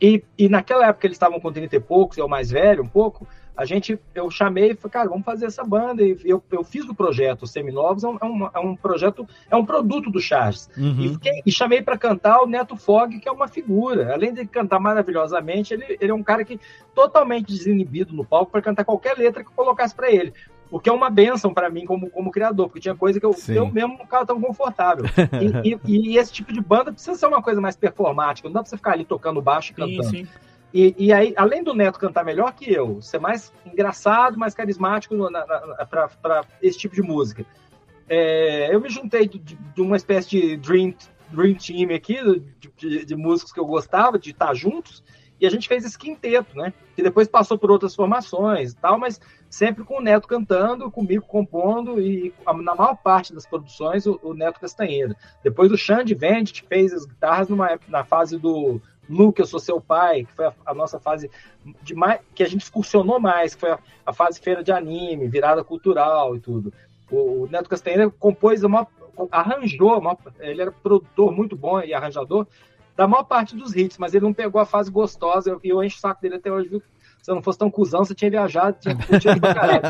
e, 0.00 0.24
e 0.36 0.48
naquela 0.48 0.88
época 0.88 1.06
eles 1.06 1.14
estavam 1.14 1.38
com 1.38 1.52
30 1.52 1.76
e 1.76 1.80
poucos, 1.80 2.16
eu 2.16 2.26
mais 2.26 2.50
velho 2.50 2.82
um 2.82 2.88
pouco, 2.88 3.28
a 3.56 3.64
gente, 3.64 3.98
eu 4.14 4.30
chamei 4.30 4.70
e 4.70 4.74
falei, 4.74 4.92
cara, 4.92 5.08
vamos 5.08 5.24
fazer 5.24 5.46
essa 5.46 5.62
banda. 5.62 6.02
E 6.02 6.16
eu, 6.24 6.42
eu 6.50 6.64
fiz 6.64 6.88
o 6.88 6.94
projeto 6.94 7.46
Seminovos, 7.46 8.02
é 8.02 8.08
um, 8.08 8.18
é 8.20 8.24
um, 8.24 8.50
é 8.54 8.58
um 8.58 8.76
projeto, 8.76 9.26
é 9.50 9.56
um 9.56 9.64
produto 9.64 10.10
do 10.10 10.20
Charles. 10.20 10.70
Uhum. 10.76 11.00
E, 11.00 11.08
fiquei, 11.10 11.42
e, 11.44 11.52
chamei 11.52 11.82
para 11.82 11.98
cantar 11.98 12.42
o 12.42 12.46
Neto 12.46 12.76
Fog, 12.76 13.18
que 13.18 13.28
é 13.28 13.32
uma 13.32 13.46
figura. 13.46 14.14
Além 14.14 14.32
de 14.32 14.46
cantar 14.46 14.80
maravilhosamente, 14.80 15.74
ele, 15.74 15.98
ele 16.00 16.10
é 16.10 16.14
um 16.14 16.22
cara 16.22 16.44
que 16.44 16.58
totalmente 16.94 17.46
desinibido 17.46 18.14
no 18.14 18.24
palco 18.24 18.50
para 18.50 18.62
cantar 18.62 18.84
qualquer 18.84 19.18
letra 19.18 19.42
que 19.44 19.50
eu 19.50 19.54
colocasse 19.54 19.94
para 19.94 20.10
ele. 20.10 20.32
O 20.70 20.80
que 20.80 20.88
é 20.88 20.92
uma 20.92 21.10
benção 21.10 21.52
para 21.52 21.68
mim 21.68 21.84
como, 21.84 22.08
como 22.08 22.30
criador, 22.30 22.68
porque 22.68 22.80
tinha 22.80 22.94
coisa 22.94 23.20
que 23.20 23.26
eu, 23.26 23.36
eu 23.48 23.70
mesmo 23.70 23.90
não 23.90 23.98
ficava 23.98 24.24
tão 24.24 24.40
confortável. 24.40 25.04
e, 25.62 25.78
e, 25.84 26.14
e, 26.14 26.16
esse 26.16 26.32
tipo 26.32 26.50
de 26.50 26.62
banda 26.62 26.90
precisa 26.90 27.14
ser 27.14 27.26
uma 27.26 27.42
coisa 27.42 27.60
mais 27.60 27.76
performática, 27.76 28.48
não 28.48 28.54
dá 28.54 28.60
para 28.60 28.70
você 28.70 28.78
ficar 28.78 28.92
ali 28.92 29.04
tocando 29.04 29.42
baixo 29.42 29.72
e 29.72 29.74
cantando. 29.74 30.04
Sim, 30.04 30.24
sim. 30.24 30.28
E, 30.72 30.94
e, 30.98 31.12
aí, 31.12 31.34
além 31.36 31.62
do 31.62 31.74
Neto 31.74 31.98
cantar 31.98 32.24
melhor 32.24 32.52
que 32.54 32.72
eu, 32.72 33.02
ser 33.02 33.20
mais 33.20 33.52
engraçado, 33.66 34.38
mais 34.38 34.54
carismático 34.54 35.14
para 35.90 36.44
esse 36.62 36.78
tipo 36.78 36.94
de 36.94 37.02
música, 37.02 37.44
é, 38.08 38.74
eu 38.74 38.80
me 38.80 38.88
juntei 38.88 39.28
de, 39.28 39.38
de, 39.38 39.80
uma 39.80 39.96
espécie 39.96 40.30
de 40.30 40.56
dream, 40.56 40.94
dream 41.30 41.54
team 41.54 41.94
aqui, 41.94 42.16
de, 42.58 42.72
de, 42.76 43.04
de, 43.04 43.16
músicos 43.16 43.52
que 43.52 43.60
eu 43.60 43.66
gostava, 43.66 44.18
de 44.18 44.30
estar 44.30 44.54
juntos, 44.54 45.04
e 45.38 45.46
a 45.46 45.50
gente 45.50 45.68
fez 45.68 45.84
esse 45.84 45.98
quinteto, 45.98 46.56
né? 46.56 46.72
Que 46.94 47.02
depois 47.02 47.26
passou 47.26 47.58
por 47.58 47.70
outras 47.70 47.94
formações 47.94 48.72
e 48.72 48.76
tal, 48.76 48.98
mas 48.98 49.20
sempre 49.50 49.84
com 49.84 49.98
o 49.98 50.00
Neto 50.00 50.28
cantando, 50.28 50.90
comigo 50.90 51.24
compondo, 51.26 52.00
e 52.00 52.32
na 52.46 52.74
maior 52.74 52.96
parte 52.96 53.34
das 53.34 53.44
produções, 53.44 54.06
o, 54.06 54.18
o 54.22 54.34
Neto 54.34 54.60
Castanheira. 54.60 55.16
Depois 55.42 55.72
o 55.72 55.76
Xande 55.76 56.14
Vendt 56.14 56.64
fez 56.68 56.92
as 56.92 57.04
guitarras 57.04 57.48
numa, 57.48 57.78
na 57.88 58.04
fase 58.04 58.38
do 58.38 58.80
Luke, 59.12 59.40
eu 59.40 59.46
sou 59.46 59.60
seu 59.60 59.80
pai, 59.80 60.24
que 60.24 60.32
foi 60.32 60.46
a, 60.46 60.54
a 60.66 60.74
nossa 60.74 60.98
fase 60.98 61.30
de 61.82 61.94
mais, 61.94 62.20
que 62.34 62.42
a 62.42 62.48
gente 62.48 62.62
excursionou 62.62 63.20
mais, 63.20 63.54
que 63.54 63.60
foi 63.60 63.70
a, 63.70 63.78
a, 64.06 64.12
fase 64.12 64.40
feira 64.40 64.64
de 64.64 64.72
anime, 64.72 65.28
virada 65.28 65.62
cultural 65.62 66.34
e 66.34 66.40
tudo. 66.40 66.72
O, 67.10 67.42
o 67.42 67.48
Neto 67.50 67.68
Castanheira 67.68 68.10
compôs 68.10 68.62
uma, 68.64 68.86
arranjou, 69.30 69.98
uma, 69.98 70.16
ele 70.40 70.62
era 70.62 70.72
produtor 70.72 71.30
muito 71.30 71.54
bom 71.54 71.80
e 71.80 71.92
arranjador 71.92 72.46
da 72.96 73.06
maior 73.06 73.24
parte 73.24 73.56
dos 73.56 73.74
hits, 73.74 73.98
mas 73.98 74.14
ele 74.14 74.24
não 74.24 74.34
pegou 74.34 74.60
a 74.60 74.66
fase 74.66 74.90
gostosa 74.90 75.50
e 75.50 75.52
eu, 75.52 75.60
eu 75.62 75.84
encho 75.84 75.98
o 75.98 76.00
saco 76.00 76.20
dele 76.20 76.36
até 76.36 76.50
hoje, 76.50 76.68
viu? 76.68 76.82
Se 77.22 77.30
eu 77.30 77.36
não 77.36 77.42
fosse 77.42 77.58
tão 77.58 77.70
cuzão, 77.70 78.04
você 78.04 78.16
tinha 78.16 78.30
viajado, 78.32 78.78
tinha 78.80 78.96
curtido 78.96 79.40
pra 79.40 79.54
caralho. 79.54 79.82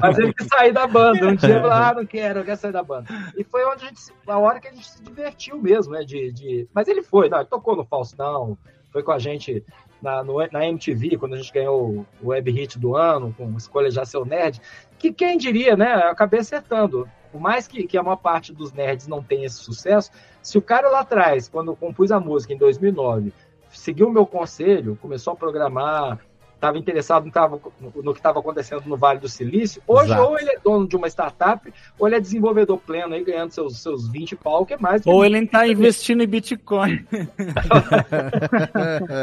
Mas 0.00 0.18
ele 0.18 0.34
quis 0.34 0.48
sair 0.48 0.72
da 0.72 0.84
banda. 0.84 1.28
Um 1.28 1.36
dia 1.36 1.54
eu 1.54 1.60
falei, 1.60 1.76
ah, 1.76 1.94
não 1.94 2.04
quero, 2.04 2.40
eu 2.40 2.44
quero 2.44 2.56
sair 2.58 2.72
da 2.72 2.82
banda. 2.82 3.06
E 3.38 3.44
foi 3.44 3.64
onde 3.64 3.84
a 3.84 3.88
gente, 3.88 4.02
a 4.26 4.36
hora 4.36 4.58
que 4.58 4.66
a 4.66 4.72
gente 4.72 4.90
se 4.90 5.00
divertiu 5.00 5.62
mesmo, 5.62 5.92
né? 5.92 6.02
De, 6.02 6.32
de... 6.32 6.68
Mas 6.74 6.88
ele 6.88 7.00
foi, 7.00 7.28
não, 7.28 7.38
ele 7.38 7.46
tocou 7.46 7.76
no 7.76 7.84
Faustão, 7.84 8.58
foi 8.90 9.00
com 9.04 9.12
a 9.12 9.18
gente 9.20 9.64
na, 10.02 10.24
no, 10.24 10.38
na 10.50 10.66
MTV, 10.66 11.18
quando 11.18 11.34
a 11.34 11.36
gente 11.36 11.52
ganhou 11.52 12.04
o 12.20 12.28
Web 12.30 12.50
Hit 12.50 12.76
do 12.80 12.96
ano, 12.96 13.32
com 13.38 13.56
Escolha 13.56 13.88
Já 13.88 14.04
Seu 14.04 14.24
Nerd, 14.24 14.60
que 14.98 15.12
quem 15.12 15.38
diria, 15.38 15.76
né? 15.76 15.94
Eu 15.94 16.10
acabei 16.10 16.40
acertando. 16.40 17.08
Por 17.30 17.40
mais 17.40 17.68
que, 17.68 17.86
que 17.86 17.96
a 17.96 18.02
maior 18.02 18.16
parte 18.16 18.52
dos 18.52 18.72
nerds 18.72 19.06
não 19.06 19.22
tenha 19.22 19.46
esse 19.46 19.58
sucesso, 19.58 20.10
se 20.42 20.58
o 20.58 20.62
cara 20.62 20.90
lá 20.90 21.00
atrás, 21.00 21.48
quando 21.48 21.76
compus 21.76 22.10
a 22.10 22.18
música 22.18 22.52
em 22.52 22.58
2009, 22.58 23.32
seguiu 23.70 24.08
o 24.08 24.12
meu 24.12 24.26
conselho, 24.26 24.98
começou 25.00 25.32
a 25.32 25.36
programar 25.36 26.18
estava 26.62 26.78
interessado 26.78 27.24
no, 27.24 27.32
tava, 27.32 27.60
no 27.96 28.12
que 28.12 28.20
estava 28.20 28.38
acontecendo 28.38 28.84
no 28.86 28.96
Vale 28.96 29.18
do 29.18 29.28
Silício. 29.28 29.82
Hoje, 29.86 30.12
Exato. 30.12 30.22
ou 30.22 30.38
ele 30.38 30.50
é 30.50 30.58
dono 30.62 30.86
de 30.86 30.94
uma 30.94 31.08
startup, 31.08 31.72
ou 31.98 32.06
ele 32.06 32.14
é 32.14 32.20
desenvolvedor 32.20 32.78
pleno 32.78 33.14
aí, 33.14 33.24
ganhando 33.24 33.50
seus, 33.50 33.82
seus 33.82 34.08
20 34.08 34.36
pau, 34.36 34.64
que 34.64 34.74
é 34.74 34.78
mais. 34.78 35.04
Ou 35.04 35.24
ele 35.24 35.38
está 35.38 35.66
investindo 35.66 36.22
em 36.22 36.26
Bitcoin. 36.26 37.04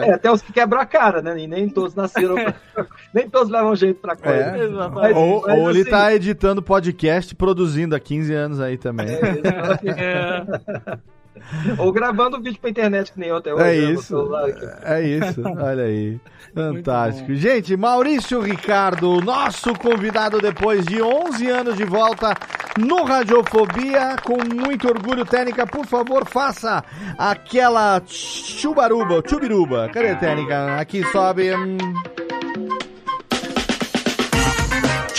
é, 0.05 0.11
até 0.11 0.29
os 0.29 0.41
que 0.41 0.51
quebram 0.51 0.81
a 0.81 0.85
cara, 0.85 1.21
né? 1.21 1.39
E 1.39 1.47
nem 1.47 1.69
todos 1.69 1.95
nasceram. 1.95 2.35
nem 3.13 3.29
todos 3.29 3.49
levam 3.49 3.73
jeito 3.73 4.01
para 4.01 4.17
coisa. 4.17 4.37
É. 4.37 4.67
Mas, 4.67 5.15
ou, 5.15 5.43
mas, 5.47 5.59
ou 5.59 5.69
ele 5.69 5.81
está 5.81 6.07
assim, 6.07 6.15
editando 6.15 6.61
podcast 6.61 7.33
produzindo 7.35 7.95
há 7.95 7.99
15 7.99 8.33
anos 8.33 8.59
aí 8.59 8.77
também. 8.77 9.07
É, 9.07 10.99
Ou 11.77 11.91
gravando 11.91 12.41
vídeo 12.41 12.59
pra 12.59 12.69
internet 12.69 13.11
que 13.11 13.19
nem 13.19 13.29
eu 13.29 13.37
até 13.37 13.53
hoje. 13.53 13.63
É 13.63 13.75
isso. 13.75 14.35
aqui. 14.35 14.65
É 14.83 15.01
isso. 15.01 15.41
Olha 15.45 15.83
aí. 15.83 16.19
Fantástico. 16.53 17.35
Gente, 17.35 17.77
Maurício 17.77 18.41
Ricardo, 18.41 19.21
nosso 19.21 19.73
convidado 19.75 20.39
depois 20.39 20.85
de 20.85 21.01
11 21.01 21.47
anos 21.49 21.77
de 21.77 21.85
volta 21.85 22.33
no 22.77 23.03
Radiofobia, 23.03 24.15
com 24.23 24.37
muito 24.55 24.87
orgulho 24.87 25.25
técnica, 25.25 25.67
por 25.67 25.85
favor, 25.85 26.25
faça 26.25 26.83
aquela 27.17 28.01
chubaruba, 28.07 29.21
chubiruba. 29.27 29.89
Cadê 29.93 30.09
a 30.09 30.15
técnica? 30.15 30.75
Aqui 30.77 31.03
sobe. 31.11 31.53
hum. 31.53 31.77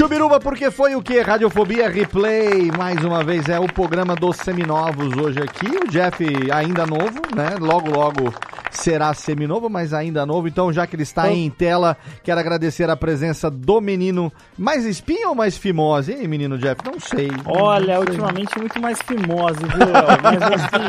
Chubiruba, 0.01 0.41
porque 0.41 0.71
foi 0.71 0.97
o 0.97 1.03
que? 1.03 1.21
Radiofobia 1.21 1.87
Replay, 1.87 2.71
mais 2.71 3.05
uma 3.05 3.23
vez, 3.23 3.47
é 3.51 3.61
o 3.61 3.71
programa 3.71 4.17
dos 4.17 4.39
seminovos 4.39 5.15
hoje 5.15 5.39
aqui. 5.41 5.67
O 5.67 5.87
Jeff 5.91 6.25
ainda 6.51 6.87
novo, 6.87 7.21
né? 7.37 7.51
Logo, 7.61 7.91
logo 7.91 8.33
será 8.71 9.13
seminovo, 9.13 9.69
mas 9.69 9.93
ainda 9.93 10.25
novo. 10.25 10.49
Então, 10.49 10.73
já 10.73 10.87
que 10.87 10.97
ele 10.97 11.03
está 11.03 11.31
em 11.31 11.51
tela, 11.51 11.99
quero 12.25 12.41
agradecer 12.41 12.89
a 12.89 12.97
presença 12.97 13.51
do 13.51 13.79
menino 13.79 14.33
mais 14.57 14.87
espinha 14.87 15.29
ou 15.29 15.35
mais 15.35 15.59
fimose, 15.59 16.15
hein, 16.15 16.27
menino 16.27 16.57
Jeff? 16.57 16.81
Não 16.83 16.99
sei. 16.99 17.31
Olha, 17.45 17.97
Não 17.99 18.05
sei. 18.05 18.15
ultimamente 18.15 18.59
muito 18.59 18.81
mais 18.81 19.03
fimose, 19.03 19.61
viu? 19.61 19.93
Mas 20.23 20.41
assim, 20.65 20.89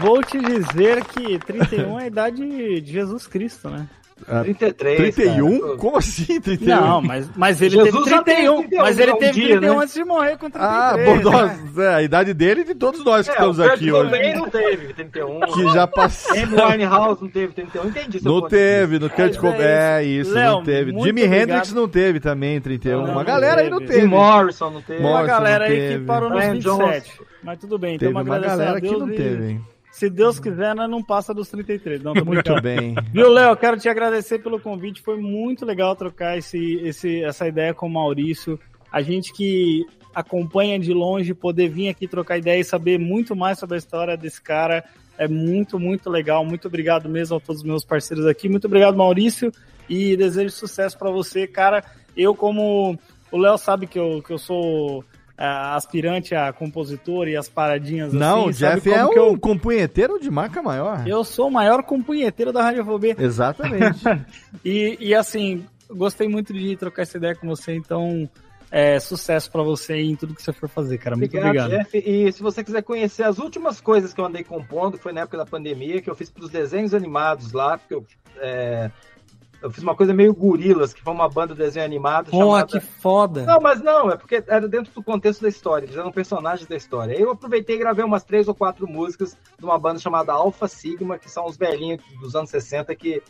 vou 0.00 0.22
te 0.22 0.38
dizer 0.40 1.04
que 1.04 1.38
31 1.40 2.00
é 2.00 2.04
a 2.04 2.06
idade 2.06 2.80
de 2.80 2.90
Jesus 2.90 3.26
Cristo, 3.26 3.68
né? 3.68 3.86
Ah, 4.28 4.42
33, 4.42 5.14
31? 5.14 5.60
cara. 5.60 5.76
Como 5.76 5.98
assim 5.98 6.40
31? 6.40 6.66
Não, 6.80 7.02
mas, 7.02 7.28
mas 7.36 7.60
ele 7.60 7.74
Jesus 7.74 7.92
teve 7.92 8.10
já 8.10 8.22
teve 8.22 8.36
31, 8.36 8.56
31, 8.60 8.82
mas 8.82 8.98
ele 8.98 9.12
um 9.12 9.18
teve 9.18 9.32
dia, 9.32 9.48
31 9.58 9.74
né? 9.74 9.82
antes 9.82 9.94
de 9.94 10.04
morrer 10.04 10.38
com 10.38 10.50
33. 10.50 10.70
Ah, 10.72 10.96
né? 10.96 11.04
bom, 11.04 11.30
nós, 11.30 11.78
é, 11.78 11.94
a 11.94 12.02
idade 12.02 12.32
dele 12.32 12.60
e 12.60 12.64
de 12.64 12.74
todos 12.74 13.04
nós 13.04 13.26
que 13.26 13.32
É, 13.32 13.34
estamos 13.34 13.58
o 13.58 13.62
Kurt 13.62 13.74
aqui 13.74 13.92
hoje. 13.92 14.10
Cobain 14.10 14.34
não 14.34 14.48
teve 14.48 14.94
31. 14.94 15.40
Que 15.40 15.72
já 15.72 15.86
passou. 15.86 16.32
Amy 16.38 16.54
Winehouse 16.54 17.22
não 17.22 17.28
teve 17.28 17.52
31. 17.54 17.88
Entendi 17.88 18.24
Não 18.24 18.48
teve, 18.48 18.98
no. 18.98 19.10
Kurt 19.10 19.34
é 19.34 19.38
Cobain, 19.38 19.58
é 19.60 20.04
isso, 20.04 20.32
Léo, 20.32 20.52
não 20.52 20.64
teve. 20.64 20.90
Jimi 20.92 21.08
obrigado. 21.08 21.34
Hendrix 21.34 21.72
não 21.72 21.88
teve 21.88 22.20
também, 22.20 22.60
31. 22.60 22.92
Não, 22.98 23.04
Uma 23.06 23.14
não 23.14 23.24
galera 23.24 23.60
aí 23.62 23.68
não 23.70 23.80
teve. 23.80 24.00
Jim 24.00 24.06
Morrison 24.06 24.70
não 24.70 24.80
teve. 24.80 24.98
Tem 24.98 25.06
uma 25.06 25.16
Morrison 25.18 25.34
galera 25.34 25.64
aí 25.64 25.98
que 25.98 26.04
parou 26.04 26.30
nos 26.30 26.38
Brian 26.38 26.52
27. 26.54 26.76
Jones. 26.78 27.12
Mas 27.42 27.58
tudo 27.58 27.78
bem, 27.78 27.98
Teve 27.98 28.10
então 28.10 28.22
uma 28.22 28.36
agradecendo 28.36 28.58
galera 28.58 28.80
que 28.80 28.96
não 28.96 29.10
e 29.10 29.16
teve, 29.16 29.44
hein? 29.50 29.60
Se 29.94 30.10
Deus 30.10 30.40
quiser, 30.40 30.74
nós 30.74 30.90
não 30.90 31.00
passa 31.00 31.32
dos 31.32 31.48
33. 31.48 32.02
Não, 32.02 32.14
tô 32.14 32.24
Muito 32.24 32.60
bem. 32.60 32.96
Viu, 33.12 33.30
Léo? 33.30 33.56
Quero 33.56 33.78
te 33.78 33.88
agradecer 33.88 34.40
pelo 34.40 34.58
convite. 34.58 35.00
Foi 35.00 35.16
muito 35.16 35.64
legal 35.64 35.94
trocar 35.94 36.36
esse, 36.36 36.80
esse, 36.82 37.22
essa 37.22 37.46
ideia 37.46 37.72
com 37.72 37.86
o 37.86 37.90
Maurício. 37.90 38.58
A 38.90 39.00
gente 39.02 39.32
que 39.32 39.86
acompanha 40.12 40.80
de 40.80 40.92
longe, 40.92 41.32
poder 41.32 41.68
vir 41.68 41.90
aqui 41.90 42.08
trocar 42.08 42.38
ideia 42.38 42.58
e 42.58 42.64
saber 42.64 42.98
muito 42.98 43.36
mais 43.36 43.56
sobre 43.56 43.76
a 43.76 43.78
história 43.78 44.16
desse 44.16 44.42
cara 44.42 44.84
é 45.16 45.28
muito, 45.28 45.78
muito 45.78 46.10
legal. 46.10 46.44
Muito 46.44 46.66
obrigado 46.66 47.08
mesmo 47.08 47.36
a 47.36 47.40
todos 47.40 47.62
os 47.62 47.66
meus 47.66 47.84
parceiros 47.84 48.26
aqui. 48.26 48.48
Muito 48.48 48.66
obrigado, 48.66 48.96
Maurício. 48.96 49.52
E 49.88 50.16
desejo 50.16 50.50
sucesso 50.50 50.98
para 50.98 51.12
você, 51.12 51.46
cara. 51.46 51.84
Eu, 52.16 52.34
como 52.34 52.98
o 53.30 53.38
Léo 53.38 53.56
sabe 53.56 53.86
que 53.86 54.00
eu, 54.00 54.20
que 54.26 54.32
eu 54.32 54.38
sou 54.38 55.04
aspirante 55.36 56.34
a 56.34 56.52
compositor 56.52 57.26
e 57.28 57.36
as 57.36 57.48
paradinhas 57.48 58.12
Não, 58.12 58.42
assim. 58.42 58.50
o 58.50 58.54
sabe 58.54 58.74
Jeff 58.80 58.90
é 58.92 59.04
um 59.06 59.12
eu- 59.12 59.38
compunheteiro 59.38 60.18
de 60.20 60.30
marca 60.30 60.62
maior. 60.62 61.06
eu 61.06 61.24
sou 61.24 61.48
o 61.48 61.52
maior 61.52 61.82
compunheteiro 61.82 62.52
da 62.52 62.62
Radiofobia. 62.62 63.16
Exatamente. 63.18 64.02
E, 64.64 64.96
e 65.00 65.14
assim, 65.14 65.66
gostei 65.90 66.28
muito 66.28 66.52
de 66.52 66.76
trocar 66.76 67.02
essa 67.02 67.18
ideia 67.18 67.34
com 67.34 67.46
você, 67.46 67.74
então 67.74 68.28
é, 68.70 68.98
sucesso 68.98 69.50
pra 69.50 69.62
você 69.62 69.96
em 69.96 70.16
tudo 70.16 70.34
que 70.34 70.42
você 70.42 70.52
for 70.52 70.68
fazer, 70.68 70.98
cara. 70.98 71.16
Muito 71.16 71.36
Obrigado, 71.36 71.66
obrigado. 71.66 71.84
Jeff. 71.92 71.98
E 71.98 72.32
se 72.32 72.42
você 72.42 72.64
quiser 72.64 72.82
conhecer 72.82 73.24
as 73.24 73.38
últimas 73.38 73.80
coisas 73.80 74.14
que 74.14 74.20
eu 74.20 74.24
andei 74.24 74.42
compondo, 74.42 74.96
foi 74.98 75.12
na 75.12 75.22
época 75.22 75.36
da 75.38 75.44
pandemia, 75.46 76.00
que 76.00 76.08
eu 76.08 76.14
fiz 76.14 76.30
para 76.30 76.44
os 76.44 76.50
desenhos 76.50 76.94
animados 76.94 77.52
lá, 77.52 77.76
porque 77.76 77.94
eu, 77.94 78.06
é, 78.40 78.90
eu 79.64 79.70
fiz 79.70 79.82
uma 79.82 79.96
coisa 79.96 80.12
meio 80.12 80.34
gorilas, 80.34 80.92
que 80.92 81.00
foi 81.00 81.10
uma 81.10 81.26
banda 81.26 81.54
de 81.54 81.60
desenho 81.60 81.86
animado 81.86 82.30
Pô, 82.30 82.36
chamada... 82.36 82.66
que 82.66 82.80
foda. 82.80 83.46
Não, 83.46 83.58
mas 83.58 83.80
não, 83.80 84.10
é 84.10 84.16
porque 84.16 84.44
era 84.46 84.68
dentro 84.68 84.92
do 84.92 85.02
contexto 85.02 85.40
da 85.40 85.48
história, 85.48 85.86
eles 85.86 85.96
eram 85.96 86.12
personagens 86.12 86.68
da 86.68 86.76
história. 86.76 87.16
Aí 87.16 87.22
eu 87.22 87.30
aproveitei 87.30 87.76
e 87.76 87.78
gravei 87.78 88.04
umas 88.04 88.22
três 88.22 88.46
ou 88.46 88.54
quatro 88.54 88.86
músicas 88.86 89.34
de 89.58 89.64
uma 89.64 89.78
banda 89.78 89.98
chamada 89.98 90.34
Alpha 90.34 90.68
Sigma, 90.68 91.18
que 91.18 91.30
são 91.30 91.46
os 91.46 91.56
velhinhos 91.56 92.02
dos 92.20 92.36
anos 92.36 92.50
60 92.50 92.94
que, 92.94 93.22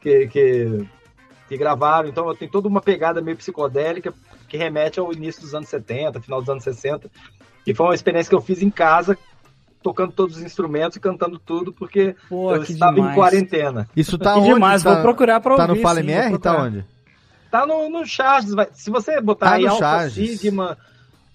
que, 0.00 0.28
que, 0.28 0.88
que 1.48 1.56
gravaram. 1.56 2.08
Então 2.08 2.28
eu 2.28 2.36
tenho 2.36 2.52
toda 2.52 2.68
uma 2.68 2.80
pegada 2.80 3.20
meio 3.20 3.36
psicodélica 3.36 4.14
que 4.46 4.56
remete 4.56 5.00
ao 5.00 5.12
início 5.12 5.42
dos 5.42 5.56
anos 5.56 5.68
70, 5.68 6.20
final 6.20 6.38
dos 6.38 6.50
anos 6.50 6.62
60. 6.62 7.10
E 7.66 7.74
foi 7.74 7.86
uma 7.86 7.94
experiência 7.96 8.30
que 8.30 8.36
eu 8.36 8.40
fiz 8.40 8.62
em 8.62 8.70
casa, 8.70 9.18
tocando 9.82 10.12
todos 10.12 10.36
os 10.36 10.42
instrumentos 10.42 10.96
e 10.96 11.00
cantando 11.00 11.38
tudo, 11.38 11.72
porque 11.72 12.14
Pô, 12.28 12.54
eu 12.54 12.62
estava 12.62 12.94
demais. 12.94 13.12
em 13.12 13.14
quarentena. 13.14 13.88
Isso 13.96 14.18
tá 14.18 14.34
Que 14.34 14.40
onde? 14.40 14.54
demais, 14.54 14.82
tá, 14.82 14.92
vou 14.94 15.02
procurar 15.02 15.40
pra 15.40 15.56
Tá 15.56 15.62
ouvir, 15.62 15.76
no 15.76 15.82
Fala 15.82 16.00
sim, 16.00 16.06
vou 16.06 16.14
MR? 16.14 16.38
Tá 16.38 16.62
onde? 16.62 16.84
Tá 17.50 17.66
no, 17.66 17.90
no 17.90 18.06
Charges, 18.06 18.52
vai- 18.54 18.68
se 18.72 18.90
você 18.90 19.20
botar 19.20 19.48
Ah, 19.50 19.52
aí 19.54 19.64
no 19.64 19.70
Alpha. 19.70 20.10
Sigma, 20.10 20.78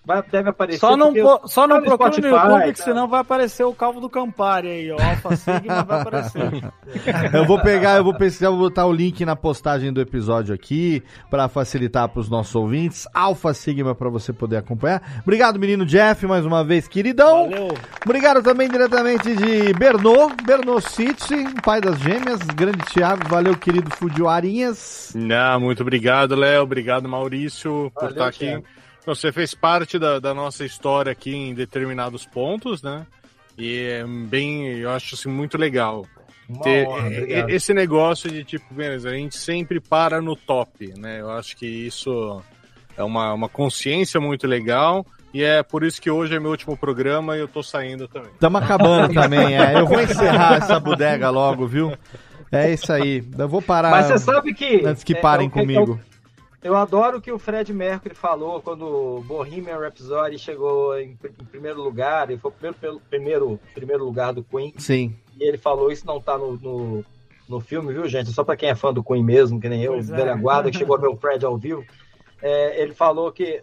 vai, 0.06 0.22
deve 0.24 0.50
aparecer. 0.50 0.80
Só 0.80 0.96
não, 0.96 1.14
po- 1.14 1.48
só 1.48 1.68
não 1.68 1.78
no 1.78 1.84
procura 1.84 2.10
no 2.12 2.28
YouTube, 2.28 2.74
que 2.74 2.80
senão 2.82 3.08
vai 3.08 3.22
aparecer 3.22 3.64
o 3.64 3.74
calvo 3.74 4.00
do 4.00 4.10
Campari 4.10 4.68
aí, 4.70 4.92
ó. 4.92 4.98
Alpha 5.02 5.36
Sigma 5.36 5.84
vai 5.84 6.02
aparecer. 6.02 6.64
Eu 7.34 7.46
vou 7.46 7.60
pegar, 7.62 7.98
eu 7.98 8.04
vou 8.04 8.14
pesquisar, 8.14 8.50
vou 8.50 8.60
botar 8.60 8.86
o 8.86 8.92
link 8.94 9.26
na 9.26 9.36
postagem 9.36 9.92
do 9.92 10.00
episódio 10.02 10.54
aqui 10.54 11.04
para 11.30 11.48
facilitar 11.48 12.08
para 12.10 12.20
os 12.20 12.30
nossos 12.30 12.56
ouvintes. 12.56 13.08
Alpha 13.14 13.54
Sigma 13.54 13.94
para 13.96 14.10
você 14.10 14.32
poder 14.32 14.58
acompanhar. 14.58 15.02
Obrigado, 15.24 15.60
menino 15.60 15.86
Jeff, 15.86 16.26
mais 16.28 16.46
uma 16.46 16.64
vez, 16.64 16.88
queridão. 16.88 17.50
Valeu. 17.50 17.70
Obrigado 18.04 18.42
também 18.44 18.70
diretamente 18.70 19.36
de 19.36 19.74
Bernô, 19.74 20.30
Bernô 20.46 20.80
City, 20.80 21.46
pai 21.64 21.82
das 21.82 21.98
gêmeas, 22.00 22.40
grande 22.56 22.86
Thiago, 22.86 23.28
valeu, 23.28 23.56
querido 23.58 23.90
Fudioarinhas. 23.96 25.12
Não, 25.16 25.60
muito 25.60 25.82
obrigado, 25.82 26.36
Léo. 26.36 26.64
Obrigado, 26.64 27.08
Maurício, 27.10 27.92
por 27.94 28.02
Valeu, 28.04 28.12
estar 28.12 28.28
aqui. 28.28 28.40
Thiago. 28.46 28.66
Você 29.06 29.32
fez 29.32 29.54
parte 29.54 30.00
da, 30.00 30.20
da 30.20 30.34
nossa 30.34 30.66
história 30.66 31.12
aqui 31.12 31.34
em 31.34 31.54
determinados 31.54 32.26
pontos, 32.26 32.82
né? 32.82 33.06
E 33.58 33.84
é 33.84 34.04
bem, 34.06 34.68
eu 34.78 34.90
acho 34.90 35.16
assim, 35.16 35.30
muito 35.30 35.58
legal. 35.58 36.06
Uma 36.48 36.62
Ter 36.62 36.88
esse 37.50 37.74
negócio 37.74 38.30
de 38.30 38.44
tipo, 38.44 38.74
beleza, 38.74 39.10
a 39.10 39.14
gente 39.14 39.38
sempre 39.38 39.80
para 39.80 40.22
no 40.22 40.36
top, 40.36 40.94
né? 40.98 41.22
Eu 41.22 41.32
acho 41.32 41.56
que 41.56 41.66
isso 41.66 42.42
é 42.98 43.04
uma, 43.04 43.34
uma 43.34 43.50
consciência 43.50 44.20
muito 44.20 44.48
legal. 44.48 45.06
E 45.34 45.44
é 45.44 45.62
por 45.64 45.84
isso 45.84 46.02
que 46.02 46.10
hoje 46.10 46.36
é 46.36 46.40
meu 46.40 46.52
último 46.52 46.78
programa 46.78 47.36
e 47.36 47.42
eu 47.42 47.48
tô 47.48 47.62
saindo 47.62 48.08
também. 48.08 48.32
Estamos 48.32 48.62
acabando 48.62 49.12
também, 49.14 49.58
é. 49.58 49.78
Eu 49.78 49.86
vou 49.86 50.02
encerrar 50.02 50.56
essa 50.56 50.80
bodega 50.80 51.30
logo, 51.30 51.68
viu? 51.68 51.94
É 52.52 52.72
isso 52.72 52.92
aí. 52.94 53.24
Eu 53.38 53.50
vou 53.50 53.62
parar 53.62 53.92
Mas 53.92 54.06
você 54.08 54.20
sabe 54.20 54.54
que. 54.54 54.86
antes 54.86 55.04
que 55.04 55.14
é, 55.14 55.20
parem 55.20 55.48
é, 55.48 55.50
comigo. 55.50 55.80
Eu, 55.92 56.00
eu 56.00 56.00
adoro 56.74 57.18
o 57.18 57.22
que 57.22 57.32
o 57.32 57.38
Fred 57.38 57.72
Mercury 57.74 58.16
falou 58.16 58.62
quando 58.62 58.88
o 58.88 59.22
Bohemian 59.22 59.78
Rhapsody 59.78 60.40
chegou 60.40 60.98
em, 60.98 61.12
em 61.40 61.46
primeiro 61.46 61.84
lugar, 61.84 62.32
e 62.32 62.38
foi 62.38 62.50
o 62.50 62.54
primeiro, 62.54 63.02
primeiro, 63.10 63.60
primeiro 63.74 64.06
lugar 64.06 64.34
do 64.34 64.42
Queen. 64.42 64.74
Sim. 64.78 65.14
E 65.38 65.44
ele 65.44 65.58
falou, 65.58 65.92
isso 65.92 66.08
não 66.08 66.20
tá 66.20 66.38
no, 66.38 66.58
no, 66.58 67.06
no 67.48 67.60
filme, 67.60 67.94
viu, 67.94 68.08
gente? 68.08 68.32
Só 68.32 68.44
pra 68.44 68.56
quem 68.56 68.70
é 68.70 68.76
fã 68.76 68.92
do 68.92 69.04
Queen 69.04 69.24
mesmo, 69.24 69.60
que 69.60 69.70
nem 69.70 69.84
eu, 69.84 69.94
Pois 69.94 70.10
é. 70.10 70.16
velha 70.16 70.36
guarda, 70.36 70.72
que 70.72 70.78
chegou 70.78 70.96
a 70.96 71.00
ver 71.00 71.10
o 71.10 71.18
Fred 71.18 71.46
ao 71.46 71.58
vivo. 71.58 71.86
É, 72.42 72.82
ele 72.82 72.94
falou 72.94 73.32
que. 73.32 73.62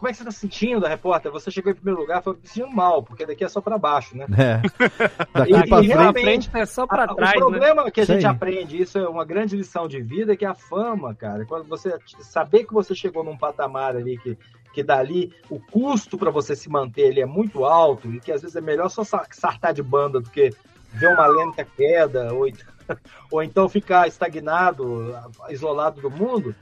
Como 0.00 0.08
é 0.08 0.12
que 0.12 0.16
você 0.18 0.24
tá 0.24 0.30
se 0.30 0.38
sentindo, 0.40 0.86
repórter? 0.86 1.30
Você 1.30 1.50
chegou 1.50 1.70
em 1.70 1.74
primeiro 1.74 2.00
lugar, 2.00 2.22
foi 2.22 2.32
me 2.32 2.40
sentindo 2.44 2.74
mal, 2.74 3.02
porque 3.02 3.26
daqui 3.26 3.44
é 3.44 3.48
só 3.50 3.60
pra 3.60 3.76
baixo, 3.76 4.16
né? 4.16 4.24
É. 4.38 4.62
Daqui 5.38 5.52
E- 5.52 5.54
pra 5.54 5.62
e 5.62 5.68
frente. 5.68 5.86
realmente, 5.88 6.50
é 6.54 6.64
só 6.64 6.84
a- 6.84 6.86
pra 6.86 7.04
a- 7.04 7.14
trás, 7.14 7.34
o 7.36 7.38
problema 7.38 7.90
que 7.90 8.00
a 8.00 8.06
gente 8.06 8.24
aí. 8.26 8.32
aprende, 8.32 8.80
isso 8.80 8.96
é 8.96 9.06
uma 9.06 9.26
grande 9.26 9.54
lição 9.54 9.86
de 9.86 10.00
vida, 10.00 10.34
que 10.34 10.44
é 10.46 10.48
a 10.48 10.54
fama, 10.54 11.14
cara. 11.14 11.44
Quando 11.44 11.68
você 11.68 11.98
saber 12.20 12.64
que 12.64 12.72
você 12.72 12.94
chegou 12.94 13.22
num 13.22 13.36
patamar 13.36 13.94
ali 13.94 14.16
que, 14.16 14.38
que 14.72 14.82
dali 14.82 15.34
o 15.50 15.60
custo 15.60 16.16
para 16.16 16.30
você 16.30 16.56
se 16.56 16.70
manter 16.70 17.02
ele 17.02 17.20
é 17.20 17.26
muito 17.26 17.66
alto 17.66 18.10
e 18.10 18.20
que 18.20 18.32
às 18.32 18.40
vezes 18.40 18.56
é 18.56 18.60
melhor 18.62 18.88
só 18.88 19.04
sa- 19.04 19.26
sartar 19.30 19.74
de 19.74 19.82
banda 19.82 20.18
do 20.18 20.30
que 20.30 20.48
ver 20.94 21.08
uma 21.08 21.26
lenta 21.26 21.62
queda 21.76 22.32
ou, 22.32 22.46
ou 23.30 23.42
então 23.42 23.68
ficar 23.68 24.08
estagnado, 24.08 25.14
isolado 25.50 26.00
do 26.00 26.10
mundo. 26.10 26.54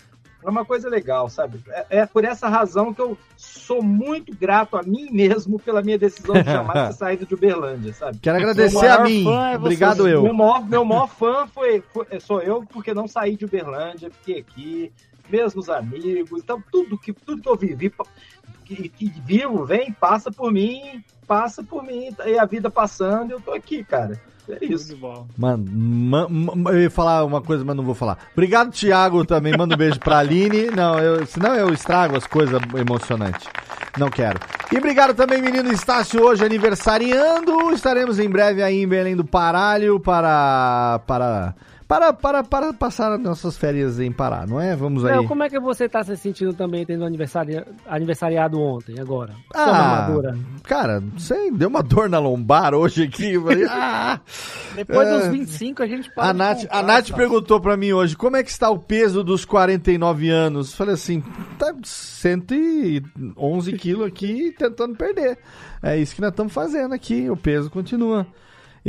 É 0.44 0.48
uma 0.48 0.64
coisa 0.64 0.88
legal, 0.88 1.28
sabe? 1.28 1.60
É, 1.68 1.86
é 2.00 2.06
por 2.06 2.24
essa 2.24 2.48
razão 2.48 2.94
que 2.94 3.00
eu 3.00 3.18
sou 3.36 3.82
muito 3.82 4.34
grato 4.36 4.76
a 4.76 4.82
mim 4.82 5.08
mesmo 5.10 5.58
pela 5.58 5.82
minha 5.82 5.98
decisão 5.98 6.34
de 6.36 6.44
jamais 6.44 6.88
ter 6.88 6.94
saído 6.94 7.26
de 7.26 7.34
Uberlândia, 7.34 7.92
sabe? 7.92 8.18
Quero 8.18 8.36
agradecer 8.38 8.86
a 8.86 9.02
mim. 9.04 9.24
é. 9.28 9.56
Obrigado 9.56 10.08
eu. 10.08 10.22
Meu 10.22 10.32
maior, 10.34 10.64
meu 10.64 10.84
maior 10.84 11.08
fã 11.08 11.46
foi, 11.46 11.82
foi- 11.92 12.06
sou 12.20 12.40
eu, 12.40 12.64
porque 12.72 12.94
não 12.94 13.08
saí 13.08 13.36
de 13.36 13.44
Uberlândia, 13.44 14.10
fiquei 14.10 14.38
aqui, 14.40 14.92
mesmos 15.30 15.68
amigos, 15.68 16.40
então 16.42 16.62
tudo 16.70 16.98
que, 16.98 17.12
tudo 17.12 17.42
que 17.42 17.48
eu 17.48 17.56
vivi. 17.56 17.92
que, 18.64 18.88
que 18.88 19.12
vivo, 19.24 19.64
vem, 19.64 19.92
passa 19.92 20.30
por 20.30 20.52
mim, 20.52 21.02
passa 21.26 21.62
por 21.62 21.82
mim, 21.82 22.10
e 22.26 22.38
a 22.38 22.44
vida 22.44 22.70
passando, 22.70 23.32
eu 23.32 23.40
tô 23.40 23.52
aqui, 23.52 23.82
cara. 23.84 24.20
É 24.50 24.64
isso. 24.64 24.96
Mano, 25.36 25.62
ma- 25.70 26.26
ma- 26.26 26.70
eu 26.70 26.80
ia 26.80 26.90
falar 26.90 27.22
uma 27.22 27.42
coisa, 27.42 27.62
mas 27.66 27.76
não 27.76 27.84
vou 27.84 27.94
falar. 27.94 28.16
Obrigado, 28.32 28.70
Thiago, 28.72 29.22
também. 29.22 29.54
Manda 29.54 29.74
um 29.74 29.78
beijo 29.78 30.00
pra 30.00 30.20
Aline. 30.20 30.70
Não, 30.70 30.98
eu, 30.98 31.26
senão 31.26 31.54
eu 31.54 31.70
estrago 31.70 32.16
as 32.16 32.26
coisas 32.26 32.58
emocionantes. 32.74 33.46
Não 33.98 34.08
quero. 34.08 34.40
E 34.72 34.78
obrigado 34.78 35.12
também, 35.12 35.42
menino 35.42 35.70
Estácio, 35.70 36.22
hoje 36.24 36.46
aniversariando. 36.46 37.70
Estaremos 37.72 38.18
em 38.18 38.28
breve 38.30 38.62
aí 38.62 38.82
em 38.82 38.88
Belém 38.88 39.14
do 39.14 39.24
Paralho 39.24 40.00
para. 40.00 41.00
para. 41.06 41.54
Para, 41.88 42.12
para, 42.12 42.44
para 42.44 42.70
passar 42.74 43.18
nossas 43.18 43.56
férias 43.56 43.98
em 43.98 44.12
Pará, 44.12 44.46
não 44.46 44.60
é? 44.60 44.76
Vamos 44.76 45.06
aí. 45.06 45.26
Como 45.26 45.42
é 45.42 45.48
que 45.48 45.58
você 45.58 45.88
tá 45.88 46.04
se 46.04 46.14
sentindo 46.18 46.52
também 46.52 46.84
tendo 46.84 47.02
aniversário, 47.02 47.64
aniversariado 47.86 48.60
ontem, 48.60 49.00
agora? 49.00 49.32
Ah, 49.54 50.06
cara, 50.64 51.00
não 51.00 51.18
sei, 51.18 51.50
deu 51.50 51.66
uma 51.70 51.82
dor 51.82 52.10
na 52.10 52.18
lombar 52.18 52.74
hoje 52.74 53.04
aqui. 53.04 53.40
falei, 53.40 53.64
ah, 53.70 54.20
Depois 54.76 55.08
É. 55.08 55.18
dos 55.18 55.28
25 55.28 55.82
a 55.82 55.86
gente 55.86 56.12
para 56.14 56.28
A 56.28 56.32
Nath, 56.34 56.60
contar, 56.60 56.78
a 56.78 56.82
Nath 56.82 57.08
tá? 57.08 57.16
perguntou 57.16 57.58
pra 57.58 57.74
mim 57.74 57.92
hoje, 57.94 58.14
como 58.14 58.36
é 58.36 58.42
que 58.42 58.50
está 58.50 58.68
o 58.68 58.78
peso 58.78 59.24
dos 59.24 59.46
49 59.46 60.28
anos? 60.28 60.74
Falei 60.74 60.92
assim, 60.92 61.22
tá 61.58 61.72
111 61.82 63.72
quilos 63.78 64.06
aqui 64.06 64.54
tentando 64.58 64.94
perder. 64.94 65.38
É 65.82 65.96
isso 65.96 66.14
que 66.14 66.20
nós 66.20 66.30
estamos 66.30 66.52
fazendo 66.52 66.92
aqui, 66.94 67.30
o 67.30 67.36
peso 67.36 67.70
continua. 67.70 68.26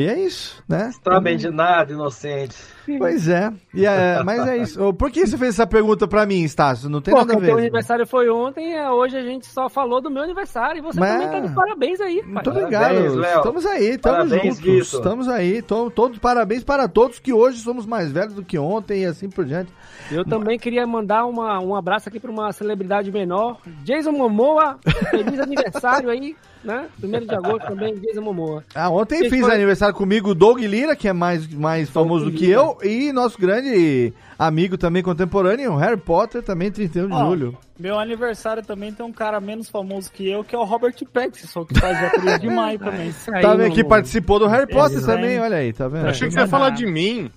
E 0.01 0.07
é 0.07 0.17
isso, 0.19 0.63
né? 0.67 0.91
Sabem 1.03 1.35
de 1.35 1.49
nada, 1.49 1.91
inocente. 1.91 2.55
Pois 2.97 3.27
é, 3.27 3.51
e 3.73 3.85
é, 3.85 4.23
mas 4.23 4.47
é 4.47 4.57
isso. 4.57 4.93
Por 4.93 5.11
que 5.11 5.27
você 5.27 5.37
fez 5.37 5.55
essa 5.55 5.67
pergunta 5.67 6.07
pra 6.07 6.25
mim, 6.25 6.41
Estácio? 6.43 6.89
Não 6.89 7.01
tem 7.01 7.13
Pô, 7.13 7.19
nada 7.19 7.33
a 7.33 7.35
porque 7.35 7.51
o 7.51 7.55
ver. 7.55 7.61
aniversário 7.63 8.07
foi 8.07 8.29
ontem, 8.29 8.73
é, 8.75 8.89
hoje 8.89 9.17
a 9.17 9.21
gente 9.21 9.45
só 9.45 9.67
falou 9.69 10.01
do 10.01 10.09
meu 10.09 10.23
aniversário 10.23 10.79
e 10.79 10.81
você 10.81 10.99
Mas- 10.99 11.11
também 11.21 11.41
tá 11.41 11.47
de 11.47 11.53
parabéns 11.53 11.99
aí, 11.99 12.23
pai. 12.23 12.31
Muito 12.31 12.49
obrigado. 12.49 12.81
Parabéns. 12.95 13.13
Estamos 13.35 13.65
aí, 13.65 13.89
estamos 13.89 14.29
Parabéns, 14.29 14.55
juntos. 14.55 14.59
Vitor. 14.85 14.99
Estamos 14.99 15.27
aí. 15.27 15.61
to- 15.61 15.91
todos 15.91 16.17
parabéns 16.17 16.63
para 16.63 16.87
todos 16.87 17.19
que 17.19 17.33
hoje 17.33 17.59
somos 17.59 17.85
mais 17.85 18.09
velhos 18.11 18.33
do 18.33 18.43
que 18.43 18.57
ontem 18.57 19.01
e 19.01 19.05
assim 19.05 19.29
por 19.29 19.43
diante. 19.45 19.71
Eu 20.09 20.23
também 20.25 20.57
queria 20.57 20.87
mandar 20.87 21.25
uma, 21.25 21.59
um 21.59 21.75
abraço 21.75 22.07
aqui 22.09 22.19
para 22.19 22.31
uma 22.31 22.51
celebridade 22.53 23.11
menor, 23.11 23.57
Jason 23.83 24.13
Momoa. 24.13 24.79
Feliz 25.11 25.37
aniversário 25.41 26.09
aí, 26.09 26.35
né? 26.63 26.87
Primeiro 26.99 27.25
de 27.25 27.35
agosto 27.35 27.67
também, 27.67 27.95
Jason 27.95 28.21
Momoa. 28.21 28.63
Ah, 28.75 28.89
ontem 28.89 29.21
Quem 29.21 29.29
fiz 29.29 29.41
foi? 29.41 29.53
aniversário 29.53 29.95
comigo 29.95 30.29
o 30.31 30.35
Doug 30.35 30.59
Lira, 30.59 30.95
que 30.95 31.07
é 31.07 31.13
mais, 31.13 31.47
mais 31.47 31.89
famoso 31.89 32.25
do 32.25 32.31
que 32.31 32.47
Lira. 32.47 32.59
eu, 32.59 32.77
e 32.83 33.11
nosso 33.13 33.39
grande 33.39 34.13
amigo 34.37 34.77
também 34.77 35.01
contemporâneo, 35.03 35.75
Harry 35.75 35.97
Potter, 35.97 36.41
também 36.41 36.71
31 36.71 37.07
de 37.07 37.13
Ó, 37.13 37.25
julho. 37.29 37.57
Meu 37.79 37.97
aniversário 37.97 38.63
também 38.63 38.91
tem 38.91 39.05
um 39.05 39.11
cara 39.11 39.39
menos 39.39 39.69
famoso 39.69 40.11
que 40.11 40.29
eu, 40.29 40.43
que 40.43 40.55
é 40.55 40.57
o 40.59 40.63
Robert 40.63 40.95
Pattinson, 41.13 41.65
que 41.65 41.79
faz 41.79 41.97
dia 41.97 42.09
3 42.09 42.39
de 42.41 42.47
maio 42.53 42.79
também. 42.79 43.13
Também 43.41 43.67
aqui 43.67 43.83
participou 43.83 44.39
do 44.39 44.47
Harry 44.47 44.67
Potter 44.67 44.97
Eles 44.97 45.05
também, 45.05 45.39
olha 45.39 45.57
aí, 45.57 45.71
tá 45.73 45.87
vendo? 45.87 46.07
Achei 46.07 46.27
que 46.27 46.33
você 46.33 46.41
ia 46.41 46.47
falar 46.47 46.71
de 46.71 46.85
mim. 46.85 47.31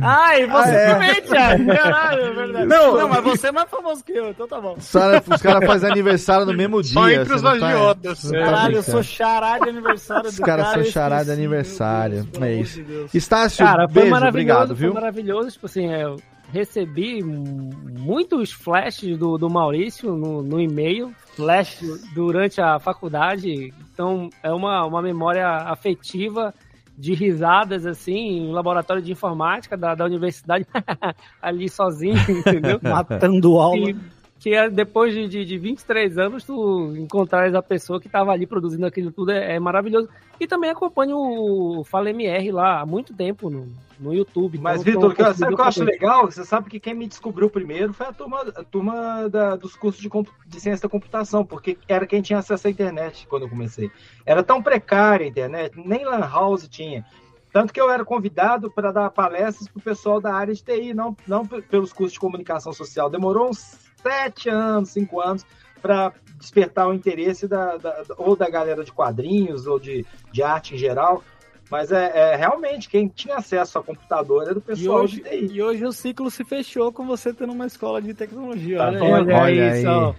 Ai, 0.00 0.46
você 0.46 0.70
Ah, 0.70 0.72
é. 0.74 0.92
também, 0.94 1.22
Thiago. 1.22 1.66
Caralho, 1.66 2.20
é 2.22 2.30
verdade. 2.32 2.66
Não. 2.66 2.96
Não, 2.96 3.08
mas 3.08 3.24
você 3.24 3.48
é 3.48 3.52
mais 3.52 3.68
famoso 3.68 4.04
que 4.04 4.12
eu, 4.12 4.30
então 4.30 4.46
tá 4.46 4.60
bom. 4.60 4.74
Os 4.78 4.92
caras 4.92 5.22
os 5.28 5.42
cara 5.42 5.66
fazem 5.66 5.90
aniversário 5.90 6.46
no 6.46 6.54
mesmo 6.54 6.82
dia. 6.82 6.92
Só 6.94 7.10
entre 7.10 7.34
os 7.34 7.42
tá- 7.42 7.50
agiotas. 7.52 8.22
tá 8.22 8.30
Caralho, 8.30 8.54
eu 8.76 8.82
brincando. 8.82 8.82
sou 8.84 9.02
chará 9.02 9.58
de 9.58 9.68
aniversário 9.68 10.28
Os 10.28 10.36
do 10.36 10.42
caras 10.42 10.64
cara. 10.66 10.76
são 10.76 10.84
eu 10.86 10.90
charada 10.92 11.24
de 11.24 11.30
esqueci, 11.30 11.40
aniversário. 11.46 12.24
Deus, 12.24 12.42
é 12.44 12.54
isso. 12.54 12.82
de. 12.82 13.06
Estácio, 13.18 13.64
Cara, 13.64 13.84
foi 13.88 13.94
beijo, 13.94 14.10
maravilhoso, 14.10 14.28
obrigado, 14.28 14.68
foi 14.68 14.76
viu? 14.76 14.94
maravilhoso. 14.94 15.50
Tipo 15.50 15.66
assim, 15.66 15.92
eu 15.92 16.16
recebi 16.52 17.22
muitos 17.22 18.52
flashes 18.52 19.18
do, 19.18 19.36
do 19.38 19.48
Maurício 19.50 20.14
no, 20.14 20.42
no 20.42 20.60
e-mail, 20.60 21.12
flash 21.34 21.80
durante 22.14 22.60
a 22.60 22.78
faculdade. 22.78 23.72
Então, 23.92 24.30
é 24.42 24.50
uma, 24.52 24.84
uma 24.84 25.02
memória 25.02 25.46
afetiva 25.48 26.54
de 26.96 27.14
risadas, 27.14 27.86
assim, 27.86 28.38
em 28.38 28.52
laboratório 28.52 29.02
de 29.02 29.12
informática 29.12 29.76
da, 29.76 29.94
da 29.94 30.04
universidade, 30.04 30.66
ali 31.40 31.68
sozinho, 31.68 32.16
entendeu? 32.28 32.78
Matando 32.82 33.58
aula. 33.58 33.90
E 33.90 33.96
que 34.42 34.52
é, 34.52 34.68
depois 34.68 35.14
de, 35.14 35.28
de, 35.28 35.44
de 35.44 35.56
23 35.56 36.18
anos, 36.18 36.42
tu 36.42 36.96
encontrares 36.96 37.54
a 37.54 37.62
pessoa 37.62 38.00
que 38.00 38.08
estava 38.08 38.32
ali 38.32 38.44
produzindo 38.44 38.84
aquilo 38.84 39.12
tudo 39.12 39.30
é, 39.30 39.54
é 39.54 39.60
maravilhoso. 39.60 40.08
E 40.40 40.48
também 40.48 40.68
acompanho 40.68 41.16
o 41.16 41.84
Fala 41.84 42.10
MR 42.10 42.50
lá 42.50 42.80
há 42.80 42.86
muito 42.86 43.14
tempo 43.14 43.48
no, 43.48 43.68
no 44.00 44.12
YouTube. 44.12 44.58
Mas, 44.58 44.80
então, 44.84 45.08
Vitor, 45.08 45.32
sabe 45.32 45.54
o 45.54 45.56
que 45.56 45.62
eu 45.62 45.64
acho 45.64 45.84
legal? 45.84 46.26
Você 46.26 46.44
sabe 46.44 46.68
que 46.68 46.80
quem 46.80 46.92
me 46.92 47.06
descobriu 47.06 47.48
primeiro 47.48 47.92
foi 47.92 48.06
a 48.06 48.12
turma, 48.12 48.40
a 48.40 48.64
turma 48.64 49.28
da- 49.28 49.54
dos 49.54 49.76
cursos 49.76 50.02
de, 50.02 50.10
de 50.10 50.60
ciência 50.60 50.82
da 50.82 50.90
computação, 50.90 51.44
porque 51.44 51.78
era 51.86 52.04
quem 52.04 52.20
tinha 52.20 52.40
acesso 52.40 52.66
à 52.66 52.70
internet 52.70 53.28
quando 53.28 53.42
eu 53.42 53.48
comecei. 53.48 53.92
Era 54.26 54.42
tão 54.42 54.60
precária 54.60 55.24
a 55.24 55.28
internet, 55.28 55.72
nem 55.76 56.04
Lan 56.04 56.18
House 56.18 56.66
tinha. 56.66 57.06
Tanto 57.52 57.72
que 57.72 57.80
eu 57.80 57.88
era 57.88 58.04
convidado 58.04 58.72
para 58.72 58.90
dar 58.90 59.10
palestras 59.10 59.68
para 59.68 59.78
o 59.78 59.82
pessoal 59.82 60.20
da 60.20 60.34
área 60.34 60.52
de 60.52 60.64
TI, 60.64 60.92
não, 60.94 61.16
não 61.28 61.46
pelos 61.46 61.92
cursos 61.92 62.14
de 62.14 62.18
comunicação 62.18 62.72
social. 62.72 63.08
Demorou 63.08 63.50
uns 63.50 63.91
sete 64.02 64.48
anos, 64.48 64.90
cinco 64.90 65.20
anos, 65.20 65.44
para 65.80 66.12
despertar 66.38 66.88
o 66.88 66.94
interesse 66.94 67.46
da, 67.46 67.76
da- 67.76 68.02
ou 68.18 68.34
da 68.36 68.48
galera 68.50 68.84
de 68.84 68.92
quadrinhos 68.92 69.66
ou 69.66 69.78
de, 69.78 70.04
de 70.32 70.42
arte 70.42 70.74
em 70.74 70.78
geral. 70.78 71.22
Mas 71.70 71.90
é, 71.90 72.12
é, 72.32 72.36
realmente 72.36 72.88
quem 72.88 73.08
tinha 73.08 73.36
acesso 73.36 73.78
a 73.78 73.82
computador 73.82 74.42
era 74.42 74.54
o 74.54 74.58
E 74.58 74.60
pessoal 74.60 75.04
hoje, 75.04 75.22
de 75.22 75.28
TI. 75.28 75.54
e 75.54 75.62
hoje 75.62 75.84
o 75.86 75.92
ciclo 75.92 76.30
se 76.30 76.44
fechou 76.44 76.92
com 76.92 77.06
você 77.06 77.32
tendo 77.32 77.52
uma 77.52 77.66
escola 77.66 78.02
de 78.02 78.12
tecnologia. 78.12 78.76
Tá 78.78 78.86
olha 78.88 78.98
bom. 78.98 79.06
aí. 79.06 79.22
Olha, 79.22 79.36
Olha 79.40 79.78
isso, 79.78 79.88
aí. 79.88 80.14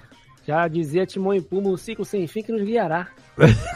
Já 0.46 0.68
dizia 0.68 1.06
Timão 1.06 1.34
e 1.34 1.42
Puma, 1.42 1.70
o 1.70 1.78
ciclo 1.78 2.04
sem 2.04 2.28
fim 2.28 2.44
que 2.44 2.52
nos 2.52 2.64
guiará. 2.64 3.08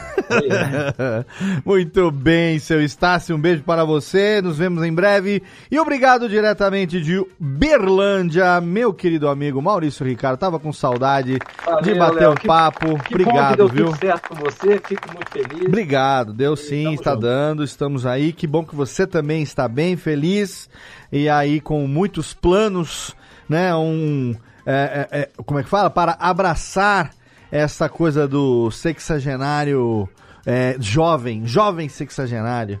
Muito 1.64 2.10
bem, 2.10 2.58
seu 2.58 2.82
Estácio, 2.82 3.34
um 3.34 3.40
beijo 3.40 3.62
para 3.62 3.84
você, 3.84 4.40
nos 4.42 4.58
vemos 4.58 4.82
em 4.84 4.92
breve. 4.92 5.42
E 5.70 5.78
obrigado 5.78 6.28
diretamente 6.28 7.00
de 7.00 7.24
Berlândia, 7.38 8.60
meu 8.60 8.92
querido 8.92 9.28
amigo 9.28 9.60
Maurício 9.62 10.04
Ricardo. 10.04 10.38
Tava 10.38 10.58
com 10.58 10.72
saudade 10.72 11.38
Valeu, 11.64 11.82
de 11.82 11.94
bater 11.94 12.20
Léo, 12.20 12.32
um 12.32 12.34
que- 12.34 12.46
papo. 12.46 12.98
Que 13.04 13.14
obrigado, 13.14 13.56
deu 13.56 13.68
viu? 13.68 13.84
tudo 13.86 13.98
certo 13.98 14.28
com 14.28 14.34
você, 14.36 14.80
fico 14.86 15.08
muito 15.12 15.30
feliz. 15.30 15.66
Obrigado, 15.66 16.32
deu 16.32 16.56
sim, 16.56 16.92
está 16.94 17.12
junto. 17.12 17.22
dando, 17.22 17.64
estamos 17.64 18.06
aí. 18.06 18.32
Que 18.32 18.46
bom 18.46 18.64
que 18.64 18.74
você 18.76 19.06
também 19.06 19.42
está 19.42 19.66
bem, 19.68 19.96
feliz 19.96 20.68
e 21.10 21.28
aí 21.28 21.60
com 21.60 21.86
muitos 21.86 22.34
planos, 22.34 23.14
né? 23.48 23.74
Um, 23.74 24.34
é, 24.70 25.08
é, 25.10 25.20
é, 25.20 25.30
como 25.46 25.58
é 25.58 25.62
que 25.62 25.68
fala? 25.68 25.88
Para 25.88 26.16
abraçar 26.20 27.14
essa 27.50 27.88
coisa 27.88 28.28
do 28.28 28.70
sexagenário 28.70 30.06
é, 30.44 30.76
jovem, 30.78 31.46
jovem 31.46 31.88
sexagenário. 31.88 32.78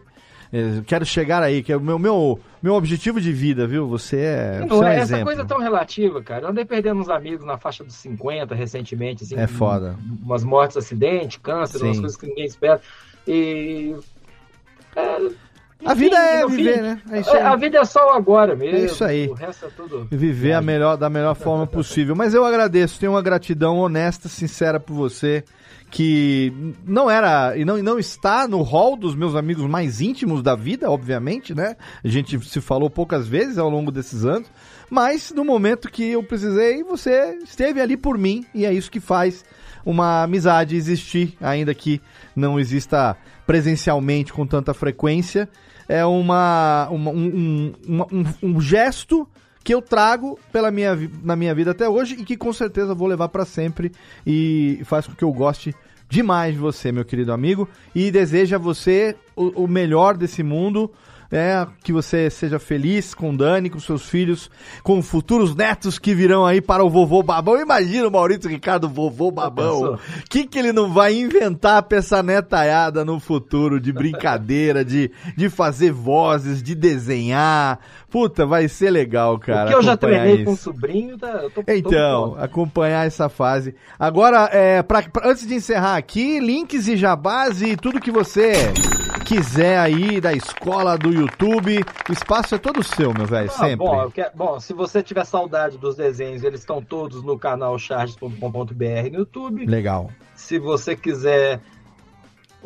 É, 0.52 0.82
Quero 0.86 1.06
chegar 1.06 1.42
aí, 1.42 1.62
que 1.62 1.72
é 1.72 1.76
o 1.76 1.80
meu, 1.80 1.98
meu, 1.98 2.38
meu 2.62 2.74
objetivo 2.74 3.18
de 3.18 3.32
vida, 3.32 3.66
viu? 3.66 3.88
Você 3.88 4.18
é, 4.18 4.60
Não, 4.60 4.68
você 4.68 4.74
é 4.74 4.78
um 4.78 4.86
essa 4.86 5.02
exemplo. 5.02 5.24
coisa 5.24 5.44
tão 5.46 5.58
relativa, 5.58 6.22
cara. 6.22 6.44
Eu 6.44 6.50
andei 6.50 6.66
perdendo 6.66 7.00
uns 7.00 7.08
amigos 7.08 7.46
na 7.46 7.56
faixa 7.56 7.82
dos 7.82 7.94
50 7.94 8.54
recentemente, 8.54 9.24
assim. 9.24 9.38
É 9.38 9.46
foda. 9.46 9.96
Umas 10.22 10.44
mortes, 10.44 10.76
acidente, 10.76 11.40
câncer, 11.40 11.82
umas 11.82 11.96
Sim. 11.96 12.02
coisas 12.02 12.18
que 12.18 12.26
ninguém 12.26 12.44
espera. 12.44 12.82
E. 13.26 13.96
é, 14.94 15.18
A 15.84 15.94
vida 15.94 16.16
é 16.16 16.42
no 16.42 16.50
fim, 16.50 16.56
viver, 16.56 16.82
né? 16.82 17.02
É 17.10 17.20
isso 17.20 17.30
aí. 17.30 17.42
A 17.42 17.56
vida 17.56 17.78
é 17.78 17.84
só 17.84 18.08
o 18.08 18.10
agora 18.10 18.56
mesmo. 18.56 18.78
É 18.78 18.84
isso 18.84 19.04
aí. 19.04 19.28
O 19.28 19.32
resto 19.32 19.66
é 19.66 19.68
tudo. 19.70 20.08
viver 20.10 20.52
a 20.52 20.60
melhor, 20.60 20.96
da 20.96 21.08
melhor 21.08 21.34
forma 21.34 21.66
possível. 21.66 22.16
Mas 22.16 22.34
eu 22.34 22.44
agradeço, 22.44 22.98
tenho 22.98 23.12
uma 23.12 23.22
gratidão 23.22 23.78
honesta, 23.78 24.28
sincera 24.28 24.80
por 24.80 24.94
você, 24.94 25.44
que 25.90 26.52
não 26.84 27.10
era 27.10 27.56
e 27.56 27.64
não, 27.64 27.78
e 27.78 27.82
não 27.82 27.98
está 27.98 28.48
no 28.48 28.60
hall 28.62 28.96
dos 28.96 29.14
meus 29.14 29.36
amigos 29.36 29.64
mais 29.66 30.00
íntimos 30.00 30.42
da 30.42 30.56
vida, 30.56 30.90
obviamente, 30.90 31.54
né? 31.54 31.76
A 32.04 32.08
gente 32.08 32.38
se 32.40 32.60
falou 32.60 32.90
poucas 32.90 33.28
vezes 33.28 33.56
ao 33.56 33.70
longo 33.70 33.92
desses 33.92 34.24
anos, 34.24 34.50
mas 34.90 35.32
no 35.34 35.44
momento 35.44 35.90
que 35.90 36.10
eu 36.10 36.22
precisei, 36.22 36.82
você 36.82 37.38
esteve 37.44 37.80
ali 37.80 37.96
por 37.96 38.18
mim 38.18 38.44
e 38.52 38.66
é 38.66 38.72
isso 38.72 38.90
que 38.90 39.00
faz 39.00 39.44
uma 39.86 40.24
amizade 40.24 40.76
existir, 40.76 41.36
ainda 41.40 41.72
que 41.72 42.00
não 42.34 42.58
exista 42.58 43.16
presencialmente 43.46 44.32
com 44.32 44.46
tanta 44.46 44.74
frequência. 44.74 45.48
É 45.88 46.04
uma, 46.04 46.88
uma- 46.90 47.10
um, 47.10 47.72
um- 47.88 48.02
um- 48.12 48.24
um 48.42 48.60
gesto 48.60 49.26
que 49.64 49.74
eu 49.74 49.82
trago 49.82 50.38
pela 50.52 50.70
minha, 50.70 50.96
na 51.22 51.34
minha 51.36 51.54
vida 51.54 51.70
até 51.72 51.88
hoje 51.88 52.14
e 52.18 52.24
que 52.24 52.36
com 52.36 52.52
certeza 52.52 52.94
vou 52.94 53.08
levar 53.08 53.28
para 53.28 53.44
sempre 53.44 53.92
e 54.26 54.80
faz 54.84 55.06
com 55.06 55.14
que 55.14 55.24
eu 55.24 55.32
goste 55.32 55.74
demais 56.08 56.54
de 56.54 56.60
você, 56.60 56.90
meu 56.90 57.04
querido 57.04 57.32
amigo, 57.32 57.68
e 57.94 58.10
desejo 58.10 58.54
a 58.54 58.58
você 58.58 59.14
o, 59.36 59.64
o 59.64 59.68
melhor 59.68 60.16
desse 60.16 60.42
mundo, 60.42 60.90
É, 61.30 61.66
que 61.84 61.92
você 61.92 62.30
seja 62.30 62.58
feliz 62.58 63.12
com 63.12 63.36
Dani, 63.36 63.68
com 63.68 63.78
seus 63.78 64.08
filhos, 64.08 64.50
com 64.82 65.02
futuros 65.02 65.54
netos 65.54 65.98
que 65.98 66.14
virão 66.14 66.46
aí 66.46 66.58
para 66.62 66.82
o 66.82 66.88
vovô 66.88 67.22
babão. 67.22 67.60
Imagina 67.60 68.08
o 68.08 68.10
Maurício 68.10 68.48
Ricardo, 68.48 68.88
vovô 68.88 69.30
babão. 69.30 69.94
O 69.94 69.98
que, 70.30 70.46
que 70.46 70.58
ele 70.58 70.72
não 70.72 70.90
vai 70.90 71.14
inventar 71.14 71.82
pra 71.82 71.98
essa 71.98 72.22
netaiada 72.22 73.04
no 73.04 73.20
futuro 73.20 73.78
de 73.78 73.92
brincadeira, 73.92 74.82
de, 74.82 75.10
de 75.36 75.50
fazer 75.50 75.92
vozes, 75.92 76.62
de 76.62 76.74
desenhar. 76.74 77.78
Puta, 78.10 78.46
vai 78.46 78.68
ser 78.68 78.90
legal, 78.90 79.38
cara. 79.38 79.62
Porque 79.64 79.74
eu 79.76 79.82
já 79.82 79.96
treinei 79.96 80.36
isso. 80.36 80.44
com 80.46 80.52
o 80.52 80.56
sobrinho, 80.56 81.18
tá, 81.18 81.28
eu 81.42 81.50
tô 81.50 81.62
Então, 81.68 82.30
tô 82.30 82.36
acompanhar 82.42 83.06
essa 83.06 83.28
fase. 83.28 83.74
Agora, 83.98 84.48
é, 84.50 84.82
pra, 84.82 85.02
pra- 85.02 85.28
antes 85.28 85.46
de 85.46 85.54
encerrar 85.54 85.96
aqui, 85.96 86.40
links 86.40 86.88
e 86.88 86.96
jabás 86.96 87.60
e 87.60 87.76
tudo 87.76 88.00
que 88.00 88.10
você 88.10 88.52
quiser 89.26 89.78
aí 89.78 90.22
da 90.22 90.32
escola, 90.32 90.96
do 90.96 91.12
YouTube. 91.12 91.84
O 92.08 92.12
espaço 92.12 92.54
é 92.54 92.58
todo 92.58 92.82
seu, 92.82 93.12
meu 93.12 93.26
velho, 93.26 93.50
Ah, 93.50 93.58
sempre. 93.58 93.76
bom, 93.86 94.10
quero- 94.10 94.30
bom, 94.34 94.58
se 94.58 94.72
você 94.72 95.02
tiver 95.02 95.26
saudade 95.26 95.76
dos 95.76 95.94
desenhos, 95.94 96.42
eles 96.42 96.60
estão 96.60 96.80
todos 96.82 97.22
no 97.22 97.38
canal 97.38 97.78
charges.com.br 97.78 99.10
no 99.12 99.18
YouTube. 99.18 99.66
Legal. 99.66 100.10
Se 100.34 100.58
você 100.58 100.96
quiser 100.96 101.60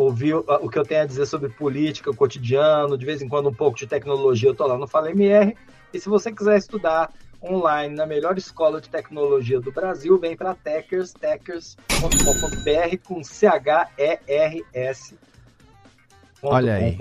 ouvir 0.02 0.34
o 0.34 0.44
o 0.60 0.68
que 0.68 0.78
eu 0.78 0.84
tenho 0.84 1.02
a 1.02 1.06
dizer 1.06 1.26
sobre 1.26 1.48
política, 1.48 2.12
cotidiano, 2.12 2.98
de 2.98 3.06
vez 3.06 3.22
em 3.22 3.28
quando 3.28 3.48
um 3.48 3.54
pouco 3.54 3.78
de 3.78 3.86
tecnologia, 3.86 4.50
eu 4.50 4.54
tô 4.54 4.66
lá 4.66 4.76
no 4.76 4.86
Fala 4.86 5.10
MR. 5.10 5.56
E 5.92 6.00
se 6.00 6.08
você 6.08 6.32
quiser 6.32 6.58
estudar 6.58 7.10
online 7.42 7.94
na 7.94 8.06
melhor 8.06 8.38
escola 8.38 8.80
de 8.80 8.88
tecnologia 8.88 9.60
do 9.60 9.72
Brasil, 9.72 10.18
vem 10.18 10.36
para 10.36 10.54
Techers, 10.54 11.12
techers.com.br 11.12 12.96
com 13.04 13.22
C-H-E-R-S. 13.24 15.16
Olha 16.42 16.74
aí. 16.74 16.96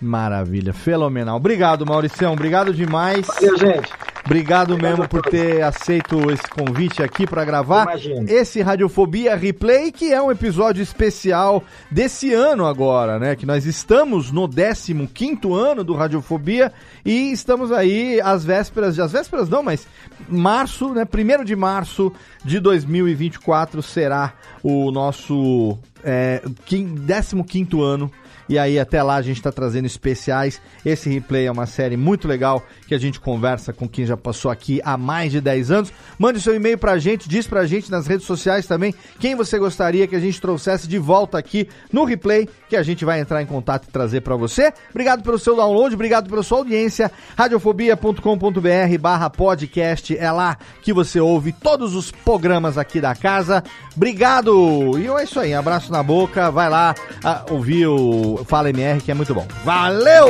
Maravilha, 0.00 0.72
fenomenal. 0.72 1.36
Obrigado, 1.36 1.84
Mauricião. 1.84 2.32
Obrigado 2.32 2.72
demais. 2.72 3.26
Valeu, 3.26 3.58
gente. 3.58 3.90
Obrigado 4.24 4.76
mesmo 4.76 5.08
por 5.08 5.22
ter 5.22 5.62
aceito 5.62 6.30
esse 6.30 6.46
convite 6.50 7.02
aqui 7.02 7.26
para 7.26 7.44
gravar 7.46 7.84
Imagina. 7.84 8.30
esse 8.30 8.60
Radiofobia 8.60 9.34
Replay, 9.34 9.90
que 9.90 10.12
é 10.12 10.20
um 10.20 10.30
episódio 10.30 10.82
especial 10.82 11.64
desse 11.90 12.32
ano 12.34 12.66
agora, 12.66 13.18
né? 13.18 13.34
Que 13.34 13.46
nós 13.46 13.64
estamos 13.64 14.30
no 14.30 14.46
15º 14.46 15.54
ano 15.54 15.82
do 15.82 15.94
Radiofobia 15.94 16.70
e 17.06 17.32
estamos 17.32 17.72
aí 17.72 18.20
às 18.20 18.44
vésperas, 18.44 18.94
de, 18.96 19.00
às 19.00 19.12
vésperas 19.12 19.48
não, 19.48 19.62
mas 19.62 19.86
março, 20.28 20.90
né? 20.92 21.06
Primeiro 21.06 21.42
de 21.44 21.56
março 21.56 22.12
de 22.44 22.60
2024 22.60 23.82
será 23.82 24.34
o 24.62 24.90
nosso 24.92 25.78
é, 26.04 26.42
quin- 26.66 26.94
15º 27.06 27.82
ano 27.82 28.12
e 28.48 28.58
aí, 28.58 28.78
até 28.78 29.02
lá, 29.02 29.16
a 29.16 29.22
gente 29.22 29.36
está 29.36 29.52
trazendo 29.52 29.86
especiais. 29.86 30.60
Esse 30.84 31.10
replay 31.10 31.46
é 31.46 31.52
uma 31.52 31.66
série 31.66 31.96
muito 31.96 32.26
legal 32.26 32.64
que 32.86 32.94
a 32.94 32.98
gente 32.98 33.20
conversa 33.20 33.72
com 33.72 33.88
quem 33.88 34.06
já 34.06 34.16
passou 34.16 34.50
aqui 34.50 34.80
há 34.84 34.96
mais 34.96 35.32
de 35.32 35.40
10 35.40 35.70
anos. 35.70 35.92
Mande 36.18 36.40
seu 36.40 36.54
e-mail 36.54 36.78
pra 36.78 36.98
gente, 36.98 37.28
diz 37.28 37.46
pra 37.46 37.66
gente 37.66 37.90
nas 37.90 38.06
redes 38.06 38.26
sociais 38.26 38.66
também 38.66 38.94
quem 39.20 39.34
você 39.34 39.58
gostaria 39.58 40.06
que 40.06 40.16
a 40.16 40.20
gente 40.20 40.40
trouxesse 40.40 40.88
de 40.88 40.98
volta 40.98 41.36
aqui 41.36 41.68
no 41.92 42.04
replay, 42.04 42.48
que 42.68 42.76
a 42.76 42.82
gente 42.82 43.04
vai 43.04 43.20
entrar 43.20 43.42
em 43.42 43.46
contato 43.46 43.86
e 43.88 43.92
trazer 43.92 44.22
pra 44.22 44.36
você. 44.36 44.72
Obrigado 44.90 45.22
pelo 45.22 45.38
seu 45.38 45.54
download, 45.54 45.94
obrigado 45.94 46.30
pela 46.30 46.42
sua 46.42 46.58
audiência. 46.58 47.10
Radiofobia.com.br 47.36 48.98
barra 49.00 49.28
podcast 49.28 50.16
é 50.16 50.30
lá 50.30 50.56
que 50.82 50.92
você 50.92 51.20
ouve 51.20 51.52
todos 51.52 51.94
os 51.94 52.10
programas 52.10 52.78
aqui 52.78 53.00
da 53.00 53.14
casa. 53.14 53.62
Obrigado! 53.94 54.98
E 54.98 55.06
é 55.06 55.24
isso 55.24 55.38
aí, 55.38 55.52
abraço 55.52 55.92
na 55.92 56.02
boca, 56.02 56.50
vai 56.50 56.70
lá 56.70 56.94
ouvir 57.50 57.86
o 58.38 58.44
Fala 58.44 58.70
MR 58.70 59.00
que 59.00 59.10
é 59.10 59.14
muito 59.14 59.34
bom. 59.34 59.46
Valeu! 59.64 60.28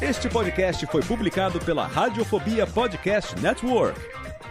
Este 0.00 0.28
podcast 0.28 0.86
foi 0.86 1.02
publicado 1.02 1.60
pela 1.60 1.86
Radiofobia 1.86 2.66
Podcast 2.66 3.38
Network. 3.40 4.00